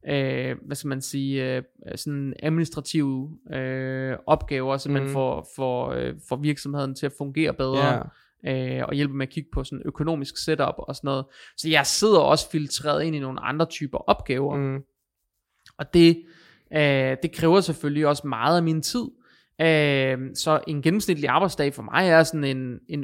øh, 0.09 0.55
hvad 0.65 0.75
skal 0.75 0.87
man 0.87 1.01
sige, 1.01 1.55
øh, 1.55 1.63
sådan 1.95 2.33
administrative 2.43 3.37
øh, 3.53 4.17
opgaver, 4.25 4.77
så 4.77 4.91
man 4.91 5.03
mm. 5.03 5.09
får, 5.09 5.47
får, 5.55 5.91
øh, 5.91 6.13
får 6.29 6.35
virksomheden 6.35 6.95
til 6.95 7.05
at 7.05 7.13
fungere 7.17 7.53
bedre. 7.53 7.93
Yeah 7.93 8.05
øh, 8.45 8.83
og 8.87 8.93
hjælper 8.93 9.15
med 9.15 9.27
at 9.27 9.33
kigge 9.33 9.49
på 9.53 9.63
sådan 9.63 9.81
økonomisk 9.85 10.37
setup 10.37 10.75
og 10.77 10.95
sådan 10.95 11.07
noget. 11.07 11.25
Så 11.57 11.69
jeg 11.69 11.85
sidder 11.85 12.19
også 12.19 12.49
filtreret 12.51 13.03
ind 13.03 13.15
i 13.15 13.19
nogle 13.19 13.39
andre 13.39 13.65
typer 13.65 13.97
opgaver. 13.97 14.55
Mm. 14.55 14.83
Og 15.77 15.93
det 15.93 16.23
Øh, 16.73 17.17
det 17.23 17.31
kræver 17.33 17.61
selvfølgelig 17.61 18.07
også 18.07 18.27
meget 18.27 18.57
af 18.57 18.63
min 18.63 18.81
tid. 18.81 19.05
Øh, 19.61 20.17
så 20.35 20.59
en 20.67 20.81
gennemsnitlig 20.81 21.29
arbejdsdag 21.29 21.73
for 21.73 21.83
mig 21.83 22.09
er 22.09 22.23
sådan 22.23 22.43
en, 22.43 22.79
en 22.89 23.03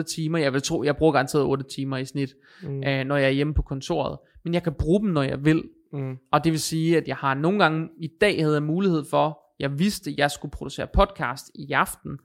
6-8 0.00 0.02
timer. 0.02 0.38
Jeg 0.38 0.52
vil 0.52 0.62
tro, 0.62 0.82
jeg 0.84 0.96
bruger 0.96 1.12
garanteret 1.12 1.44
8 1.44 1.64
timer 1.74 1.96
i 1.96 2.04
snit, 2.04 2.34
mm. 2.62 2.84
øh, 2.84 3.04
når 3.04 3.16
jeg 3.16 3.26
er 3.26 3.30
hjemme 3.30 3.54
på 3.54 3.62
kontoret. 3.62 4.18
Men 4.44 4.54
jeg 4.54 4.62
kan 4.62 4.74
bruge 4.74 5.00
dem, 5.00 5.08
når 5.10 5.22
jeg 5.22 5.44
vil. 5.44 5.62
Mm. 5.92 6.16
Og 6.32 6.44
det 6.44 6.52
vil 6.52 6.60
sige, 6.60 6.96
at 6.96 7.08
jeg 7.08 7.16
har 7.16 7.34
nogle 7.34 7.58
gange, 7.58 7.88
i 8.00 8.08
dag 8.20 8.42
havde 8.42 8.54
jeg 8.54 8.62
mulighed 8.62 9.04
for, 9.10 9.40
jeg 9.58 9.78
vidste, 9.78 10.10
at 10.10 10.16
jeg 10.16 10.30
skulle 10.30 10.52
producere 10.52 10.86
podcast 10.86 11.50
i 11.54 11.72
aften. 11.72 12.18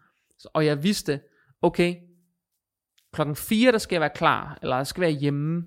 Og 0.54 0.66
jeg 0.66 0.84
vidste, 0.84 1.20
okay, 1.62 1.96
klokken 3.14 3.36
4, 3.36 3.72
der 3.72 3.78
skal 3.78 3.96
jeg 3.96 4.02
være 4.02 4.10
klar, 4.16 4.60
eller 4.62 4.76
jeg 4.76 4.88
skal 4.88 5.02
være 5.02 5.12
hjemme. 5.12 5.64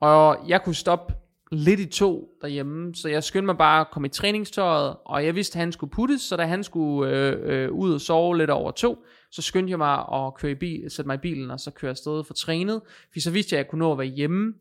Og 0.00 0.44
jeg 0.48 0.62
kunne 0.62 0.74
stoppe 0.74 1.14
lidt 1.52 1.80
i 1.80 1.86
to 1.86 2.28
derhjemme, 2.42 2.94
så 2.94 3.08
jeg 3.08 3.24
skyndte 3.24 3.46
mig 3.46 3.58
bare 3.58 3.80
at 3.80 3.90
komme 3.90 4.06
i 4.06 4.10
træningstøjet, 4.10 4.96
og 5.04 5.24
jeg 5.24 5.34
vidste, 5.34 5.56
at 5.56 5.60
han 5.60 5.72
skulle 5.72 5.90
puttes, 5.90 6.20
så 6.20 6.36
da 6.36 6.44
han 6.44 6.64
skulle 6.64 7.12
øh, 7.12 7.64
øh, 7.64 7.72
ud 7.72 7.94
og 7.94 8.00
sove 8.00 8.38
lidt 8.38 8.50
over 8.50 8.70
to, 8.70 9.04
så 9.30 9.42
skyndte 9.42 9.70
jeg 9.70 9.78
mig 9.78 10.04
at 10.12 10.34
køre 10.34 10.50
i 10.50 10.54
bil, 10.54 10.90
sætte 10.90 11.06
mig 11.06 11.14
i 11.14 11.18
bilen, 11.18 11.50
og 11.50 11.60
så 11.60 11.70
køre 11.70 11.90
afsted 11.90 12.24
for 12.24 12.34
trænet, 12.34 12.80
for 13.12 13.20
så 13.20 13.30
vidste 13.30 13.54
jeg, 13.54 13.60
at 13.60 13.64
jeg 13.64 13.70
kunne 13.70 13.78
nå 13.78 13.92
at 13.92 13.98
være 13.98 14.06
hjemme, 14.06 14.54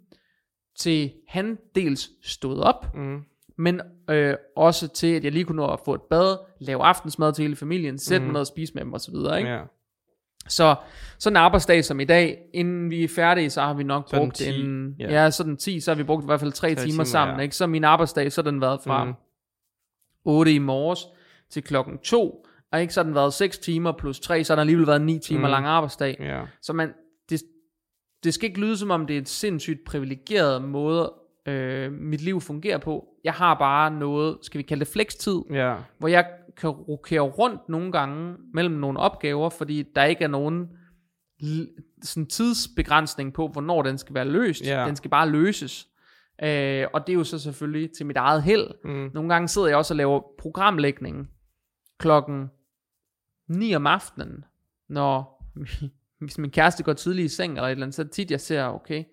til 0.78 1.14
han 1.28 1.58
dels 1.76 2.10
stod 2.22 2.60
op, 2.60 2.96
mm. 2.96 3.22
men 3.58 3.82
øh, 4.10 4.36
også 4.56 4.88
til, 4.88 5.08
at 5.08 5.24
jeg 5.24 5.32
lige 5.32 5.46
kunne 5.46 5.56
nå 5.56 5.68
at 5.68 5.80
få 5.86 5.94
et 5.94 6.02
bad, 6.02 6.38
lave 6.60 6.84
aftensmad 6.84 7.34
til 7.34 7.42
hele 7.42 7.56
familien, 7.56 7.98
sætte 7.98 8.20
mm. 8.20 8.26
mig 8.26 8.34
noget 8.34 8.42
at 8.42 8.48
spise 8.48 8.74
med 8.74 8.82
dem 8.82 8.94
osv., 8.94 9.16
ikke? 9.16 9.50
Ja. 9.50 9.62
Så 10.48 10.76
sådan 11.20 11.34
en 11.34 11.38
arbejdsdag 11.38 11.86
som 11.86 12.00
i 12.00 12.04
dag, 12.04 12.38
inden 12.54 12.90
vi 12.90 13.04
er 13.04 13.08
færdige, 13.08 13.50
så 13.50 13.62
har 13.62 13.74
vi 13.74 13.84
nok 13.84 14.08
sådan 14.10 14.26
brugt 14.26 14.36
10, 14.36 14.60
en, 14.60 14.96
yeah. 15.02 15.12
ja, 15.12 15.30
sådan 15.30 15.58
10, 15.58 15.80
så 15.80 15.92
har 15.92 15.96
vi 15.96 16.04
brugt 16.04 16.24
i 16.24 16.26
hvert 16.26 16.40
fald 16.40 16.52
3, 16.52 16.76
3 16.76 16.82
timer, 16.82 16.92
timer 16.92 17.04
sammen, 17.04 17.38
ja. 17.38 17.44
ikke? 17.44 17.56
Så 17.56 17.68
min 17.68 17.84
arbejdsdag, 17.84 18.32
så 18.32 18.42
har 18.44 18.52
den 18.52 18.62
været 18.62 18.80
fra 18.84 19.04
mm. 19.04 19.14
8 20.26 20.54
i 20.54 20.60
morges 20.60 21.00
til 21.50 21.64
klokken 21.64 21.98
2, 21.98 22.46
og 22.72 22.82
ikke 22.82 22.94
så 22.94 23.00
har 23.00 23.06
den 23.06 23.16
været 23.16 23.34
6 23.34 23.58
timer 23.58 23.92
plus 23.92 24.20
3, 24.20 24.44
så 24.44 24.54
har 24.54 24.56
den 24.56 24.62
alligevel 24.62 24.88
været 24.88 25.02
9 25.02 25.20
timer 25.20 25.48
mm. 25.48 25.52
lang 25.52 25.66
arbejdsdag. 25.66 26.18
Yeah. 26.22 26.48
Så 26.62 26.74
man, 26.74 26.94
det, 27.30 27.42
det 28.24 28.34
skal 28.34 28.50
ikke 28.50 28.60
lyde 28.60 28.78
som 28.78 28.92
om, 28.92 29.08
det 29.08 29.16
er 29.18 29.22
et 29.22 29.30
sindssygt 29.30 29.80
privilegeret 29.86 30.62
måde, 30.62 31.14
øh, 31.46 31.92
mit 31.92 32.22
liv 32.22 32.42
fungerer 32.42 32.78
på. 32.78 33.08
Jeg 33.24 33.34
har 33.34 33.54
bare 33.54 33.92
noget, 33.92 34.38
skal 34.42 34.58
vi 34.58 34.64
kalde 34.64 34.86
det 34.86 34.94
flekstid, 34.94 35.40
yeah. 35.52 35.80
hvor 35.98 36.08
jeg 36.08 36.26
kan 36.58 36.70
rokere 36.70 37.22
rundt 37.22 37.70
nogle 37.70 37.92
gange 37.92 38.36
mellem 38.54 38.76
nogle 38.76 39.00
opgaver, 39.00 39.50
fordi 39.50 39.84
der 39.96 40.04
ikke 40.04 40.24
er 40.24 40.28
nogen 40.28 40.70
sådan 42.02 42.28
tidsbegrænsning 42.28 43.34
på, 43.34 43.48
hvornår 43.48 43.82
den 43.82 43.98
skal 43.98 44.16
være 44.16 44.26
løst. 44.26 44.64
Yeah. 44.68 44.88
Den 44.88 44.96
skal 44.96 45.10
bare 45.10 45.30
løses. 45.30 45.88
Øh, 46.44 46.88
og 46.94 47.08
det 47.08 47.14
er 47.14 47.18
jo 47.18 47.24
så 47.24 47.40
selvfølgelig 47.40 47.90
til 47.98 48.06
mit 48.06 48.18
eget 48.18 48.44
held. 48.44 48.68
Mm. 48.84 49.12
Nogle 49.14 49.30
gange 49.30 49.48
sidder 49.48 49.68
jeg 49.68 49.78
også 49.78 49.94
og 49.94 49.98
laver 49.98 50.22
programlægning 50.40 51.30
klokken 51.98 52.50
9 53.48 53.76
om 53.76 53.88
aftenen, 53.88 54.46
når 54.90 55.44
hvis 56.20 56.38
min 56.38 56.52
kæreste 56.52 56.84
går 56.84 56.94
tidligt 56.94 57.26
i 57.26 57.36
seng 57.36 57.54
eller 57.54 57.68
et 57.68 57.72
eller 57.72 57.86
andet, 57.86 57.96
så 57.96 58.04
tit 58.04 58.32
jeg 58.32 58.42
ser, 58.42 58.66
okay, 58.66 59.04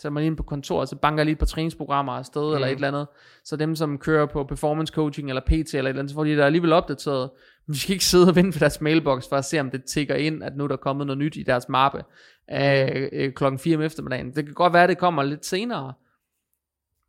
så 0.00 0.10
man 0.10 0.24
ind 0.24 0.36
på 0.36 0.42
kontoret, 0.42 0.88
så 0.88 0.96
banker 0.96 1.20
jeg 1.20 1.26
lige 1.26 1.36
på 1.36 1.44
træningsprogrammer 1.44 2.12
afsted, 2.12 2.48
mm. 2.48 2.54
eller 2.54 2.66
et 2.66 2.74
eller 2.74 2.88
andet. 2.88 3.06
Så 3.44 3.56
dem, 3.56 3.76
som 3.76 3.98
kører 3.98 4.26
på 4.26 4.44
performance 4.44 4.92
coaching, 4.94 5.28
eller 5.28 5.40
PT, 5.40 5.50
eller 5.50 5.62
et 5.62 5.76
eller 5.76 5.88
andet, 5.88 6.10
så 6.10 6.14
får 6.14 6.24
de 6.24 6.36
der 6.36 6.46
alligevel 6.46 6.72
opdateret. 6.72 7.30
Men 7.66 7.74
de 7.74 7.80
skal 7.80 7.92
ikke 7.92 8.04
sidde 8.04 8.28
og 8.28 8.36
vente 8.36 8.58
på 8.58 8.60
deres 8.60 8.80
mailbox, 8.80 9.28
for 9.28 9.36
at 9.36 9.44
se, 9.44 9.60
om 9.60 9.70
det 9.70 9.84
tigger 9.84 10.14
ind, 10.14 10.42
at 10.44 10.56
nu 10.56 10.66
der 10.66 10.72
er 10.72 10.76
kommet 10.76 11.06
noget 11.06 11.18
nyt 11.18 11.36
i 11.36 11.42
deres 11.42 11.68
mappe 11.68 12.04
øh, 12.52 13.08
øh, 13.12 13.32
klokken 13.32 13.58
4 13.58 13.76
om 13.76 13.82
eftermiddagen. 13.82 14.34
Det 14.34 14.44
kan 14.44 14.54
godt 14.54 14.72
være, 14.72 14.82
at 14.82 14.88
det 14.88 14.98
kommer 14.98 15.22
lidt 15.22 15.46
senere. 15.46 15.92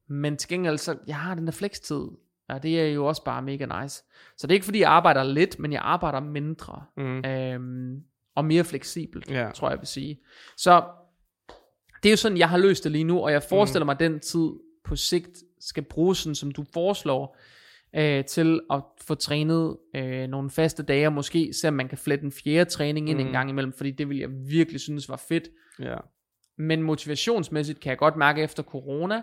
Men 0.08 0.38
til 0.38 0.50
gengæld, 0.50 0.78
så 0.78 0.98
jeg 1.08 1.16
har 1.16 1.36
den 1.36 1.46
der 1.46 1.52
flekstid, 1.52 2.04
og 2.50 2.64
det 2.64 2.82
er 2.82 2.86
jo 2.86 3.06
også 3.06 3.24
bare 3.24 3.42
mega 3.42 3.82
nice. 3.82 4.04
Så 4.38 4.48
det 4.48 4.52
er 4.52 4.56
ikke 4.56 4.66
fordi, 4.66 4.80
jeg 4.80 4.90
arbejder 4.90 5.24
lidt, 5.24 5.60
men 5.60 5.74
jeg 5.74 5.82
arbejder 5.84 6.20
mindre. 6.20 6.84
Mm. 6.98 7.26
Øhm, 7.26 8.02
og 8.36 8.46
mere 8.46 8.64
fleksibelt, 8.64 9.28
yeah. 9.32 9.54
tror 9.54 9.70
jeg 9.70 9.80
vil 9.80 9.88
sige. 9.88 10.20
Så 10.58 10.84
det 12.04 12.10
er 12.10 12.12
jo 12.12 12.18
sådan, 12.18 12.38
jeg 12.38 12.50
har 12.50 12.58
løst 12.58 12.84
det 12.84 12.92
lige 12.92 13.04
nu, 13.04 13.20
og 13.20 13.32
jeg 13.32 13.44
forestiller 13.44 13.84
mm. 13.84 13.88
mig, 13.88 13.94
at 13.94 14.00
den 14.00 14.20
tid 14.20 14.50
på 14.84 14.96
sigt 14.96 15.44
skal 15.60 15.84
bruges 15.84 16.18
sådan, 16.18 16.36
som 16.36 16.52
du 16.52 16.66
foreslår, 16.74 17.38
øh, 17.96 18.26
til 18.26 18.60
at 18.72 18.82
få 19.02 19.16
trænet 19.16 19.78
øh, 19.96 20.28
nogle 20.28 20.50
faste 20.50 20.84
dage, 20.84 21.08
og 21.08 21.14
måske 21.14 21.54
se, 21.54 21.68
om 21.68 21.74
man 21.74 21.88
kan 21.88 21.98
flette 21.98 22.26
en 22.26 22.32
fjerde 22.32 22.70
træning 22.70 23.10
ind 23.10 23.20
mm. 23.20 23.26
en 23.26 23.32
gang 23.32 23.50
imellem, 23.50 23.74
fordi 23.74 23.92
det 23.92 24.10
vil 24.10 24.18
jeg 24.18 24.30
virkelig 24.32 24.82
synes 24.82 25.10
var 25.10 25.24
fedt. 25.28 25.50
Ja. 25.80 25.98
Men 26.58 26.84
motivationsmæssigt 26.84 27.80
kan 27.80 27.90
jeg 27.90 27.98
godt 27.98 28.16
mærke 28.16 28.42
efter 28.42 28.64
corona, 28.64 29.22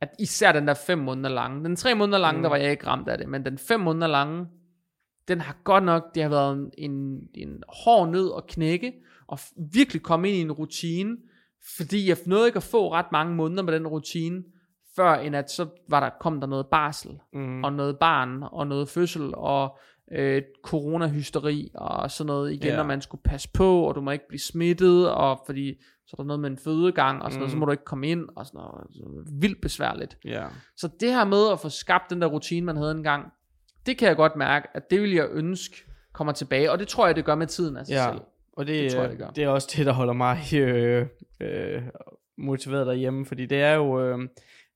at 0.00 0.08
især 0.18 0.52
den 0.52 0.68
der 0.68 0.74
fem 0.74 0.98
måneder 0.98 1.28
lange, 1.28 1.64
den 1.64 1.76
tre 1.76 1.94
måneder 1.94 2.18
lange, 2.18 2.36
mm. 2.36 2.42
der 2.42 2.48
var 2.48 2.56
jeg 2.56 2.70
ikke 2.70 2.86
ramt 2.86 3.08
af 3.08 3.18
det, 3.18 3.28
men 3.28 3.44
den 3.44 3.58
fem 3.58 3.80
måneder 3.80 4.06
lange, 4.06 4.46
den 5.28 5.40
har 5.40 5.56
godt 5.64 5.84
nok, 5.84 6.14
det 6.14 6.22
har 6.22 6.30
været 6.30 6.70
en, 6.78 7.20
en 7.34 7.62
hård 7.68 8.08
nød 8.08 8.32
at 8.36 8.46
knække, 8.46 8.92
og 9.26 9.38
virkelig 9.72 10.02
komme 10.02 10.28
ind 10.28 10.36
i 10.36 10.40
en 10.40 10.52
rutine, 10.52 11.16
fordi 11.76 12.08
jeg 12.08 12.16
nåede 12.26 12.46
ikke 12.46 12.56
at 12.56 12.62
få 12.62 12.92
ret 12.92 13.12
mange 13.12 13.34
måneder 13.34 13.62
med 13.62 13.72
den 13.72 13.86
rutine, 13.86 14.42
før 14.96 15.14
end 15.14 15.36
at 15.36 15.50
så 15.50 15.66
var 15.88 16.00
der, 16.00 16.10
kom 16.20 16.40
der 16.40 16.46
noget 16.46 16.66
barsel, 16.70 17.10
mm. 17.32 17.64
og 17.64 17.72
noget 17.72 17.98
barn, 17.98 18.42
og 18.52 18.66
noget 18.66 18.88
fødsel, 18.88 19.34
og 19.34 19.78
øh, 20.12 20.42
coronahysteri, 20.64 21.70
og 21.74 22.10
sådan 22.10 22.26
noget 22.26 22.52
igen, 22.52 22.68
yeah. 22.70 22.80
og 22.80 22.86
man 22.86 23.00
skulle 23.00 23.22
passe 23.22 23.48
på, 23.52 23.80
og 23.82 23.94
du 23.94 24.00
må 24.00 24.10
ikke 24.10 24.28
blive 24.28 24.40
smittet, 24.40 25.10
og 25.10 25.40
fordi 25.46 25.74
så 26.06 26.14
er 26.18 26.22
der 26.22 26.24
noget 26.26 26.40
med 26.40 26.50
en 26.50 26.56
fødegang, 26.58 27.22
og 27.22 27.30
sådan 27.30 27.38
noget, 27.40 27.50
så 27.50 27.56
Mm. 27.56 27.60
må 27.60 27.66
du 27.66 27.72
ikke 27.72 27.84
komme 27.84 28.08
ind, 28.08 28.28
og 28.36 28.46
sådan 28.46 28.58
noget, 28.58 28.86
så 28.94 29.32
vildt 29.40 29.60
besværligt. 29.60 30.18
Ja. 30.24 30.46
Så 30.76 30.88
det 31.00 31.08
her 31.12 31.24
med 31.24 31.52
at 31.52 31.60
få 31.60 31.68
skabt 31.68 32.10
den 32.10 32.20
der 32.20 32.26
rutine, 32.26 32.66
man 32.66 32.76
havde 32.76 32.90
engang, 32.92 33.26
det 33.86 33.98
kan 33.98 34.08
jeg 34.08 34.16
godt 34.16 34.36
mærke, 34.36 34.68
at 34.74 34.90
det 34.90 35.02
vil 35.02 35.12
jeg 35.12 35.26
ønske 35.30 35.76
kommer 36.12 36.32
tilbage, 36.32 36.70
og 36.72 36.78
det 36.78 36.88
tror 36.88 37.06
jeg, 37.06 37.16
det 37.16 37.24
gør 37.24 37.34
med 37.34 37.46
tiden 37.46 37.76
af 37.76 37.86
sig 37.86 37.94
Ja. 37.94 38.10
selv. 38.12 38.20
Og 38.56 38.66
det, 38.66 38.82
Det 38.84 38.92
tror 38.92 39.00
jeg, 39.00 39.10
det, 39.10 39.18
gør. 39.18 39.30
det 39.30 39.44
er 39.44 39.48
også 39.48 39.74
det, 39.76 39.86
der 39.86 39.92
holder 39.92 40.12
mig 40.12 40.38
øh, 40.54 41.06
øh, 41.40 41.82
motiveret 42.38 42.86
derhjemme, 42.86 43.26
fordi 43.26 43.46
det 43.46 43.60
er 43.60 43.74
jo 43.74 44.00
øh, 44.00 44.18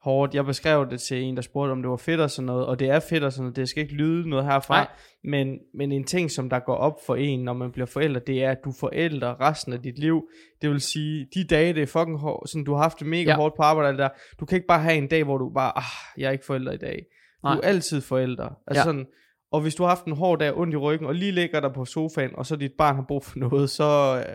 hårdt. 0.03 0.35
Jeg 0.35 0.45
beskrev 0.45 0.91
det 0.91 1.01
til 1.01 1.23
en, 1.23 1.37
der 1.37 1.43
spurgte, 1.43 1.73
om 1.73 1.83
det 1.83 1.91
var 1.91 1.97
fedt 1.97 2.21
og 2.21 2.31
sådan 2.31 2.47
noget, 2.47 2.67
og 2.67 2.79
det 2.81 2.91
er 2.91 3.01
fedt 3.01 3.25
og 3.25 3.33
sådan 3.33 3.43
noget. 3.45 3.57
Det 3.57 3.69
skal 3.69 3.83
ikke 3.83 3.95
lyde 3.95 4.29
noget 4.29 4.45
herfra, 4.45 4.75
Nej. 4.77 4.87
men, 5.25 5.59
men 5.75 5.93
en 5.93 6.05
ting, 6.05 6.31
som 6.31 6.51
der 6.51 6.59
går 6.59 6.75
op 6.75 6.95
for 7.07 7.17
en, 7.17 7.45
når 7.45 7.53
man 7.53 7.73
bliver 7.73 7.87
forældre, 7.87 8.21
det 8.27 8.45
er, 8.45 8.51
at 8.51 8.59
du 8.65 8.73
forældre 8.81 9.37
resten 9.41 9.73
af 9.73 9.83
dit 9.83 9.99
liv. 9.99 10.29
Det 10.63 10.71
vil 10.71 10.81
sige, 10.81 11.29
de 11.35 11.45
dage, 11.45 11.73
det 11.75 11.83
er 11.83 11.87
fucking 11.87 12.19
hårdt, 12.19 12.51
sådan, 12.51 12.65
du 12.65 12.75
har 12.75 12.83
haft 12.83 12.99
det 12.99 13.07
mega 13.07 13.31
Ja. 13.31 13.37
hårdt 13.37 13.55
på 13.57 13.63
arbejde, 13.63 13.99
der. 13.99 14.09
du 14.41 14.47
kan 14.47 14.57
ikke 14.57 14.67
bare 14.67 14.81
have 14.83 14.97
en 14.97 15.09
dag, 15.09 15.25
hvor 15.25 15.39
du 15.39 15.51
bare, 15.55 15.73
ah, 15.79 15.85
jeg 16.19 16.27
er 16.29 16.31
ikke 16.33 16.47
forælder 16.47 16.73
i 16.73 16.77
dag. 16.77 16.97
Du 17.43 17.49
Nej. 17.49 17.57
er 17.57 17.61
altid 17.61 18.01
forældre. 18.01 18.55
Altså 18.67 18.81
Ja. 18.81 18.85
sådan, 18.85 19.07
og 19.53 19.61
hvis 19.61 19.75
du 19.75 19.83
har 19.83 19.89
haft 19.89 20.05
en 20.05 20.13
hård 20.17 20.39
dag, 20.39 20.57
ondt 20.59 20.75
i 20.75 20.77
ryggen, 20.77 21.07
og 21.07 21.15
lige 21.15 21.33
ligger 21.33 21.61
der 21.61 21.69
på 21.73 21.85
sofaen, 21.85 22.31
og 22.35 22.47
så 22.47 22.57
dit 22.57 22.73
barn 22.79 22.95
har 22.97 23.05
brug 23.09 23.25
for 23.25 23.39
noget, 23.49 23.71
så 23.71 23.85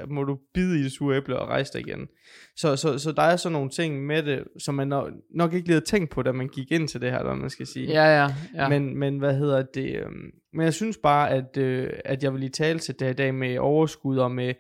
øh, 0.02 0.12
må 0.12 0.24
du 0.24 0.38
bide 0.54 0.80
i 0.80 0.84
det 0.84 0.92
sure 0.92 1.18
æble 1.18 1.40
og 1.40 1.48
rejse 1.48 1.74
dig 1.74 1.88
igen. 1.88 2.08
Så, 2.58 2.76
så, 2.76 2.98
så 3.00 3.12
der 3.12 3.22
er 3.22 3.36
sådan 3.36 3.54
nogle 3.54 3.70
ting 3.70 4.06
med 4.06 4.24
det, 4.24 4.44
som 4.60 4.76
man 4.76 4.88
nok, 4.88 5.10
nok 5.36 5.54
ikke 5.54 5.68
lige 5.68 5.74
havde 5.76 5.86
tænkt 5.86 6.10
på, 6.12 6.22
da 6.22 6.32
man 6.32 6.48
gik 6.48 6.72
ind 6.72 6.88
til 6.88 7.02
det 7.02 7.12
her, 7.12 7.24
hvad 7.24 7.36
man 7.36 7.50
skal 7.50 7.68
sige. 7.68 7.88
Ja, 7.88 8.22
ja, 8.24 8.28
ja. 8.56 8.70
Men, 8.70 8.98
men 9.00 9.18
hvad 9.18 9.36
hedder 9.36 9.62
det? 9.74 9.96
øhm, 10.00 10.32
Men 10.54 10.64
jeg 10.66 10.74
synes 10.74 10.98
bare, 11.04 11.30
at, 11.30 11.58
øh, 11.58 11.90
at 12.06 12.24
jeg 12.24 12.32
vil 12.34 12.40
lige 12.40 12.50
tale 12.50 12.80
til 12.80 12.94
det 13.00 13.02
her 13.08 13.12
i 13.12 13.16
dag 13.16 13.36
med 13.36 13.58
overskud 13.58 14.18
og 14.18 14.32
med, 14.32 14.54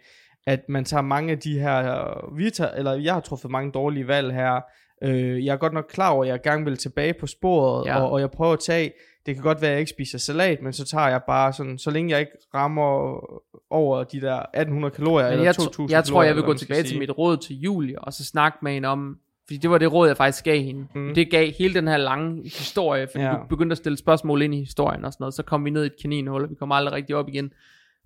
at 0.47 0.60
man 0.70 0.86
tager 0.86 1.01
mange 1.01 1.32
af 1.32 1.39
de 1.39 1.60
her, 1.60 2.36
vi 2.38 2.49
tager, 2.49 2.72
eller 2.72 2.93
jeg 2.93 3.14
har 3.14 3.22
truffet 3.22 3.51
mange 3.51 3.72
dårlige 3.72 4.08
valg 4.08 4.34
her. 4.34 4.62
Øh, 5.04 5.45
jeg 5.45 5.54
er 5.54 5.58
godt 5.58 5.74
nok 5.74 5.86
klar 5.89 6.10
over, 6.12 6.24
at 6.24 6.30
jeg 6.30 6.41
gerne 6.41 6.64
vil 6.66 6.78
tilbage 6.78 7.14
på 7.20 7.28
sporet, 7.28 7.86
Ja. 7.86 8.01
og, 8.01 8.12
og 8.12 8.20
jeg 8.20 8.32
prøver 8.32 8.54
at 8.54 8.60
tage, 8.60 8.91
det 9.26 9.36
kan 9.36 9.44
godt 9.44 9.62
være, 9.62 9.70
at 9.70 9.74
jeg 9.74 9.80
ikke 9.80 9.90
spiser 9.90 10.18
salat, 10.18 10.62
men 10.62 10.74
så 10.74 10.86
tager 10.86 11.08
jeg 11.08 11.22
bare 11.28 11.54
sådan, 11.54 11.78
så 11.78 11.92
længe 11.92 12.12
jeg 12.12 12.20
ikke 12.20 12.32
rammer 12.54 13.20
over 13.70 14.04
de 14.04 14.22
der 14.22 14.36
1800 14.36 14.92
kalorier, 14.96 15.26
Men 15.26 15.32
eller 15.34 15.44
jeg, 15.46 15.56
2000 15.56 15.90
tr- 15.90 15.92
jeg 15.96 16.04
tror, 16.04 16.12
kalorier, 16.14 16.28
jeg 16.30 16.36
vil 16.36 16.44
gå 16.44 16.54
tilbage 16.54 16.84
til 16.84 17.00
mit 17.00 17.18
råd 17.18 17.38
til 17.38 17.60
Julie, 17.60 18.00
og 18.00 18.14
så 18.14 18.26
snakke 18.26 18.58
med 18.62 18.74
hende 18.74 18.88
om, 18.88 19.18
fordi 19.48 19.58
det 19.58 19.70
var 19.70 19.78
det 19.78 19.94
råd, 19.94 20.08
jeg 20.08 20.18
faktisk 20.18 20.44
gav 20.44 20.62
hende. 20.62 20.88
Mm. 20.96 21.14
Det 21.16 21.32
gav 21.32 21.52
hele 21.60 21.74
den 21.74 21.88
her 21.88 21.98
lange 21.98 22.44
historie, 22.44 23.08
fordi 23.12 23.24
ja. 23.24 23.32
Du 23.34 23.48
begyndte 23.50 23.74
at 23.74 23.78
stille 23.78 23.98
spørgsmål 23.98 24.42
ind 24.42 24.56
i 24.56 24.60
historien 24.60 25.06
og 25.06 25.14
sådan 25.14 25.24
noget, 25.24 25.34
så 25.34 25.44
kom 25.44 25.66
vi 25.66 25.70
ned 25.70 25.84
i 25.84 25.88
et 25.88 25.96
kaninhul, 26.02 26.44
og 26.44 26.50
vi 26.50 26.56
kom 26.56 26.72
aldrig 26.72 26.94
rigtig 26.94 27.16
op 27.16 27.28
igen. 27.30 27.52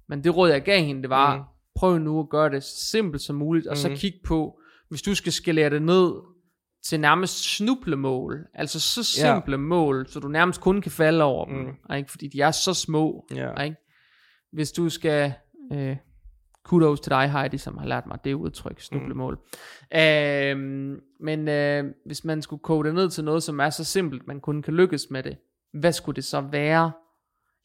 Men 0.09 0.23
det 0.23 0.35
råd, 0.37 0.49
jeg 0.49 0.61
gav 0.63 0.83
hende, 0.83 1.01
det 1.01 1.09
var, 1.09 1.35
mm. 1.37 1.41
Prøv 1.75 1.97
nu 1.97 2.19
at 2.19 2.29
gøre 2.29 2.49
det 2.49 2.63
så 2.63 2.89
simpelt 2.91 3.21
som 3.23 3.35
muligt, 3.35 3.67
og 3.67 3.77
så 3.77 3.89
Mm. 3.89 3.95
kig 3.95 4.13
på, 4.25 4.59
hvis 4.89 5.01
du 5.01 5.15
skal 5.15 5.31
skalere 5.31 5.69
det 5.69 5.81
ned 5.81 6.11
til 6.85 6.99
nærmest 6.99 7.55
snublemål, 7.55 8.45
altså 8.53 8.79
så 8.79 9.21
Ja. 9.21 9.33
simple 9.35 9.57
mål, 9.57 10.07
så 10.09 10.19
du 10.19 10.27
nærmest 10.27 10.61
kun 10.61 10.81
kan 10.81 10.91
falde 10.91 11.23
over 11.23 11.45
dem, 11.45 11.55
Mm. 11.89 11.95
ikke? 11.95 12.11
fordi 12.11 12.27
de 12.27 12.41
er 12.41 12.51
så 12.51 12.73
små, 12.73 13.25
Ja. 13.35 13.61
ikke? 13.63 13.77
Hvis 14.53 14.71
du 14.71 14.89
skal... 14.89 15.33
Øh, 15.73 15.97
kudos 16.65 16.99
til 16.99 17.09
dig, 17.09 17.31
Heidi, 17.31 17.57
som 17.57 17.77
har 17.77 17.85
lært 17.87 18.07
mig 18.07 18.17
det 18.23 18.33
udtryk, 18.33 18.81
snublemål. 18.81 19.39
Mm. 19.91 19.97
Øh, 19.99 20.57
men 21.19 21.47
øh, 21.47 21.83
hvis 22.05 22.25
man 22.25 22.41
skulle 22.41 22.59
koge 22.63 22.85
det 22.85 22.93
ned 22.93 23.09
til 23.09 23.23
noget, 23.23 23.43
som 23.43 23.59
er 23.59 23.69
så 23.69 23.83
simpelt, 23.83 24.27
man 24.27 24.39
kun 24.39 24.61
kan 24.61 24.73
lykkes 24.73 25.07
med 25.09 25.23
det, 25.23 25.37
hvad 25.73 25.91
skulle 25.91 26.15
det 26.15 26.23
så 26.23 26.41
være 26.41 26.91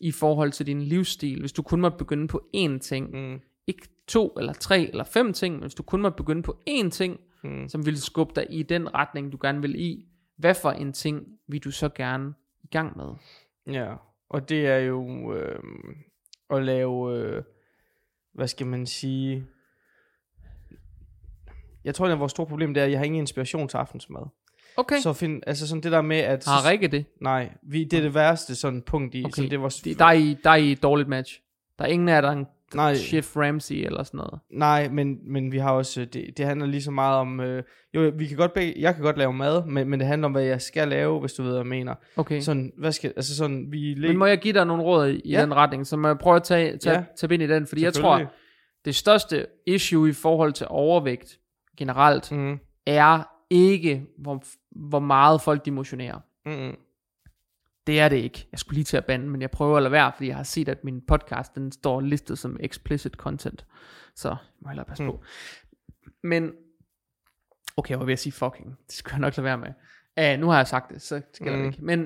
i 0.01 0.11
forhold 0.13 0.53
til 0.53 0.67
din 0.67 0.83
livsstil, 0.83 1.41
hvis 1.41 1.53
du 1.53 1.63
kun 1.63 1.81
måtte 1.81 1.99
begynde 1.99 2.29
på 2.29 2.43
én 2.57 2.79
ting? 2.79 3.11
Mm. 3.11 3.41
Ikke 3.67 3.89
to 4.09 4.29
eller 4.39 4.53
tre 4.53 4.89
eller 4.91 5.05
fem 5.05 5.33
ting, 5.33 5.55
men 5.55 5.61
hvis 5.63 5.75
du 5.75 5.83
kun 5.83 6.03
måtte 6.03 6.17
begynde 6.17 6.43
på 6.43 6.57
én 6.71 6.91
ting, 6.91 7.21
Mm. 7.45 7.68
som 7.68 7.86
ville 7.86 8.01
skubbe 8.01 8.32
dig 8.36 8.47
i 8.51 8.62
den 8.62 8.95
retning, 8.95 9.32
du 9.32 9.38
gerne 9.40 9.61
vil 9.61 9.80
i, 9.80 10.07
hvad 10.36 10.55
for 10.55 10.70
en 10.70 10.93
ting 10.93 11.26
vil 11.49 11.64
du 11.64 11.70
så 11.70 11.88
gerne 11.88 12.34
i 12.62 12.66
gang 12.66 12.97
med? 12.97 13.14
Ja, 13.74 13.95
og 14.28 14.49
det 14.49 14.66
er 14.66 14.78
jo 14.78 15.34
øh, 15.34 15.59
at 16.51 16.62
lave, 16.62 17.18
øh, 17.18 17.43
hvad 18.34 18.49
skal 18.49 18.66
man 18.66 18.86
sige, 18.86 19.47
jeg 21.84 21.95
tror, 21.95 22.09
at 22.09 22.20
vores 22.20 22.30
store 22.30 22.47
problem 22.47 22.74
det 22.74 22.80
er, 22.80 22.84
at 22.84 22.90
jeg 22.90 22.99
har 22.99 23.05
ingen 23.05 23.20
inspiration 23.20 23.68
til 23.68 23.76
aftensmad. 23.76 24.22
Okay, 24.76 24.99
så 25.01 25.12
find, 25.12 25.43
altså 25.47 25.68
sådan 25.68 25.82
det 25.82 25.93
der 25.93 26.03
med, 26.03 26.16
at... 26.16 26.45
har 26.45 26.70
Rikke 26.70 26.88
det? 26.88 27.05
Nej, 27.20 27.53
vi, 27.62 27.84
det 27.84 27.99
er 27.99 28.03
det 28.03 28.14
værste 28.14 28.55
sådan 28.55 28.82
punkt 28.82 29.14
i, 29.14 29.24
Okay, 29.24 29.32
sådan, 29.32 29.51
det 29.51 29.62
var, 29.62 29.78
Det, 29.84 29.99
der, 29.99 30.05
er 30.05 30.12
I, 30.12 30.36
der 30.45 30.51
er 30.51 30.55
I 30.55 30.72
et 30.72 30.82
dårligt 30.82 31.09
match. 31.09 31.40
Der 31.78 31.84
er 31.84 31.88
ingen 31.88 32.09
af 32.09 32.12
jer, 32.14 32.20
der 32.20 32.28
er 32.28 32.32
en 32.32 32.47
nej, 32.75 32.95
Chef 32.95 33.37
Ramsey 33.37 33.75
eller 33.87 34.03
sådan 34.03 34.18
noget. 34.18 34.41
nej, 34.51 34.89
men, 34.89 35.18
men 35.33 35.53
vi 35.53 35.59
har 35.59 35.70
også, 35.73 36.01
øh, 36.01 36.07
det, 36.12 36.31
det 36.37 36.47
handler 36.47 36.66
lige 36.66 36.83
så 36.83 36.91
meget 36.91 37.16
om, 37.18 37.41
øh, 37.41 37.62
jo, 37.95 38.12
vi 38.16 38.27
kan 38.27 38.37
godt 38.37 38.55
begge, 38.55 38.75
jeg 38.83 38.95
kan 38.95 39.05
godt 39.05 39.18
lave 39.18 39.33
mad, 39.33 39.66
men, 39.66 39.89
men 39.89 40.01
det 40.01 40.09
handler 40.09 40.27
om, 40.27 40.33
hvad 40.33 40.43
jeg 40.43 40.61
skal 40.62 40.89
lave, 40.89 41.20
hvis 41.20 41.33
du 41.33 41.43
ved, 41.43 41.51
hvad 41.51 41.61
jeg 41.61 41.66
mener. 41.66 41.95
Okay. 42.16 42.39
Så, 42.41 42.45
Sådan, 42.45 42.73
hvad 42.79 42.93
skal, 42.93 43.12
altså 43.16 43.37
sådan, 43.37 43.66
vi... 43.73 43.95
men 43.99 44.16
må 44.16 44.27
jeg 44.27 44.39
give 44.39 44.55
dig 44.55 44.66
nogle 44.66 44.83
råd 44.83 45.09
i, 45.09 45.20
Ja. 45.31 45.43
den 45.43 45.55
retning, 45.55 45.87
så 45.87 45.97
må 45.97 46.09
jeg 46.09 46.18
prøve 46.18 46.37
at 46.37 46.43
tage, 46.43 46.77
tage, 46.77 46.97
Ja. 46.99 47.05
tage 47.16 47.35
ind 47.35 47.43
i 47.43 47.47
den, 47.47 47.66
fordi 47.66 47.85
jeg 47.85 47.93
tror, 47.95 48.23
det 48.85 48.95
største 48.95 49.47
issue 49.66 50.09
i 50.09 50.12
forhold 50.12 50.53
til 50.53 50.66
overvægt 50.70 51.39
generelt, 51.79 52.33
Mm, 52.33 52.59
er 52.87 53.29
ikke, 53.51 54.03
hvor, 54.18 54.43
hvor 54.89 54.99
meget 54.99 55.41
folk 55.41 55.64
de 55.64 55.70
motionerer. 55.70 56.18
mm, 56.47 56.53
mm. 56.53 56.75
Det 57.87 58.01
er 58.01 58.09
det 58.09 58.16
ikke. 58.16 58.49
Jeg 58.53 58.59
skulle 58.59 58.76
lige 58.76 58.85
til 58.85 58.97
at 58.97 59.05
bande, 59.07 59.28
men 59.28 59.41
jeg 59.43 59.51
prøver 59.51 59.76
at 59.76 59.83
lade 59.83 59.93
være, 59.93 60.12
fordi 60.16 60.28
jeg 60.28 60.37
har 60.37 60.43
set, 60.43 60.68
at 60.68 60.85
min 60.85 61.01
podcast, 61.07 61.55
den 61.55 61.72
står 61.72 62.01
listet 62.01 62.39
som 62.39 62.57
explicit 62.61 63.12
content. 63.12 63.66
Så 64.14 64.28
jeg 64.28 64.37
må 64.61 64.68
hellere 64.68 64.87
passe 64.87 65.05
Mm. 65.05 65.11
på. 65.11 65.24
Men, 66.22 66.53
okay, 67.76 67.91
jeg 67.91 67.99
var 67.99 68.05
ved 68.05 68.12
at 68.12 68.18
sige 68.18 68.33
fucking. 68.33 68.76
Det 68.87 68.95
skulle 68.95 69.14
jeg 69.14 69.20
nok 69.20 69.37
lade 69.37 69.45
være 69.45 69.59
med. 69.59 69.72
Uh, 70.35 70.41
nu 70.41 70.49
har 70.49 70.57
jeg 70.57 70.66
sagt 70.66 70.91
det, 70.91 71.03
så 71.03 71.22
skal 71.33 71.53
mm. 71.53 71.59
det 71.59 71.66
ikke. 71.66 71.85
Men, 71.85 72.01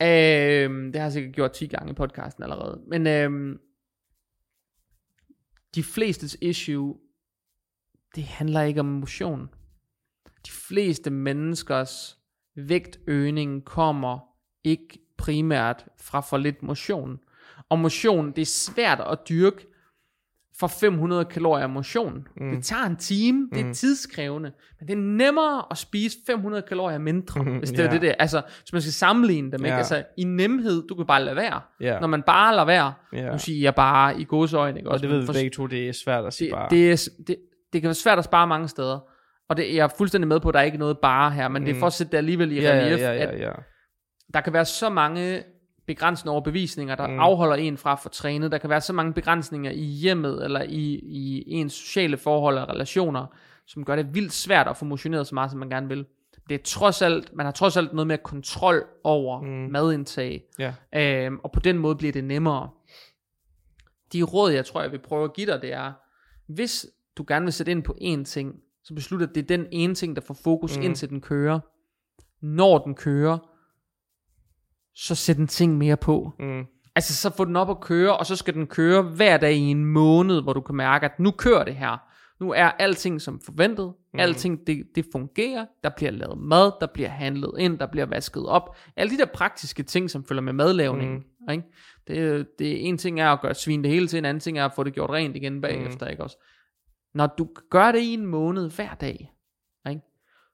uh, 0.00 0.86
det 0.92 0.96
har 0.96 1.02
jeg 1.02 1.12
sikkert 1.12 1.34
gjort 1.34 1.52
10 1.52 1.66
gange 1.66 1.90
i 1.90 1.94
podcasten 1.94 2.42
allerede. 2.42 2.82
Men, 2.88 3.32
uh, 3.32 3.56
de 5.74 5.82
flestes 5.82 6.36
issue, 6.42 6.98
det 8.14 8.24
handler 8.24 8.62
ikke 8.62 8.80
om 8.80 8.86
motion. 8.86 9.48
De 10.46 10.50
fleste 10.50 11.10
menneskers 11.10 12.18
vægtøgning 12.56 13.64
kommer 13.64 14.18
ikke 14.64 14.98
primært 15.22 15.84
fra 16.00 16.20
for 16.20 16.36
lidt 16.36 16.62
motion. 16.62 17.18
Og 17.70 17.78
motion, 17.78 18.26
det 18.32 18.42
er 18.42 18.46
svært 18.46 19.00
at 19.10 19.18
dyrke 19.28 19.66
for 20.58 20.66
500 20.66 21.24
kalorier 21.24 21.66
motion. 21.66 22.26
Mm. 22.36 22.54
Det 22.54 22.64
tager 22.64 22.82
en 22.84 22.96
time, 22.96 23.48
det 23.52 23.60
er 23.60 23.64
Mm. 23.64 23.74
tidskrævende, 23.74 24.52
men 24.80 24.88
det 24.88 24.94
er 24.94 25.00
nemmere 25.00 25.62
at 25.70 25.78
spise 25.78 26.16
500 26.26 26.62
kalorier 26.62 26.98
mindre, 26.98 27.42
Mhm, 27.42 27.58
hvis 27.58 27.70
det 27.70 27.78
er 27.80 27.84
ja. 27.84 27.90
det 27.90 28.02
der. 28.02 28.14
Altså, 28.18 28.42
hvis 28.60 28.72
man 28.72 28.82
skal 28.82 28.92
sammenligne 28.92 29.52
dem, 29.52 29.60
ikke? 29.64 29.68
Ja. 29.72 29.76
Altså, 29.76 30.04
i 30.18 30.24
nemhed, 30.24 30.86
du 30.88 30.94
kan 30.94 31.06
bare 31.06 31.24
lade 31.24 31.36
være. 31.36 31.60
Ja. 31.80 31.98
Når 32.00 32.06
man 32.06 32.22
bare 32.22 32.54
lader 32.54 32.64
være, 32.66 32.92
Ja. 33.12 33.32
nu 33.32 33.38
siger 33.38 33.62
jeg 33.62 33.74
bare 33.74 34.20
i 34.20 34.24
godsøjne, 34.24 34.78
ikke? 34.78 34.88
Og 34.88 34.92
Også, 34.92 35.02
det 35.02 35.10
ved 35.14 35.20
vi 35.20 35.26
for- 35.26 35.32
begge 35.32 35.50
to, 35.50 35.66
det 35.66 35.88
er 35.88 35.92
svært 35.92 36.24
at 36.24 36.32
sige 36.34 36.48
det, 36.50 36.54
bare. 36.56 36.68
det, 36.70 36.92
er, 36.92 37.08
det, 37.26 37.36
det 37.72 37.80
kan 37.80 37.88
være 37.88 37.94
svært 37.94 38.18
at 38.18 38.24
spare 38.24 38.46
mange 38.46 38.68
steder. 38.68 38.98
Og 39.48 39.56
det, 39.56 39.74
jeg 39.74 39.84
er 39.84 39.88
fuldstændig 39.98 40.28
med 40.28 40.40
på, 40.40 40.48
at 40.48 40.54
der 40.54 40.60
er 40.60 40.64
ikke 40.64 40.78
noget 40.78 40.98
bare 41.02 41.30
her, 41.30 41.48
men 41.48 41.62
mm. 41.62 41.64
det 41.66 41.70
er 41.72 41.74
Mm. 41.74 41.80
for 41.80 41.86
at 41.86 41.92
sætte 41.92 42.10
det 42.12 42.18
alligevel 42.18 42.52
i 42.52 42.68
relief, 42.68 43.00
ja, 43.00 43.12
ja, 43.12 43.26
at 43.28 43.40
ja, 43.40 43.46
ja. 43.46 43.52
Der 44.34 44.40
kan 44.40 44.52
være 44.52 44.64
så 44.64 44.90
mange 44.90 45.42
begrænsende 45.86 46.32
overbevisninger, 46.32 46.94
der 46.94 47.06
mm. 47.06 47.18
Afholder 47.18 47.56
en 47.56 47.76
fra 47.76 47.92
at 47.92 48.00
få 48.00 48.08
trænet. 48.08 48.52
Der 48.52 48.58
kan 48.58 48.70
være 48.70 48.80
så 48.80 48.92
mange 48.92 49.12
begrænsninger 49.12 49.70
i 49.70 49.84
hjemmet, 49.84 50.44
eller 50.44 50.62
i, 50.62 50.94
i 50.94 51.50
ens 51.52 51.72
sociale 51.72 52.16
forhold 52.16 52.58
og 52.58 52.68
relationer, 52.68 53.26
som 53.66 53.84
gør 53.84 53.96
det 53.96 54.14
vildt 54.14 54.32
svært 54.32 54.68
at 54.68 54.76
få 54.76 54.84
motioneret 54.84 55.26
så 55.26 55.34
meget, 55.34 55.50
som 55.50 55.60
man 55.60 55.70
gerne 55.70 55.88
vil. 55.88 56.06
Det 56.48 56.54
er 56.54 56.62
trods 56.64 57.02
alt, 57.02 57.36
man 57.36 57.46
har 57.46 57.52
trods 57.52 57.76
alt 57.76 57.92
noget 57.92 58.06
mere 58.06 58.18
kontrol 58.18 58.84
over 59.04 59.40
mm. 59.40 59.48
Madindtag, 59.48 60.42
ja. 60.58 60.74
øhm, 60.94 61.38
og 61.42 61.52
på 61.52 61.60
den 61.60 61.78
måde 61.78 61.96
bliver 61.96 62.12
det 62.12 62.24
nemmere. 62.24 62.70
De 64.12 64.22
råd, 64.22 64.50
jeg 64.50 64.66
tror, 64.66 64.82
jeg 64.82 64.92
vil 64.92 64.98
prøve 64.98 65.24
at 65.24 65.32
give 65.34 65.46
dig, 65.46 65.62
det 65.62 65.72
er, 65.72 65.92
hvis 66.46 66.86
du 67.16 67.24
gerne 67.28 67.44
vil 67.44 67.52
sætte 67.52 67.72
ind 67.72 67.82
på 67.82 67.96
én 68.00 68.24
ting, 68.24 68.54
så 68.84 68.94
beslut, 68.94 69.22
at 69.22 69.28
det 69.34 69.42
er 69.42 69.56
den 69.56 69.66
ene 69.72 69.94
ting, 69.94 70.16
der 70.16 70.22
får 70.22 70.34
fokus. 70.34 70.76
Mm. 70.76 70.82
indtil 70.82 71.08
den 71.08 71.20
kører. 71.20 71.60
Når 72.40 72.78
den 72.78 72.94
kører, 72.94 73.38
så 74.94 75.14
sæt 75.14 75.36
en 75.36 75.46
ting 75.46 75.78
mere 75.78 75.96
på. 75.96 76.32
Mm. 76.38 76.64
Altså 76.94 77.14
så 77.14 77.36
få 77.36 77.44
den 77.44 77.56
op 77.56 77.70
at 77.70 77.80
køre, 77.80 78.16
og 78.16 78.26
så 78.26 78.36
skal 78.36 78.54
den 78.54 78.66
køre 78.66 79.02
hver 79.02 79.36
dag 79.36 79.54
i 79.54 79.60
en 79.60 79.84
måned, 79.84 80.42
hvor 80.42 80.52
du 80.52 80.60
kan 80.60 80.74
mærke, 80.74 81.04
at 81.04 81.20
nu 81.20 81.30
kører 81.30 81.64
det 81.64 81.74
her. 81.74 82.02
Nu 82.40 82.52
er 82.52 82.64
alting 82.64 83.20
som 83.20 83.40
forventet. 83.40 83.92
Mm. 84.14 84.20
Alting 84.20 84.66
det, 84.66 84.86
det 84.94 85.06
fungerer. 85.12 85.66
Der 85.82 85.90
bliver 85.96 86.10
lavet 86.10 86.38
mad, 86.38 86.72
der 86.80 86.86
bliver 86.94 87.08
handlet 87.08 87.50
ind, 87.58 87.78
der 87.78 87.86
bliver 87.86 88.06
vasket 88.06 88.46
op. 88.46 88.76
Alle 88.96 89.12
de 89.12 89.18
der 89.18 89.26
praktiske 89.34 89.82
ting, 89.82 90.10
som 90.10 90.24
følger 90.24 90.42
med 90.42 90.52
madlavning. 90.52 91.12
Mm. 91.12 91.50
Ikke? 91.52 91.64
Det, 92.06 92.46
det 92.58 92.88
en 92.88 92.98
ting 92.98 93.20
er 93.20 93.28
at 93.28 93.40
gøre 93.40 93.54
svin 93.54 93.82
det 93.82 93.90
hele 93.90 94.06
til, 94.06 94.18
en 94.18 94.24
anden 94.24 94.40
ting 94.40 94.58
er 94.58 94.64
at 94.64 94.72
få 94.74 94.82
det 94.82 94.92
gjort 94.92 95.10
rent 95.10 95.36
igen 95.36 95.60
bagefter. 95.60 96.06
Mm. 96.06 96.10
Ikke 96.10 96.22
også? 96.22 96.36
Når 97.14 97.26
du 97.26 97.48
gør 97.70 97.92
det 97.92 98.00
i 98.00 98.14
en 98.14 98.26
måned 98.26 98.70
hver 98.70 98.94
dag? 98.94 99.32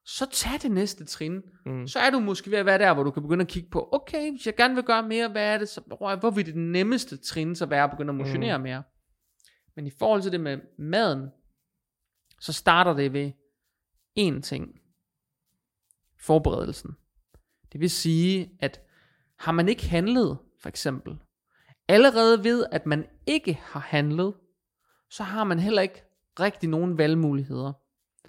Så 0.09 0.27
tag 0.33 0.53
det 0.63 0.71
næste 0.71 1.05
trin. 1.05 1.43
Mm. 1.67 1.87
Så 1.87 1.99
er 1.99 2.11
du 2.11 2.21
måske 2.21 2.51
ved 2.51 2.59
at 2.59 2.67
være 2.67 2.79
der, 2.79 2.95
hvor 2.95 3.03
du 3.03 3.11
kan 3.11 3.23
begynde 3.23 3.43
at 3.43 3.49
kigge 3.49 3.71
på, 3.71 3.89
okay, 3.93 4.31
hvis 4.31 4.47
jeg 4.47 4.57
gerne 4.57 4.75
vil 4.75 4.85
gøre 4.85 5.03
mere, 5.03 5.29
hvad 5.29 5.55
er 5.55 5.59
det 5.59 5.69
så? 5.69 5.81
Hvor, 6.21 6.31
vil 6.31 6.47
det 6.47 6.57
nemmeste 6.57 7.17
trin 7.17 7.57
så 7.57 7.67
være 7.67 7.85
at 7.85 7.91
begynde 7.91 8.11
at 8.11 8.17
motionere 8.17 8.59
mm. 8.59 8.63
mere? 8.63 8.83
Men 9.77 9.87
i 9.87 9.91
forhold 9.99 10.23
til 10.23 10.33
det 10.33 10.41
med 10.41 10.59
maden, 10.79 11.29
så 12.41 12.53
starter 12.53 12.95
det 12.95 13.13
ved 13.13 13.33
én 14.19 14.41
ting. 14.41 14.81
Forberedelsen. 16.21 16.91
Det 17.73 17.81
vil 17.81 17.91
sige, 17.91 18.51
at 18.61 18.81
har 19.39 19.53
man 19.53 19.69
ikke 19.69 19.89
handlet, 19.89 20.39
for 20.61 20.69
eksempel, 20.69 21.19
allerede 21.89 22.45
ved, 22.45 22.67
at 22.73 22.87
man 22.87 23.07
ikke 23.27 23.61
har 23.63 23.81
handlet, 23.81 24.35
så 25.11 25.23
har 25.23 25.45
man 25.45 25.59
heller 25.59 25.83
ikke 25.83 26.03
rigtig 26.41 26.69
nogen 26.69 26.99
valgmuligheder. 26.99 27.73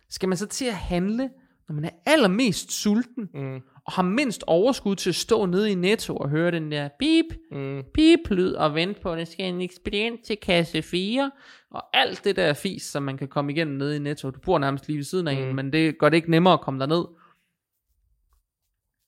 Skal 0.09 0.29
man 0.29 0.37
så 0.37 0.47
til 0.47 0.65
at 0.65 0.75
handle, 0.75 1.31
når 1.69 1.75
man 1.75 1.85
er 1.85 1.89
allermest 2.05 2.71
sulten, 2.71 3.29
Mm. 3.33 3.55
og 3.85 3.91
har 3.93 4.03
mindst 4.03 4.43
overskud 4.47 4.95
til 4.95 5.09
at 5.09 5.15
stå 5.15 5.45
nede 5.45 5.71
i 5.71 5.75
Netto 5.75 6.15
og 6.15 6.29
høre 6.29 6.51
den 6.51 6.71
der 6.71 6.89
beep, 6.99 7.25
Mm. 7.51 7.83
pip-lyd 7.93 8.51
og 8.53 8.75
vente 8.75 9.01
på, 9.01 9.11
at 9.11 9.17
der 9.17 9.25
skal 9.25 9.45
en 9.45 9.61
ekspedient 9.61 10.21
til 10.25 10.37
kasse 10.37 10.81
4, 10.81 11.31
og 11.71 11.83
alt 11.93 12.23
det 12.23 12.35
der 12.35 12.53
fis, 12.53 12.83
som 12.83 13.03
man 13.03 13.17
kan 13.17 13.27
komme 13.27 13.51
igennem 13.51 13.77
nede 13.77 13.95
i 13.95 13.99
Netto. 13.99 14.29
Du 14.29 14.39
bor 14.39 14.59
nærmest 14.59 14.87
lige 14.87 14.97
ved 14.97 15.03
siden 15.03 15.27
af 15.27 15.35
mm. 15.37 15.43
en, 15.49 15.55
men 15.55 15.73
det 15.73 15.97
gør 15.97 16.09
det 16.09 16.17
ikke 16.17 16.31
nemmere 16.31 16.53
at 16.53 16.61
komme 16.61 16.79
derned. 16.79 17.05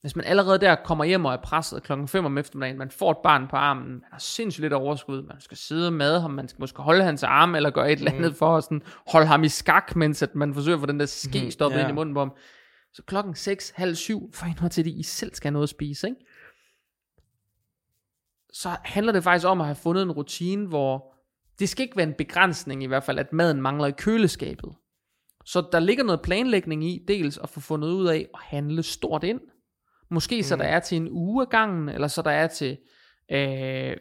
Hvis 0.02 0.16
man 0.16 0.26
allerede 0.26 0.58
der 0.58 0.76
kommer 0.76 1.04
hjem 1.06 1.26
og 1.26 1.34
er 1.34 1.38
presset 1.38 1.84
klokken 1.84 2.08
5 2.08 2.26
om 2.26 2.38
eftermiddagen, 2.38 2.78
man 2.78 2.92
får 2.92 3.12
et 3.12 3.18
barn 3.24 3.48
på 3.48 3.56
armen, 3.56 3.92
man 3.92 4.04
har 4.12 4.20
sindssygt 4.20 4.62
lidt 4.62 4.74
overskud, 4.74 5.22
man 5.24 5.42
skal 5.42 5.58
sidde 5.58 5.92
med 5.92 6.20
ham, 6.20 6.32
man 6.32 6.48
skal 6.48 6.62
måske 6.62 6.82
holde 6.82 7.04
hans 7.04 7.24
arm, 7.24 7.56
eller 7.56 7.70
gøre 7.70 7.92
et 7.92 8.00
eller 8.00 8.12
andet 8.12 8.36
for 8.36 8.58
at 8.58 8.64
sådan, 8.64 8.82
holde 9.08 9.28
ham 9.28 9.44
i 9.44 9.48
skak, 9.50 9.96
mens 9.96 10.22
at 10.22 10.36
man 10.36 10.54
forsøger 10.54 10.76
at 10.78 10.80
få 10.80 10.86
den 10.86 11.00
der 11.00 11.06
ske 11.06 11.42
Mhm, 11.42 11.52
stoppet 11.52 11.78
ja. 11.78 11.84
ind 11.84 11.92
i 11.92 11.96
munden 11.96 12.14
på 12.14 12.20
ham. 12.20 12.32
Så 12.94 13.04
klokken 13.04 13.36
6, 13.36 13.70
halv 13.76 13.96
7, 13.96 14.34
får 14.34 14.48
I 14.48 14.54
noget 14.58 14.72
til 14.72 14.86
det, 14.86 14.92
I 14.92 15.04
selv 15.04 15.34
skal 15.36 15.48
have 15.48 15.54
noget 15.54 15.64
at 15.66 15.70
spise, 15.70 16.08
ikke? 16.08 16.20
så 18.54 18.70
handler 18.84 19.14
det 19.14 19.24
faktisk 19.24 19.48
om 19.48 19.62
at 19.62 19.68
have 19.68 19.76
fundet 19.76 20.02
en 20.02 20.12
rutine, 20.12 20.68
hvor 20.68 21.14
det 21.60 21.70
skal 21.70 21.84
ikke 21.84 21.98
være 21.98 22.08
en 22.08 22.14
begrænsning 22.18 22.84
i 22.84 22.88
hvert 22.88 23.04
fald, 23.04 23.20
at 23.20 23.34
maden 23.34 23.62
mangler 23.62 23.88
i 23.88 23.92
køleskabet. 23.92 24.74
Så 25.46 25.68
der 25.72 25.80
ligger 25.80 26.04
noget 26.04 26.22
planlægning 26.22 26.84
i, 26.84 27.06
dels 27.08 27.38
at 27.38 27.50
få 27.50 27.60
fundet 27.60 27.88
ud 27.88 28.08
af 28.08 28.28
at 28.34 28.40
handle 28.44 28.84
stort 28.84 29.24
ind. 29.24 29.42
Måske 30.12 30.38
mm. 30.38 30.44
så 30.44 30.56
der 30.56 30.64
er 30.64 30.80
til 30.80 30.98
en 30.98 31.08
uge 31.12 31.42
ad 31.42 31.48
gangen, 31.48 31.90
eller 31.90 32.08
så 32.08 32.22
der 32.22 32.32
er 32.32 32.48
til 32.48 32.78
øh, 33.32 33.92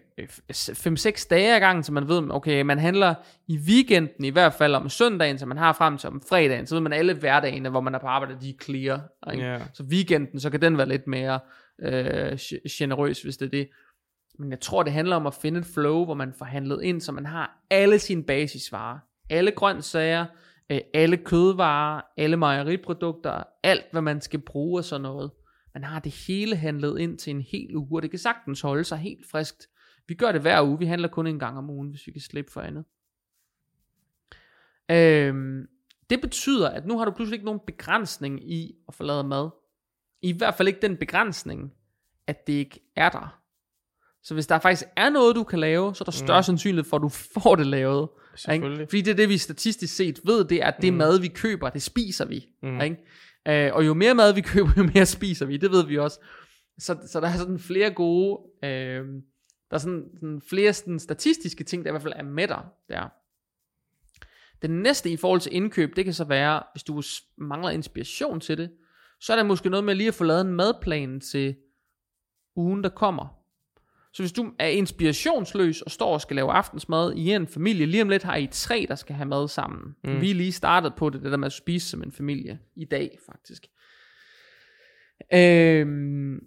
5-6 0.51 1.29
dage 1.31 1.55
ad 1.55 1.61
gangen, 1.61 1.83
så 1.83 1.93
man 1.93 2.09
ved, 2.09 2.23
okay, 2.31 2.63
man 2.63 2.79
handler 2.79 3.15
i 3.49 3.59
weekenden 3.59 4.25
i 4.25 4.31
hvert 4.31 4.53
fald 4.53 4.75
om 4.75 4.89
søndagen, 4.89 5.39
så 5.39 5.47
man 5.47 5.57
har 5.57 5.73
frem 5.73 5.99
til 5.99 6.09
om 6.09 6.23
fredagen, 6.29 6.67
så 6.67 6.75
ved 6.75 6.83
man 6.83 6.93
alle 6.93 7.15
hverdagene, 7.15 7.69
hvor 7.69 7.81
man 7.81 7.95
er 7.95 7.99
på 7.99 8.07
arbejde, 8.07 8.41
de 8.41 8.51
er 8.51 8.55
clear. 8.63 9.01
Ikke? 9.33 9.45
Ja. 9.45 9.59
Så 9.73 9.83
weekenden, 9.83 10.41
så 10.41 10.51
kan 10.51 10.63
den 10.63 10.79
være 10.79 10.89
lidt 10.89 11.07
mere 11.07 11.41
øh, 11.83 12.33
ge- 12.33 12.69
generøs, 12.79 13.23
hvis 13.23 13.37
det 13.37 13.47
er 13.47 13.51
det. 13.51 13.69
Men 14.39 14.51
jeg 14.51 14.61
tror, 14.61 14.83
det 14.83 14.93
handler 14.93 15.17
om 15.17 15.27
at 15.27 15.35
finde 15.35 15.61
et 15.61 15.67
flow, 15.75 16.05
hvor 16.05 16.15
man 16.15 16.33
får 16.39 16.45
handlet 16.45 16.83
ind, 16.83 17.01
så 17.01 17.13
man 17.13 17.27
har 17.27 17.59
alle 17.71 17.99
sine 17.99 18.23
basisvarer. 18.23 18.99
Alle 19.31 19.51
grøntsager, 19.51 20.27
øh, 20.71 20.81
alle 20.95 21.17
kødvarer, 21.17 22.01
alle 22.17 22.37
mejeriprodukter, 22.37 23.43
alt 23.63 23.85
hvad 23.93 24.03
man 24.03 24.21
skal 24.21 24.41
bruge 24.41 24.81
og 24.81 24.85
sådan 24.85 25.03
noget. 25.03 25.31
Man 25.75 25.85
har 25.85 25.99
det 25.99 26.13
hele 26.13 26.57
handlet 26.57 26.99
ind 26.99 27.19
til 27.19 27.31
en 27.31 27.41
hel 27.41 27.77
uge, 27.77 27.99
og 27.99 28.03
det 28.03 28.11
kan 28.11 28.19
sagtens 28.19 28.61
holde 28.61 28.85
sig 28.85 28.99
helt 28.99 29.27
friskt. 29.31 29.69
Vi 30.09 30.15
gør 30.15 30.33
det 30.33 30.41
hver 30.41 30.63
uge, 30.63 30.79
vi 30.79 30.87
handler 30.87 31.09
kun 31.09 31.27
en 31.27 31.39
gang 31.39 31.59
om 31.59 31.71
ugen, 31.71 31.91
hvis 31.91 32.07
vi 32.07 32.13
kan 32.13 32.21
slippe 32.21 32.53
for 32.53 32.61
andet. 32.61 32.85
Øhm, 34.91 35.67
det 36.11 36.21
betyder, 36.21 36.69
at 36.69 36.87
nu 36.87 36.99
har 36.99 37.05
du 37.05 37.11
pludselig 37.11 37.35
ikke 37.35 37.45
nogen 37.45 37.61
begrænsning 37.67 38.53
i 38.53 38.75
at 38.89 38.95
lavet 39.01 39.27
mad. 39.27 39.51
I 40.23 40.33
hvert 40.33 40.55
fald 40.55 40.69
ikke 40.69 40.83
den 40.83 40.97
begrænsning, 40.97 41.73
at 42.27 42.47
det 42.47 42.53
ikke 42.53 42.81
er 42.97 43.09
der. 43.09 43.41
Så 44.23 44.35
hvis 44.35 44.47
der 44.47 44.59
faktisk 44.59 44.89
er 44.97 45.11
noget, 45.11 45.37
du 45.37 45.45
kan 45.45 45.59
lave, 45.59 45.95
så 45.95 46.03
er 46.03 46.05
der 46.05 46.13
større 46.13 46.41
mm. 46.41 46.45
sandsynlighed 46.45 46.85
for, 46.91 46.97
at 46.97 47.03
du 47.03 47.09
får 47.09 47.57
det 47.57 47.67
lavet. 47.67 48.09
Ikke? 48.53 48.87
Fordi 48.89 49.01
det 49.01 49.11
er 49.11 49.15
det, 49.15 49.29
vi 49.29 49.39
statistisk 49.39 49.97
set 49.97 50.21
ved, 50.25 50.45
det 50.45 50.63
er, 50.63 50.67
at 50.67 50.83
det 50.83 50.93
mm. 50.93 50.99
mad, 50.99 51.21
vi 51.21 51.29
køber, 51.29 51.71
det 51.71 51.83
spiser 51.83 52.25
vi. 52.25 52.47
Mm. 52.63 52.81
Ikke? 52.81 52.97
Øh, 53.49 53.75
og 53.75 53.87
jo 53.87 53.95
mere 53.95 54.15
mad, 54.15 54.35
vi 54.35 54.41
køber, 54.53 54.71
jo 54.77 54.83
mere 54.95 55.07
spiser 55.07 55.47
vi. 55.47 55.57
Det 55.57 55.71
ved 55.71 55.87
vi 55.87 55.99
også. 55.99 56.21
Så, 56.79 56.99
så 57.07 57.21
der 57.21 57.29
er 57.29 57.37
sådan 57.37 57.59
flere 57.59 57.91
gode, 57.91 58.41
øh, 58.65 59.07
der 59.71 59.77
er 59.77 59.79
sådan, 59.79 60.11
sådan 60.15 60.43
flere 60.49 60.73
sådan 60.73 60.99
statistiske 60.99 61.65
ting, 61.65 61.85
der 61.85 61.91
i 61.91 61.93
hvert 61.93 62.03
fald 62.03 62.15
er 62.17 62.23
med 62.23 62.49
dig 62.49 62.65
der. 62.89 63.09
Den 64.63 64.71
næste 64.83 65.11
i 65.11 65.17
forhold 65.17 65.41
til 65.41 65.55
indkøb, 65.55 65.97
det 65.97 66.05
kan 66.05 66.15
så 66.15 66.25
være, 66.25 66.63
hvis 66.73 66.83
du 66.83 67.03
mangler 67.39 67.71
inspiration 67.71 68.41
til 68.41 68.59
det, 68.59 68.71
så 69.21 69.33
er 69.33 69.37
der 69.37 69.45
måske 69.45 69.71
noget 69.71 69.85
med 69.85 69.95
lige 69.95 70.09
at 70.09 70.15
få 70.15 70.25
lavet 70.25 70.41
en 70.41 70.53
madplan 70.53 71.21
til 71.21 71.57
ugen, 72.57 72.85
der 72.85 72.89
kommer. 72.89 73.40
Så 74.13 74.23
hvis 74.23 74.33
du 74.33 74.53
er 74.59 74.67
inspirationsløs 74.67 75.83
og 75.83 75.91
står 75.91 76.13
og 76.13 76.21
skal 76.21 76.37
lave 76.37 76.51
aftensmad 76.53 77.13
i 77.13 77.31
en 77.31 77.47
familie, 77.47 77.87
lige 77.87 78.03
om 78.03 78.09
lidt 78.09 78.23
har 78.23 78.37
I 78.37 78.49
tre, 78.51 78.87
der 78.89 78.95
skal 78.95 79.15
have 79.15 79.29
mad 79.29 79.49
sammen. 79.49 79.97
Mm. 80.05 80.21
Vi 80.21 80.31
er 80.31 80.35
lige 80.35 80.53
startet 80.53 80.95
på 80.95 81.11
det, 81.11 81.23
det 81.23 81.31
der 81.31 81.37
med 81.37 81.47
at 81.47 81.53
spise 81.53 81.89
som 81.89 82.03
en 82.03 82.13
familie. 82.13 82.59
I 82.77 82.85
dag, 82.85 83.19
faktisk. 83.27 83.67
Øhm, 85.33 86.41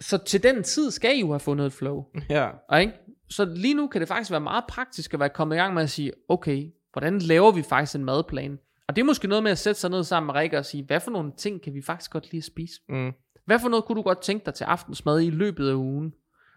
så 0.00 0.18
til 0.18 0.42
den 0.42 0.62
tid 0.62 0.90
skal 0.90 1.16
I 1.16 1.20
jo 1.20 1.30
have 1.30 1.40
fundet 1.40 1.66
et 1.66 1.72
flow. 1.72 2.04
Ja. 2.30 2.50
Og 2.68 2.80
ikke? 2.80 2.92
Så 3.30 3.44
lige 3.44 3.74
nu 3.74 3.86
kan 3.86 4.00
det 4.00 4.08
faktisk 4.08 4.30
være 4.30 4.40
meget 4.40 4.64
praktisk 4.68 5.14
at 5.14 5.20
være 5.20 5.28
kommet 5.28 5.56
i 5.56 5.58
gang 5.58 5.74
med 5.74 5.82
at 5.82 5.90
sige, 5.90 6.12
okay, 6.28 6.70
hvordan 6.92 7.18
laver 7.18 7.52
vi 7.52 7.62
faktisk 7.62 7.94
en 7.96 8.04
madplan? 8.04 8.58
Og 8.88 8.96
det 8.96 9.02
er 9.02 9.06
måske 9.06 9.28
noget 9.28 9.42
med 9.42 9.50
at 9.50 9.58
sætte 9.58 9.80
sig 9.80 9.90
ned 9.90 10.04
sammen 10.04 10.26
med 10.26 10.34
Rikke 10.34 10.58
og 10.58 10.64
sige, 10.64 10.84
hvad 10.84 11.00
for 11.00 11.10
nogle 11.10 11.32
ting 11.36 11.62
kan 11.62 11.74
vi 11.74 11.82
faktisk 11.82 12.10
godt 12.10 12.32
lide 12.32 12.40
at 12.40 12.44
spise? 12.44 12.80
Mm. 12.88 13.12
Hvad 13.46 13.58
for 13.58 13.68
noget 13.68 13.84
kunne 13.84 13.96
du 13.96 14.02
godt 14.02 14.22
tænke 14.22 14.46
dig 14.46 14.54
til 14.54 14.64
aftensmad 14.64 15.20
i 15.20 15.30
løbet 15.30 15.68
af 15.68 15.74
ugen? 15.74 16.12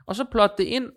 Og 0.05 0.15
så 0.15 0.25
plotte 0.31 0.55
det 0.57 0.63
ind 0.63 0.91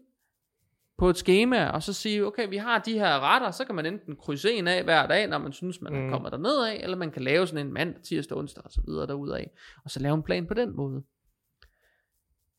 på 0.98 1.10
et 1.10 1.16
schema, 1.16 1.68
og 1.68 1.82
så 1.82 1.92
sige, 1.92 2.26
okay, 2.26 2.48
vi 2.48 2.56
har 2.56 2.78
de 2.78 2.92
her 2.92 3.20
retter, 3.20 3.50
så 3.50 3.64
kan 3.64 3.74
man 3.74 3.86
enten 3.86 4.16
krydse 4.16 4.52
en 4.52 4.68
af 4.68 4.84
hver 4.84 5.06
dag, 5.06 5.26
når 5.26 5.38
man 5.38 5.52
synes, 5.52 5.80
man 5.80 5.92
mm. 5.92 5.98
Mm. 5.98 6.10
kommer 6.10 6.30
derned 6.30 6.64
af, 6.64 6.80
eller 6.82 6.96
man 6.96 7.10
kan 7.10 7.22
lave 7.22 7.46
sådan 7.46 7.66
en 7.66 7.72
mandag, 7.72 8.02
tirsdag, 8.02 8.36
onsdag 8.36 8.64
og 8.64 8.70
så 8.70 8.80
videre 8.86 9.06
derudaf, 9.06 9.50
og 9.84 9.90
så 9.90 10.00
lave 10.00 10.14
en 10.14 10.22
plan 10.22 10.46
på 10.46 10.54
den 10.54 10.76
måde. 10.76 11.02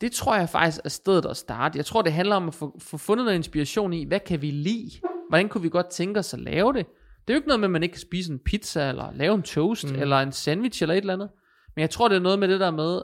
Det 0.01 0.11
tror 0.11 0.35
jeg 0.35 0.49
faktisk 0.49 0.81
er 0.85 0.89
stedet 0.89 1.25
at 1.25 1.37
starte. 1.37 1.77
Jeg 1.77 1.85
tror, 1.85 2.01
det 2.01 2.13
handler 2.13 2.35
om 2.35 2.47
at 2.47 2.53
få, 2.53 2.79
få 2.79 2.97
fundet 2.97 3.25
noget 3.25 3.37
inspiration 3.37 3.93
i, 3.93 4.05
hvad 4.05 4.19
kan 4.19 4.41
vi 4.41 4.51
lide? 4.51 4.91
Hvordan 5.29 5.49
kunne 5.49 5.61
vi 5.61 5.69
godt 5.69 5.89
tænke 5.89 6.19
os 6.19 6.33
at 6.33 6.39
lave 6.39 6.73
det? 6.73 6.85
Det 7.27 7.33
er 7.33 7.35
jo 7.35 7.39
ikke 7.39 7.47
noget 7.47 7.59
med, 7.59 7.67
at 7.67 7.71
man 7.71 7.83
ikke 7.83 7.93
kan 7.93 8.01
spise 8.01 8.33
en 8.33 8.39
pizza, 8.39 8.89
eller 8.89 9.11
lave 9.11 9.35
en 9.35 9.41
toast. 9.41 9.91
Mm. 9.91 9.99
eller 9.99 10.17
en 10.17 10.31
sandwich, 10.31 10.83
eller 10.83 10.95
et 10.95 10.97
eller 10.97 11.13
andet. 11.13 11.29
Men 11.75 11.81
jeg 11.81 11.89
tror, 11.89 12.07
det 12.07 12.15
er 12.15 12.19
noget 12.19 12.39
med 12.39 12.47
det 12.47 12.59
der 12.59 12.71
med, 12.71 13.01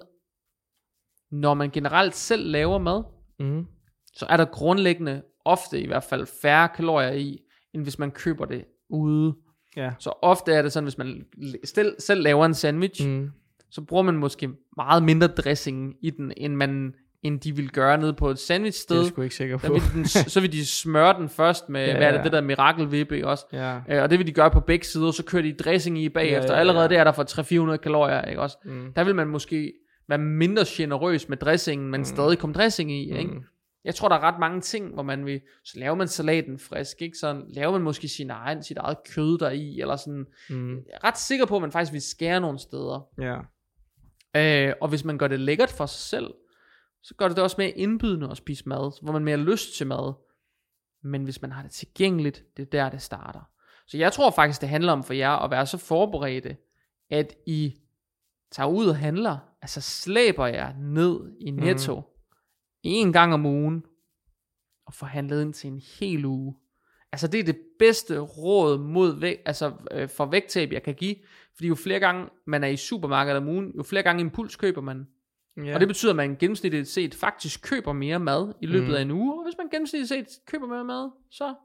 når 1.31 1.53
man 1.53 1.69
generelt 1.69 2.15
selv 2.15 2.49
laver 2.49 2.77
mad, 2.77 3.03
Mm. 3.39 3.65
så 4.13 4.25
er 4.29 4.37
der 4.37 4.45
grundlæggende 4.45 5.21
ofte 5.45 5.81
i 5.81 5.87
hvert 5.87 6.03
fald 6.03 6.27
færre 6.41 6.69
kalorier 6.75 7.11
i, 7.11 7.39
end 7.73 7.83
hvis 7.83 7.99
man 7.99 8.11
køber 8.11 8.45
det 8.45 8.65
ude. 8.89 9.35
Ja. 9.77 9.91
Så 9.99 10.13
ofte 10.21 10.53
er 10.53 10.61
det 10.61 10.71
sådan, 10.71 10.85
hvis 10.85 10.97
man 10.97 11.25
selv, 11.65 11.95
selv 11.99 12.21
laver 12.23 12.45
en 12.45 12.53
sandwich, 12.53 13.07
mm. 13.07 13.29
Så 13.73 13.81
bruger 13.81 14.03
man 14.03 14.15
måske 14.15 14.49
meget 14.77 15.03
mindre 15.03 15.27
dressing 15.27 15.95
i 16.01 16.09
den, 16.09 16.33
end, 16.37 16.55
man, 16.55 16.93
end 17.23 17.39
de 17.39 17.55
vil 17.55 17.69
gøre 17.69 17.97
nede 17.97 18.13
på 18.13 18.29
et 18.29 18.39
Det 19.09 19.09
er 19.09 19.13
jeg 19.17 19.23
ikke 19.23 19.35
sikker 19.35 19.57
på. 19.57 19.73
vil 19.73 19.81
den, 19.93 20.05
så 20.05 20.39
vil 20.41 20.51
de 20.51 20.65
smøre 20.65 21.19
den 21.19 21.29
først 21.29 21.69
med, 21.69 21.85
ja, 21.87 21.97
hvad 21.97 22.07
er 22.07 22.11
det, 22.11 22.17
ja. 22.17 22.23
det 22.23 22.31
der 22.31 22.41
mirakelvippe, 22.41 23.27
også? 23.27 23.45
Ja. 23.53 23.79
Øh, 23.89 24.03
og 24.03 24.09
det 24.09 24.19
vil 24.19 24.27
de 24.27 24.31
gøre 24.31 24.51
på 24.51 24.59
begge 24.59 24.85
sider, 24.85 25.11
så 25.11 25.23
kører 25.23 25.43
de 25.43 25.53
dressing 25.53 25.99
i 25.99 26.09
bagefter. 26.09 26.37
Ja, 26.37 26.45
ja, 26.45 26.53
ja. 26.53 26.59
Allerede 26.59 26.89
der 26.89 26.99
er 26.99 27.03
der 27.03 27.11
for 27.11 27.73
300-400 27.73 27.77
kalorier, 27.77 28.21
ikke 28.21 28.41
også? 28.41 28.57
Mm. 28.65 28.93
Der 28.95 29.03
vil 29.03 29.15
man 29.15 29.27
måske 29.27 29.73
være 30.07 30.17
mindre 30.17 30.63
generøs 30.67 31.29
med 31.29 31.37
dressingen, 31.37 31.91
men 31.91 31.99
mm. 31.99 32.05
stadig 32.05 32.39
komme 32.39 32.53
dressing 32.53 32.91
i, 32.91 33.17
ikke? 33.17 33.33
Mm. 33.33 33.43
Jeg 33.83 33.95
tror, 33.95 34.09
der 34.09 34.15
er 34.15 34.19
ret 34.19 34.39
mange 34.39 34.61
ting, 34.61 34.93
hvor 34.93 35.03
man 35.03 35.25
vil, 35.25 35.41
så 35.63 35.79
laver 35.79 35.95
man 35.95 36.07
salaten 36.07 36.59
frisk, 36.59 37.01
ikke? 37.01 37.17
Så 37.17 37.43
laver 37.47 37.71
man 37.71 37.81
måske 37.81 38.07
sin 38.07 38.29
egen, 38.29 38.63
sit 38.63 38.77
eget 38.77 38.97
kød 39.09 39.37
deri, 39.37 39.81
eller 39.81 39.95
sådan. 39.95 40.25
Mm. 40.49 40.75
Jeg 40.75 40.93
er 40.93 41.03
ret 41.03 41.17
sikker 41.17 41.45
på, 41.45 41.55
at 41.55 41.61
man 41.61 41.71
faktisk 41.71 41.93
vil 41.93 42.01
skære 42.01 42.41
nogle 42.41 42.59
steder. 42.59 43.07
Ja. 43.21 43.37
Øh, 44.35 44.73
og 44.81 44.87
hvis 44.89 45.03
man 45.03 45.17
gør 45.17 45.27
det 45.27 45.39
lækkert 45.39 45.69
for 45.71 45.85
sig 45.85 46.01
selv, 46.01 46.33
så 47.03 47.15
gør 47.15 47.27
det 47.27 47.35
det 47.35 47.43
også 47.43 47.55
mere 47.59 47.69
indbydende 47.69 48.29
at 48.31 48.37
spise 48.37 48.69
mad, 48.69 49.03
hvor 49.03 49.11
man 49.11 49.23
mere 49.23 49.37
lyst 49.37 49.77
til 49.77 49.87
mad. 49.87 50.13
Men 51.03 51.23
hvis 51.23 51.41
man 51.41 51.51
har 51.51 51.61
det 51.61 51.71
tilgængeligt, 51.71 52.43
det 52.57 52.63
er 52.63 52.69
der, 52.69 52.89
det 52.89 53.01
starter. 53.01 53.49
Så 53.87 53.97
jeg 53.97 54.13
tror 54.13 54.31
faktisk, 54.31 54.61
det 54.61 54.69
handler 54.69 54.93
om 54.93 55.03
for 55.03 55.13
jer 55.13 55.31
at 55.31 55.51
være 55.51 55.65
så 55.65 55.77
forberedte, 55.77 56.57
at 57.09 57.35
I 57.45 57.75
tager 58.51 58.69
ud 58.69 58.87
og 58.87 58.97
handler, 58.97 59.37
altså 59.63 59.81
slæber 59.81 60.45
jer 60.47 60.73
ned 60.79 61.19
i 61.39 61.51
Netto 61.51 61.95
mm. 61.95 62.03
en 62.83 63.13
gang 63.13 63.33
om 63.33 63.45
ugen, 63.45 63.83
og 64.85 64.93
får 64.93 65.07
handlet 65.07 65.41
ind 65.41 65.53
til 65.53 65.67
en 65.67 65.81
hel 65.99 66.25
uge. 66.25 66.55
Altså 67.11 67.27
det 67.27 67.39
er 67.39 67.43
det 67.43 67.59
bedste 67.79 68.19
råd 68.19 68.77
mod 68.77 69.19
væg, 69.19 69.39
altså, 69.45 69.71
øh, 69.91 70.09
for 70.09 70.25
vægttab, 70.25 70.71
jeg 70.71 70.83
kan 70.83 70.95
give. 70.95 71.15
Fordi 71.55 71.67
jo 71.67 71.75
flere 71.75 71.99
gange 71.99 72.29
man 72.47 72.63
er 72.63 72.67
i 72.67 72.75
supermarkedet 72.77 73.37
om 73.37 73.47
ugen, 73.47 73.71
jo 73.77 73.83
flere 73.83 74.03
gange 74.03 74.21
impuls 74.21 74.55
køber 74.55 74.81
man. 74.81 75.07
Ja. 75.57 75.73
Og 75.73 75.79
det 75.79 75.87
betyder, 75.87 76.11
at 76.11 76.15
man 76.15 76.35
gennemsnitligt 76.35 76.87
set 76.87 77.15
faktisk 77.15 77.61
køber 77.61 77.93
mere 77.93 78.19
mad 78.19 78.53
i 78.61 78.65
løbet 78.65 78.87
Mm. 78.89 78.93
af 78.95 79.01
en 79.01 79.11
uge. 79.11 79.33
Og 79.39 79.43
hvis 79.43 79.55
man 79.57 79.69
gennemsnitligt 79.69 80.09
set 80.09 80.45
køber 80.45 80.67
mere 80.67 80.83
mad, 80.83 81.09
så 81.31 81.55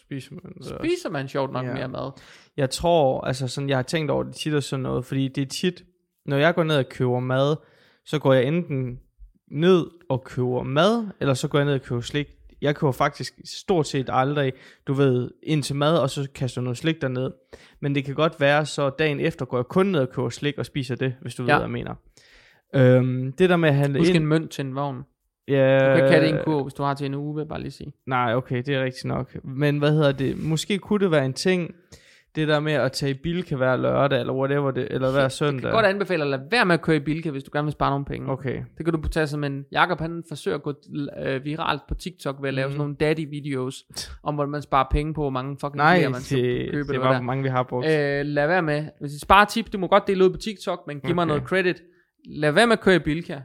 spiser 0.00 0.34
man 0.34 0.42
det 0.42 0.56
også. 0.56 0.76
spiser 0.84 1.10
man 1.10 1.28
sjovt 1.28 1.52
nok 1.52 1.66
Ja. 1.66 1.74
mere 1.74 1.88
mad. 1.88 2.10
Jeg 2.56 2.70
tror, 2.70 3.20
altså 3.20 3.48
sådan, 3.48 3.68
jeg 3.68 3.78
har 3.78 3.82
tænkt 3.82 4.10
over 4.10 4.22
det 4.22 4.34
tit 4.34 4.54
og 4.54 4.62
sådan 4.62 4.82
noget, 4.82 5.04
fordi 5.04 5.28
det 5.28 5.42
er 5.42 5.46
tit, 5.46 5.84
når 6.28 6.36
jeg 6.36 6.54
går 6.54 6.62
ned 6.64 6.76
og 6.76 6.88
køber 6.88 7.20
mad, 7.20 7.56
så 8.04 8.18
går 8.18 8.32
jeg 8.32 8.44
enten 8.44 9.00
ned 9.50 9.86
og 10.08 10.24
køber 10.24 10.62
mad, 10.62 11.06
eller 11.20 11.34
så 11.34 11.48
går 11.48 11.58
jeg 11.58 11.66
ned 11.66 11.74
og 11.74 11.82
køber 11.82 12.00
slik. 12.00 12.28
jeg 12.60 12.76
køber 12.76 12.92
faktisk 12.92 13.40
stort 13.44 13.86
set 13.86 14.10
aldrig, 14.12 14.52
du 14.86 14.92
ved, 14.92 15.30
ind 15.42 15.62
til 15.62 15.76
mad, 15.76 15.98
og 15.98 16.10
så 16.10 16.28
kaster 16.34 16.60
jeg 16.60 16.64
noget 16.64 16.78
slik 16.78 17.02
derned. 17.02 17.30
Men 17.80 17.94
det 17.94 18.04
kan 18.04 18.14
godt 18.14 18.40
være, 18.40 18.66
så 18.66 18.90
dagen 18.90 19.20
efter 19.20 19.44
går 19.44 19.58
jeg 19.58 19.64
kun 19.64 19.86
ned 19.86 20.00
og 20.00 20.10
køber 20.10 20.28
slik 20.28 20.58
og 20.58 20.66
spiser 20.66 20.94
det, 20.94 21.14
hvis 21.20 21.34
du 21.34 21.42
ja. 21.42 21.52
Ved, 21.52 21.54
hvad 21.54 21.64
jeg 21.64 21.70
mener. 21.70 21.94
Øhm, 22.74 23.32
det 23.32 23.50
der 23.50 23.56
med 23.56 23.68
at 23.68 23.74
handle 23.74 23.98
Husk 23.98 24.14
ind... 24.14 24.22
en 24.22 24.26
mønt 24.26 24.50
til 24.50 24.64
en 24.64 24.74
vogn. 24.74 25.02
Ja, 25.48 25.92
Du 25.94 25.98
kan 25.98 26.08
have 26.08 26.22
det 26.22 26.30
en 26.30 26.40
kurv, 26.44 26.62
hvis 26.62 26.74
du 26.74 26.82
har 26.82 26.94
til 26.94 27.06
en 27.06 27.14
uge, 27.14 27.34
vil 27.34 27.40
jeg 27.40 27.48
bare 27.48 27.60
lige 27.60 27.70
sige. 27.70 27.92
Nej, 28.06 28.34
okay, 28.34 28.56
det 28.56 28.68
er 28.74 28.84
rigtigt 28.84 29.04
nok. 29.04 29.44
Men 29.44 29.78
hvad 29.78 29.92
hedder 29.92 30.12
det? 30.12 30.38
Måske 30.38 30.78
kunne 30.78 31.00
det 31.00 31.10
være 31.10 31.24
en 31.24 31.32
ting, 31.32 31.74
det 32.38 32.48
der 32.48 32.60
med 32.60 32.72
at 32.72 32.92
tage 32.92 33.10
i 33.10 33.14
bil 33.22 33.44
kan 33.44 33.60
være 33.60 33.80
lørdag, 33.80 34.20
eller 34.20 34.32
whatever 34.32 34.70
det, 34.70 34.88
eller 34.90 35.10
hver 35.12 35.20
Jeg 35.20 35.32
søndag. 35.32 35.62
kan 35.62 35.70
godt 35.72 35.86
anbefale 35.86 36.22
at 36.22 36.30
lade 36.30 36.42
være 36.50 36.64
med 36.64 36.74
at 36.74 36.82
køre 36.82 36.96
i 36.96 37.00
Bilka, 37.00 37.30
hvis 37.30 37.42
du 37.44 37.50
gerne 37.52 37.64
vil 37.66 37.72
spare 37.72 37.90
nogle 37.90 38.04
penge. 38.04 38.32
Okay. 38.32 38.62
Det 38.78 38.84
kan 38.84 38.94
du 38.94 39.08
tage 39.08 39.26
som 39.26 39.44
en... 39.44 39.64
Jakob 39.72 40.00
han 40.00 40.22
forsøger 40.28 40.56
at 40.56 40.62
gå 40.62 40.74
øh, 41.26 41.44
viralt 41.44 41.82
på 41.88 41.94
TikTok 41.94 42.36
ved 42.40 42.48
at 42.48 42.54
lave 42.54 42.66
Mhm. 42.68 42.72
sådan 42.72 42.78
nogle 42.80 42.96
daddy-videos, 43.00 43.84
om 44.22 44.34
hvordan 44.34 44.50
man 44.50 44.62
sparer 44.62 44.86
penge 44.90 45.14
på, 45.14 45.20
hvor 45.20 45.30
mange 45.30 45.56
fucking 45.60 45.76
Nej, 45.76 46.08
man 46.08 46.20
skal 46.20 46.38
det, 46.38 46.70
købe. 46.70 46.92
det 46.92 47.00
var 47.00 47.12
der. 47.12 47.20
mange, 47.20 47.42
vi 47.42 47.48
har 47.48 47.62
brugt. 47.62 47.86
Øh, 47.86 48.26
lad 48.26 48.46
være 48.46 48.62
med. 48.62 48.84
Hvis 49.00 49.12
I 49.12 49.18
sparer 49.18 49.44
tip, 49.44 49.72
du 49.72 49.78
må 49.78 49.86
godt 49.86 50.06
dele 50.06 50.24
ud 50.24 50.30
på 50.30 50.36
TikTok, 50.36 50.80
men 50.86 51.00
giv 51.00 51.14
mig 51.14 51.22
Okay. 51.22 51.28
noget 51.28 51.42
credit. 51.48 51.82
Lad 52.28 52.52
være 52.52 52.66
med 52.66 52.72
at 52.72 52.80
køre 52.80 52.96
i 52.96 52.98
Bilka, 52.98 53.38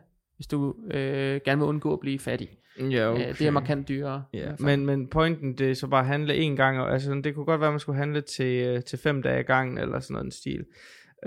hvis 0.44 0.48
du 0.48 0.76
øh, 0.92 1.42
gerne 1.46 1.62
vil 1.62 1.68
undgå 1.68 1.94
at 1.94 2.00
blive 2.00 2.20
fattig. 2.20 2.50
ja, 2.80 3.12
Okay. 3.12 3.30
Øh, 3.30 3.38
det 3.40 3.48
er 3.48 3.52
markant 3.52 3.88
dyrere. 3.88 4.24
Ja, 4.34 4.52
men, 4.60 4.86
men 4.86 5.08
pointen, 5.08 5.58
det 5.58 5.72
er 5.72 5.76
så 5.76 5.88
bare 5.88 6.00
at 6.02 6.08
handle 6.08 6.36
en 6.36 6.56
gang, 6.56 6.80
og, 6.80 6.94
altså 6.94 7.22
det 7.24 7.36
kunne 7.36 7.46
godt 7.46 7.60
være, 7.62 7.68
at 7.68 7.74
man 7.74 7.80
skulle 7.80 7.98
handle 7.98 8.22
til, 8.22 8.66
øh, 8.68 8.84
til 8.84 9.00
fem 9.00 9.22
dage 9.24 9.40
i 9.40 9.44
gangen, 9.44 9.78
eller 9.78 10.00
sådan 10.00 10.14
noget 10.14 10.26
en 10.26 10.32
stil. 10.32 10.66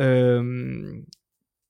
Øhm, 0.00 1.04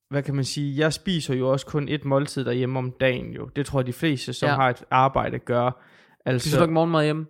hvad 0.09 0.23
kan 0.23 0.35
man 0.35 0.43
sige, 0.43 0.77
jeg 0.79 0.93
spiser 0.93 1.33
jo 1.35 1.49
også 1.51 1.65
kun 1.65 1.89
et 1.89 2.05
måltid 2.05 2.45
derhjemme 2.45 2.79
om 2.79 2.93
dagen 2.99 3.31
jo. 3.33 3.45
Det 3.55 3.65
tror 3.65 3.79
jeg 3.79 3.87
de 3.87 3.93
fleste, 3.93 4.33
som 4.33 4.47
Ja. 4.49 4.55
har 4.55 4.69
et 4.69 4.83
arbejde, 4.91 5.39
gør. 5.39 5.83
Altså, 6.25 6.45
Spiser 6.49 6.57
du 6.59 6.63
ikke 6.63 6.73
morgenmad 6.73 7.03
hjemme? 7.03 7.25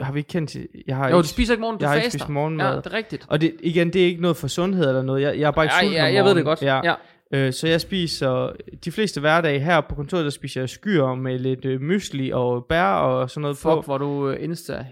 har 0.00 0.12
vi 0.12 0.18
ikke 0.18 0.28
kendt 0.28 0.50
til, 0.50 0.68
jeg 0.86 0.96
har 0.96 1.10
Jo, 1.10 1.16
du 1.18 1.26
spiser 1.26 1.52
ikke 1.54 1.60
morgen, 1.60 1.78
du 1.78 1.82
jeg 1.82 1.88
har 1.90 1.96
ikke 1.96 2.04
faster. 2.06 2.18
spist 2.18 2.28
morgenmad. 2.28 2.70
Ja, 2.70 2.76
det 2.76 2.86
er 2.86 2.92
rigtigt. 2.92 3.26
Og 3.28 3.40
det, 3.40 3.54
igen, 3.60 3.92
det 3.92 4.02
er 4.02 4.06
ikke 4.06 4.20
noget 4.22 4.36
for 4.36 4.48
sundhed 4.48 4.88
eller 4.88 5.02
noget. 5.02 5.22
Jeg, 5.22 5.38
jeg 5.38 5.46
er 5.46 5.50
bare 5.50 5.64
ikke 5.64 5.96
Ja, 5.96 6.04
ja, 6.06 6.14
jeg 6.14 6.24
ved 6.24 6.34
det 6.34 6.44
godt. 6.44 6.62
Ja. 6.62 6.80
Ja. 6.84 6.94
Øh, 7.34 7.52
så 7.52 7.68
jeg 7.68 7.80
spiser 7.80 8.52
de 8.84 8.92
fleste 8.92 9.20
hverdage 9.20 9.60
her 9.60 9.80
på 9.80 9.94
kontoret, 9.94 10.24
der 10.24 10.30
spiser 10.30 10.60
jeg 10.60 10.68
skyr 10.68 11.14
med 11.14 11.38
lidt 11.38 11.64
øh, 11.64 11.80
mysli 11.80 12.30
og 12.30 12.64
bær 12.68 12.84
og 12.84 13.30
sådan 13.30 13.42
noget 13.42 13.56
Fuck, 13.56 13.74
på. 13.74 13.80
hvor 13.80 13.98
du 13.98 14.30
øh, 14.30 14.44
insta 14.44 14.86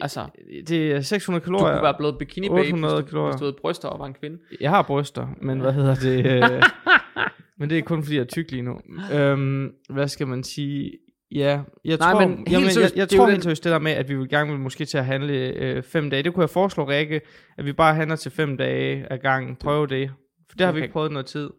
Altså, 0.00 0.26
Det 0.68 0.92
er 0.92 1.00
600 1.00 1.40
du 1.40 1.44
kunne 1.50 1.58
kalorier. 1.58 1.82
være 1.82 1.94
blevet 1.98 2.18
bikini 2.18 2.48
babe, 2.48 2.60
800 2.60 2.94
hvis 2.94 3.04
du, 3.04 3.10
kalorier. 3.10 3.32
hvis 3.32 3.38
du 3.40 3.44
havde 3.44 3.56
bryster 3.60 3.88
og 3.88 3.98
var 3.98 4.06
en 4.06 4.14
kvinde. 4.14 4.38
Jeg 4.60 4.70
har 4.70 4.82
bryster, 4.82 5.28
men 5.42 5.60
hvad 5.60 5.72
hedder 5.72 5.94
det? 5.94 6.26
Øh, 6.26 6.62
men 7.58 7.70
det 7.70 7.78
er 7.78 7.82
kun 7.82 8.02
fordi, 8.02 8.16
jeg 8.16 8.22
er 8.22 8.26
tyk 8.26 8.50
lige 8.50 8.62
nu. 8.62 8.78
Øhm, 9.14 9.72
hvad 9.90 10.08
skal 10.08 10.26
man 10.26 10.42
sige? 10.44 10.92
Ja, 11.32 11.60
jeg 11.84 11.96
Nej, 11.98 12.12
tror, 12.12 12.20
men 12.20 12.28
helt 12.38 12.50
jamen, 12.52 12.64
jeg, 12.64 12.72
seriøst, 12.72 12.96
jeg 12.96 13.10
det 13.10 13.12
er 13.12 13.16
jo 13.18 13.22
tror 13.24 13.30
helt 13.30 13.42
seriøst 13.42 13.64
det 13.64 13.72
der 13.72 13.78
med, 13.78 13.92
at 13.92 14.08
vi 14.08 14.14
vil 14.14 14.28
gerne 14.28 14.50
vil 14.50 14.60
måske 14.60 14.84
til 14.84 14.98
at 14.98 15.04
handle 15.04 15.34
øh, 15.34 15.82
fem 15.82 16.10
dage. 16.10 16.22
Det 16.22 16.34
kunne 16.34 16.42
jeg 16.42 16.50
foreslå, 16.50 16.88
Rikke, 16.88 17.20
at 17.58 17.64
vi 17.64 17.72
bare 17.72 17.94
handler 17.94 18.16
til 18.16 18.30
fem 18.32 18.56
dage 18.56 19.06
ad 19.12 19.18
gangen. 19.18 19.56
Prøve 19.56 19.86
det. 19.86 20.10
For 20.50 20.56
det 20.56 20.66
har 20.66 20.72
vi 20.72 20.78
Okay. 20.78 20.82
ikke 20.84 20.92
prøvet 20.92 21.12
noget 21.12 21.26
tid. 21.26 21.50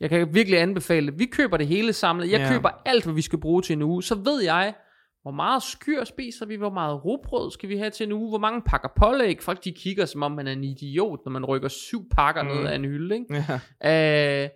Jeg 0.00 0.10
kan 0.10 0.34
virkelig 0.34 0.60
anbefale 0.60 1.06
det. 1.10 1.18
Vi 1.18 1.24
køber 1.26 1.56
det 1.56 1.66
hele 1.66 1.92
samlet. 1.92 2.30
Jeg 2.30 2.40
Ja. 2.40 2.52
køber 2.52 2.68
alt, 2.84 3.04
hvad 3.04 3.14
vi 3.14 3.22
skal 3.22 3.40
bruge 3.40 3.62
til 3.62 3.72
en 3.72 3.82
uge. 3.82 4.02
Så 4.02 4.14
ved 4.14 4.42
jeg, 4.42 4.74
hvor 5.22 5.30
meget 5.30 5.62
skyr 5.62 6.04
spiser 6.04 6.46
vi, 6.46 6.56
hvor 6.56 6.70
meget 6.70 7.04
rugbrød 7.04 7.50
skal 7.52 7.68
vi 7.68 7.76
have 7.76 7.90
til 7.90 8.06
en 8.06 8.12
uge, 8.12 8.28
hvor 8.28 8.38
mange 8.38 8.62
pakker 8.66 8.88
pålæg. 8.96 9.42
Folk 9.42 9.64
de 9.64 9.72
kigger, 9.72 10.04
som 10.04 10.22
om 10.22 10.32
man 10.32 10.46
er 10.46 10.52
en 10.52 10.64
idiot, 10.64 11.20
når 11.24 11.32
man 11.32 11.44
rykker 11.44 11.68
syv 11.68 12.08
pakker 12.10 12.42
mm. 12.42 12.48
Ned 12.48 12.66
af 12.66 12.74
en 12.74 12.84
hylde. 12.84 13.14
Ikke? 13.14 13.44
Ja. 13.82 14.42
Øh, 14.44 14.48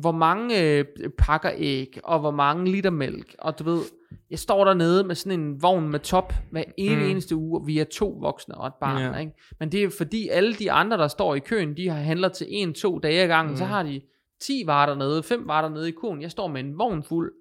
hvor 0.00 0.12
mange 0.12 0.62
øh, 0.78 0.84
pakker 1.18 1.50
æg, 1.56 1.98
og 2.04 2.20
hvor 2.20 2.30
mange 2.30 2.70
liter 2.70 2.90
mælk. 2.90 3.34
Og 3.38 3.58
du 3.58 3.64
ved, 3.64 3.80
jeg 4.30 4.38
står 4.38 4.64
dernede 4.64 5.04
med 5.04 5.14
sådan 5.14 5.40
en 5.40 5.62
vogn 5.62 5.88
med 5.88 5.98
top 6.00 6.32
hver 6.50 6.62
en 6.76 6.98
Mm. 6.98 7.04
eneste 7.04 7.36
uge, 7.36 7.60
og 7.60 7.66
vi 7.66 7.78
er 7.78 7.84
to 7.84 8.08
voksne 8.20 8.54
og 8.54 8.66
et 8.66 8.72
barn. 8.80 9.14
Ja. 9.14 9.18
Ikke? 9.20 9.32
Men 9.60 9.72
det 9.72 9.82
er 9.82 9.90
fordi 9.98 10.28
alle 10.28 10.54
de 10.54 10.72
andre, 10.72 10.96
der 10.96 11.08
står 11.08 11.34
i 11.34 11.38
køen, 11.38 11.76
de 11.76 11.88
har 11.88 12.00
handler 12.00 12.28
til 12.28 12.46
en-to 12.50 12.98
dage 12.98 13.22
ad 13.22 13.28
gangen, 13.28 13.50
Mm. 13.52 13.56
så 13.56 13.64
har 13.64 13.82
de 13.82 14.00
10 14.40 14.62
varer 14.66 14.86
dernede, 14.86 15.22
5 15.22 15.48
varer 15.48 15.62
dernede 15.62 15.88
i 15.88 15.92
kurven. 15.92 16.22
Jeg 16.22 16.30
står 16.30 16.48
med 16.48 16.60
en 16.60 16.78
vogn 16.78 17.02
fuld, 17.02 17.32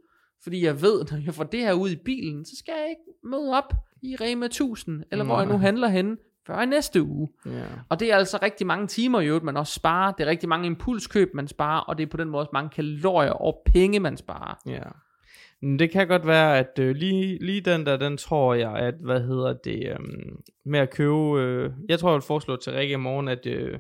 fordi 0.44 0.66
jeg 0.66 0.82
ved, 0.82 1.06
når 1.12 1.18
jeg 1.26 1.34
får 1.34 1.44
det 1.44 1.60
her 1.60 1.74
ud 1.74 1.90
i 1.90 1.96
bilen, 1.96 2.46
så 2.46 2.56
skal 2.56 2.74
jeg 2.78 2.90
ikke 2.90 3.20
møde 3.24 3.58
op 3.58 3.74
i 4.02 4.16
Rema 4.16 4.46
1000, 4.46 5.04
eller 5.12 5.26
hvor 5.26 5.38
jeg 5.40 5.48
nu 5.48 5.58
handler 5.58 5.88
henne, 5.88 6.18
før 6.48 6.62
i 6.62 6.66
næste 6.66 7.02
uge. 7.04 7.30
ja. 7.46 7.64
Og 7.90 8.00
det 8.00 8.12
er 8.12 8.16
altså 8.16 8.40
rigtig 8.42 8.68
mange 8.68 8.88
timer 8.88 9.22
i 9.22 9.28
øvrigt, 9.28 9.46
man 9.46 9.58
også 9.58 9.74
sparer. 9.74 10.12
Det 10.12 10.24
er 10.24 10.30
rigtig 10.30 10.50
mange 10.50 10.66
impulskøb, 10.66 11.34
man 11.34 11.48
sparer, 11.48 11.82
og 11.82 11.98
det 11.98 12.04
er 12.06 12.10
på 12.10 12.18
den 12.18 12.30
måde 12.30 12.42
også 12.42 12.50
mange 12.54 12.70
kalorier 12.70 13.32
og 13.32 13.62
penge, 13.66 14.00
man 14.00 14.18
sparer. 14.18 14.62
Ja. 14.66 14.84
Men 15.62 15.80
det 15.80 15.92
kan 15.92 16.08
godt 16.08 16.28
være, 16.28 16.58
at 16.58 16.80
øh, 16.80 16.96
lige, 16.96 17.46
lige 17.46 17.62
den 17.62 17.86
der, 17.86 17.98
den 17.98 18.18
tror 18.18 18.54
jeg, 18.54 18.76
at, 18.76 18.94
hvad 19.04 19.22
hedder 19.22 19.54
det, 19.54 19.92
øhm, 19.92 20.38
med 20.66 20.80
at 20.80 20.90
købe, 20.90 21.42
øh, 21.42 21.72
jeg 21.90 22.00
tror, 22.00 22.10
jeg 22.10 22.16
vil 22.16 22.22
foreslå 22.22 22.56
til 22.56 22.74
Rikke 22.74 22.94
i 22.94 22.98
morgen, 22.98 23.28
at, 23.28 23.46
øh, 23.46 23.80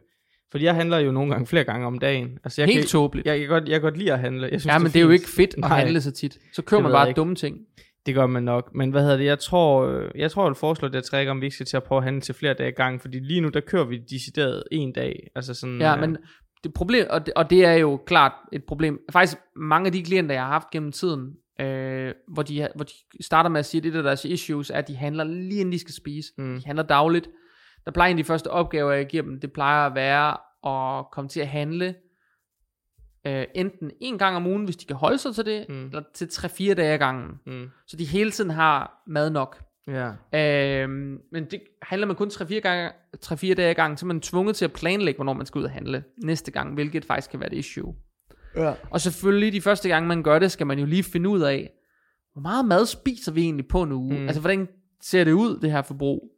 fordi 0.52 0.66
jeg 0.66 0.76
handler 0.76 0.98
jo 0.98 1.12
nogle 1.12 1.32
gange 1.32 1.48
flere 1.48 1.64
gange 1.64 1.88
om 1.88 2.00
dagen. 2.00 2.30
Altså, 2.43 2.62
jeg 2.62 2.68
Helt 2.70 2.80
kan, 2.80 2.88
tåbeligt. 2.88 3.28
jeg, 3.28 3.32
jeg, 3.34 3.39
kan 3.39 3.50
godt, 3.50 3.64
jeg 3.64 3.74
kan 3.74 3.82
godt 3.82 3.98
lide 3.98 4.14
at 4.14 4.20
handle. 4.20 4.50
Jeg 4.52 4.62
synes, 4.62 4.74
Ja, 4.74 4.80
men 4.80 4.88
det 4.88 4.95
er 4.95 5.02
jo 5.02 5.08
fint. 5.08 5.14
ikke 5.22 5.30
fedt 5.30 5.54
at 5.54 5.60
Nej. 5.60 5.80
handle 5.80 6.02
så 6.02 6.12
tit. 6.12 6.38
Så 6.54 6.62
køber 6.62 6.82
Det 6.82 6.84
man 6.84 6.91
bare 6.91 7.12
dumme 7.14 7.36
ting. 7.36 7.58
Det 8.06 8.16
gør 8.16 8.26
man 8.28 8.43
nok. 8.43 8.76
Men 8.76 8.91
hvad 8.91 9.02
hedder 9.02 9.18
det, 9.18 9.26
jeg 9.26 9.39
tror, 9.39 9.86
øh, 9.88 10.12
jeg 10.16 10.32
tror, 10.32 10.43
jeg 10.43 10.50
vil 10.50 10.56
foreslå 10.56 10.88
det, 10.88 10.95
at 10.95 11.14
Rikke, 11.14 11.32
om 11.32 11.41
vi 11.41 11.45
ikke 11.45 11.56
skal 11.56 11.66
til 11.66 11.78
at 11.78 11.84
prøve 11.84 11.98
at 11.98 12.04
handle 12.04 12.22
til 12.22 12.36
flere 12.36 12.54
dage 12.54 12.70
i 12.70 12.74
gang, 12.74 13.02
fordi 13.02 13.20
lige 13.20 13.41
nu, 13.41 13.50
der 13.50 13.60
kører 13.60 13.84
vi 13.86 13.98
decideret 14.10 14.64
en 14.72 14.93
dag. 14.93 15.28
Altså 15.36 15.54
sådan, 15.54 15.82
Ja, 15.82 15.95
øh, 15.95 16.02
men 16.02 16.18
det 16.64 16.74
problem, 16.74 17.06
og 17.10 17.26
det, 17.26 17.34
og 17.34 17.50
det 17.50 17.66
er 17.66 17.74
jo 17.74 18.00
klart 18.06 18.32
et 18.54 18.64
problem. 18.64 19.00
Faktisk 19.12 19.38
mange 19.56 19.86
af 19.86 19.91
de 19.91 20.04
klienter, 20.04 20.36
jeg 20.36 20.43
har 20.43 20.52
haft 20.52 20.70
gennem 20.72 20.91
tiden, 20.91 21.34
øh, 21.62 22.14
hvor, 22.34 22.43
de, 22.43 22.68
hvor 22.76 22.86
de 22.86 22.93
starter 23.24 23.50
med 23.50 23.60
at 23.60 23.66
sige, 23.66 23.80
at 23.80 23.84
det 23.84 23.93
der 23.93 24.00
er 24.00 24.04
deres 24.04 24.26
issues, 24.26 24.70
er, 24.70 24.76
at 24.76 24.88
de 24.88 24.95
handler 24.95 25.24
lige 25.24 25.60
inden 25.60 25.72
de 25.74 25.80
skal 25.80 25.93
spise. 25.93 26.32
Mm. 26.38 26.56
De 26.56 26.66
handler 26.66 26.84
dagligt. 26.84 27.30
Der 27.88 27.93
plejer 27.93 28.11
en 28.11 28.17
af 28.17 28.23
de 28.23 28.27
første 28.27 28.47
opgaver, 28.51 28.91
jeg 28.91 29.05
giver 29.07 29.23
dem, 29.23 29.39
det 29.39 29.51
plejer 29.53 29.85
at 29.88 29.95
være 29.95 30.38
at 30.99 31.05
komme 31.11 31.29
til 31.29 31.39
at 31.39 31.47
handle 31.47 31.95
øh, 33.27 33.45
enten 33.55 33.91
en 34.01 34.17
gang 34.17 34.35
om 34.35 34.47
ugen, 34.47 34.63
hvis 34.65 34.75
de 34.75 34.85
kan 34.85 34.95
holde 34.95 35.17
sig 35.17 35.35
til 35.35 35.45
det, 35.45 35.65
Mm. 35.69 35.85
eller 35.85 36.01
til 36.13 36.25
3-4 36.25 36.73
dage 36.73 36.93
ad 36.93 36.97
gangen. 36.97 37.31
Mm, 37.45 37.69
Så 37.88 37.97
de 37.97 38.05
hele 38.05 38.31
tiden 38.31 38.49
har 38.49 39.03
mad 39.07 39.29
nok. 39.29 39.63
ja. 39.88 40.11
Øhm, 40.83 41.19
men 41.31 41.45
det 41.45 41.61
handler 41.81 42.07
man 42.07 42.15
kun 42.15 42.27
3-4, 42.33 42.59
gange, 42.59 42.89
3-4 43.25 43.53
dage 43.53 43.69
ad 43.69 43.73
gangen, 43.75 43.97
så 43.97 44.05
er 44.05 44.07
man 44.07 44.21
tvunget 44.21 44.55
til 44.55 44.65
at 44.65 44.73
planlægge, 44.73 45.17
hvornår 45.17 45.33
man 45.33 45.45
skal 45.45 45.59
ud 45.59 45.63
og 45.63 45.71
handle 45.71 46.03
næste 46.23 46.51
gang, 46.51 46.73
hvilket 46.73 47.05
faktisk 47.05 47.31
kan 47.31 47.39
være 47.39 47.53
et 47.53 47.57
issue. 47.57 47.95
Ja. 48.55 48.73
Og 48.91 49.01
selvfølgelig, 49.01 49.53
de 49.53 49.61
første 49.61 49.89
gange 49.89 50.07
man 50.07 50.23
gør 50.23 50.39
det, 50.39 50.51
skal 50.51 50.67
man 50.67 50.79
jo 50.79 50.85
lige 50.85 51.03
finde 51.03 51.29
ud 51.29 51.41
af, 51.41 51.71
hvor 52.33 52.41
meget 52.41 52.65
mad 52.65 52.85
spiser 52.85 53.31
vi 53.31 53.41
egentlig 53.41 53.67
på 53.67 53.81
en 53.81 53.91
uge? 53.91 54.19
Mm. 54.19 54.25
Altså, 54.27 54.41
hvordan 54.41 54.67
ser 55.01 55.23
det 55.23 55.31
ud, 55.31 55.59
det 55.59 55.71
her 55.71 55.81
forbrug? 55.81 56.31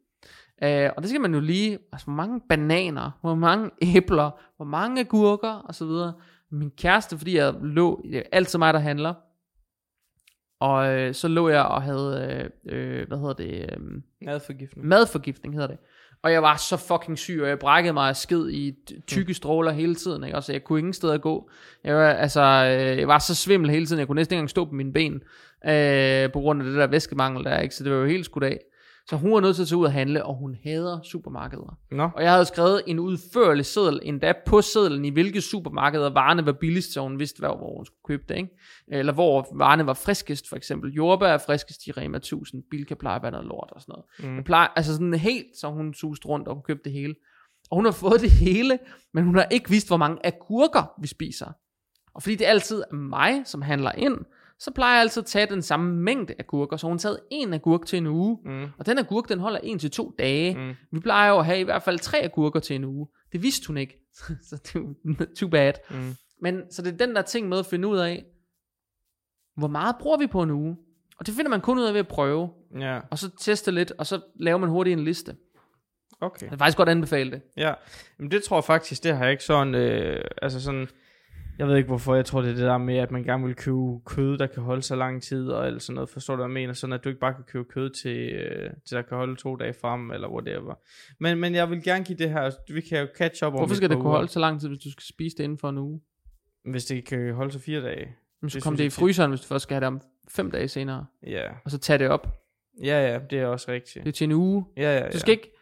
Øh, 0.62 0.90
og 0.96 1.02
det 1.02 1.08
skal 1.10 1.20
man 1.20 1.34
jo 1.34 1.40
lige, 1.40 1.78
altså, 1.92 2.06
hvor 2.06 2.14
mange 2.14 2.40
bananer, 2.48 3.10
hvor 3.20 3.34
mange 3.34 3.70
æbler, 3.96 4.30
hvor 4.56 4.64
mange 4.64 5.00
agurker, 5.00 5.48
og 5.52 5.74
så 5.74 5.84
videre. 5.84 6.12
Min 6.52 6.70
kæreste, 6.70 7.18
fordi 7.18 7.36
jeg 7.36 7.54
lå, 7.62 8.02
det 8.04 8.18
er 8.18 8.22
altid 8.32 8.58
mig, 8.58 8.74
der 8.74 8.80
handler, 8.80 9.14
og 10.60 10.98
øh, 10.98 11.14
så 11.14 11.28
lå 11.28 11.48
jeg 11.48 11.62
og 11.62 11.82
havde, 11.82 12.50
øh, 12.66 13.00
øh, 13.00 13.08
hvad 13.08 13.18
hedder 13.18 13.32
det, 13.32 13.60
øh, 13.72 14.02
Madforgiftning. 14.22 14.86
madforgiftning 14.88 15.54
hedder 15.54 15.68
det. 15.68 15.78
Og 16.22 16.32
jeg 16.32 16.42
var 16.42 16.56
så 16.56 16.76
fucking 16.76 17.18
syg, 17.18 17.38
og 17.42 17.48
jeg 17.48 17.58
brækkede 17.58 17.92
mig 17.92 18.08
af 18.08 18.16
skid 18.16 18.48
i 18.48 18.74
t- 18.90 19.00
tykke 19.06 19.34
stråler 19.34 19.70
hele 19.72 19.94
tiden, 19.94 20.24
ikke? 20.24 20.34
Altså, 20.34 20.52
jeg 20.52 20.64
kunne 20.64 20.78
ingen 20.78 20.92
steder 20.92 21.18
gå. 21.18 21.50
Jeg 21.84 21.94
var, 21.96 22.10
altså, 22.10 22.40
øh, 22.40 22.98
jeg 22.98 23.08
var 23.08 23.18
så 23.18 23.34
svimmel 23.34 23.70
hele 23.70 23.86
tiden, 23.86 23.98
jeg 23.98 24.06
kunne 24.06 24.16
næsten 24.16 24.34
ikke 24.34 24.38
engang 24.38 24.50
stå 24.50 24.64
på 24.64 24.74
mine 24.74 24.92
ben, 24.92 25.14
øh, 25.66 26.32
på 26.32 26.40
grund 26.40 26.60
af 26.62 26.66
det 26.66 26.76
der 26.76 26.86
væskemangel 26.86 27.44
der, 27.44 27.58
ikke? 27.58 27.74
Så 27.74 27.84
det 27.84 27.92
var 27.92 27.98
jo 27.98 28.06
helt 28.06 28.24
skudt 28.24 28.44
af. 28.44 28.58
Så 29.10 29.16
hun 29.16 29.32
var 29.32 29.40
nødt 29.40 29.56
til 29.56 29.62
at 29.62 29.68
tage 29.68 29.78
ud 29.78 29.84
og 29.84 29.92
handle, 29.92 30.24
og 30.24 30.34
hun 30.34 30.56
hader 30.64 31.00
supermarkeder. 31.02 31.78
Nå. 31.90 32.10
Og 32.16 32.22
jeg 32.22 32.32
havde 32.32 32.44
skrevet 32.44 32.82
en 32.86 32.98
udførlig 32.98 33.66
seddel, 33.66 34.00
endda 34.02 34.32
på 34.46 34.60
sedlen, 34.60 35.04
i 35.04 35.10
hvilke 35.10 35.40
supermarkeder 35.40 36.10
varerne 36.10 36.46
var 36.46 36.52
billigst, 36.52 36.92
så 36.92 37.00
hun 37.00 37.18
vidste, 37.18 37.38
hvor 37.38 37.56
hvor 37.56 37.76
hun 37.76 37.86
skulle 37.86 38.02
købe 38.04 38.22
det, 38.28 38.36
ikke? 38.36 38.48
Eller 38.88 39.12
hvor 39.12 39.48
varerne 39.54 39.86
var 39.86 39.94
friskest, 39.94 40.48
for 40.48 40.56
eksempel. 40.56 40.92
Jordbær 40.92 41.26
er 41.26 41.38
friskest 41.38 41.86
i 41.86 41.92
Rema 41.92 42.16
1000, 42.16 42.62
Bilka 42.70 42.94
plejer 42.94 43.16
at 43.16 43.22
være 43.22 43.32
noget 43.32 43.46
lort 43.46 43.70
og 43.72 43.80
sådan 43.80 43.92
noget. 43.92 44.30
Mm. 44.30 44.36
Jeg 44.36 44.44
plejer, 44.44 44.68
altså 44.76 44.92
sådan 44.92 45.14
helt, 45.14 45.46
så 45.60 45.68
hun 45.68 45.94
suste 45.94 46.28
rundt, 46.28 46.48
og 46.48 46.54
hun 46.54 46.62
købte 46.62 46.84
det 46.84 46.92
hele. 46.92 47.14
Og 47.70 47.76
hun 47.76 47.84
har 47.84 47.92
fået 47.92 48.20
det 48.20 48.30
hele, 48.30 48.78
men 49.14 49.24
hun 49.24 49.34
har 49.34 49.46
ikke 49.50 49.70
vidst, 49.70 49.88
hvor 49.88 49.96
mange 49.96 50.26
agurker 50.26 50.92
vi 51.00 51.06
spiser. 51.06 51.52
Og 52.14 52.22
fordi 52.22 52.34
det 52.34 52.44
altid 52.44 52.82
er 52.90 52.94
mig, 52.94 53.42
som 53.44 53.62
handler 53.62 53.92
ind, 53.92 54.16
så 54.60 54.70
plejer 54.70 54.94
jeg 54.94 55.00
altid 55.00 55.22
at 55.22 55.26
tage 55.26 55.46
den 55.46 55.62
samme 55.62 55.94
mængde 55.96 56.34
agurker. 56.38 56.76
Så 56.76 56.86
hun 56.86 56.98
taget 56.98 57.18
en 57.30 57.54
agurk 57.54 57.86
til 57.86 57.96
en 57.96 58.06
uge, 58.06 58.38
Mm. 58.44 58.66
og 58.78 58.86
den 58.86 58.98
agurk, 58.98 59.28
den 59.28 59.38
holder 59.38 59.58
en 59.58 59.78
til 59.78 59.90
to 59.90 60.14
dage. 60.18 60.54
Mm. 60.58 60.74
Vi 60.92 61.00
plejer 61.00 61.30
jo 61.30 61.38
at 61.38 61.44
have 61.46 61.60
i 61.60 61.62
hvert 61.62 61.82
fald 61.82 61.98
tre 61.98 62.18
agurker 62.18 62.60
til 62.60 62.76
en 62.76 62.84
uge. 62.84 63.08
Det 63.32 63.42
vidste 63.42 63.66
hun 63.66 63.76
ikke. 63.76 63.98
så 64.48 64.56
det 64.56 65.20
er 65.20 65.24
too 65.36 65.48
bad. 65.48 65.72
Mm. 65.90 66.14
Men 66.42 66.62
så 66.70 66.82
det 66.82 66.92
er 66.92 67.06
den 67.06 67.16
der 67.16 67.22
ting 67.22 67.48
med 67.48 67.58
at 67.58 67.66
finde 67.66 67.88
ud 67.88 67.98
af, 67.98 68.24
hvor 69.56 69.68
meget 69.68 69.96
bruger 70.00 70.18
vi 70.18 70.26
på 70.26 70.42
en 70.42 70.50
uge? 70.50 70.76
Og 71.18 71.26
det 71.26 71.34
finder 71.34 71.50
man 71.50 71.60
kun 71.60 71.78
ud 71.78 71.84
af 71.84 71.92
ved 71.92 72.00
at 72.00 72.08
prøve. 72.08 72.50
Ja, 72.78 73.00
Og 73.10 73.18
så 73.18 73.30
teste 73.40 73.70
lidt, 73.70 73.92
og 73.98 74.06
så 74.06 74.20
laver 74.36 74.58
man 74.58 74.68
hurtigt 74.70 74.98
en 74.98 75.04
liste. 75.04 75.36
okay. 76.20 76.42
Jeg 76.42 76.50
vil 76.50 76.58
faktisk 76.58 76.76
godt 76.76 76.88
anbefale 76.88 77.30
det. 77.30 77.42
Ja, 77.56 77.74
men 78.18 78.30
det 78.30 78.42
tror 78.42 78.56
jeg 78.56 78.64
faktisk, 78.64 79.04
det 79.04 79.16
har 79.16 79.24
jeg 79.24 79.32
ikke 79.32 79.44
sådan, 79.44 79.74
øh, 79.74 80.24
altså 80.42 80.60
sådan, 80.62 80.88
Jeg 81.60 81.68
ved 81.68 81.76
ikke 81.76 81.86
hvorfor, 81.86 82.14
jeg 82.14 82.24
tror 82.24 82.40
det 82.40 82.50
er 82.50 82.54
det 82.54 82.64
der 82.64 82.78
med, 82.78 82.96
at 82.96 83.10
man 83.10 83.24
gerne 83.24 83.46
vil 83.46 83.54
købe 83.54 84.00
kød, 84.06 84.38
der 84.38 84.46
kan 84.46 84.62
holde 84.62 84.82
så 84.82 84.96
lang 84.96 85.22
tid, 85.22 85.48
og 85.48 85.66
alt 85.66 85.82
sådan 85.82 85.94
noget, 85.94 86.08
forstår 86.08 86.36
du 86.36 86.42
hvad 86.42 86.46
jeg 86.46 86.52
mener, 86.52 86.72
sådan 86.72 86.92
at 86.92 87.04
du 87.04 87.08
ikke 87.08 87.20
bare 87.20 87.34
kan 87.34 87.44
købe 87.44 87.64
kød 87.64 87.90
til, 87.90 88.16
øh, 88.16 88.70
til 88.88 88.96
der 88.96 89.02
kan 89.02 89.16
holde 89.16 89.36
to 89.36 89.56
dage 89.56 89.74
frem, 89.80 90.10
eller 90.10 90.28
whatever. 90.28 90.74
Men, 91.18 91.38
men 91.38 91.54
jeg 91.54 91.70
vil 91.70 91.82
gerne 91.82 92.04
give 92.04 92.18
det 92.18 92.30
her, 92.30 92.50
vi 92.72 92.80
kan 92.80 93.00
jo 93.00 93.06
catch 93.16 93.44
up 93.44 93.52
om 93.52 93.58
Hvorfor 93.58 93.74
skal 93.74 93.90
det 93.90 93.98
kunne 93.98 94.10
holde 94.10 94.28
så 94.28 94.40
lang 94.40 94.60
tid, 94.60 94.68
hvis 94.68 94.80
du 94.80 94.90
skal 94.90 95.04
spise 95.04 95.36
det 95.36 95.44
inden 95.44 95.58
for 95.58 95.68
en 95.68 95.78
uge? 95.78 96.00
Hvis 96.64 96.84
det 96.84 97.04
kan 97.04 97.34
holde 97.34 97.52
sig 97.52 97.60
fire 97.60 97.80
dage. 97.82 98.16
Men 98.40 98.50
så 98.50 98.60
kom 98.60 98.76
det 98.76 98.84
i 98.84 98.90
fryseren, 98.90 99.30
hvis 99.30 99.40
du 99.40 99.46
først 99.46 99.62
skal 99.62 99.74
have 99.74 99.80
det 99.80 99.86
om 99.86 100.00
fem 100.28 100.50
dage 100.50 100.68
senere. 100.68 101.06
Ja, 101.26 101.42
Og 101.64 101.70
så 101.70 101.78
tage 101.78 101.98
det 101.98 102.08
op. 102.08 102.28
ja, 102.84 103.12
ja, 103.12 103.18
det 103.30 103.38
er 103.38 103.46
også 103.46 103.70
rigtigt. 103.72 104.04
Det 104.04 104.08
er 104.08 104.12
til 104.12 104.24
en 104.24 104.32
uge. 104.32 104.64
Ja, 104.76 104.82
ja, 104.82 105.04
ja. 105.04 105.10
Du 105.10 105.18
skal 105.18 105.32
ikke... 105.32 105.52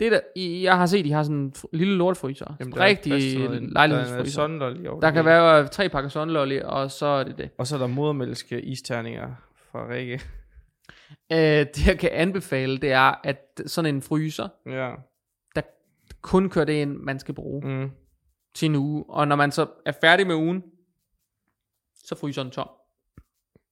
Det 0.00 0.12
der, 0.12 0.20
jeg 0.62 0.76
har 0.76 0.86
set, 0.86 1.04
de 1.04 1.12
har 1.12 1.22
sådan 1.22 1.36
en 1.36 1.54
lille 1.72 1.94
lortfryser. 1.94 2.56
Jamen, 2.60 2.72
der 2.72 2.80
er 2.80 2.84
rigtig 2.86 3.12
noget- 3.38 3.60
Der 3.62 3.66
er 3.66 3.70
lejlighedsfryser. 3.72 4.70
i 4.82 4.86
år. 4.86 5.00
Der 5.00 5.10
kan 5.10 5.24
være 5.24 5.66
tre 5.68 5.88
pakker 5.88 6.10
sondlolly, 6.10 6.60
og 6.60 6.90
så 6.90 7.06
er 7.06 7.24
det 7.24 7.38
det. 7.38 7.50
Og 7.58 7.66
så 7.66 7.74
er 7.74 7.78
der 7.78 7.86
modermælske 7.86 8.62
isterninger 8.62 9.28
fra 9.72 9.88
Rikke. 9.88 10.20
Øh, 11.32 11.38
det 11.38 11.86
jeg 11.86 11.98
kan 11.98 12.10
anbefale, 12.12 12.78
det 12.78 12.92
er, 12.92 13.20
at 13.24 13.60
sådan 13.66 13.94
en 13.94 14.02
fryser, 14.02 14.48
Ja. 14.66 14.90
kun 16.20 16.48
kører 16.50 16.64
det 16.64 16.72
ind, 16.72 16.96
man 16.96 17.18
skal 17.18 17.34
bruge 17.34 17.66
Mm. 17.68 17.90
til 18.54 18.66
en 18.66 18.74
uge. 18.76 19.04
Og 19.08 19.28
når 19.28 19.36
man 19.36 19.52
så 19.52 19.66
er 19.86 19.92
færdig 20.00 20.26
med 20.26 20.34
ugen, 20.34 20.62
så 22.04 22.14
fryser 22.14 22.42
den 22.42 22.52
tom 22.52 22.68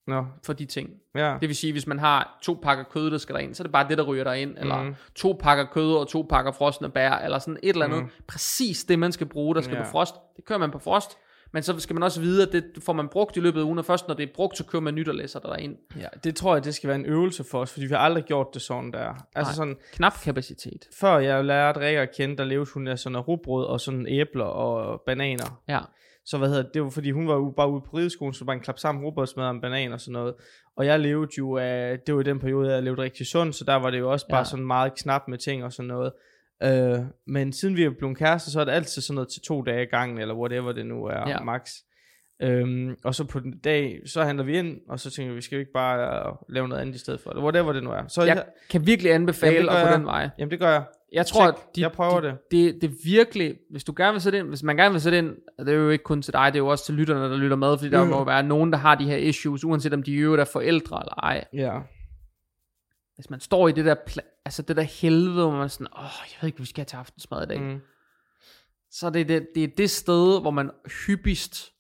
Nå, 0.09 0.27
for 0.47 0.53
de 0.53 0.65
ting. 0.65 0.91
ja. 1.15 1.37
Det 1.41 1.49
vil 1.49 1.57
sige, 1.57 1.73
hvis 1.73 1.87
man 1.87 1.99
har 1.99 2.39
to 2.43 2.59
pakker 2.63 2.85
kød, 2.85 3.11
der 3.11 3.19
skal 3.19 3.35
derind, 3.35 3.55
så 3.55 3.63
er 3.63 3.65
det 3.65 3.73
bare 3.73 3.89
det, 3.89 3.99
der 3.99 4.05
ryger 4.05 4.25
derind. 4.25 4.55
Eller 4.59 4.83
Mm. 4.83 4.95
to 5.15 5.39
pakker 5.41 5.65
kød 5.73 5.95
og 5.97 6.09
to 6.09 6.27
pakker 6.31 6.53
frosne 6.53 6.91
bær, 6.91 7.11
eller 7.13 7.39
sådan 7.39 7.59
et 7.63 7.69
eller 7.69 7.85
andet. 7.87 8.03
Mm. 8.03 8.09
Præcis 8.27 8.85
det, 8.85 8.99
man 8.99 9.13
skal 9.13 9.27
bruge, 9.27 9.55
der 9.55 9.61
skal 9.61 9.77
Ja. 9.77 9.83
på 9.83 9.89
frost. 9.91 10.15
Det 10.37 10.45
kører 10.45 10.59
man 10.59 10.71
på 10.71 10.79
frost. 10.79 11.19
Men 11.53 11.63
så 11.63 11.79
skal 11.81 11.95
man 11.95 12.03
også 12.03 12.21
vide, 12.21 12.47
at 12.47 12.53
det 12.53 12.65
får 12.85 12.93
man 12.93 13.09
brugt 13.09 13.37
i 13.37 13.41
løbet 13.41 13.61
af 13.61 13.65
ugen, 13.65 13.79
og 13.79 13.85
først 13.85 14.09
når 14.09 14.15
det 14.15 14.29
er 14.29 14.33
brugt, 14.35 14.57
så 14.59 14.65
kører 14.65 14.83
man 14.83 14.95
nyt 14.95 15.09
og 15.09 15.15
læser 15.15 15.41
der 15.41 15.49
derind. 15.49 15.77
ja. 15.97 16.07
Det 16.25 16.37
tror 16.37 16.55
jeg, 16.55 16.65
det 16.65 16.75
skal 16.75 16.89
være 16.89 16.99
en 16.99 17.07
øvelse 17.07 17.45
for 17.51 17.61
os, 17.61 17.73
fordi 17.73 17.87
vi 17.87 17.93
har 17.93 17.99
aldrig 17.99 18.25
gjort 18.25 18.47
det 18.55 18.63
sådan 18.63 18.93
der. 18.93 19.09
Altså 19.35 19.51
Nej. 19.51 19.55
sådan, 19.57 19.77
Knap 19.93 20.13
kapacitet. 20.25 20.89
før 21.01 21.19
jeg 21.19 21.45
lærte 21.45 21.81
Rikke 21.81 22.01
at 22.01 22.15
kende, 22.17 22.37
der 22.37 22.45
levede 22.45 22.71
hun 22.75 22.89
af 22.89 22.99
sådan 22.99 23.19
rugbrød 23.19 23.65
og 23.67 23.81
sådan 23.81 24.07
æbler 24.09 24.45
og 24.45 25.01
bananer. 25.07 25.61
Ja. 25.69 25.79
Så 26.31 26.39
hvad 26.39 26.49
hedder 26.49 26.63
det, 26.63 26.75
det 26.75 26.83
var 26.83 26.91
fordi 26.91 27.11
hun 27.11 27.29
var 27.29 27.35
jo 27.35 27.55
bare 27.57 27.71
ude 27.71 27.81
på 27.81 27.97
rideskolen, 27.97 28.35
så 28.35 28.45
bare 28.45 28.57
en 28.57 28.63
klap 28.63 28.79
sammen 28.79 29.05
rugbrødsmad 29.05 29.45
og 29.45 29.51
en 29.51 29.61
banan 29.61 29.93
og 29.93 30.01
sådan 30.01 30.13
noget. 30.13 30.35
Og 30.77 30.87
jeg 30.87 31.01
levede 31.01 31.31
jo 31.39 31.57
af, 31.57 31.99
det 32.07 32.15
var 32.15 32.21
i 32.21 32.25
den 32.25 32.39
periode, 32.39 32.75
jeg 32.75 32.83
levede 32.83 33.03
rigtig 33.03 33.27
sundt, 33.27 33.55
så 33.55 33.65
der 33.65 33.75
var 33.75 33.91
det 33.91 33.99
jo 33.99 34.11
også 34.13 34.27
bare 34.31 34.39
Ja. 34.39 34.45
sådan 34.45 34.67
meget 34.67 34.93
knap 35.03 35.23
med 35.29 35.39
ting 35.39 35.65
og 35.65 35.73
sådan 35.73 35.89
noget. 35.89 36.13
Øh, 36.63 36.99
men 37.27 37.53
siden 37.53 37.77
vi 37.77 37.85
er 37.85 37.91
blevet 37.99 38.19
kærester, 38.19 38.51
så 38.51 38.61
er 38.61 38.65
det 38.65 38.73
altid 38.73 39.03
sådan 39.03 39.15
noget 39.15 39.29
til 39.29 39.43
to 39.43 39.63
dage 39.63 39.83
i 39.83 39.87
gangen, 39.87 40.19
eller 40.19 40.35
whatever 40.35 40.73
det 40.73 40.87
nu 40.87 41.05
er, 41.05 41.29
ja. 41.29 41.41
max. 41.41 41.71
Øhm, 42.43 42.97
og 43.05 43.15
så 43.15 43.25
på 43.25 43.41
den 43.41 43.59
dag, 43.59 44.01
så 44.07 44.23
handler 44.25 44.45
vi 44.45 44.59
ind, 44.59 44.77
og 44.89 45.01
så 45.01 45.11
tænker 45.11 45.31
vi, 45.31 45.37
vi 45.37 45.41
skal 45.43 45.57
jo 45.57 45.61
ikke 45.61 45.73
bare 45.73 46.27
øh, 46.29 46.35
lave 46.49 46.69
noget 46.69 46.83
andet 46.83 46.95
i 46.95 46.99
stedet 46.99 47.21
for, 47.21 47.31
eller 47.31 47.43
whatever 47.43 47.73
det 47.73 47.83
nu 47.83 47.91
er. 47.91 48.03
Så 48.09 48.23
Jeg 48.23 48.37
jeg, 48.37 48.45
kan 48.71 48.87
virkelig 48.87 49.13
anbefale 49.13 49.55
Jamen, 49.55 49.69
det 49.69 49.77
at 49.77 49.87
gå 49.89 49.95
den 49.99 50.07
vej. 50.07 50.31
jamen 50.39 50.51
det 50.51 50.59
gør 50.59 50.71
jeg. 50.71 50.85
Jeg 51.13 51.27
tror, 51.27 51.45
Check. 51.47 51.59
at 51.59 51.77
de, 51.77 51.81
Jeg 51.81 51.93
prøver 51.93 52.21
de, 52.21 52.27
det. 52.27 52.37
Det, 52.51 52.75
det 52.83 52.91
er 52.91 52.95
virkelig, 53.05 53.55
hvis 53.71 53.85
du 53.85 53.95
gerne 53.97 54.13
vil 54.13 54.21
sætte 54.21 54.39
ind, 54.39 54.49
hvis 54.49 54.63
man 54.63 54.77
gerne 54.77 54.93
vil 54.93 55.01
sætte 55.01 55.19
ind, 55.19 55.37
det 55.59 55.69
er 55.69 55.73
jo 55.73 55.91
ikke 55.91 56.05
kun 56.05 56.23
til 56.23 56.33
dig, 56.33 56.53
det 56.53 56.59
er 56.59 56.63
jo 56.63 56.67
også 56.67 56.85
til 56.85 56.95
lytterne, 56.95 57.25
der 57.31 57.37
lytter 57.37 57.57
med, 57.57 57.79
fordi 57.79 57.91
der 57.91 58.05
Mm. 58.05 58.11
må 58.11 58.25
være 58.25 58.43
nogen, 58.43 58.73
der 58.73 58.79
har 58.79 58.95
de 58.95 59.05
her 59.05 59.17
issues, 59.17 59.65
uanset 59.65 59.95
om 59.95 60.03
de 60.03 60.11
i 60.13 60.17
øvrigt 60.17 60.41
er 60.41 60.45
forældre 60.45 61.01
eller 61.03 61.15
ej. 61.23 61.45
Ja. 61.53 61.79
Hvis 63.15 63.31
man 63.31 63.41
står 63.41 63.69
i 63.69 63.73
det 63.73 63.85
der, 63.85 63.95
altså 64.45 64.63
det 64.63 64.77
der 64.77 64.83
helvede, 64.83 65.33
hvor 65.43 65.51
man 65.51 65.63
er 65.63 65.67
sådan, 65.69 65.87
åh, 65.99 66.03
jeg 66.05 66.37
ved 66.41 66.47
ikke, 66.49 66.57
hvad 66.57 66.65
vi 66.65 66.69
skal 66.69 66.81
have 66.81 66.85
til 66.87 66.97
aftensmad 66.97 67.43
i 67.43 67.47
dag. 67.47 67.61
Mm. 67.61 67.81
Så 68.91 69.07
er 69.07 69.11
det, 69.11 69.29
det, 69.29 69.47
det 69.55 69.65
er 69.65 69.69
det 69.79 69.91
sted, 69.91 70.41
hvor 70.41 70.51
man 70.51 70.71
hyppigst 71.07 71.73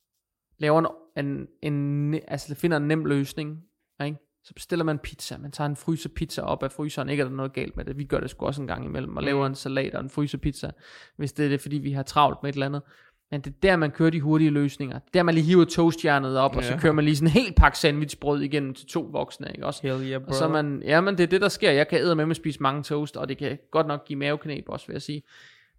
laver 0.58 0.80
en, 1.16 1.26
en, 1.26 1.46
en 1.62 2.14
altså 2.28 2.54
finder 2.54 2.76
en 2.76 2.88
nem 2.88 3.04
løsning, 3.04 3.58
ikke? 4.04 4.16
Så 4.44 4.54
bestiller 4.54 4.84
man 4.84 4.98
pizza, 4.98 5.38
man 5.38 5.50
tager 5.52 5.68
en 5.68 5.76
fryserpizza 5.76 6.42
op 6.42 6.62
af 6.62 6.72
fryseren, 6.72 7.08
ikke 7.08 7.20
er 7.20 7.28
der 7.28 7.34
noget 7.36 7.52
galt 7.52 7.76
med 7.76 7.84
det, 7.84 7.98
vi 7.98 8.04
gør 8.04 8.20
det 8.20 8.30
sgu 8.30 8.46
også 8.46 8.60
en 8.62 8.66
gang 8.68 8.84
imellem, 8.84 9.16
og 9.16 9.22
Mm. 9.22 9.26
laver 9.26 9.46
en 9.46 9.54
salat 9.54 9.94
og 9.94 10.00
en 10.00 10.10
fryserpizza, 10.10 10.70
hvis 11.16 11.32
det 11.32 11.44
er 11.44 11.48
det, 11.48 11.60
fordi 11.60 11.78
vi 11.78 11.92
har 11.92 12.02
travlt 12.02 12.38
med 12.42 12.50
et 12.50 12.54
eller 12.54 12.66
andet. 12.66 12.82
Men 13.30 13.40
det 13.40 13.50
er 13.50 13.58
der, 13.62 13.76
man 13.76 13.90
kører 13.90 14.10
de 14.10 14.20
hurtige 14.20 14.50
løsninger. 14.50 14.98
Det 14.98 15.06
er 15.06 15.10
der, 15.12 15.22
man 15.22 15.34
lige 15.34 15.44
hiver 15.44 15.64
toastjernet 15.64 16.38
op, 16.38 16.56
og 16.56 16.64
så 16.64 16.72
Ja. 16.72 16.78
kører 16.80 16.92
man 16.92 17.04
lige 17.04 17.16
sådan 17.16 17.28
en 17.28 17.32
helt 17.32 17.56
pakke 17.56 17.78
sandwichbrød 17.78 18.40
igennem 18.40 18.74
til 18.74 18.86
to 18.86 19.00
voksne, 19.02 19.46
ikke 19.54 19.66
også? 19.66 19.82
Hell 19.82 20.10
yeah, 20.10 20.20
bro. 20.22 20.28
Og 20.28 20.34
så 20.34 20.48
man, 20.48 20.82
ja, 20.84 21.00
men 21.00 21.18
det 21.18 21.22
er 21.22 21.26
det, 21.28 21.40
der 21.40 21.48
sker. 21.48 21.70
Jeg 21.70 21.88
kan 21.88 21.98
æde 22.00 22.14
med 22.16 22.30
at 22.30 22.36
spise 22.36 22.62
mange 22.62 22.82
toast, 22.82 23.16
og 23.16 23.28
det 23.28 23.38
kan 23.38 23.58
godt 23.70 23.86
nok 23.86 24.04
give 24.04 24.18
maveknæb 24.18 24.64
også, 24.68 24.86
vil 24.86 24.94
jeg 24.94 25.02
sige. 25.02 25.22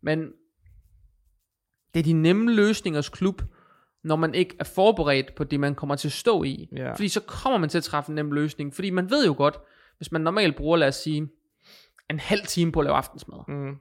Men 0.01 0.19
det 1.93 1.99
er 1.99 2.03
de 2.03 2.13
nemme 2.13 2.53
løsningers 2.53 3.09
klub, 3.09 3.41
når 4.03 4.15
man 4.15 4.35
ikke 4.35 4.55
er 4.59 4.63
forberedt 4.63 5.35
på 5.35 5.43
det, 5.43 5.59
man 5.59 5.75
kommer 5.75 5.95
til 5.95 6.07
at 6.07 6.11
stå 6.11 6.43
i. 6.43 6.69
Ja. 6.75 6.91
Fordi 6.93 7.07
så 7.07 7.19
kommer 7.21 7.59
man 7.59 7.69
til 7.69 7.77
at 7.77 7.83
træffe 7.83 8.09
en 8.09 8.15
nem 8.15 8.31
løsning. 8.31 8.73
Fordi 8.75 8.89
man 8.89 9.09
ved 9.09 9.25
jo 9.25 9.33
godt, 9.37 9.57
hvis 9.97 10.11
man 10.11 10.21
normalt 10.21 10.55
bruger, 10.55 10.77
lad 10.77 10.87
os 10.87 10.95
sige, 10.95 11.27
en 12.09 12.19
halv 12.19 12.41
time 12.45 12.71
på 12.71 12.79
at 12.79 12.83
lave 12.85 12.95
aftensmad, 12.95 13.37
Mm. 13.47 13.75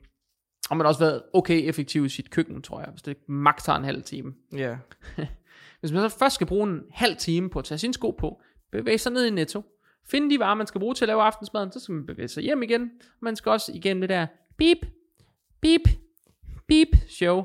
og 0.71 0.77
man 0.77 0.85
har 0.85 0.89
også 0.89 1.01
været 1.01 1.23
okay 1.33 1.69
effektiv 1.69 2.05
i 2.05 2.09
sit 2.09 2.31
køkken, 2.31 2.63
tror 2.63 2.81
jeg, 2.81 2.89
hvis 2.91 3.03
det 3.03 3.17
maks 3.29 3.65
tager 3.65 3.77
en 3.79 3.85
halv 3.85 4.03
time. 4.03 4.35
Ja. 4.57 4.77
Hvis 5.81 5.93
man 5.93 6.11
så 6.11 6.19
først 6.19 6.35
skal 6.35 6.47
bruge 6.47 6.69
en 6.71 6.81
halv 6.91 7.17
time 7.17 7.51
på 7.51 7.59
at 7.59 7.65
tage 7.65 7.79
sine 7.79 7.95
sko 7.95 8.11
på, 8.11 8.41
bevæge 8.73 8.99
sig 8.99 9.13
ned 9.13 9.27
i 9.27 9.31
Netto, 9.31 9.63
finde 10.11 10.31
de 10.31 10.39
varer, 10.39 10.55
man 10.55 10.67
skal 10.67 10.79
bruge 10.79 10.95
til 10.95 11.05
at 11.05 11.09
lave 11.09 11.23
aftensmaden, 11.23 11.73
så 11.73 11.81
skal 11.81 11.93
man 11.93 12.07
bevæge 12.07 12.29
sig 12.29 12.43
hjem 12.43 12.63
igen. 12.63 12.91
Man 13.21 13.37
skal 13.37 13.51
også 13.53 13.73
igennem 13.75 14.01
det 14.01 14.09
der 14.09 14.27
beep, 14.57 14.79
beep, 15.61 15.81
beep 16.69 16.89
show 17.09 17.43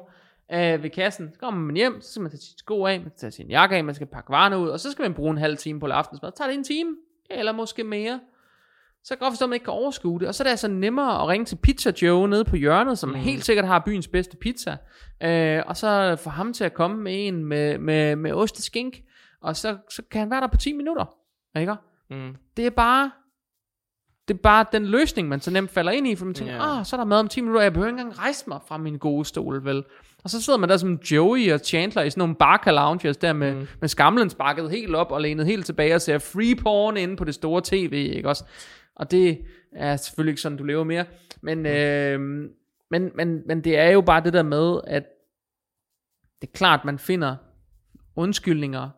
øh, 0.53 0.83
ved 0.83 0.89
kassen. 0.89 1.29
Så 1.33 1.39
kommer 1.39 1.61
man 1.61 1.75
hjem, 1.75 2.01
så 2.01 2.11
skal 2.11 2.21
man 2.21 2.31
tage 2.31 2.41
sine 2.41 2.57
sko 2.57 2.85
af, 2.85 2.99
man 2.99 3.09
skal 3.09 3.19
tage 3.19 3.31
sin 3.31 3.49
jakke 3.49 3.75
af, 3.75 3.83
man 3.83 3.95
skal 3.95 4.07
pakke 4.07 4.29
varerne 4.29 4.57
ud, 4.57 4.67
og 4.67 4.79
så 4.79 4.91
skal 4.91 5.03
man 5.03 5.13
bruge 5.13 5.31
en 5.31 5.37
halv 5.37 5.57
time 5.57 5.79
på 5.79 5.85
aftensmad. 5.85 6.31
Så 6.31 6.37
tager 6.37 6.47
det 6.47 6.57
en 6.57 6.63
time, 6.63 6.95
eller 7.29 7.51
måske 7.51 7.83
mere. 7.83 8.19
Så 9.03 9.09
kan 9.09 9.15
jeg 9.15 9.25
godt 9.25 9.31
forstå, 9.31 9.45
at 9.45 9.49
man 9.49 9.55
ikke 9.55 9.63
kan 9.63 9.73
overskue 9.73 10.19
det. 10.19 10.27
Og 10.27 10.35
så 10.35 10.43
er 10.43 10.45
det 10.45 10.49
altså 10.49 10.67
nemmere 10.67 11.21
at 11.21 11.27
ringe 11.27 11.45
til 11.45 11.55
Pizza 11.55 11.93
Joe 12.01 12.27
nede 12.27 12.45
på 12.45 12.55
hjørnet, 12.55 12.99
som 12.99 13.09
mm. 13.09 13.15
helt 13.15 13.45
sikkert 13.45 13.67
har 13.67 13.83
byens 13.85 14.07
bedste 14.07 14.37
pizza. 14.37 14.77
Øh, 15.23 15.63
og 15.67 15.77
så 15.77 16.15
få 16.15 16.29
ham 16.29 16.53
til 16.53 16.63
at 16.63 16.73
komme 16.73 16.97
med 16.97 17.27
en 17.27 17.45
med, 17.45 17.77
med, 17.77 18.15
med 18.15 18.33
ost 18.33 18.57
og 18.57 18.63
skink. 18.63 18.97
Og 19.41 19.55
så, 19.55 19.77
så 19.89 20.01
kan 20.11 20.19
han 20.19 20.29
være 20.29 20.41
der 20.41 20.47
på 20.47 20.57
10 20.57 20.73
minutter. 20.73 21.05
Ikke? 21.59 21.75
Mm. 22.09 22.35
Det 22.57 22.65
er 22.65 22.69
bare... 22.69 23.11
Det 24.27 24.33
er 24.33 24.37
bare 24.37 24.65
den 24.71 24.85
løsning, 24.85 25.27
man 25.27 25.41
så 25.41 25.51
nemt 25.51 25.71
falder 25.71 25.91
ind 25.91 26.07
i, 26.07 26.15
for 26.15 26.25
man 26.25 26.33
tænker, 26.33 26.59
ah, 26.59 26.85
så 26.85 26.95
er 26.95 26.99
der 26.99 27.05
mad 27.05 27.19
om 27.19 27.27
10 27.27 27.41
minutter, 27.41 27.61
jeg 27.61 27.73
behøver 27.73 27.89
ikke 27.89 28.01
engang 28.01 28.19
rejse 28.19 28.43
mig 28.47 28.59
fra 28.67 28.77
min 28.77 28.97
gode 28.97 29.25
stol, 29.25 29.65
vel? 29.65 29.83
Og 30.23 30.29
så 30.29 30.41
sidder 30.41 30.59
man 30.59 30.69
der 30.69 30.77
som 30.77 30.99
Joey 31.11 31.51
og 31.53 31.59
Chandler 31.59 32.01
i 32.03 32.09
sådan 32.09 32.21
nogle 32.21 32.35
barca 32.35 32.71
lounges 32.71 33.17
der 33.17 33.33
med, 33.33 33.55
mm. 33.55 33.67
med 33.81 33.89
skamlen 33.89 34.29
sparket 34.29 34.71
helt 34.71 34.95
op 34.95 35.11
og 35.11 35.21
lænet 35.21 35.45
helt 35.45 35.65
tilbage 35.65 35.95
og 35.95 36.01
ser 36.01 36.17
free 36.17 36.55
porn 36.55 36.97
inde 36.97 37.15
på 37.15 37.23
det 37.23 37.33
store 37.35 37.61
tv, 37.65 37.93
ikke 38.15 38.29
også? 38.29 38.43
Og 38.95 39.11
det 39.11 39.41
er 39.75 39.95
selvfølgelig 39.95 40.31
ikke 40.31 40.41
sådan, 40.41 40.57
du 40.57 40.63
lever 40.63 40.83
mere. 40.83 41.05
Men, 41.41 41.65
øh, 41.65 42.19
men, 42.91 43.11
men, 43.15 43.41
men 43.47 43.63
det 43.63 43.77
er 43.77 43.89
jo 43.89 44.01
bare 44.01 44.23
det 44.23 44.33
der 44.33 44.43
med, 44.43 44.81
at 44.87 45.03
det 46.41 46.47
er 46.47 46.51
klart, 46.53 46.85
man 46.85 46.99
finder 46.99 47.35
undskyldninger, 48.15 48.89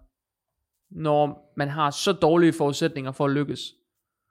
når 0.92 1.54
man 1.58 1.70
har 1.70 1.90
så 1.90 2.12
dårlige 2.14 2.54
forudsætninger 2.54 3.12
for 3.12 3.26
at 3.26 3.32
lykkes. 3.32 3.74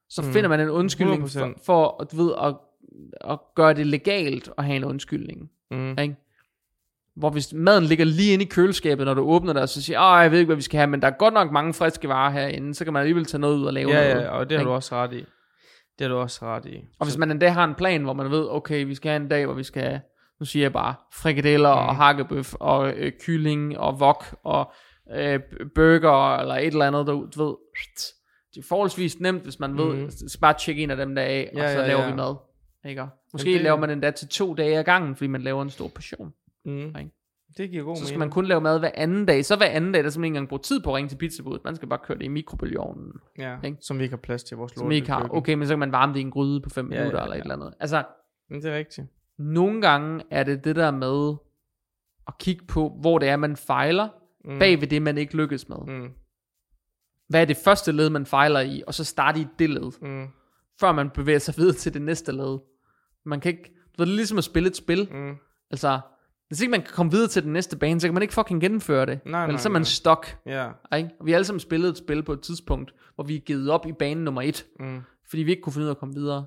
Så 0.09 0.23
Mm. 0.23 0.27
mm. 0.29 0.33
finder 0.33 0.49
man 0.49 0.61
en 0.61 0.71
undskyldning 0.71 1.31
for, 1.31 1.47
100%. 1.47 1.65
for 1.65 2.09
du 2.13 2.17
ved, 2.17 2.33
at, 2.43 2.55
at 3.31 3.39
gøre 3.55 3.75
det 3.75 3.87
legalt 3.87 4.51
at 4.59 4.65
have 4.65 4.77
en 4.77 4.85
undskyldning. 4.85 5.51
Mm. 5.71 5.99
Ikke? 5.99 6.17
Hvor 7.17 7.31
hvis 7.31 7.53
maden 7.53 7.85
ligger 7.85 8.05
lige 8.05 8.33
inde 8.33 8.45
i 8.45 8.49
køleskabet, 8.49 9.07
når 9.07 9.15
du 9.15 9.23
åbner 9.23 9.53
det, 9.53 9.63
og 9.63 9.69
så 9.69 9.83
siger, 9.83 10.01
åh, 10.01 10.23
jeg 10.23 10.31
ved 10.31 10.39
ikke, 10.39 10.49
hvad 10.49 10.57
vi 10.57 10.63
skal 10.63 10.79
have, 10.79 10.87
men 10.87 11.03
der 11.03 11.09
er 11.09 11.13
godt 11.19 11.35
nok 11.35 11.53
mange 11.53 11.75
friske 11.75 12.09
varer 12.09 12.31
herinde, 12.31 12.75
så 12.75 12.85
kan 12.85 12.93
man 12.93 13.01
alligevel 13.01 13.25
tage 13.25 13.41
noget 13.41 13.57
ud 13.57 13.65
og 13.65 13.73
lave 13.73 13.91
Ja, 13.91 14.13
noget. 14.13 14.25
ja, 14.25 14.31
og 14.31 14.51
det 14.51 14.59
har 14.59 14.65
du 14.65 14.71
også 14.71 14.95
ret 14.95 15.13
i. 15.13 15.25
Det 15.99 16.01
har 16.01 16.09
du 16.09 16.17
også 16.17 16.45
ret 16.47 16.67
i. 16.67 16.77
Og 17.01 17.07
hvis 17.07 17.17
man 17.19 17.31
endda 17.31 17.49
har 17.49 17.65
en 17.65 17.75
plan, 17.75 18.03
hvor 18.03 18.13
man 18.13 18.31
ved, 18.31 18.47
okay, 18.51 18.85
vi 18.85 18.95
skal 18.95 19.11
have 19.11 19.23
en 19.23 19.29
dag, 19.29 19.45
hvor 19.47 19.55
vi 19.55 19.63
skal 19.63 19.83
have, 19.83 20.01
nu 20.41 20.47
siger 20.47 20.65
jeg 20.65 20.73
bare, 20.73 20.95
frikadeller 21.13 21.73
mm. 21.75 21.89
og 21.89 21.97
hakkebøf 21.97 22.55
og 22.55 22.91
øh, 22.97 23.13
kylling 23.27 23.79
og 23.79 23.95
wok 23.95 24.25
og 24.45 24.73
øh, 25.17 25.41
burger 25.75 26.37
eller 26.39 26.55
et 26.55 26.67
eller 26.67 26.87
andet, 26.87 27.07
du, 27.07 27.27
du 27.37 27.45
ved. 27.45 27.55
Det 28.55 28.61
er 28.61 28.67
forholdsvis 28.69 29.21
nemt, 29.21 29.43
hvis 29.43 29.61
man 29.61 29.79
ved, 29.79 30.11
så 30.11 30.39
bare 30.41 30.55
tjekke 30.59 30.83
en 30.83 30.91
af 30.91 30.97
dem 30.97 31.15
der 31.15 31.23
af, 31.23 31.51
og 31.55 31.61
Ja, 31.61 31.73
så 31.75 31.81
ja, 31.81 31.87
laver 31.87 32.03
ja. 32.03 32.11
vi 32.11 32.17
mad. 32.17 32.35
Ikke? 32.89 33.07
Måske 33.33 33.49
Jamen, 33.51 33.59
det- 33.59 33.65
laver 33.65 33.79
man 33.81 33.91
endda 33.91 34.11
til 34.11 34.29
to 34.29 34.55
dage 34.55 34.79
ad 34.79 34.85
gangen, 34.85 35.17
fordi 35.17 35.29
man 35.29 35.43
laver 35.43 35.63
en 35.63 35.71
stor 35.71 35.89
portion. 35.89 36.33
Mm. 36.65 36.73
Ikke? 36.87 37.11
Det 37.59 37.71
giver 37.71 37.85
god 37.85 37.97
Så 37.97 38.03
skal 38.05 38.13
mening. 38.13 38.19
man 38.19 38.31
kun 38.31 38.45
lave 38.47 38.61
mad 38.61 38.79
hver 38.79 38.91
anden 38.95 39.27
dag. 39.27 39.45
Så 39.45 39.57
hver 39.57 39.67
anden 39.67 39.93
dag, 39.93 40.05
der 40.05 40.11
skal 40.11 40.21
man 40.21 40.25
ikke 40.25 40.33
engang 40.37 40.49
bruge 40.49 40.61
tid 40.63 40.81
på 40.83 40.91
at 40.91 40.97
ringe 40.97 41.09
til 41.09 41.17
pizzabuddet. 41.17 41.65
Man 41.65 41.77
skal 41.77 41.89
bare 41.89 41.99
køre 42.05 42.19
det 42.19 42.25
i 42.25 42.29
mikrobølgeovnen. 42.29 43.13
Ja, 43.39 43.57
ikke? 43.65 43.79
som 43.81 43.99
vi 43.99 44.03
ikke 44.05 44.13
har 44.13 44.21
plads 44.21 44.45
til 44.45 44.55
i 44.55 44.59
vores 44.59 44.73
Som 44.73 44.91
ikke 44.93 45.11
har. 45.11 45.29
Okay, 45.33 45.55
men 45.55 45.67
så 45.67 45.73
kan 45.73 45.79
man 45.79 45.93
varme 45.93 46.13
det 46.13 46.19
i 46.19 46.23
en 46.23 46.31
gryde 46.31 46.61
på 46.61 46.71
5 46.71 46.93
Ja, 46.93 46.99
minutter 46.99 47.19
ja, 47.19 47.25
eller 47.25 47.35
et 47.35 47.39
ja. 47.39 47.43
eller 47.43 47.55
andet. 47.55 47.75
Altså, 47.81 48.05
Men 48.51 48.63
det 48.63 48.73
er 48.73 48.77
rigtigt. 48.79 49.07
nogle 49.39 49.81
gange 49.81 50.25
er 50.31 50.43
det 50.45 50.65
det 50.65 50.77
der 50.77 50.91
med 50.91 51.37
at 52.29 52.39
kigge 52.39 52.65
på, 52.67 52.97
hvor 53.01 53.19
det 53.19 53.29
er, 53.29 53.37
man 53.37 53.57
fejler, 53.57 54.09
Mm. 54.45 54.59
bag 54.59 54.81
ved 54.81 54.89
det, 54.89 55.03
man 55.03 55.19
ikke 55.19 55.37
lykkes 55.37 55.69
med. 55.69 55.77
Mm. 55.87 56.09
Hvad 57.29 57.41
er 57.41 57.45
det 57.45 57.57
første 57.57 57.93
led, 57.93 58.11
man 58.11 58.27
fejler 58.27 58.61
i, 58.61 58.83
og 58.87 58.95
så 58.95 59.05
starte 59.05 59.41
i 59.41 59.47
det 59.59 59.71
led, 59.71 59.93
Mm. 60.03 60.27
før 60.81 60.93
man 60.93 61.11
bevæger 61.11 61.39
sig 61.39 61.55
videre 61.57 61.75
til 61.75 61.95
det 61.95 62.03
næste 62.03 62.33
led. 62.33 62.59
Man 63.25 63.41
kan 63.41 63.51
ikke, 63.53 63.71
det 63.93 64.01
er 64.01 64.05
ligesom 64.05 64.39
at 64.39 64.45
spille 64.45 64.69
et 64.69 64.77
spil. 64.77 65.09
Mm. 65.13 65.35
Altså, 65.71 66.01
Hvis 66.49 66.61
ikke 66.61 66.71
man 66.71 66.81
kan 66.83 66.91
komme 66.95 67.13
videre 67.13 67.29
til 67.29 67.43
den 67.43 67.53
næste 67.53 67.77
bane, 67.79 68.01
så 68.01 68.07
kan 68.07 68.15
man 68.15 68.23
ikke 68.23 68.35
fucking 68.35 68.61
gennemføre 68.61 69.07
det. 69.07 69.21
Nej, 69.27 69.43
Ellers 69.45 69.53
nej, 69.59 69.63
så 69.63 69.69
er 69.69 69.73
man 69.73 69.85
stok. 69.85 70.27
Ja. 70.47 70.71
Ikke? 70.97 71.11
Og 71.21 71.27
vi 71.27 71.31
har 71.31 71.37
alle 71.37 71.45
sammen 71.45 71.61
spillet 71.61 71.89
et 71.89 71.97
spil 71.99 72.23
på 72.23 72.33
et 72.33 72.41
tidspunkt, 72.41 72.95
hvor 73.15 73.25
vi 73.25 73.37
er 73.37 73.41
givet 73.41 73.71
op 73.71 73.87
i 73.87 73.93
bane 73.93 74.25
nummer 74.25 74.43
et, 74.43 74.67
Mm. 74.81 75.01
fordi 75.31 75.43
vi 75.43 75.51
ikke 75.51 75.63
kunne 75.63 75.73
finde 75.73 75.85
ud 75.85 75.89
af 75.89 75.95
at 75.95 75.99
komme 75.99 76.15
videre. 76.15 76.47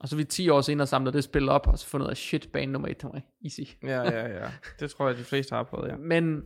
Og 0.00 0.08
så 0.08 0.16
er 0.16 0.16
vi 0.16 0.24
10 0.24 0.48
år 0.48 0.60
senere 0.60 0.86
samlet 0.86 1.14
det 1.14 1.24
spil 1.24 1.48
op, 1.48 1.66
og 1.66 1.78
så 1.78 1.86
fundet 1.86 2.04
ud 2.06 2.10
af, 2.10 2.16
shit, 2.16 2.48
bane 2.52 2.72
nummer 2.72 2.88
et, 2.88 3.02
det 3.02 3.10
var 3.12 3.20
easy. 3.44 3.60
Ja, 3.82 4.02
ja, 4.02 4.28
ja. 4.28 4.50
Det 4.80 4.90
tror 4.90 5.08
jeg, 5.08 5.18
de 5.18 5.24
fleste 5.24 5.54
har 5.54 5.62
prøvet, 5.62 5.88
ja. 5.88 5.96
Men, 6.12 6.42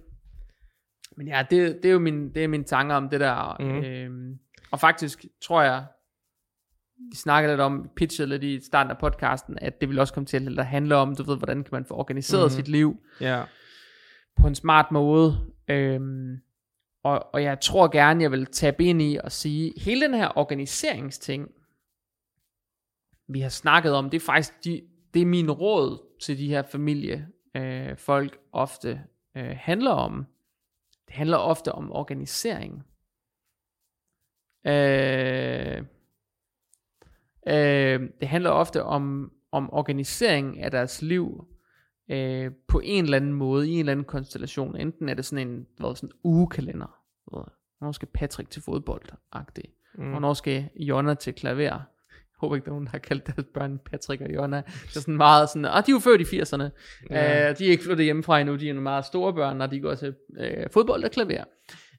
men 1.16 1.28
ja, 1.28 1.46
det, 1.50 1.76
det 1.82 1.88
er 1.88 1.92
jo 1.92 1.98
min, 1.98 2.34
det 2.34 2.44
er 2.44 2.48
mine 2.48 2.64
tanker 2.64 2.96
om 2.96 3.08
det 3.08 3.20
der. 3.20 3.56
Mm. 3.60 3.84
Øhm, 3.84 4.38
og 4.70 4.80
faktisk 4.80 5.24
tror 5.42 5.62
jeg, 5.62 5.84
vi 7.10 7.16
snakkede 7.16 7.52
lidt 7.52 7.60
om, 7.60 7.90
pitchede 7.96 8.28
lidt 8.28 8.42
i 8.44 8.60
starten 8.64 8.90
af 8.90 8.98
podcasten, 8.98 9.58
at 9.58 9.80
det 9.80 9.88
vil 9.88 9.98
også 9.98 10.14
komme 10.14 10.26
til 10.26 10.58
at 10.58 10.66
handle 10.66 10.96
om, 10.96 11.16
du 11.16 11.22
ved, 11.22 11.36
hvordan 11.36 11.62
kan 11.64 11.68
man 11.72 11.84
få 11.84 11.94
organiseret 11.94 12.42
Mhm. 12.42 12.52
mm. 12.52 12.56
sit 12.56 12.68
liv 12.68 12.96
Ja. 13.20 13.44
på 14.40 14.46
en 14.46 14.54
smart 14.54 14.90
måde. 14.92 15.54
Øhm, 15.68 16.36
og, 17.04 17.34
og 17.34 17.42
jeg 17.42 17.60
tror 17.60 17.88
gerne, 17.92 18.22
jeg 18.22 18.30
vil 18.30 18.46
tabe 18.46 18.84
ind 18.84 19.02
i 19.02 19.18
og 19.24 19.32
sige, 19.32 19.72
hele 19.80 20.00
den 20.00 20.14
her 20.14 20.38
organiseringsting, 20.38 21.48
vi 23.28 23.40
har 23.40 23.48
snakket 23.48 23.92
om, 23.92 24.10
det 24.10 24.16
er 24.22 24.24
faktisk 24.26 24.64
de, 24.64 24.82
det 25.14 25.22
er 25.22 25.26
min 25.26 25.50
råd 25.50 25.98
til 26.22 26.38
de 26.38 26.48
her 26.48 26.62
familie 26.62 27.28
øh, 27.56 27.96
folk 27.96 28.38
ofte 28.52 29.00
øh, 29.36 29.56
handler 29.58 29.90
om. 29.90 30.26
Det 31.06 31.14
handler 31.14 31.36
ofte 31.36 31.72
om 31.72 31.92
organisering. 31.92 32.82
Øh, 34.66 35.82
øh, 37.48 38.00
det 38.20 38.28
handler 38.28 38.50
ofte 38.50 38.82
om, 38.82 39.32
om 39.52 39.72
organisering 39.72 40.60
af 40.60 40.70
deres 40.70 41.02
liv 41.02 41.44
øh, 42.10 42.50
på 42.68 42.80
en 42.84 43.04
eller 43.04 43.16
anden 43.16 43.32
måde, 43.32 43.68
i 43.68 43.72
en 43.72 43.78
eller 43.78 43.92
anden 43.92 44.06
konstellation. 44.06 44.76
Enten 44.76 45.08
er 45.08 45.14
det 45.14 45.24
sådan 45.24 45.48
en 45.48 45.66
hvad, 45.76 45.96
sådan 45.96 46.08
en 46.08 46.12
ugekalender. 46.24 46.98
Ved, 47.36 47.44
Hvornår 47.78 47.92
skal 47.92 48.08
Patrick 48.14 48.50
til 48.50 48.62
fodbold? 48.62 49.02
-agtig. 49.36 49.94
Mm. 49.94 50.10
Hvornår 50.10 50.34
skal 50.34 50.68
Jonna 50.76 51.14
til 51.14 51.34
klaver? 51.34 51.60
Jeg 51.60 51.80
håber 52.40 52.56
ikke, 52.56 52.64
der 52.64 52.70
er 52.70 52.74
nogen, 52.74 52.84
der 52.84 52.90
har 52.90 52.98
kaldt 52.98 53.26
deres 53.26 53.46
børn 53.54 53.78
Patrick 53.78 54.22
og 54.22 54.34
Jonna. 54.34 54.56
Det 54.56 54.96
er 54.96 55.00
sådan 55.00 55.16
meget 55.16 55.48
sådan, 55.48 55.64
ah, 55.64 55.86
de 55.86 55.90
er 55.90 55.94
jo 55.94 55.98
født 55.98 56.20
i 56.20 56.40
80'erne. 56.40 56.62
Ja. 57.10 57.42
Ja. 57.42 57.50
Uh, 57.50 57.58
de 57.58 57.66
er 57.66 57.70
ikke 57.70 57.84
flyttet 57.84 58.04
hjemmefra 58.04 58.40
endnu, 58.40 58.56
de 58.56 58.68
er 58.68 58.72
nogle 58.72 58.82
meget 58.82 59.04
store 59.04 59.34
børn, 59.34 59.60
og 59.60 59.70
de 59.70 59.80
går 59.80 59.94
til 59.94 60.14
uh, 60.40 60.70
fodbold 60.72 61.04
og 61.04 61.10
klaver. 61.10 61.44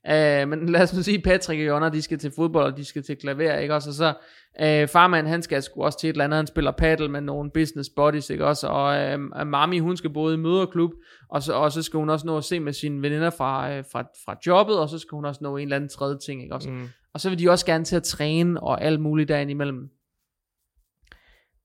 Uh, 0.09 0.49
men 0.49 0.69
lad 0.69 0.81
os 0.81 0.93
nu 0.93 1.03
sige, 1.03 1.21
Patrick 1.21 1.59
og 1.59 1.67
Jonna, 1.67 1.89
de 1.89 2.01
skal 2.01 2.19
til 2.19 2.31
fodbold, 2.35 2.71
og 2.71 2.77
de 2.77 2.85
skal 2.85 3.03
til 3.03 3.17
klaver, 3.17 3.57
ikke 3.57 3.73
også? 3.73 3.89
Og 3.89 3.93
så 3.93 4.13
uh, 4.59 4.89
farmand, 4.89 5.27
han 5.27 5.41
skal 5.41 5.63
sgu 5.63 5.83
også 5.83 5.99
til 5.99 6.09
et 6.09 6.13
eller 6.13 6.23
andet, 6.23 6.37
han 6.37 6.47
spiller 6.47 6.71
paddle 6.71 7.09
med 7.09 7.21
nogle 7.21 7.51
business 7.51 7.89
buddies, 7.95 8.29
ikke 8.29 8.45
også? 8.45 8.67
Og 8.67 9.13
uh, 9.13 9.47
mami, 9.47 9.79
hun 9.79 9.97
skal 9.97 10.09
både 10.09 10.33
i 10.33 10.37
møderklub, 10.37 10.91
og 11.29 11.43
så, 11.43 11.53
og 11.53 11.71
så 11.71 11.81
skal 11.81 11.97
hun 11.97 12.09
også 12.09 12.25
nå 12.25 12.37
at 12.37 12.43
se 12.43 12.59
med 12.59 12.73
sine 12.73 13.01
veninder 13.01 13.29
fra, 13.29 13.77
uh, 13.77 13.83
fra, 13.91 14.01
fra 14.25 14.37
jobbet, 14.47 14.79
og 14.79 14.89
så 14.89 14.99
skal 14.99 15.15
hun 15.15 15.25
også 15.25 15.39
nå 15.43 15.57
en 15.57 15.63
eller 15.63 15.75
anden 15.75 15.89
tredje 15.89 16.17
ting, 16.25 16.43
ikke 16.43 16.55
også? 16.55 16.69
Mm. 16.69 16.87
Og 17.13 17.21
så 17.21 17.29
vil 17.29 17.39
de 17.39 17.49
også 17.49 17.65
gerne 17.65 17.85
til 17.85 17.95
at 17.95 18.03
træne 18.03 18.63
og 18.63 18.83
alt 18.83 19.01
muligt 19.01 19.29
derinde 19.29 19.51
imellem. 19.51 19.89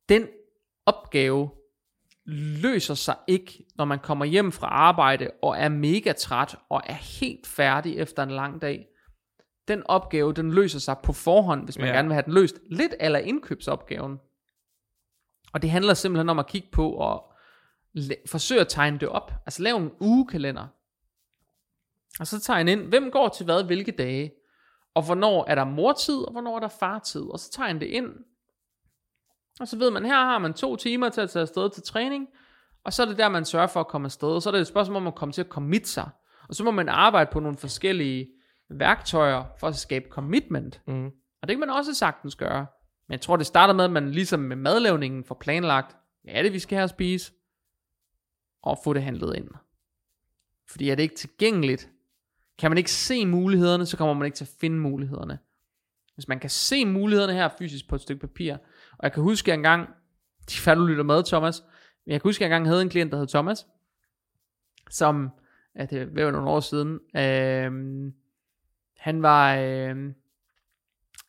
Den 0.09 0.27
opgave 0.87 1.51
løser 2.25 2.95
sig 2.95 3.17
ikke, 3.27 3.65
når 3.77 3.85
man 3.85 3.99
kommer 3.99 4.25
hjem 4.25 4.53
fra 4.53 4.67
arbejde 4.67 5.31
og 5.43 5.59
er 5.59 5.69
mega 5.69 6.13
træt 6.13 6.57
og 6.69 6.83
er 6.87 6.93
helt 6.95 7.47
færdig 7.47 7.97
efter 7.99 8.23
en 8.23 8.31
lang 8.31 8.63
dag. 8.63 8.87
Den 9.69 9.83
opgave, 9.87 10.33
den 10.33 10.53
løser 10.55 10.79
sig 10.79 10.97
på 11.03 11.13
forhånd, 11.13 11.65
hvis 11.65 11.79
man 11.79 11.87
Ja. 11.87 11.93
gerne 11.93 12.09
vil 12.09 12.15
have 12.15 12.25
den 12.25 12.33
løst. 12.35 12.55
Lidt 12.71 12.95
eller 13.01 13.19
indkøbsopgaven. 13.19 14.19
Og 15.53 15.63
det 15.63 15.71
handler 15.71 15.95
simpelthen 15.95 16.29
om 16.29 16.39
at 16.39 16.47
kigge 16.47 16.69
på 16.73 16.91
og 16.91 17.33
la- 17.99 18.23
forsøge 18.31 18.61
at 18.61 18.69
tegne 18.69 18.99
det 18.99 19.09
op. 19.09 19.33
Altså 19.47 19.63
lave 19.63 19.77
en 19.79 19.91
ugekalender. 20.01 20.67
Og 22.21 22.27
så 22.27 22.41
tegne 22.41 22.73
ind, 22.73 22.81
hvem 22.81 23.11
går 23.11 23.29
til 23.29 23.45
hvad, 23.45 23.65
hvilke 23.65 23.93
dage. 23.93 24.33
Og 24.95 25.03
hvornår 25.05 25.45
er 25.49 25.55
der 25.55 25.65
mortid, 25.65 26.17
og 26.23 26.33
hvornår 26.33 26.57
er 26.57 26.61
der 26.61 26.69
fartid. 26.69 27.23
Og 27.23 27.39
så 27.41 27.51
tegne 27.53 27.81
det 27.81 27.87
ind. 27.87 28.07
Og 29.61 29.69
så 29.69 29.79
ved 29.79 29.91
man, 29.91 30.05
her 30.05 30.25
har 30.25 30.39
man 30.39 30.55
to 30.55 30.77
timer 30.77 31.09
til 31.09 31.21
at 31.21 31.31
tage 31.31 31.41
afsted 31.41 31.71
til 31.71 31.83
træning. 31.83 32.29
Og 32.85 32.93
så 32.93 33.03
er 33.03 33.07
det 33.07 33.19
der, 33.19 33.29
man 33.29 33.45
sørger 33.45 33.67
for 33.67 33.81
at 33.81 33.89
komme 33.89 34.07
afsted. 34.07 34.29
Og 34.29 34.43
så 34.43 34.51
er 34.51 34.53
det 34.53 34.61
et 34.61 34.67
spørgsmål 34.67 34.97
om 34.97 35.07
at 35.07 35.15
komme 35.15 35.33
til 35.33 35.41
at 35.41 35.49
commit 35.49 35.89
sig. 35.89 36.11
Og 36.49 36.55
så 36.55 36.65
må 36.65 36.71
man 36.71 36.89
arbejde 36.89 37.31
på 37.33 37.41
nogle 37.41 37.59
forskellige 37.59 38.29
værktøjer 38.71 39.45
for 39.61 39.69
at 39.69 39.77
skabe 39.77 40.05
commitment. 40.11 40.81
Mm. 40.87 41.07
Og 41.43 41.49
det 41.49 41.51
kan 41.51 41.61
man 41.61 41.71
også 41.71 41.95
sagtens 41.95 42.37
gøre. 42.37 42.67
Men 43.09 43.13
jeg 43.13 43.21
tror, 43.21 43.37
det 43.37 43.47
starter 43.47 43.75
med, 43.75 43.85
at 43.85 43.91
man 43.91 44.11
ligesom 44.11 44.41
med 44.41 44.57
madlavningen 44.57 45.25
får 45.25 45.35
planlagt, 45.35 45.97
hvad 46.23 46.35
er 46.35 46.43
det, 46.43 46.53
vi 46.53 46.59
skal 46.59 46.77
have 46.77 46.85
at 46.85 46.91
spise, 46.91 47.33
og 48.63 48.79
få 48.85 48.93
det 48.93 49.03
handlet 49.03 49.37
ind. 49.37 49.49
Fordi 50.71 50.91
er 50.91 50.95
det 50.95 51.03
ikke 51.03 51.17
tilgængeligt, 51.17 51.91
kan 52.59 52.71
man 52.71 52.79
ikke 52.79 52.93
se 52.93 53.27
mulighederne, 53.27 53.87
så 53.87 53.97
kommer 53.97 54.15
man 54.15 54.27
ikke 54.27 54.37
til 54.37 54.45
at 54.45 54.55
finde 54.61 54.79
mulighederne. 54.79 55.39
Hvis 56.15 56.29
man 56.29 56.39
kan 56.39 56.51
se 56.51 56.85
mulighederne 56.85 57.33
her 57.33 57.49
fysisk 57.59 57.89
på 57.89 57.95
et 57.95 58.01
stykke 58.01 58.21
papir, 58.21 58.57
og 59.01 59.05
jeg 59.05 59.13
kan 59.13 59.23
huske, 59.23 59.45
at 59.45 59.49
jeg 59.49 59.55
engang, 59.55 59.89
de 60.51 60.55
færdig 60.55 60.85
lytter 60.85 61.05
med, 61.05 61.25
Thomas, 61.25 61.63
men 62.07 62.13
jeg 62.13 62.21
kan 62.21 62.29
huske, 62.29 62.45
at 62.45 62.51
jeg 62.51 62.57
engang 62.57 62.69
havde 62.69 62.83
en 62.83 62.89
klient, 62.89 63.13
der 63.13 63.19
hed 63.19 63.27
Thomas, 63.27 63.67
som, 64.91 65.31
ja, 65.79 65.85
det 65.85 66.25
var 66.25 66.31
nogle 66.31 66.51
år 66.51 66.61
siden, 66.61 67.01
øh, 67.17 68.13
han 68.97 69.23
var, 69.23 69.57
øh, 69.57 70.13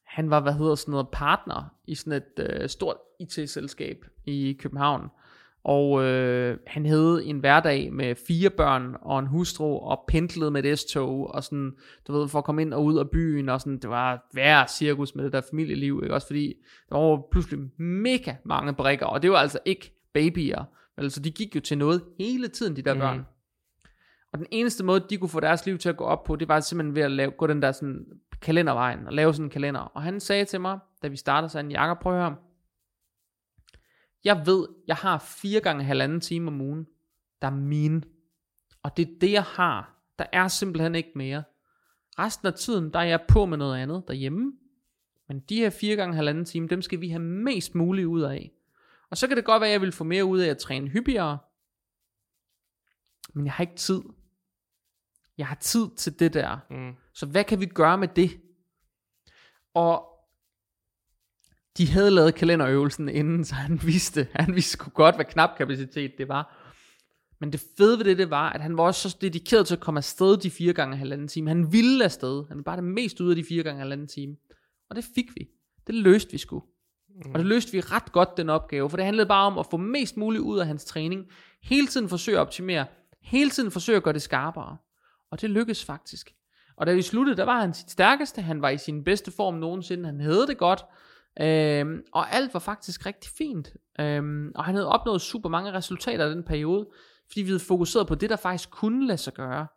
han 0.04 0.30
var, 0.30 0.40
hvad 0.40 0.54
hedder 0.54 0.76
sådan 0.76 0.92
noget, 0.92 1.10
partner 1.12 1.76
i 1.88 1.96
sådan 1.96 2.14
et 2.14 2.50
øh, 2.50 2.70
stort 2.70 2.98
IT-selskab 3.20 4.06
i 4.26 4.58
København. 4.60 5.10
Og 5.64 6.04
øh, 6.04 6.58
han 6.68 6.86
havde 6.86 7.26
en 7.26 7.40
hverdag 7.40 7.94
med 7.94 8.16
fire 8.28 8.50
børn 8.50 8.96
og 9.02 9.20
en 9.20 9.28
hustru, 9.28 9.78
og 9.80 10.04
pendlede 10.08 10.52
med 10.52 10.64
et 10.66 10.80
S-tog, 10.80 11.28
og 11.36 11.44
sådan, 11.44 11.72
du 12.08 12.14
ved, 12.14 12.28
for 12.28 12.38
at 12.40 12.46
komme 12.46 12.62
ind 12.62 12.74
og 12.74 12.84
ud 12.86 12.98
af 13.00 13.10
byen, 13.10 13.50
og 13.50 13.62
sådan, 13.62 13.80
det 13.80 13.90
var 13.90 14.30
værre 14.34 14.68
cirkus 14.68 15.16
med 15.16 15.24
det 15.24 15.34
der 15.34 15.42
familieliv, 15.50 16.00
ikke? 16.04 16.14
Også 16.16 16.28
fordi, 16.28 16.54
der 16.90 16.98
var 16.98 17.22
pludselig 17.32 17.60
mega 17.80 18.36
mange 18.46 18.74
brikker, 18.74 19.06
og 19.06 19.22
det 19.22 19.32
var 19.32 19.38
altså 19.38 19.60
ikke 19.66 19.94
babyer, 20.14 20.64
altså 20.98 21.20
de 21.20 21.32
gik 21.32 21.56
jo 21.56 21.60
til 21.60 21.78
noget 21.78 22.02
hele 22.20 22.48
tiden, 22.48 22.76
de 22.76 22.82
der 22.82 22.94
Mhm. 22.94 23.00
børn. 23.02 23.26
Og 24.34 24.40
den 24.40 24.48
eneste 24.52 24.84
måde, 24.84 25.06
de 25.10 25.18
kunne 25.18 25.30
få 25.30 25.40
deres 25.40 25.66
liv 25.66 25.78
til 25.78 25.90
at 25.90 25.98
gå 25.98 26.04
op 26.04 26.24
på, 26.24 26.36
det 26.36 26.48
var 26.48 26.60
simpelthen 26.60 26.96
ved 26.96 27.02
at 27.02 27.12
lave, 27.12 27.32
gå 27.32 27.48
den 27.48 27.62
der 27.62 27.72
sådan 27.72 28.06
kalendervejen, 28.42 29.08
og 29.08 29.14
lave 29.14 29.34
sådan 29.34 29.46
en 29.46 29.50
kalender. 29.50 29.80
Og 29.80 30.02
han 30.02 30.20
sagde 30.20 30.46
til 30.46 30.62
mig, 30.62 30.80
da 31.04 31.08
vi 31.08 31.16
startede, 31.16 31.50
så 31.50 31.58
han, 31.58 31.72
Jakob, 31.72 32.00
prøv 32.02 32.14
at 32.14 32.20
høre, 32.20 32.36
jeg 34.24 34.44
ved, 34.46 34.68
jeg 34.88 34.96
har 34.96 35.18
fire 35.18 35.60
gange 35.60 35.84
halvanden 35.84 36.22
time 36.22 36.48
om 36.48 36.62
ugen, 36.62 36.88
der 37.42 37.48
er 37.48 37.52
mine. 37.52 38.04
Og 38.84 38.98
det 38.98 39.08
er 39.08 39.20
det, 39.22 39.32
jeg 39.32 39.44
har. 39.44 39.96
Der 40.20 40.26
er 40.34 40.48
simpelthen 40.48 40.96
ikke 40.96 41.12
mere. 41.16 41.44
Resten 42.20 42.48
af 42.48 42.54
tiden, 42.54 42.94
der 42.94 43.00
er 43.00 43.04
jeg 43.04 43.22
på 43.28 43.46
med 43.46 43.58
noget 43.58 43.78
andet 43.78 44.04
derhjemme. 44.08 44.54
Men 45.28 45.40
de 45.40 45.56
her 45.56 45.70
fire 45.70 45.96
gange 45.96 46.16
halvanden 46.16 46.46
time, 46.46 46.68
dem 46.68 46.82
skal 46.82 47.02
vi 47.02 47.10
have 47.10 47.22
mest 47.22 47.76
muligt 47.76 48.08
ud 48.08 48.22
af. 48.22 48.52
Og 49.10 49.18
så 49.18 49.28
kan 49.28 49.38
det 49.38 49.46
godt 49.46 49.62
være, 49.62 49.70
at 49.70 49.74
jeg 49.74 49.82
vil 49.82 49.92
få 49.92 50.04
mere 50.04 50.26
ud 50.26 50.40
af 50.40 50.50
at 50.50 50.58
træne 50.58 50.88
hyppigere. 50.88 51.38
Men 53.34 53.46
jeg 53.46 53.54
har 53.54 53.62
ikke 53.64 53.76
tid. 53.76 54.02
Jeg 55.38 55.48
har 55.48 55.56
tid 55.56 55.90
til 55.98 56.20
det 56.20 56.34
der. 56.34 56.58
Mm. 56.70 56.96
Så 57.14 57.26
hvad 57.26 57.44
kan 57.44 57.60
vi 57.60 57.66
gøre 57.66 57.98
med 57.98 58.08
det? 58.08 58.42
Og 59.74 60.11
de 61.82 61.88
havde 61.88 62.12
lavet 62.12 62.36
kalenderøvelsen 62.36 63.10
inden, 63.10 63.46
så 63.46 63.56
han 63.56 63.82
vidste, 63.86 64.28
han 64.34 64.56
vidste 64.56 64.72
sgu 64.72 64.90
godt, 64.90 65.16
hvad 65.16 65.26
knap 65.26 65.50
kapacitet 65.58 66.12
det 66.18 66.28
var. 66.28 66.58
Men 67.40 67.52
det 67.52 67.64
fede 67.78 67.98
ved 67.98 68.06
det, 68.06 68.18
det 68.18 68.30
var, 68.30 68.50
at 68.50 68.62
han 68.62 68.78
var 68.78 68.84
også 68.84 69.10
så 69.10 69.18
dedikeret 69.22 69.68
til 69.68 69.76
at 69.76 69.80
komme 69.80 69.98
afsted 69.98 70.38
de 70.38 70.50
fire 70.50 70.74
gange 70.74 70.98
halvanden 70.98 71.28
time. 71.28 71.50
Han 71.50 71.74
ville 71.74 72.04
afsted. 72.04 72.44
Han 72.48 72.58
var 72.58 72.64
bare 72.64 72.76
det 72.76 72.84
mest 72.84 73.22
ud 73.22 73.30
af 73.30 73.36
de 73.36 73.44
fire 73.44 73.64
gange 73.64 73.80
halvanden 73.80 74.08
time. 74.08 74.36
Og 74.90 74.96
det 74.96 75.06
fik 75.16 75.26
vi. 75.36 75.48
Det 75.88 75.96
løste 75.96 76.32
vi 76.32 76.38
sgu. 76.38 76.64
Og 77.34 77.40
det 77.40 77.46
løste 77.46 77.72
vi 77.72 77.80
ret 77.80 78.12
godt, 78.12 78.38
den 78.38 78.50
opgave. 78.50 78.90
For 78.90 78.98
det 78.98 79.06
handlede 79.06 79.28
bare 79.28 79.46
om 79.46 79.58
at 79.58 79.66
få 79.72 79.78
mest 79.78 80.18
muligt 80.18 80.42
ud 80.42 80.60
af 80.60 80.68
hans 80.68 80.86
træning. 80.86 81.26
Hele 81.64 81.88
tiden 81.88 82.10
forsøge 82.10 82.38
at 82.38 82.42
optimere. 82.42 82.86
Hele 83.22 83.50
tiden 83.50 83.72
forsøge 83.72 83.96
at 83.96 84.04
gøre 84.04 84.14
det 84.14 84.22
skarpere. 84.22 84.78
Og 85.32 85.42
det 85.42 85.50
lykkedes 85.50 85.86
faktisk. 85.86 86.34
Og 86.78 86.88
da 86.88 86.94
vi 86.94 87.02
sluttede, 87.02 87.38
der 87.38 87.44
var 87.44 87.62
han 87.62 87.74
sit 87.74 87.92
stærkeste. 87.92 88.42
Han 88.42 88.62
var 88.62 88.70
i 88.70 88.78
sin 88.78 89.04
bedste 89.04 89.32
form 89.32 89.54
nogensinde. 89.54 90.06
Han 90.06 90.20
havde 90.20 90.48
det 90.48 90.58
godt. 90.58 90.84
Øhm, 91.40 92.04
og 92.14 92.34
alt 92.34 92.54
var 92.54 92.60
faktisk 92.60 93.06
rigtig 93.06 93.32
fint. 93.38 93.74
Øhm, 94.00 94.52
og 94.56 94.64
han 94.66 94.76
havde 94.76 94.88
opnået 94.88 95.22
super 95.22 95.50
mange 95.50 95.74
resultater 95.74 96.26
i 96.26 96.32
den 96.32 96.44
periode. 96.44 96.88
Fordi 97.28 97.42
vi 97.42 97.48
havde 97.48 97.60
fokuseret 97.60 98.08
på 98.08 98.16
det, 98.16 98.30
der 98.30 98.36
faktisk 98.36 98.70
kunne 98.72 99.08
lade 99.08 99.18
sig 99.18 99.34
gøre. 99.34 99.68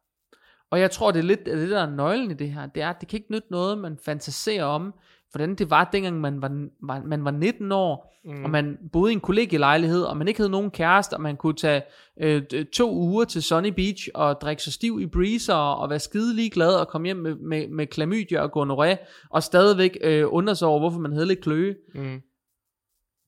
Og 0.70 0.80
jeg 0.80 0.90
tror, 0.90 1.10
det 1.10 1.18
er 1.18 1.24
lidt 1.24 1.46
det, 1.46 1.70
der 1.70 1.82
er 1.82 1.90
nøglen 1.90 2.30
i 2.30 2.34
det 2.34 2.50
her. 2.50 2.66
Det 2.66 2.82
er, 2.82 2.90
at 2.90 3.00
det 3.00 3.08
kan 3.08 3.16
ikke 3.16 3.32
nytte 3.32 3.48
noget, 3.50 3.78
man 3.78 3.98
fantaserer 4.04 4.64
om, 4.64 4.94
hvordan 5.34 5.54
det 5.54 5.70
var, 5.70 5.88
dengang 5.92 6.20
man 6.20 6.42
var, 6.42 6.68
var, 6.82 7.02
man 7.06 7.24
var 7.24 7.30
19 7.30 7.72
år, 7.72 8.20
mm. 8.24 8.44
og 8.44 8.50
man 8.50 8.78
boede 8.92 9.12
i 9.12 9.14
en 9.14 9.20
kollegielejlighed, 9.20 10.02
og 10.02 10.16
man 10.16 10.28
ikke 10.28 10.40
havde 10.40 10.50
nogen 10.50 10.70
kæreste, 10.70 11.14
og 11.14 11.20
man 11.20 11.36
kunne 11.36 11.56
tage 11.56 11.82
øh, 12.20 12.42
to 12.72 12.94
uger 12.94 13.24
til 13.24 13.42
Sunny 13.42 13.68
Beach, 13.68 14.08
og 14.14 14.40
drikke 14.40 14.62
sig 14.62 14.72
stiv 14.72 15.00
i 15.00 15.06
breezer, 15.06 15.54
og 15.54 15.90
være 15.90 15.98
skide 15.98 16.36
ligeglad, 16.36 16.74
og 16.74 16.88
komme 16.88 17.06
hjem 17.06 17.16
med, 17.16 17.34
med, 17.34 17.68
med 17.68 17.86
klamydia 17.86 18.40
og 18.40 18.52
gonorrhea, 18.52 18.96
og 19.30 19.42
stadigvæk 19.42 19.98
øh, 20.00 20.24
undre 20.28 20.56
sig 20.56 20.68
over, 20.68 20.78
hvorfor 20.78 21.00
man 21.00 21.12
havde 21.12 21.26
lidt 21.26 21.40
kløe. 21.40 21.76
Mm. 21.94 22.20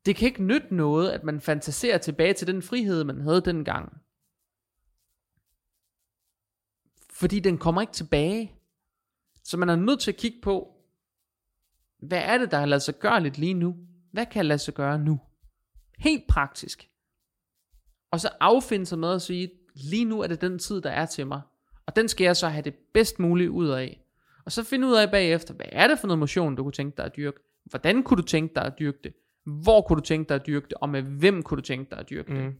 Det 0.07 0.17
kan 0.17 0.29
ikke 0.29 0.43
nytte 0.43 0.75
noget, 0.75 1.11
at 1.11 1.25
man 1.25 1.41
fantaserer 1.41 1.99
tilbage 1.99 2.33
til 2.33 2.47
den 2.47 2.63
frihed, 2.63 3.05
man 3.05 3.21
havde 3.21 3.41
dengang. 3.41 3.93
Fordi 7.13 7.41
den 7.41 7.59
kommer 7.59 7.81
ikke 7.81 7.93
tilbage. 7.93 8.53
Så 9.45 9.57
man 9.57 9.69
er 9.69 9.77
nødt 9.77 10.01
til 10.01 10.11
at 10.11 10.17
kigge 10.17 10.39
på, 10.43 10.76
hvad 12.03 12.23
er 12.25 12.39
det, 12.39 12.51
der 12.51 12.59
har 12.59 12.67
lavet 12.67 12.83
sig 12.83 12.99
gøre 12.99 13.23
lidt 13.23 13.39
lige 13.39 13.55
nu? 13.55 13.77
Hvad 14.13 14.27
kan 14.27 14.47
lade 14.47 14.59
sig 14.59 14.75
gøre 14.75 14.99
nu? 14.99 15.21
Helt 15.99 16.27
praktisk. 16.29 16.89
Og 18.11 18.21
så 18.21 18.29
affinde 18.41 18.87
sig 18.87 18.99
med 18.99 19.13
at 19.13 19.23
sige, 19.23 19.51
lige 19.75 20.05
nu 20.05 20.21
er 20.21 20.27
det 20.27 20.41
den 20.41 20.59
tid, 20.59 20.81
der 20.81 20.91
er 20.91 21.07
til 21.07 21.27
mig. 21.27 21.41
Og 21.87 21.97
den 21.97 22.09
skal 22.09 22.25
jeg 22.25 22.37
så 22.37 22.49
have 22.49 22.63
det 22.63 22.75
bedst 22.95 23.19
muligt 23.19 23.51
ud 23.51 23.69
af. 23.69 24.01
Og 24.45 24.53
så 24.53 24.65
finde 24.65 24.89
ud 24.89 24.95
af 24.95 25.11
bagefter, 25.11 25.55
hvad 25.55 25.67
er 25.73 25.89
det 25.89 25.99
for 25.99 26.07
noget 26.07 26.19
motion, 26.19 26.57
du 26.57 26.63
kunne 26.63 26.73
tænke 26.73 26.97
dig 26.97 27.05
at 27.05 27.17
dyrke? 27.17 27.39
Hvordan 27.65 28.03
kunne 28.03 28.17
du 28.17 28.27
tænke 28.27 28.55
dig 28.55 28.65
at 28.65 28.79
dyrke 28.79 28.99
det? 29.05 29.13
Hvor 29.45 29.81
kunne 29.81 29.97
du 29.97 30.05
tænke 30.05 30.29
dig 30.29 30.35
at 30.35 30.47
dyrke 30.47 30.67
det? 30.69 30.75
Og 30.75 30.89
med 30.89 31.03
hvem 31.03 31.43
kunne 31.43 31.57
du 31.57 31.63
tænke 31.63 31.91
dig 31.91 31.99
at 31.99 32.11
dyrke 32.11 32.35
det? 32.35 32.45
Mm. 32.45 32.55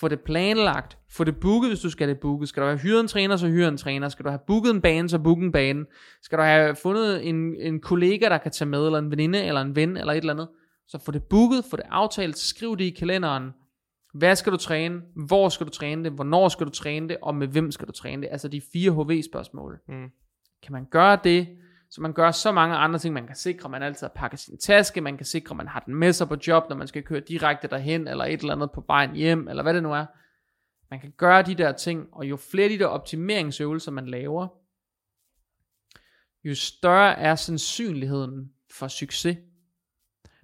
Få 0.00 0.08
det 0.08 0.20
planlagt. 0.20 0.98
Få 1.10 1.24
det 1.24 1.40
booket, 1.40 1.70
hvis 1.70 1.80
du 1.80 1.90
skal 1.90 2.08
det 2.08 2.20
booket. 2.20 2.48
Skal 2.48 2.62
du 2.62 2.66
have 2.66 2.78
hyret 2.78 3.00
en 3.00 3.08
træner, 3.08 3.36
så 3.36 3.48
hyre 3.48 3.68
en 3.68 3.76
træner. 3.76 4.08
Skal 4.08 4.24
du 4.24 4.30
have 4.30 4.40
booket 4.46 4.70
en 4.70 4.80
bane, 4.80 5.08
så 5.08 5.18
book 5.18 5.38
en 5.38 5.52
bane. 5.52 5.84
Skal 6.22 6.38
du 6.38 6.42
have 6.42 6.76
fundet 6.76 7.28
en, 7.28 7.54
en 7.60 7.80
kollega, 7.80 8.28
der 8.28 8.38
kan 8.38 8.52
tage 8.52 8.68
med, 8.68 8.86
eller 8.86 8.98
en 8.98 9.10
veninde, 9.10 9.44
eller 9.44 9.60
en 9.60 9.76
ven, 9.76 9.96
eller 9.96 10.12
et 10.12 10.16
eller 10.16 10.32
andet. 10.32 10.48
Så 10.86 10.98
få 11.04 11.12
det 11.12 11.22
booket, 11.22 11.64
få 11.70 11.76
det 11.76 11.84
aftalt, 11.90 12.38
skriv 12.38 12.76
det 12.76 12.84
i 12.84 12.90
kalenderen. 12.90 13.50
Hvad 14.14 14.36
skal 14.36 14.52
du 14.52 14.56
træne? 14.56 15.00
Hvor 15.26 15.48
skal 15.48 15.66
du 15.66 15.70
træne 15.70 16.04
det? 16.04 16.12
Hvornår 16.12 16.48
skal 16.48 16.66
du 16.66 16.70
træne 16.70 17.08
det? 17.08 17.16
Og 17.22 17.34
med 17.34 17.46
hvem 17.46 17.70
skal 17.70 17.86
du 17.86 17.92
træne 17.92 18.22
det? 18.22 18.28
Altså 18.32 18.48
de 18.48 18.60
fire 18.72 18.90
HV-spørgsmål. 18.90 19.78
Mm. 19.88 20.08
Kan 20.62 20.72
man 20.72 20.86
gøre 20.90 21.18
det, 21.24 21.48
så 21.90 22.00
man 22.00 22.12
gør 22.12 22.30
så 22.30 22.52
mange 22.52 22.76
andre 22.76 22.98
ting. 22.98 23.14
Man 23.14 23.26
kan 23.26 23.36
sikre, 23.36 23.64
at 23.64 23.70
man 23.70 23.82
altid 23.82 24.06
har 24.06 24.12
pakket 24.14 24.40
sin 24.40 24.58
taske. 24.58 25.00
Man 25.00 25.16
kan 25.16 25.26
sikre, 25.26 25.52
at 25.52 25.56
man 25.56 25.68
har 25.68 25.80
den 25.80 25.94
med 25.94 26.12
sig 26.12 26.28
på 26.28 26.36
job, 26.46 26.68
når 26.68 26.76
man 26.76 26.88
skal 26.88 27.02
køre 27.02 27.20
direkte 27.20 27.68
derhen, 27.68 28.08
eller 28.08 28.24
et 28.24 28.40
eller 28.40 28.54
andet 28.54 28.72
på 28.72 28.84
vejen 28.86 29.14
hjem, 29.14 29.48
eller 29.48 29.62
hvad 29.62 29.74
det 29.74 29.82
nu 29.82 29.92
er. 29.92 30.06
Man 30.90 31.00
kan 31.00 31.12
gøre 31.16 31.42
de 31.42 31.54
der 31.54 31.72
ting, 31.72 32.08
og 32.12 32.24
jo 32.24 32.36
flere 32.36 32.64
af 32.64 32.70
de 32.70 32.78
der 32.78 32.86
optimeringsøvelser, 32.86 33.92
man 33.92 34.06
laver, 34.06 34.48
jo 36.44 36.54
større 36.54 37.18
er 37.18 37.34
sandsynligheden 37.34 38.52
for 38.70 38.88
succes. 38.88 39.38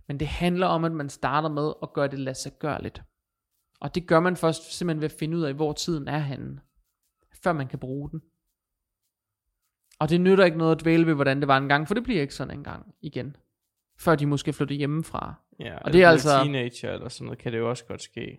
Men 0.06 0.20
det 0.20 0.28
handler 0.28 0.66
om, 0.66 0.84
at 0.84 0.92
man 0.92 1.08
starter 1.08 1.48
med 1.48 1.72
at 1.82 1.92
gøre 1.92 2.08
det 2.08 2.18
lade 2.18 2.38
sig 2.38 2.52
gøre 2.58 2.82
lidt. 2.82 3.02
Og 3.80 3.94
det 3.94 4.06
gør 4.06 4.20
man 4.20 4.36
først 4.36 4.72
simpelthen 4.72 5.00
ved 5.00 5.10
at 5.10 5.18
finde 5.18 5.36
ud 5.36 5.42
af, 5.42 5.54
hvor 5.54 5.72
tiden 5.72 6.08
er 6.08 6.18
henne, 6.18 6.60
før 7.42 7.52
man 7.52 7.68
kan 7.68 7.78
bruge 7.78 8.10
den. 8.10 8.22
Og 9.98 10.08
det 10.10 10.20
nytter 10.20 10.44
ikke 10.44 10.58
noget 10.58 10.76
at 10.76 10.80
dvæle 10.82 11.06
ved, 11.06 11.14
hvordan 11.14 11.40
det 11.40 11.48
var 11.48 11.56
engang, 11.56 11.86
for 11.88 11.94
det 11.94 12.04
bliver 12.04 12.20
ikke 12.22 12.34
sådan 12.34 12.58
engang 12.58 12.94
igen. 13.02 13.36
Før 13.98 14.14
de 14.14 14.26
måske 14.26 14.52
flytter 14.52 14.74
hjemmefra. 14.76 15.34
Ja, 15.60 15.76
Og 15.78 15.92
det 15.92 16.02
er 16.02 16.08
altså- 16.10 16.38
Teenager 16.42 16.92
eller 16.92 17.08
sådan 17.08 17.24
noget, 17.24 17.38
kan 17.38 17.52
det 17.52 17.58
jo 17.58 17.70
også 17.70 17.84
godt 17.84 18.02
ske. 18.02 18.38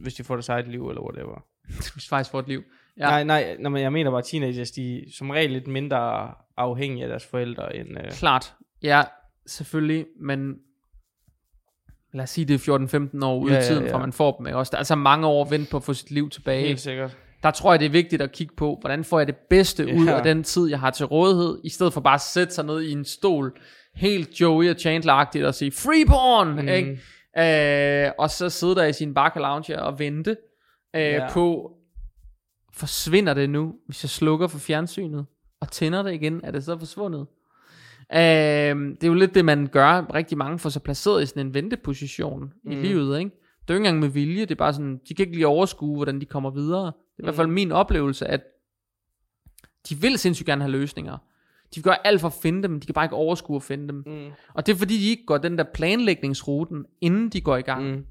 Hvis 0.00 0.14
de 0.14 0.24
får 0.24 0.34
deres 0.34 0.48
eget 0.48 0.68
liv, 0.68 0.88
eller 0.88 1.02
whatever. 1.02 1.44
Hvis 1.94 2.08
faktisk 2.08 2.30
får 2.30 2.38
et 2.38 2.48
liv. 2.48 2.62
Ja. 2.96 3.04
Ja. 3.04 3.10
Nej, 3.10 3.24
nej, 3.24 3.56
nej, 3.60 3.70
men 3.70 3.82
jeg 3.82 3.92
mener 3.92 4.10
bare, 4.10 4.22
teenagers, 4.22 4.70
de 4.70 4.98
er 4.98 5.02
som 5.18 5.30
regel 5.30 5.50
lidt 5.50 5.66
mindre 5.66 6.34
afhængige 6.56 7.02
af 7.02 7.08
deres 7.08 7.26
forældre, 7.26 7.76
end... 7.76 7.88
Øh, 7.98 8.10
Klart. 8.10 8.54
Ja, 8.82 9.02
selvfølgelig, 9.46 10.06
men 10.20 10.54
lad 12.12 12.22
os 12.22 12.30
sige, 12.30 12.44
det 12.44 12.68
er 12.68 12.78
14-15 13.18 13.24
år 13.24 13.38
ude 13.38 13.52
Ja, 13.52 13.58
i 13.58 13.62
ja, 13.62 13.66
tiden, 13.68 13.84
ja. 13.84 13.92
fra 13.94 13.98
man 13.98 14.12
får 14.12 14.36
dem. 14.36 14.46
Ikke? 14.46 14.58
Også, 14.58 14.70
der 14.70 14.76
er 14.76 14.78
altså 14.80 14.94
mange 14.94 15.26
år 15.26 15.44
at 15.44 15.50
vente 15.50 15.70
på 15.70 15.76
at 15.76 15.82
få 15.82 15.94
sit 15.94 16.10
liv 16.10 16.30
tilbage. 16.30 16.66
helt 16.66 16.80
sikkert. 16.80 17.16
Der 17.42 17.50
tror 17.50 17.72
jeg, 17.72 17.80
det 17.80 17.86
er 17.86 17.90
vigtigt 17.90 18.22
at 18.22 18.32
kigge 18.32 18.54
på, 18.56 18.78
hvordan 18.80 19.04
får 19.04 19.18
jeg 19.20 19.26
det 19.26 19.36
bedste 19.50 19.86
ud 19.86 20.04
Ja. 20.06 20.16
af 20.16 20.22
den 20.22 20.42
tid, 20.42 20.68
jeg 20.68 20.80
har 20.80 20.90
til 20.90 21.06
rådighed, 21.06 21.58
i 21.64 21.68
stedet 21.68 21.92
for 21.92 22.00
bare 22.00 22.14
at 22.14 22.20
sætte 22.20 22.54
sig 22.54 22.64
ned 22.64 22.80
i 22.82 22.92
en 22.92 23.04
stol, 23.04 23.52
helt 23.94 24.40
Joey 24.40 24.70
og 24.70 24.76
Chandler-agtigt, 24.78 25.44
og 25.46 25.54
sige, 25.54 25.72
free 25.72 26.06
porn, 26.06 26.48
mm. 26.52 26.68
Ikke? 26.68 27.00
Øh, 28.06 28.12
og 28.18 28.30
så 28.30 28.50
sidde 28.50 28.74
der 28.74 28.84
i 28.84 28.92
sin 28.92 29.14
bakke 29.14 29.38
lounge 29.38 29.82
og 29.82 29.98
vente 29.98 30.36
øh, 30.96 31.02
Ja. 31.02 31.30
på, 31.32 31.70
forsvinder 32.74 33.34
det 33.34 33.50
nu, 33.50 33.74
hvis 33.86 34.04
jeg 34.04 34.10
slukker 34.10 34.46
for 34.46 34.58
fjernsynet, 34.58 35.26
og 35.60 35.70
tænder 35.70 36.02
det 36.02 36.12
igen, 36.14 36.40
er 36.44 36.50
det 36.50 36.64
så 36.64 36.78
forsvundet? 36.78 37.26
Øh, 38.14 38.18
det 38.20 39.02
er 39.02 39.06
jo 39.06 39.14
lidt 39.14 39.34
det, 39.34 39.44
man 39.44 39.66
gør. 39.66 40.14
Rigtig 40.14 40.38
mange 40.38 40.58
får 40.58 40.70
sig 40.70 40.82
placeret 40.82 41.22
i 41.22 41.26
sådan 41.26 41.46
en 41.46 41.54
venteposition 41.54 42.52
mm. 42.64 42.70
i 42.70 42.74
livet, 42.74 43.18
ikke? 43.18 43.30
Det 43.62 43.70
er 43.70 43.74
jo 43.74 43.78
ikke 43.78 43.86
engang 43.88 44.00
med 44.00 44.08
vilje, 44.08 44.40
det 44.40 44.50
er 44.50 44.54
bare 44.54 44.72
sådan, 44.72 45.00
de 45.08 45.14
kan 45.14 45.22
ikke 45.26 45.36
lige 45.36 45.46
overskue, 45.46 45.96
hvordan 45.96 46.20
de 46.20 46.26
kommer 46.26 46.50
videre. 46.50 46.92
I 47.22 47.24
hvert 47.24 47.34
fald 47.34 47.46
Mm. 47.46 47.52
min 47.52 47.72
oplevelse, 47.72 48.26
at 48.26 48.40
de 49.88 49.94
vil 49.94 50.18
sindssygt 50.18 50.46
gerne 50.46 50.62
have 50.62 50.72
løsninger. 50.72 51.18
De 51.74 51.82
gøre 51.82 52.06
alt 52.06 52.20
for 52.20 52.28
at 52.28 52.34
finde 52.42 52.62
dem, 52.62 52.80
de 52.80 52.86
kan 52.86 52.94
bare 52.94 53.04
ikke 53.04 53.16
overskue 53.16 53.56
at 53.56 53.62
finde 53.62 53.88
dem. 53.88 54.02
Mm. 54.06 54.30
Og 54.54 54.66
det 54.66 54.72
er 54.72 54.76
fordi, 54.76 54.98
de 54.98 55.10
ikke 55.10 55.26
går 55.26 55.38
den 55.38 55.58
der 55.58 55.64
planlægningsruten, 55.74 56.86
inden 57.00 57.28
de 57.28 57.40
går 57.40 57.56
i 57.56 57.62
gang. 57.62 57.84
Mm. 57.90 58.06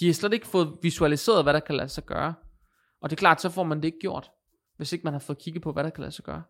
De 0.00 0.06
har 0.06 0.14
slet 0.14 0.32
ikke 0.32 0.46
fået 0.46 0.72
visualiseret, 0.82 1.42
hvad 1.44 1.54
der 1.54 1.60
kan 1.60 1.74
lade 1.74 1.88
sig 1.88 2.04
gøre. 2.06 2.34
Og 3.00 3.10
det 3.10 3.16
er 3.16 3.18
klart, 3.18 3.40
så 3.40 3.50
får 3.50 3.64
man 3.64 3.76
det 3.78 3.84
ikke 3.84 3.98
gjort, 4.00 4.30
hvis 4.76 4.92
ikke 4.92 5.04
man 5.04 5.12
har 5.12 5.20
fået 5.20 5.38
kigget 5.38 5.62
på, 5.62 5.72
hvad 5.72 5.84
der 5.84 5.90
kan 5.90 6.00
lade 6.02 6.12
sig 6.12 6.24
gøre. 6.24 6.42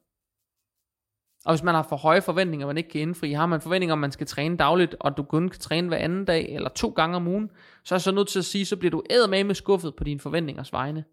Og 1.45 1.53
hvis 1.53 1.63
man 1.63 1.75
har 1.75 1.83
for 1.83 1.97
høje 1.97 2.23
forventninger, 2.23 2.67
man 2.67 2.77
ikke 2.77 2.91
kan 2.91 3.01
indfri, 3.01 3.33
har 3.33 3.47
man 3.47 3.61
forventninger 3.61 3.93
om, 3.93 3.99
man 3.99 4.13
skal 4.13 4.27
træne 4.27 4.57
dagligt, 4.57 4.97
og 5.01 5.17
du 5.17 5.23
kun 5.23 5.49
kan 5.49 5.61
træne 5.61 5.89
hver 5.89 5.97
anden 5.97 6.25
dag, 6.25 6.55
eller 6.55 6.69
to 6.69 6.89
gange 6.89 7.17
om 7.17 7.27
ugen, 7.27 7.51
så 7.85 7.95
er 7.95 7.97
jeg 7.97 8.03
så 8.03 8.13
nødt 8.13 8.29
til 8.29 8.39
at 8.39 8.45
sige, 8.45 8.67
så 8.67 8.77
bliver 8.77 8.91
du 8.91 9.03
med 9.29 9.55
skuffet 9.55 9.97
på 9.97 10.05
dine 10.05 10.21
forventningers 10.21 10.73
vegne. 10.73 11.05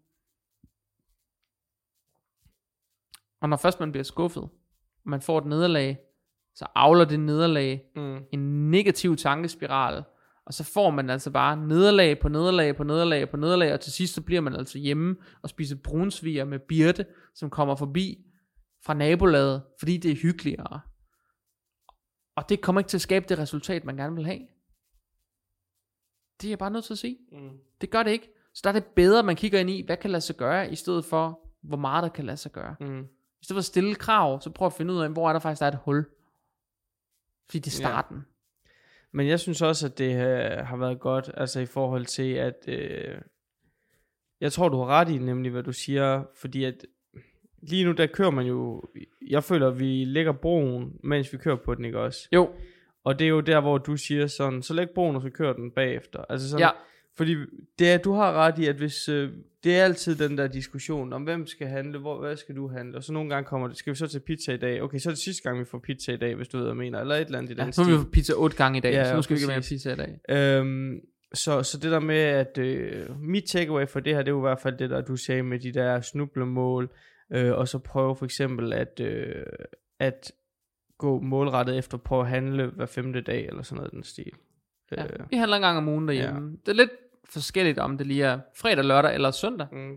Og 3.44 3.48
når 3.50 3.56
først 3.56 3.80
man 3.80 3.92
bliver 3.92 4.04
skuffet, 4.04 4.42
og 4.42 4.50
man 5.04 5.20
får 5.20 5.38
et 5.38 5.46
nederlag, 5.46 5.98
så 6.54 6.66
avler 6.74 7.04
det 7.04 7.20
nederlag 7.20 7.82
Mm. 7.96 8.18
en 8.32 8.70
negativ 8.70 9.16
tankespiral, 9.16 10.04
og 10.46 10.54
så 10.54 10.64
får 10.64 10.90
man 10.90 11.10
altså 11.10 11.30
bare 11.30 11.56
nederlag 11.56 12.18
på 12.20 12.28
nederlag 12.28 12.76
på 12.76 12.84
nederlag 12.84 13.30
på 13.30 13.36
nederlag, 13.36 13.72
og 13.72 13.80
til 13.80 13.92
sidst 13.92 14.14
så 14.14 14.22
bliver 14.22 14.40
man 14.40 14.54
altså 14.56 14.78
hjemme 14.78 15.16
og 15.42 15.48
spiser 15.48 15.76
brunsviger 15.84 16.44
med 16.44 16.58
Birte, 16.58 17.06
som 17.34 17.50
kommer 17.50 17.74
forbi 17.76 18.24
fra 18.84 18.94
nabolaget, 18.94 19.62
fordi 19.78 19.96
det 19.96 20.10
er 20.10 20.16
hyggeligere. 20.16 20.80
Og 22.36 22.48
det 22.48 22.60
kommer 22.60 22.80
ikke 22.80 22.88
til 22.88 22.96
at 22.96 23.00
skabe 23.02 23.26
det 23.28 23.38
resultat, 23.38 23.84
man 23.84 23.96
gerne 23.96 24.16
vil 24.16 24.24
have. 24.26 24.40
Det 26.40 26.46
er 26.46 26.50
jeg 26.50 26.58
bare 26.58 26.70
nødt 26.70 26.84
til 26.84 26.94
at 26.94 26.98
sige. 26.98 27.18
Mm. 27.32 27.50
Det 27.80 27.90
gør 27.90 28.02
det 28.02 28.10
ikke. 28.10 28.30
Så 28.54 28.60
der 28.64 28.68
er 28.70 28.72
det 28.80 28.84
bedre, 28.96 29.22
man 29.22 29.36
kigger 29.36 29.58
ind 29.60 29.70
i, 29.70 29.82
hvad 29.86 29.96
kan 29.96 30.10
lade 30.10 30.20
sig 30.20 30.36
gøre, 30.36 30.72
i 30.72 30.74
stedet 30.74 31.04
for, 31.04 31.40
hvor 31.62 31.76
meget 31.76 32.02
der 32.02 32.08
kan 32.08 32.24
lade 32.24 32.36
sig 32.36 32.52
gøre. 32.52 32.76
Mm. 32.80 33.06
I 33.44 33.46
stedet 33.46 33.56
for 33.56 33.60
at 33.60 33.64
stille 33.64 33.94
krav, 33.94 34.40
så 34.40 34.50
prøv 34.50 34.66
at 34.66 34.72
finde 34.72 34.94
ud 34.94 35.00
af, 35.02 35.10
hvor 35.10 35.28
er 35.28 35.32
der 35.32 35.40
faktisk 35.40 35.60
der 35.60 35.66
er 35.66 35.70
et 35.70 35.78
hul. 35.84 36.04
Fordi 37.50 37.58
det 37.58 37.66
er 37.74 37.78
Ja. 37.82 37.88
starten. 37.88 38.26
Men 39.12 39.28
jeg 39.28 39.40
synes 39.40 39.62
også, 39.62 39.86
at 39.86 39.98
det 39.98 40.10
øh, 40.14 40.66
har 40.66 40.76
været 40.76 41.00
godt, 41.00 41.30
altså 41.36 41.60
i 41.60 41.66
forhold 41.66 42.04
til, 42.06 42.32
at 42.32 42.54
øh, 42.68 43.18
jeg 44.40 44.52
tror, 44.52 44.68
du 44.68 44.76
har 44.78 44.86
ret 44.86 45.08
i 45.08 45.18
nemlig, 45.18 45.52
hvad 45.52 45.62
du 45.62 45.72
siger, 45.72 46.24
fordi 46.36 46.64
at 46.64 46.86
lige 47.62 47.84
nu, 47.84 47.92
der 47.92 48.06
kører 48.06 48.30
man 48.30 48.46
jo, 48.46 48.82
jeg 49.28 49.44
føler, 49.44 49.68
at 49.68 49.78
vi 49.78 50.04
lægger 50.04 50.32
broen, 50.32 51.00
mens 51.02 51.32
vi 51.32 51.38
kører 51.38 51.56
på 51.56 51.74
den, 51.74 51.84
ikke 51.84 52.00
også? 52.00 52.28
Jo, 52.32 52.50
Og 53.04 53.18
det 53.18 53.24
er 53.24 53.28
jo 53.28 53.40
der, 53.40 53.60
hvor 53.60 53.78
du 53.78 53.96
siger 53.96 54.26
sådan, 54.26 54.62
så 54.62 54.74
læg 54.74 54.90
broen, 54.90 55.16
og 55.16 55.22
så 55.22 55.30
kører 55.30 55.52
den 55.52 55.70
bagefter. 55.70 56.24
Altså 56.28 56.50
sådan, 56.50 56.60
ja, 56.66 56.70
Fordi 57.16 57.36
det 57.78 57.92
er, 57.92 57.98
du 57.98 58.12
har 58.12 58.32
ret 58.32 58.58
i, 58.58 58.66
at 58.66 58.76
hvis, 58.76 59.08
øh, 59.08 59.30
det 59.64 59.76
er 59.76 59.84
altid 59.84 60.16
den 60.16 60.38
der 60.38 60.46
diskussion 60.46 61.12
om, 61.12 61.22
hvem 61.22 61.46
skal 61.46 61.66
handle, 61.66 61.98
hvor, 61.98 62.20
hvad 62.20 62.36
skal 62.36 62.56
du 62.56 62.68
handle, 62.68 62.96
og 62.96 63.04
så 63.04 63.12
nogle 63.12 63.30
gange 63.30 63.46
kommer 63.46 63.68
det, 63.68 63.76
skal 63.76 63.92
vi 63.92 63.96
så 63.98 64.06
til 64.06 64.20
pizza 64.20 64.52
i 64.52 64.56
dag? 64.56 64.82
Okay, 64.82 64.98
så 64.98 65.08
er 65.08 65.12
det 65.12 65.22
sidste 65.22 65.42
gang, 65.42 65.60
vi 65.60 65.64
får 65.64 65.78
pizza 65.78 66.12
i 66.12 66.16
dag, 66.16 66.34
hvis 66.34 66.48
du 66.48 66.56
ved, 66.56 66.64
hvad 66.64 66.72
jeg 66.72 66.76
mener, 66.76 67.00
eller 67.00 67.14
et 67.14 67.26
eller 67.26 67.38
andet 67.38 67.50
i 67.50 67.54
den 67.54 67.66
ja 67.66 67.82
har 67.82 67.90
vi 67.90 67.96
fået 67.96 68.10
pizza 68.12 68.32
otte 68.36 68.56
gange 68.56 68.78
i 68.78 68.80
dag, 68.80 68.92
Ja, 68.92 69.04
så 69.04 69.16
nu 69.16 69.22
skal 69.22 69.36
vi 69.36 69.38
ikke 69.38 69.52
have 69.52 69.56
mere 69.56 69.68
pizza 69.68 69.92
i 69.92 69.96
dag. 69.96 70.20
Øhm, 70.28 71.00
så, 71.34 71.62
så 71.62 71.78
det 71.78 71.90
der 71.90 72.00
med, 72.00 72.16
at 72.16 72.58
øh, 72.58 73.20
mit 73.20 73.44
takeaway 73.44 73.86
for 73.86 74.00
det 74.00 74.14
her, 74.14 74.22
det 74.22 74.28
er 74.28 74.32
jo 74.32 74.38
i 74.38 74.48
hvert 74.48 74.60
fald 74.60 74.78
det 74.78 74.90
der, 74.90 75.00
du 75.00 75.16
sagde 75.16 75.42
med 75.42 75.58
de 75.58 75.72
der 75.72 76.00
snublemål, 76.00 76.90
øh, 77.32 77.52
og 77.52 77.68
så 77.68 77.78
prøve 77.78 78.16
for 78.16 78.24
eksempel 78.24 78.72
at, 78.72 79.00
øh, 79.00 79.42
at 79.98 80.32
gå 80.98 81.20
målrettet 81.20 81.78
efter 81.78 81.98
på 81.98 82.20
at 82.20 82.28
handle 82.28 82.66
hver 82.66 82.86
femte 82.86 83.20
dag, 83.20 83.46
eller 83.46 83.62
sådan 83.62 83.76
noget 83.76 83.92
den 83.92 84.02
stil. 84.02 84.32
Ja. 84.92 85.04
Øh, 85.04 85.30
Vi 85.30 85.36
handler 85.36 85.56
en 85.56 85.62
gang 85.62 85.78
om 85.78 85.88
ugen 85.88 86.08
derhjemme. 86.08 86.40
Ja. 86.40 86.56
Det 86.66 86.68
er 86.68 86.72
lidt 86.72 86.90
forskelligt, 87.30 87.78
om 87.78 87.98
det 87.98 88.06
lige 88.06 88.24
er 88.24 88.38
fredag, 88.56 88.84
lørdag 88.84 89.14
eller 89.14 89.30
søndag. 89.30 89.66
mm, 89.72 89.96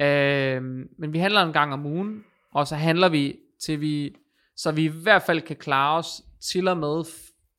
Øh, 0.00 0.62
men 0.98 1.12
vi 1.12 1.18
handler 1.18 1.42
en 1.42 1.52
gang 1.52 1.72
om 1.72 1.86
ugen, 1.86 2.24
og 2.52 2.66
så 2.66 2.76
handler 2.76 3.08
vi 3.08 3.36
til 3.60 3.80
vi, 3.80 4.16
så 4.56 4.72
vi 4.72 4.84
i 4.84 4.92
hvert 5.02 5.22
fald 5.22 5.40
kan 5.40 5.56
klare 5.56 5.98
os 5.98 6.22
til 6.40 6.68
og 6.68 6.76
med 6.76 7.04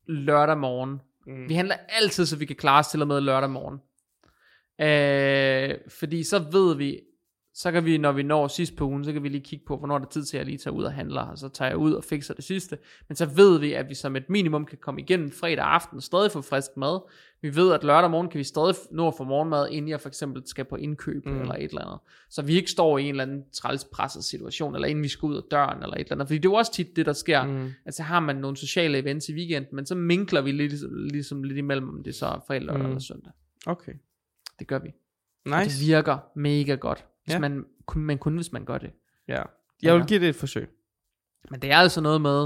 lørdag 0.06 0.58
morgen. 0.58 1.00
mm, 1.26 1.48
Vi 1.48 1.54
handler 1.54 1.74
altid, 1.88 2.26
så 2.26 2.36
vi 2.36 2.46
kan 2.46 2.56
klare 2.56 2.78
os 2.78 2.88
til 2.88 3.02
og 3.02 3.08
med 3.08 3.20
lørdag 3.20 3.50
morgen. 3.50 3.78
Øh, 4.80 5.78
fordi 6.00 6.24
så 6.24 6.38
ved 6.38 6.76
vi, 6.76 7.00
så 7.56 7.72
kan 7.72 7.84
vi, 7.84 7.98
når 7.98 8.12
vi 8.12 8.22
når 8.22 8.48
sidst 8.48 8.76
på 8.76 8.84
ugen, 8.86 9.04
så 9.04 9.12
kan 9.12 9.22
vi 9.22 9.28
lige 9.28 9.40
kigge 9.40 9.64
på, 9.66 9.76
hvornår 9.76 9.98
det 9.98 10.06
er 10.06 10.10
tid 10.10 10.24
til, 10.24 10.36
at 10.36 10.38
jeg 10.38 10.46
lige 10.46 10.58
tager 10.58 10.74
ud 10.74 10.84
og 10.84 10.92
handler, 10.92 11.20
og 11.20 11.38
så 11.38 11.48
tager 11.48 11.68
jeg 11.68 11.76
ud 11.76 11.92
og 11.92 12.04
fikser 12.04 12.34
det 12.34 12.44
sidste. 12.44 12.78
Men 13.08 13.16
så 13.16 13.26
ved 13.26 13.58
vi, 13.58 13.72
at 13.72 13.88
vi 13.88 13.94
som 13.94 14.16
et 14.16 14.30
minimum 14.30 14.64
kan 14.66 14.78
komme 14.80 15.00
igennem 15.00 15.30
fredag 15.30 15.64
aften 15.64 15.96
og 15.96 16.02
stadig 16.02 16.30
få 16.30 16.42
frisk 16.42 16.76
mad. 16.76 17.00
Vi 17.42 17.56
ved, 17.56 17.72
at 17.72 17.84
lørdag 17.84 18.10
morgen 18.10 18.28
kan 18.28 18.38
vi 18.38 18.44
stadig 18.44 18.74
nå 18.90 19.08
at 19.08 19.14
få 19.16 19.24
morgenmad, 19.24 19.68
inden 19.70 19.88
jeg 19.88 20.00
for 20.00 20.08
eksempel 20.08 20.42
skal 20.46 20.64
på 20.64 20.76
indkøb 20.76 21.26
Mm. 21.26 21.40
eller 21.40 21.54
et 21.54 21.62
eller 21.64 21.80
andet. 21.84 21.98
Så 22.30 22.42
vi 22.42 22.54
ikke 22.54 22.70
står 22.70 22.98
i 22.98 23.02
en 23.02 23.08
eller 23.10 23.22
anden 23.22 23.44
træls 23.52 23.84
presset 23.84 24.24
situation, 24.24 24.74
eller 24.74 24.88
inden 24.88 25.04
vi 25.04 25.08
skal 25.08 25.26
ud 25.26 25.36
af 25.36 25.42
døren 25.50 25.82
eller 25.82 25.94
et 25.94 26.00
eller 26.00 26.12
andet. 26.12 26.28
Fordi 26.28 26.38
det 26.38 26.44
er 26.48 26.50
jo 26.50 26.54
også 26.54 26.72
tit 26.72 26.96
det, 26.96 27.06
der 27.06 27.12
sker. 27.12 27.44
Mm. 27.44 27.70
Altså 27.86 28.02
har 28.02 28.20
man 28.20 28.36
nogle 28.36 28.56
sociale 28.56 28.98
events 28.98 29.28
i 29.28 29.34
weekenden, 29.34 29.76
men 29.76 29.86
så 29.86 29.94
minkler 29.94 30.40
vi 30.40 30.52
lidt, 30.52 30.72
ligesom 31.12 31.42
lidt 31.42 31.58
imellem, 31.58 31.88
om 31.88 32.02
det 32.02 32.14
så 32.14 32.26
er 32.26 32.44
fredag, 32.46 32.62
lørdag 32.62 32.80
Mm. 32.82 32.86
eller 32.88 33.00
søndag. 33.00 33.32
okay. 33.66 33.92
Det 34.58 34.66
gør 34.66 34.78
vi. 34.78 34.88
Og 35.46 35.58
det 35.58 35.66
Nice. 35.66 35.84
virker 35.86 36.18
mega 36.34 36.74
godt. 36.74 37.04
Hvis 37.24 37.34
Ja. 37.34 37.38
man, 37.38 37.64
men 37.96 38.18
kun 38.18 38.34
hvis 38.36 38.52
man 38.52 38.64
gør 38.64 38.78
det. 38.78 38.90
Ja. 39.28 39.42
Jeg 39.82 39.94
vil 39.94 40.00
Ja. 40.00 40.06
give 40.06 40.20
det 40.20 40.28
et 40.28 40.34
forsøg. 40.36 40.68
Men 41.50 41.60
det 41.62 41.70
er 41.72 41.76
altså 41.76 42.00
noget 42.00 42.20
med, 42.20 42.40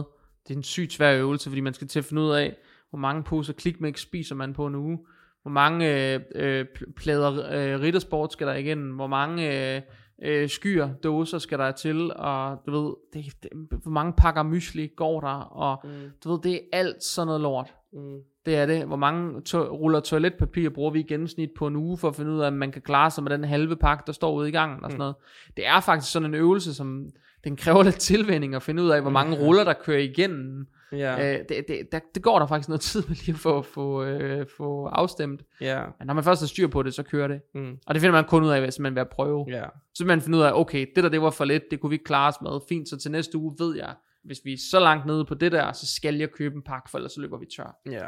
det 0.48 0.50
er 0.50 0.56
en 0.56 0.62
sygt 0.62 0.92
svær 0.92 1.12
øvelse, 1.14 1.50
fordi 1.50 1.60
man 1.60 1.74
skal 1.74 1.88
til 1.88 1.98
at 1.98 2.04
finde 2.04 2.22
ud 2.22 2.30
af, 2.30 2.56
hvor 2.90 2.98
mange 2.98 3.22
poser 3.22 3.52
klikmix 3.52 4.00
spiser 4.00 4.34
man 4.34 4.52
på 4.54 4.66
en 4.66 4.74
uge, 4.74 4.98
hvor 5.42 5.50
mange 5.50 6.12
øh, 6.14 6.20
øh, 6.34 6.66
pl- 6.78 6.92
plader 6.92 7.30
øh, 7.30 7.80
riddersport 7.80 8.32
skal 8.32 8.46
der 8.46 8.54
igennem, 8.54 8.94
hvor 8.94 9.06
mange 9.06 9.74
øh, 9.76 9.82
øh, 10.22 10.48
skyer, 10.48 10.94
dåser 10.94 11.38
skal 11.38 11.58
der 11.58 11.72
til, 11.72 12.12
og 12.16 12.62
du 12.66 12.70
ved, 12.70 12.94
det, 13.12 13.42
det, 13.42 13.50
hvor 13.82 13.90
mange 13.90 14.12
pakker 14.12 14.42
mysli 14.42 14.90
går 14.96 15.20
der, 15.20 15.28
og 15.40 15.80
Mm. 15.84 15.90
du 16.24 16.30
ved, 16.32 16.38
det 16.42 16.54
er 16.54 16.60
alt 16.72 17.04
sådan 17.04 17.26
noget 17.26 17.40
lort. 17.40 17.74
Mm. 17.92 18.18
Det 18.48 18.56
er 18.56 18.66
det. 18.66 18.84
Hvor 18.86 18.96
mange 18.96 19.40
to- 19.40 19.58
ruller 19.62 20.00
toiletpapir 20.00 20.68
bruger 20.70 20.90
vi 20.90 21.00
i 21.00 21.02
gennemsnit 21.02 21.50
på 21.58 21.66
en 21.66 21.76
uge, 21.76 21.98
for 21.98 22.08
at 22.08 22.16
finde 22.16 22.30
ud 22.32 22.40
af, 22.40 22.46
om 22.46 22.52
man 22.52 22.72
kan 22.72 22.82
klare 22.82 23.10
sig 23.10 23.24
med 23.24 23.32
den 23.32 23.44
halve 23.44 23.76
pakke, 23.76 24.02
der 24.06 24.12
står 24.12 24.32
ude 24.34 24.48
i 24.48 24.52
gangen 24.52 24.84
og 24.84 24.90
sådan 24.90 24.94
Mm. 24.94 24.98
noget. 24.98 25.14
Det 25.56 25.66
er 25.66 25.80
faktisk 25.80 26.12
sådan 26.12 26.28
en 26.28 26.34
øvelse, 26.34 26.74
som 26.74 27.06
den 27.44 27.56
kræver 27.56 27.82
lidt 27.88 27.98
tilvænning 27.98 28.54
at 28.54 28.62
finde 28.62 28.82
ud 28.82 28.88
af, 28.88 29.00
hvor 29.02 29.10
mange 29.10 29.36
ruller, 29.46 29.64
der 29.64 29.72
kører 29.72 29.98
igennem. 30.00 30.66
Ja. 30.92 31.32
Øh, 31.34 31.38
det, 31.48 31.64
det, 31.68 31.88
der, 31.92 31.98
det 32.14 32.22
går 32.22 32.38
der 32.38 32.46
faktisk 32.46 32.68
noget 32.68 32.80
tid 32.90 33.02
med 33.08 33.16
lige 33.16 33.30
at 33.30 33.36
få, 33.38 33.62
få, 33.62 34.04
øh, 34.04 34.46
få 34.56 34.86
afstemt. 34.86 35.42
Ja. 35.60 35.82
Men 35.98 36.06
når 36.06 36.14
man 36.14 36.24
først 36.24 36.42
har 36.42 36.46
styr 36.46 36.66
på 36.66 36.82
det, 36.82 36.94
så 36.94 37.02
kører 37.02 37.28
det. 37.28 37.40
Mm. 37.54 37.76
Og 37.86 37.94
det 37.94 38.00
finder 38.00 38.12
man 38.12 38.24
kun 38.24 38.44
ud 38.44 38.48
af, 38.50 38.60
hvis 38.60 38.78
man 38.78 38.94
vil 38.94 39.00
at 39.00 39.08
prøve. 39.08 39.46
Ja. 39.48 39.64
Så 39.94 40.04
man 40.04 40.20
finde 40.20 40.38
ud 40.38 40.42
af, 40.42 40.52
okay, 40.60 40.86
det 40.96 41.04
der 41.04 41.10
det 41.10 41.22
var 41.22 41.30
for 41.30 41.44
lidt, 41.44 41.62
det 41.70 41.80
kunne 41.80 41.90
vi 41.90 41.94
ikke 41.94 42.04
klare 42.04 42.28
os 42.28 42.40
med. 42.42 42.50
Fint, 42.68 42.88
så 42.88 42.96
til 42.98 43.10
næste 43.10 43.38
uge 43.38 43.54
ved 43.58 43.76
jeg, 43.76 43.94
hvis 44.24 44.38
vi 44.44 44.52
er 44.52 44.56
så 44.70 44.80
langt 44.80 45.06
nede 45.06 45.24
på 45.24 45.34
det 45.34 45.52
der, 45.52 45.72
så 45.72 45.94
skal 45.96 46.14
jeg 46.16 46.30
købe 46.30 46.54
en 46.56 46.62
pakke, 46.62 46.90
for 46.90 46.98
ellers 46.98 47.12
så 47.12 47.20
løber 47.20 47.38
vi 47.38 47.46
tør. 47.56 47.76
Ja. 47.90 48.06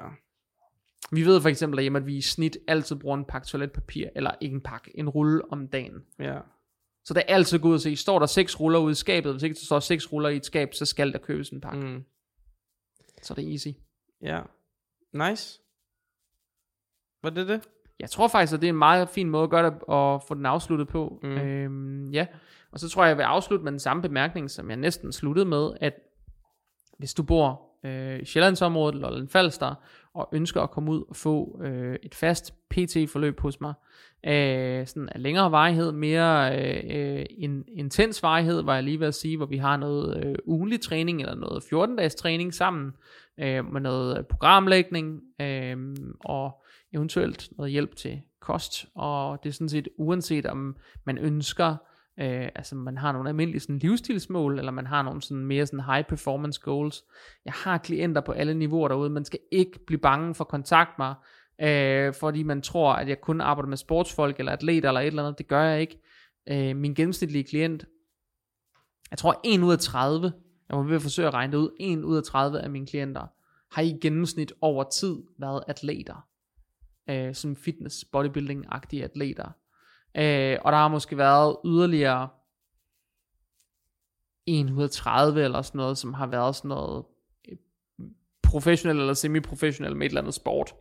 Vi 1.12 1.26
ved 1.26 1.40
for 1.40 1.48
eksempel 1.48 1.76
derhjemme, 1.76 1.98
at 1.98 2.06
vi 2.06 2.16
i 2.16 2.20
snit 2.20 2.58
altid 2.66 2.96
bruger 2.96 3.16
en 3.16 3.24
pakke 3.24 3.46
toiletpapir, 3.46 4.08
eller 4.14 4.30
ikke 4.40 4.54
en 4.54 4.60
pakke, 4.60 4.98
en 4.98 5.08
rulle 5.08 5.52
om 5.52 5.68
dagen. 5.68 6.04
Ja. 6.18 6.38
Så 7.04 7.14
det 7.14 7.22
er 7.28 7.34
altid 7.34 7.58
godt 7.58 7.74
at 7.74 7.80
se, 7.80 7.96
står 7.96 8.18
der 8.18 8.26
seks 8.26 8.60
ruller 8.60 8.78
ude 8.78 8.92
i 8.92 8.94
skabet, 8.94 9.32
hvis 9.32 9.42
ikke 9.42 9.54
der 9.54 9.64
står 9.64 9.80
seks 9.80 10.12
ruller 10.12 10.28
i 10.28 10.36
et 10.36 10.46
skab, 10.46 10.74
så 10.74 10.86
skal 10.86 11.12
der 11.12 11.18
købes 11.18 11.50
en 11.50 11.60
pakke. 11.60 11.86
Mm. 11.86 12.04
Så 13.22 13.34
det 13.34 13.44
er 13.44 13.50
easy. 13.50 13.68
Ja. 14.22 14.40
Nice. 15.12 15.60
Var 17.22 17.30
det 17.30 17.48
det? 17.48 17.68
Jeg 18.00 18.10
tror 18.10 18.28
faktisk, 18.28 18.54
at 18.54 18.60
det 18.60 18.66
er 18.66 18.72
en 18.72 18.78
meget 18.78 19.08
fin 19.08 19.30
måde 19.30 19.44
at 19.44 19.50
gøre 19.50 19.70
det, 19.70 19.78
og 19.82 20.22
få 20.28 20.34
den 20.34 20.46
afsluttet 20.46 20.88
på. 20.88 21.20
Mm. 21.22 21.28
Øhm, 21.28 22.10
ja, 22.10 22.26
og 22.72 22.80
så 22.80 22.88
tror 22.88 23.02
jeg, 23.02 23.08
jeg 23.08 23.16
vil 23.16 23.22
afslutte 23.22 23.64
med 23.64 23.72
den 23.72 23.78
samme 23.78 24.02
bemærkning, 24.02 24.50
som 24.50 24.68
jeg 24.68 24.76
næsten 24.76 25.12
sluttede 25.12 25.46
med, 25.46 25.70
at 25.80 25.94
hvis 26.98 27.14
du 27.14 27.22
bor 27.22 27.62
øh, 27.84 28.20
i 28.20 28.24
Sjællandsområdet 28.24 28.94
eller 28.94 29.08
Lolland 29.08 29.28
Falster, 29.28 29.74
og 30.14 30.28
ønsker 30.32 30.60
at 30.62 30.70
komme 30.70 30.90
ud 30.90 31.04
og 31.08 31.16
få 31.16 31.60
øh, 31.62 31.96
et 32.02 32.14
fast 32.14 32.54
PT-forløb 32.70 33.40
hos 33.40 33.60
mig, 33.60 33.74
øh, 34.26 34.86
sådan 34.86 35.08
af 35.08 35.22
længere 35.22 35.50
varighed, 35.50 35.92
mere 35.92 36.58
øh, 36.58 37.26
en, 37.30 37.64
intens 37.68 38.22
varighed, 38.22 38.62
var 38.62 38.74
jeg 38.74 38.84
lige 38.84 39.00
ved 39.00 39.06
at 39.06 39.14
sige, 39.14 39.36
hvor 39.36 39.46
vi 39.46 39.56
har 39.56 39.76
noget 39.76 40.24
øh, 40.24 40.34
ugenlig 40.44 40.80
træning, 40.80 41.20
eller 41.20 41.34
noget 41.34 41.62
14-dages 41.62 42.14
træning 42.14 42.54
sammen, 42.54 42.92
øh, 43.40 43.72
med 43.72 43.80
noget 43.80 44.26
programlægning, 44.26 45.20
øh, 45.40 45.96
og 46.20 46.62
eventuelt 46.92 47.48
noget 47.56 47.72
hjælp 47.72 47.96
til 47.96 48.20
kost, 48.40 48.86
og 48.94 49.42
det 49.42 49.48
er 49.48 49.52
sådan 49.52 49.68
set 49.68 49.88
uanset 49.98 50.46
om 50.46 50.76
man 51.04 51.18
ønsker, 51.18 51.76
øh, 52.20 52.48
altså 52.54 52.74
man 52.74 52.98
har 52.98 53.12
nogle 53.12 53.28
almindelige 53.28 53.60
sådan 53.60 53.78
livsstilsmål, 53.78 54.58
eller 54.58 54.72
man 54.72 54.86
har 54.86 55.02
nogle 55.02 55.22
sådan 55.22 55.44
mere 55.44 55.66
sådan 55.66 55.84
high 55.84 56.04
performance 56.04 56.60
goals. 56.60 57.04
Jeg 57.44 57.52
har 57.52 57.78
klienter 57.78 58.20
på 58.20 58.32
alle 58.32 58.54
niveauer 58.54 58.88
derude, 58.88 59.10
man 59.10 59.24
skal 59.24 59.38
ikke 59.52 59.78
blive 59.86 60.00
bange 60.00 60.34
for 60.34 60.44
at 60.44 60.48
kontakte 60.48 60.94
mig, 60.98 61.14
øh, 61.60 62.14
fordi 62.14 62.42
man 62.42 62.62
tror, 62.62 62.92
at 62.92 63.08
jeg 63.08 63.20
kun 63.20 63.40
arbejder 63.40 63.68
med 63.68 63.76
sportsfolk, 63.76 64.38
eller 64.38 64.52
atleter, 64.52 64.88
eller 64.88 65.00
et 65.00 65.06
eller 65.06 65.22
andet, 65.22 65.38
det 65.38 65.48
gør 65.48 65.62
jeg 65.62 65.80
ikke. 65.80 65.98
Øh, 66.48 66.76
min 66.76 66.94
gennemsnitlige 66.94 67.44
klient, 67.44 67.86
jeg 69.10 69.18
tror 69.18 69.40
1 69.44 69.62
ud 69.62 69.72
af 69.72 69.78
30, 69.78 70.32
jeg 70.68 70.76
må 70.76 70.82
ved 70.82 70.96
at 70.96 71.02
forsøge 71.02 71.28
at 71.28 71.34
regne 71.34 71.52
det 71.52 71.58
ud, 71.58 71.70
1 71.80 72.04
ud 72.04 72.16
af 72.16 72.22
30 72.22 72.60
af 72.60 72.70
mine 72.70 72.86
klienter, 72.86 73.26
har 73.72 73.82
i 73.82 73.98
gennemsnit 74.02 74.52
over 74.60 74.84
tid 74.84 75.16
været 75.38 75.64
atleter 75.68 76.30
øh, 77.10 77.34
som 77.34 77.56
fitness, 77.56 78.04
bodybuilding-agtige 78.04 79.04
atleter. 79.04 79.50
Øh, 80.14 80.58
og 80.64 80.72
der 80.72 80.78
har 80.78 80.88
måske 80.88 81.16
været 81.16 81.56
yderligere 81.64 82.28
1 84.46 84.70
ud 84.70 84.82
af 84.82 84.90
30 84.90 85.44
eller 85.44 85.62
sådan 85.62 85.78
noget, 85.78 85.98
som 85.98 86.14
har 86.14 86.26
været 86.26 86.56
sådan 86.56 86.68
noget 86.68 87.04
øh, 87.48 87.56
professionel 88.42 88.98
eller 88.98 89.14
semi-professionel 89.14 89.96
med 89.96 90.06
et 90.06 90.10
eller 90.10 90.20
andet 90.20 90.34
sport. 90.34 90.74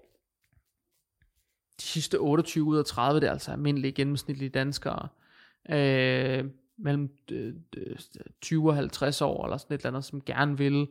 De 1.77 1.83
sidste 1.83 2.17
28 2.17 2.63
ud 2.63 2.77
af 2.77 2.85
30, 2.85 3.19
det 3.19 3.27
er 3.27 3.31
altså 3.31 3.51
almindelige 3.51 3.91
gennemsnitlige 3.91 4.49
danskere. 4.49 5.07
Øh, 5.69 6.45
mellem 6.77 7.09
øh, 7.31 7.53
øh, 7.77 7.95
20 8.41 8.69
og 8.69 8.75
50 8.75 9.21
år, 9.21 9.45
eller 9.45 9.57
sådan 9.57 9.75
et 9.75 9.79
eller 9.79 9.89
andet, 9.89 10.05
som 10.05 10.21
gerne 10.21 10.57
vil 10.57 10.87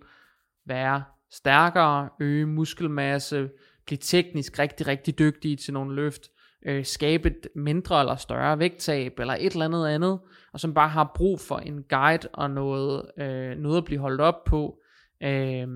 være 0.64 1.04
stærkere, 1.30 2.08
øge 2.20 2.46
muskelmasse, 2.46 3.50
blive 3.86 3.98
teknisk 3.98 4.58
rigtig, 4.58 4.86
rigtig 4.86 5.18
dygtige 5.18 5.56
til 5.56 5.74
nogle 5.74 5.94
løft, 5.94 6.30
øh, 6.66 6.84
skabe 6.84 7.28
et 7.28 7.48
mindre 7.54 8.00
eller 8.00 8.16
større 8.16 8.58
vægttab, 8.58 9.18
eller 9.18 9.34
et 9.34 9.52
eller 9.52 9.64
andet 9.64 9.86
andet, 9.88 10.18
og 10.52 10.60
som 10.60 10.74
bare 10.74 10.88
har 10.88 11.12
brug 11.14 11.40
for 11.40 11.56
en 11.56 11.82
guide 11.82 12.28
og 12.32 12.50
noget, 12.50 13.02
øh, 13.18 13.56
noget 13.58 13.76
at 13.78 13.84
blive 13.84 14.00
holdt 14.00 14.20
op 14.20 14.44
på, 14.44 14.78
øh, 15.22 15.68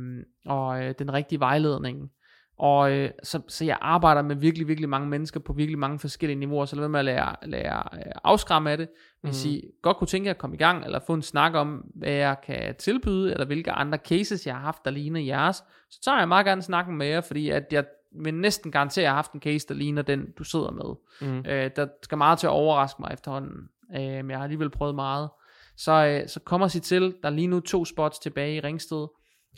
og 0.46 0.84
øh, 0.84 0.94
den 0.98 1.12
rigtige 1.12 1.40
vejledning. 1.40 2.10
Og 2.58 2.92
øh, 2.92 3.10
så, 3.22 3.40
så 3.48 3.64
jeg 3.64 3.78
arbejder 3.80 4.22
med 4.22 4.36
virkelig, 4.36 4.68
virkelig 4.68 4.88
mange 4.88 5.08
mennesker 5.08 5.40
på 5.40 5.52
virkelig 5.52 5.78
mange 5.78 5.98
forskellige 5.98 6.38
niveauer, 6.38 6.64
så 6.64 6.76
lad 6.76 6.80
være 6.80 6.88
med 6.88 6.98
at 6.98 7.04
lade, 7.04 7.20
lade 7.42 7.62
jer, 7.62 7.88
øh, 7.94 8.12
afskræmme 8.24 8.70
af 8.70 8.76
det. 8.76 8.88
Hvis 9.22 9.44
Mhm. 9.44 9.54
I 9.54 9.62
godt 9.82 9.96
kunne 9.96 10.08
tænke 10.08 10.26
jer 10.26 10.34
at 10.34 10.38
komme 10.38 10.56
i 10.56 10.58
gang, 10.58 10.84
eller 10.84 11.00
få 11.06 11.14
en 11.14 11.22
snak 11.22 11.54
om, 11.54 11.84
hvad 11.94 12.10
jeg 12.12 12.36
kan 12.46 12.74
tilbyde, 12.78 13.32
eller 13.32 13.46
hvilke 13.46 13.72
andre 13.72 13.98
cases, 14.08 14.46
jeg 14.46 14.54
har 14.54 14.62
haft, 14.62 14.84
der 14.84 14.90
ligner 14.90 15.20
jeres, 15.20 15.56
så 15.90 16.00
tager 16.04 16.18
jeg 16.18 16.28
meget 16.28 16.46
gerne 16.46 16.62
snakken 16.62 16.96
med 16.96 17.06
jer, 17.06 17.20
fordi 17.20 17.50
at 17.50 17.64
jeg 17.70 17.84
vil 18.14 18.34
næsten 18.34 18.72
garantere, 18.72 19.02
at 19.02 19.04
jeg 19.04 19.10
har 19.10 19.16
haft 19.16 19.32
en 19.32 19.40
case, 19.40 19.68
der 19.68 19.74
ligner 19.74 20.02
den, 20.02 20.26
du 20.38 20.44
sidder 20.44 20.70
med. 20.70 20.94
Mm. 21.30 21.38
Øh, 21.50 21.70
der 21.76 21.86
skal 22.02 22.18
meget 22.18 22.38
til 22.38 22.46
at 22.46 22.50
overraske 22.50 23.02
mig 23.02 23.10
efterhånden, 23.12 23.68
øh, 23.94 24.00
men 24.00 24.30
jeg 24.30 24.38
har 24.38 24.44
alligevel 24.44 24.70
prøvet 24.70 24.94
meget. 24.94 25.30
Så, 25.76 26.06
øh, 26.06 26.28
så 26.28 26.40
kommer 26.40 26.68
sig 26.68 26.82
til, 26.82 27.14
der 27.22 27.28
er 27.28 27.32
lige 27.32 27.46
nu 27.46 27.60
to 27.60 27.84
spots 27.84 28.18
tilbage 28.18 28.56
i 28.56 28.60
Ringsted, 28.60 29.06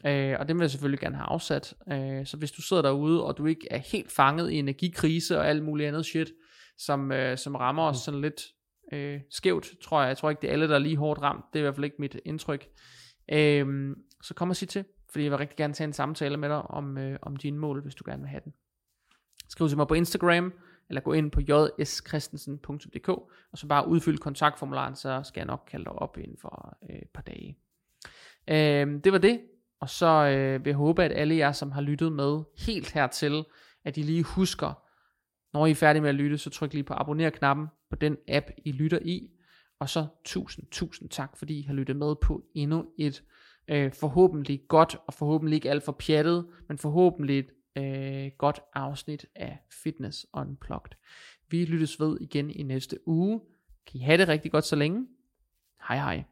øh, 0.07 0.37
og 0.41 0.49
dem 0.49 0.59
vil 0.59 0.65
jeg 0.65 0.71
selvfølgelig 0.71 1.01
gerne 1.01 1.17
have 1.17 1.27
afsat. 1.27 1.75
Øh, 1.93 2.27
så 2.27 2.37
hvis 2.37 2.53
du 2.53 2.63
sidder 2.63 2.83
derude, 2.83 3.25
og 3.25 3.39
du 3.39 3.47
ikke 3.47 3.69
er 3.71 3.79
helt 3.79 4.13
fanget 4.13 4.51
i 4.51 4.59
energikrise 4.59 5.39
og 5.39 5.49
alt 5.49 5.65
muligt 5.65 5.89
andet 5.89 6.07
shit, 6.07 6.33
som, 6.79 7.13
øh, 7.13 7.39
som 7.39 7.55
rammer 7.55 7.83
os 7.83 7.97
sådan 7.97 8.21
lidt 8.21 8.43
øh, 8.93 9.21
skævt, 9.31 9.71
tror 9.83 10.01
jeg. 10.01 10.09
Jeg 10.09 10.17
tror 10.17 10.31
ikke, 10.31 10.43
det 10.43 10.49
er 10.49 10.53
alle, 10.53 10.69
der 10.69 10.75
er 10.75 10.79
lige 10.79 10.97
hårdt 10.97 11.23
ramt. 11.23 11.45
Det 11.53 11.59
er 11.59 11.61
i 11.61 11.63
hvert 11.63 11.75
fald 11.75 11.85
ikke 11.85 11.97
mit 11.99 12.17
indtryk. 12.25 12.67
Øh, 13.33 13.97
så 14.23 14.35
kom 14.35 14.51
og 14.51 14.57
sig 14.57 14.69
til, 14.69 14.85
fordi 15.15 15.25
jeg 15.25 15.31
vil 15.31 15.39
rigtig 15.39 15.57
gerne 15.57 15.75
tage 15.75 15.87
en 15.87 15.93
samtale 15.93 16.37
med 16.37 16.49
dig 16.49 16.63
om, 16.63 16.99
øh, 16.99 17.19
om 17.23 17.37
dine 17.37 17.59
mål, 17.59 17.83
hvis 17.83 17.95
du 17.95 18.05
gerne 18.07 18.23
vil 18.23 18.29
have 18.29 18.41
den. 18.45 18.55
Skriv 19.49 19.69
til 19.69 19.77
mig 19.77 19.89
på 19.89 19.95
Instagram, 19.95 20.53
eller 20.89 21.01
gå 21.01 21.13
ind 21.13 21.31
på 21.31 21.41
jskristensen.dk, 21.81 23.09
og 23.09 23.59
så 23.59 23.67
bare 23.67 23.89
udfyld 23.89 24.19
kontaktformularen, 24.19 24.97
så 24.97 25.23
skal 25.25 25.41
jeg 25.41 25.47
nok 25.47 25.65
kalde 25.71 25.85
dig 25.85 25.93
op 25.93 26.19
inden 26.19 26.37
for 26.41 26.77
øh, 26.91 26.97
et 26.97 27.11
par 27.15 27.23
dage. 27.23 27.59
Øh, 28.49 29.05
det 29.05 29.13
var 29.13 29.19
det, 29.19 29.41
og 29.81 29.91
så 29.91 30.07
øh, 30.07 30.65
vil 30.65 30.71
jeg 30.71 30.77
håbe, 30.77 31.05
at 31.05 31.13
alle 31.13 31.37
jer, 31.37 31.53
som 31.53 31.73
har 31.73 31.81
lyttet 31.81 32.13
med 32.13 32.43
helt 32.67 32.93
hertil, 32.93 33.45
at 33.85 33.97
I 33.97 34.03
lige 34.03 34.23
husker, 34.23 34.83
når 35.53 35.67
I 35.67 35.71
er 35.71 35.75
færdige 35.75 36.03
med 36.03 36.09
at 36.09 36.15
lytte, 36.15 36.39
så 36.39 36.51
tryk 36.51 36.73
lige 36.73 36.85
på 36.85 36.95
abonner-knappen 36.95 37.67
på 37.91 37.97
den 37.97 38.17
app, 38.29 38.47
I 38.65 38.73
lytter 38.73 38.99
i. 39.03 39.31
Og 39.81 39.89
så 39.89 40.07
tusind, 40.25 40.67
tusind 40.71 41.09
tak, 41.09 41.37
fordi 41.37 41.59
I 41.59 41.63
har 41.63 41.75
lyttet 41.75 41.97
med 41.97 42.15
på 42.23 42.45
endnu 42.55 42.87
et 42.99 43.23
øh, 43.69 43.93
forhåbentlig 43.93 44.61
godt, 44.69 44.97
og 45.07 45.15
forhåbentlig 45.15 45.57
ikke 45.57 45.71
alt 45.71 45.83
for 45.83 45.93
pjattet, 45.93 46.47
men 46.69 46.79
forhåbentlig 46.79 47.39
et 47.39 47.51
øh, 47.77 48.31
godt 48.39 48.61
afsnit 48.75 49.27
af 49.35 49.59
Fitness 49.83 50.27
Unplugged. 50.35 50.93
Vi 51.49 51.65
lyttes 51.65 52.01
ved 52.01 52.19
igen 52.21 52.51
i 52.51 52.63
næste 52.63 53.09
uge. 53.09 53.41
Kan 53.87 54.01
I 54.01 54.05
have 54.05 54.19
det 54.19 54.29
rigtig 54.29 54.53
godt 54.53 54.65
så 54.65 54.77
længe. 54.77 55.07
Hej 55.89 55.97
hej. 55.97 56.25